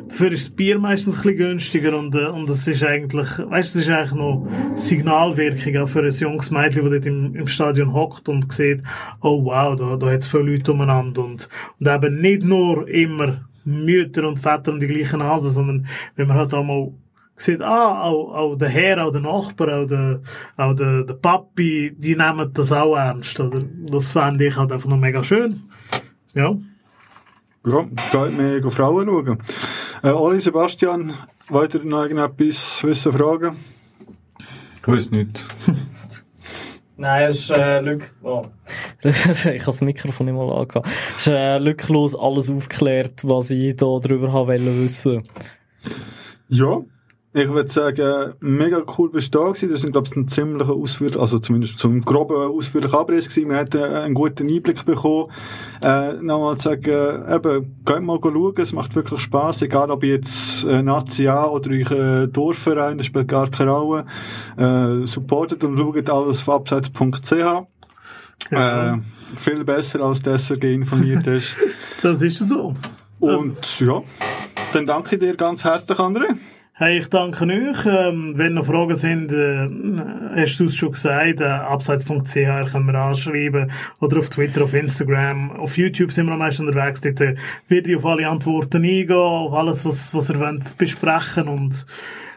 Dafür 0.09 0.33
ist 0.33 0.49
das 0.49 0.57
Bier 0.57 0.79
meistens 0.79 1.17
ein 1.17 1.23
bisschen 1.23 1.37
günstiger 1.37 1.99
und, 1.99 2.15
äh, 2.15 2.27
und 2.27 2.49
es 2.49 2.67
ist 2.67 2.83
eigentlich, 2.83 3.29
weißt 3.39 3.77
es 3.77 3.83
ist 3.83 3.91
eigentlich 3.91 4.15
noch 4.15 4.47
Signalwirkung 4.77 5.77
auch 5.77 5.89
für 5.89 6.03
ein 6.03 6.11
junges 6.11 6.51
Mädchen, 6.51 6.83
das 6.83 6.93
dort 6.93 7.07
im, 7.07 7.35
im 7.35 7.49
Stadion 7.49 7.93
hockt 7.93 8.29
und 8.29 8.51
sieht, 8.53 8.83
oh 9.21 9.45
wow, 9.45 9.77
da, 9.77 9.97
da 9.97 10.07
hat 10.11 10.21
es 10.21 10.27
viele 10.27 10.45
Leute 10.45 10.73
umeinander 10.73 11.25
und, 11.25 11.49
und 11.79 11.89
eben 11.89 12.21
nicht 12.21 12.43
nur 12.43 12.89
immer 12.89 13.45
Mütter 13.65 14.27
und 14.27 14.39
Väter 14.39 14.73
und 14.73 14.81
die 14.81 14.87
gleichen 14.87 15.19
Nasen, 15.19 15.51
sondern 15.51 15.87
wenn 16.15 16.29
man 16.29 16.37
halt 16.39 16.55
auch 16.55 16.65
mal 16.65 16.93
sieht, 17.37 17.61
ah, 17.61 18.03
auch, 18.03 18.35
auch 18.35 18.57
der 18.57 18.69
Herr, 18.69 19.05
auch 19.05 19.13
der 19.13 19.21
Nachbar, 19.21 19.81
auch 19.81 19.87
der, 19.87 20.21
auch 20.57 20.75
der, 20.75 21.03
der 21.03 21.15
Papi, 21.15 21.95
die 21.97 22.17
nehmen 22.17 22.51
das 22.55 22.73
auch 22.73 22.97
ernst, 22.97 23.39
oder? 23.41 23.63
Das 23.91 24.11
fände 24.11 24.47
ich 24.47 24.57
halt 24.57 24.73
einfach 24.73 24.89
noch 24.89 24.97
mega 24.97 25.23
schön. 25.23 25.63
Ja. 26.33 26.57
Ja, 27.67 27.83
geht 27.83 28.37
mir 28.37 28.61
go 28.61 28.71
Frauen 28.71 29.09
schauen. 29.09 29.39
Äh, 30.05 30.11
Oli, 30.11 30.39
Sebastian, 30.39 31.13
wollt 31.49 31.75
ihr 31.75 31.83
noch 31.83 32.03
irgendetwas 32.03 32.85
wissen, 32.85 33.13
fragen? 33.13 33.57
Ich 34.81 34.87
weiß 34.87 35.11
nicht. 35.11 35.49
Nein, 36.97 37.29
es 37.29 37.41
ist 37.41 37.51
äh, 37.51 37.81
Lück. 37.81 38.15
Oh. 38.23 38.47
ich 39.03 39.27
habe 39.27 39.59
das 39.65 39.81
Mikrofon 39.81 40.27
nicht 40.27 40.37
mal 40.37 40.49
angehabt. 40.49 40.87
Es 41.17 41.27
ist 41.27 41.33
äh, 41.33 41.59
lücklos 41.59 42.15
alles 42.15 42.51
aufgeklärt, 42.51 43.23
was 43.25 43.51
ich 43.51 43.75
da 43.75 43.99
drüber 43.99 44.33
habe 44.33 44.53
wollen 44.53 44.85
wissen. 44.85 45.25
Ja, 46.49 46.83
ich 47.37 47.51
würde 47.51 47.71
sagen, 47.71 48.33
mega 48.41 48.83
cool 48.97 49.11
bist 49.11 49.35
du 49.35 49.41
da 49.41 49.49
gewesen. 49.49 49.71
Das 49.71 49.83
sind, 49.83 49.93
glaube 49.93 50.09
ich, 50.11 50.17
ein 50.17 50.27
ziemlicher 50.27 50.73
Ausführ, 50.73 51.21
also 51.21 51.39
zumindest 51.39 51.79
zum 51.79 52.01
groben 52.01 52.35
ausführlichen 52.35 52.99
Abriss 52.99 53.29
gewesen. 53.29 53.51
Wir 53.51 53.59
hatten 53.59 53.83
einen 53.83 54.15
guten 54.15 54.49
Einblick 54.49 54.87
bekommen. 54.87 55.31
Äh, 55.83 56.15
nochmal 56.15 56.57
zu 56.57 56.71
sagen, 56.71 57.25
eben, 57.31 57.83
geht 57.85 58.01
mal 58.01 58.19
schauen, 58.23 58.55
es 58.57 58.73
macht 58.73 58.95
wirklich 58.95 59.21
Spass, 59.21 59.61
egal 59.61 59.91
ob 59.91 60.03
jetzt 60.03 60.65
äh, 60.65 60.83
Nazi 60.83 61.29
A 61.29 61.45
oder 61.45 61.71
euer 61.73 62.27
Dorfverein, 62.27 62.97
das 62.97 63.09
spielt 63.09 63.29
gar 63.29 63.51
keine 63.51 63.71
Rolle. 63.71 64.07
Äh, 64.57 65.07
supportet 65.07 65.63
und 65.63 65.77
schaut 65.77 66.09
alles 66.09 66.41
auf 66.41 66.49
abseits.ch. 66.49 67.33
Äh, 68.51 68.97
viel 69.37 69.65
besser 69.65 70.01
als 70.01 70.23
der 70.23 70.39
SRG 70.39 70.75
informiert 70.75 71.27
ist. 71.27 71.55
Das 72.03 72.23
ist 72.23 72.39
so. 72.39 72.75
Und 73.21 73.81
ja, 73.81 74.03
dann 74.73 74.87
danke 74.87 75.19
dir 75.19 75.35
ganz 75.35 75.65
herzlich, 75.65 75.99
André. 75.99 76.37
Hey, 76.79 76.99
ich 76.99 77.09
danke 77.09 77.47
euch. 77.47 77.87
Ähm, 77.87 78.35
wenn 78.37 78.53
noch 78.53 78.67
Fragen 78.67 78.97
sind, 78.97 79.33
äh, 79.33 79.67
hast 80.39 80.61
du 80.61 80.67
es 80.67 80.77
schon 80.77 80.93
gesagt, 80.93 81.41
äh, 81.41 81.45
abseits.ch 81.45 82.35
können 82.35 82.87
wir 82.87 82.95
anschreiben 82.97 83.71
oder 83.99 84.19
auf 84.19 84.29
Twitter, 84.29 84.65
auf 84.65 84.75
Instagram, 84.75 85.53
auf 85.53 85.79
YouTube 85.79 86.13
sind 86.13 86.27
wir 86.27 86.35
am 86.35 86.41
meisten 86.41 86.69
unterwegs. 86.69 87.01
Dort 87.01 87.23
äh, 87.23 87.37
werde 87.69 87.91
ich 87.91 87.97
auf 87.97 88.05
alle 88.05 88.29
Antworten 88.29 88.85
eingehen, 88.85 89.11
auf 89.17 89.55
alles, 89.55 89.87
was, 89.87 90.13
was 90.13 90.29
ihr 90.29 90.39
wollt 90.39 90.77
besprechen 90.77 91.49
und 91.49 91.87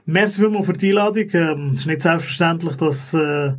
merci 0.06 0.40
vielmals 0.40 0.68
für 0.68 0.72
die 0.74 0.92
Einladung. 0.92 1.30
Ähm, 1.34 1.72
es 1.72 1.82
ist 1.82 1.88
nicht 1.88 2.02
selbstverständlich, 2.02 2.78
dass 2.78 3.14
äh, 3.14 3.56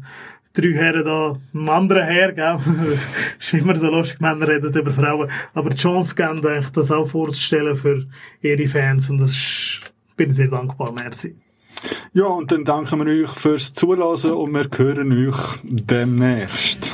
drei 0.55 0.73
Herren 0.73 1.05
da, 1.05 1.37
einem 1.53 1.69
anderen 1.69 2.05
Herr, 2.07 2.33
gell? 2.33 2.57
Ist 3.39 3.53
immer 3.53 3.77
so 3.77 3.91
lustig, 3.91 4.19
Männer 4.21 4.49
reden 4.49 4.73
über 4.73 4.93
Frauen, 4.93 5.31
aber 5.53 5.69
die 5.69 5.77
Chance 5.77 6.15
geben, 6.15 6.43
eigentlich 6.47 6.71
das 6.71 6.91
auch 6.91 7.07
vorzustellen 7.07 7.77
für 7.77 8.07
ihre 8.41 8.67
Fans 8.67 9.11
und 9.11 9.21
das 9.21 9.33
ist, 9.33 9.93
bin 10.21 10.33
sehr 10.33 10.49
dankbar, 10.49 10.93
merci. 10.93 11.35
Ja, 12.13 12.27
und 12.27 12.53
dann 12.53 12.67
danken 12.67 12.99
wir 12.99 13.25
euch 13.25 13.31
fürs 13.31 13.73
Zuhören 13.73 14.33
und 14.33 14.53
wir 14.53 14.69
hören 14.77 15.29
euch 15.29 15.39
demnächst. 15.63 16.91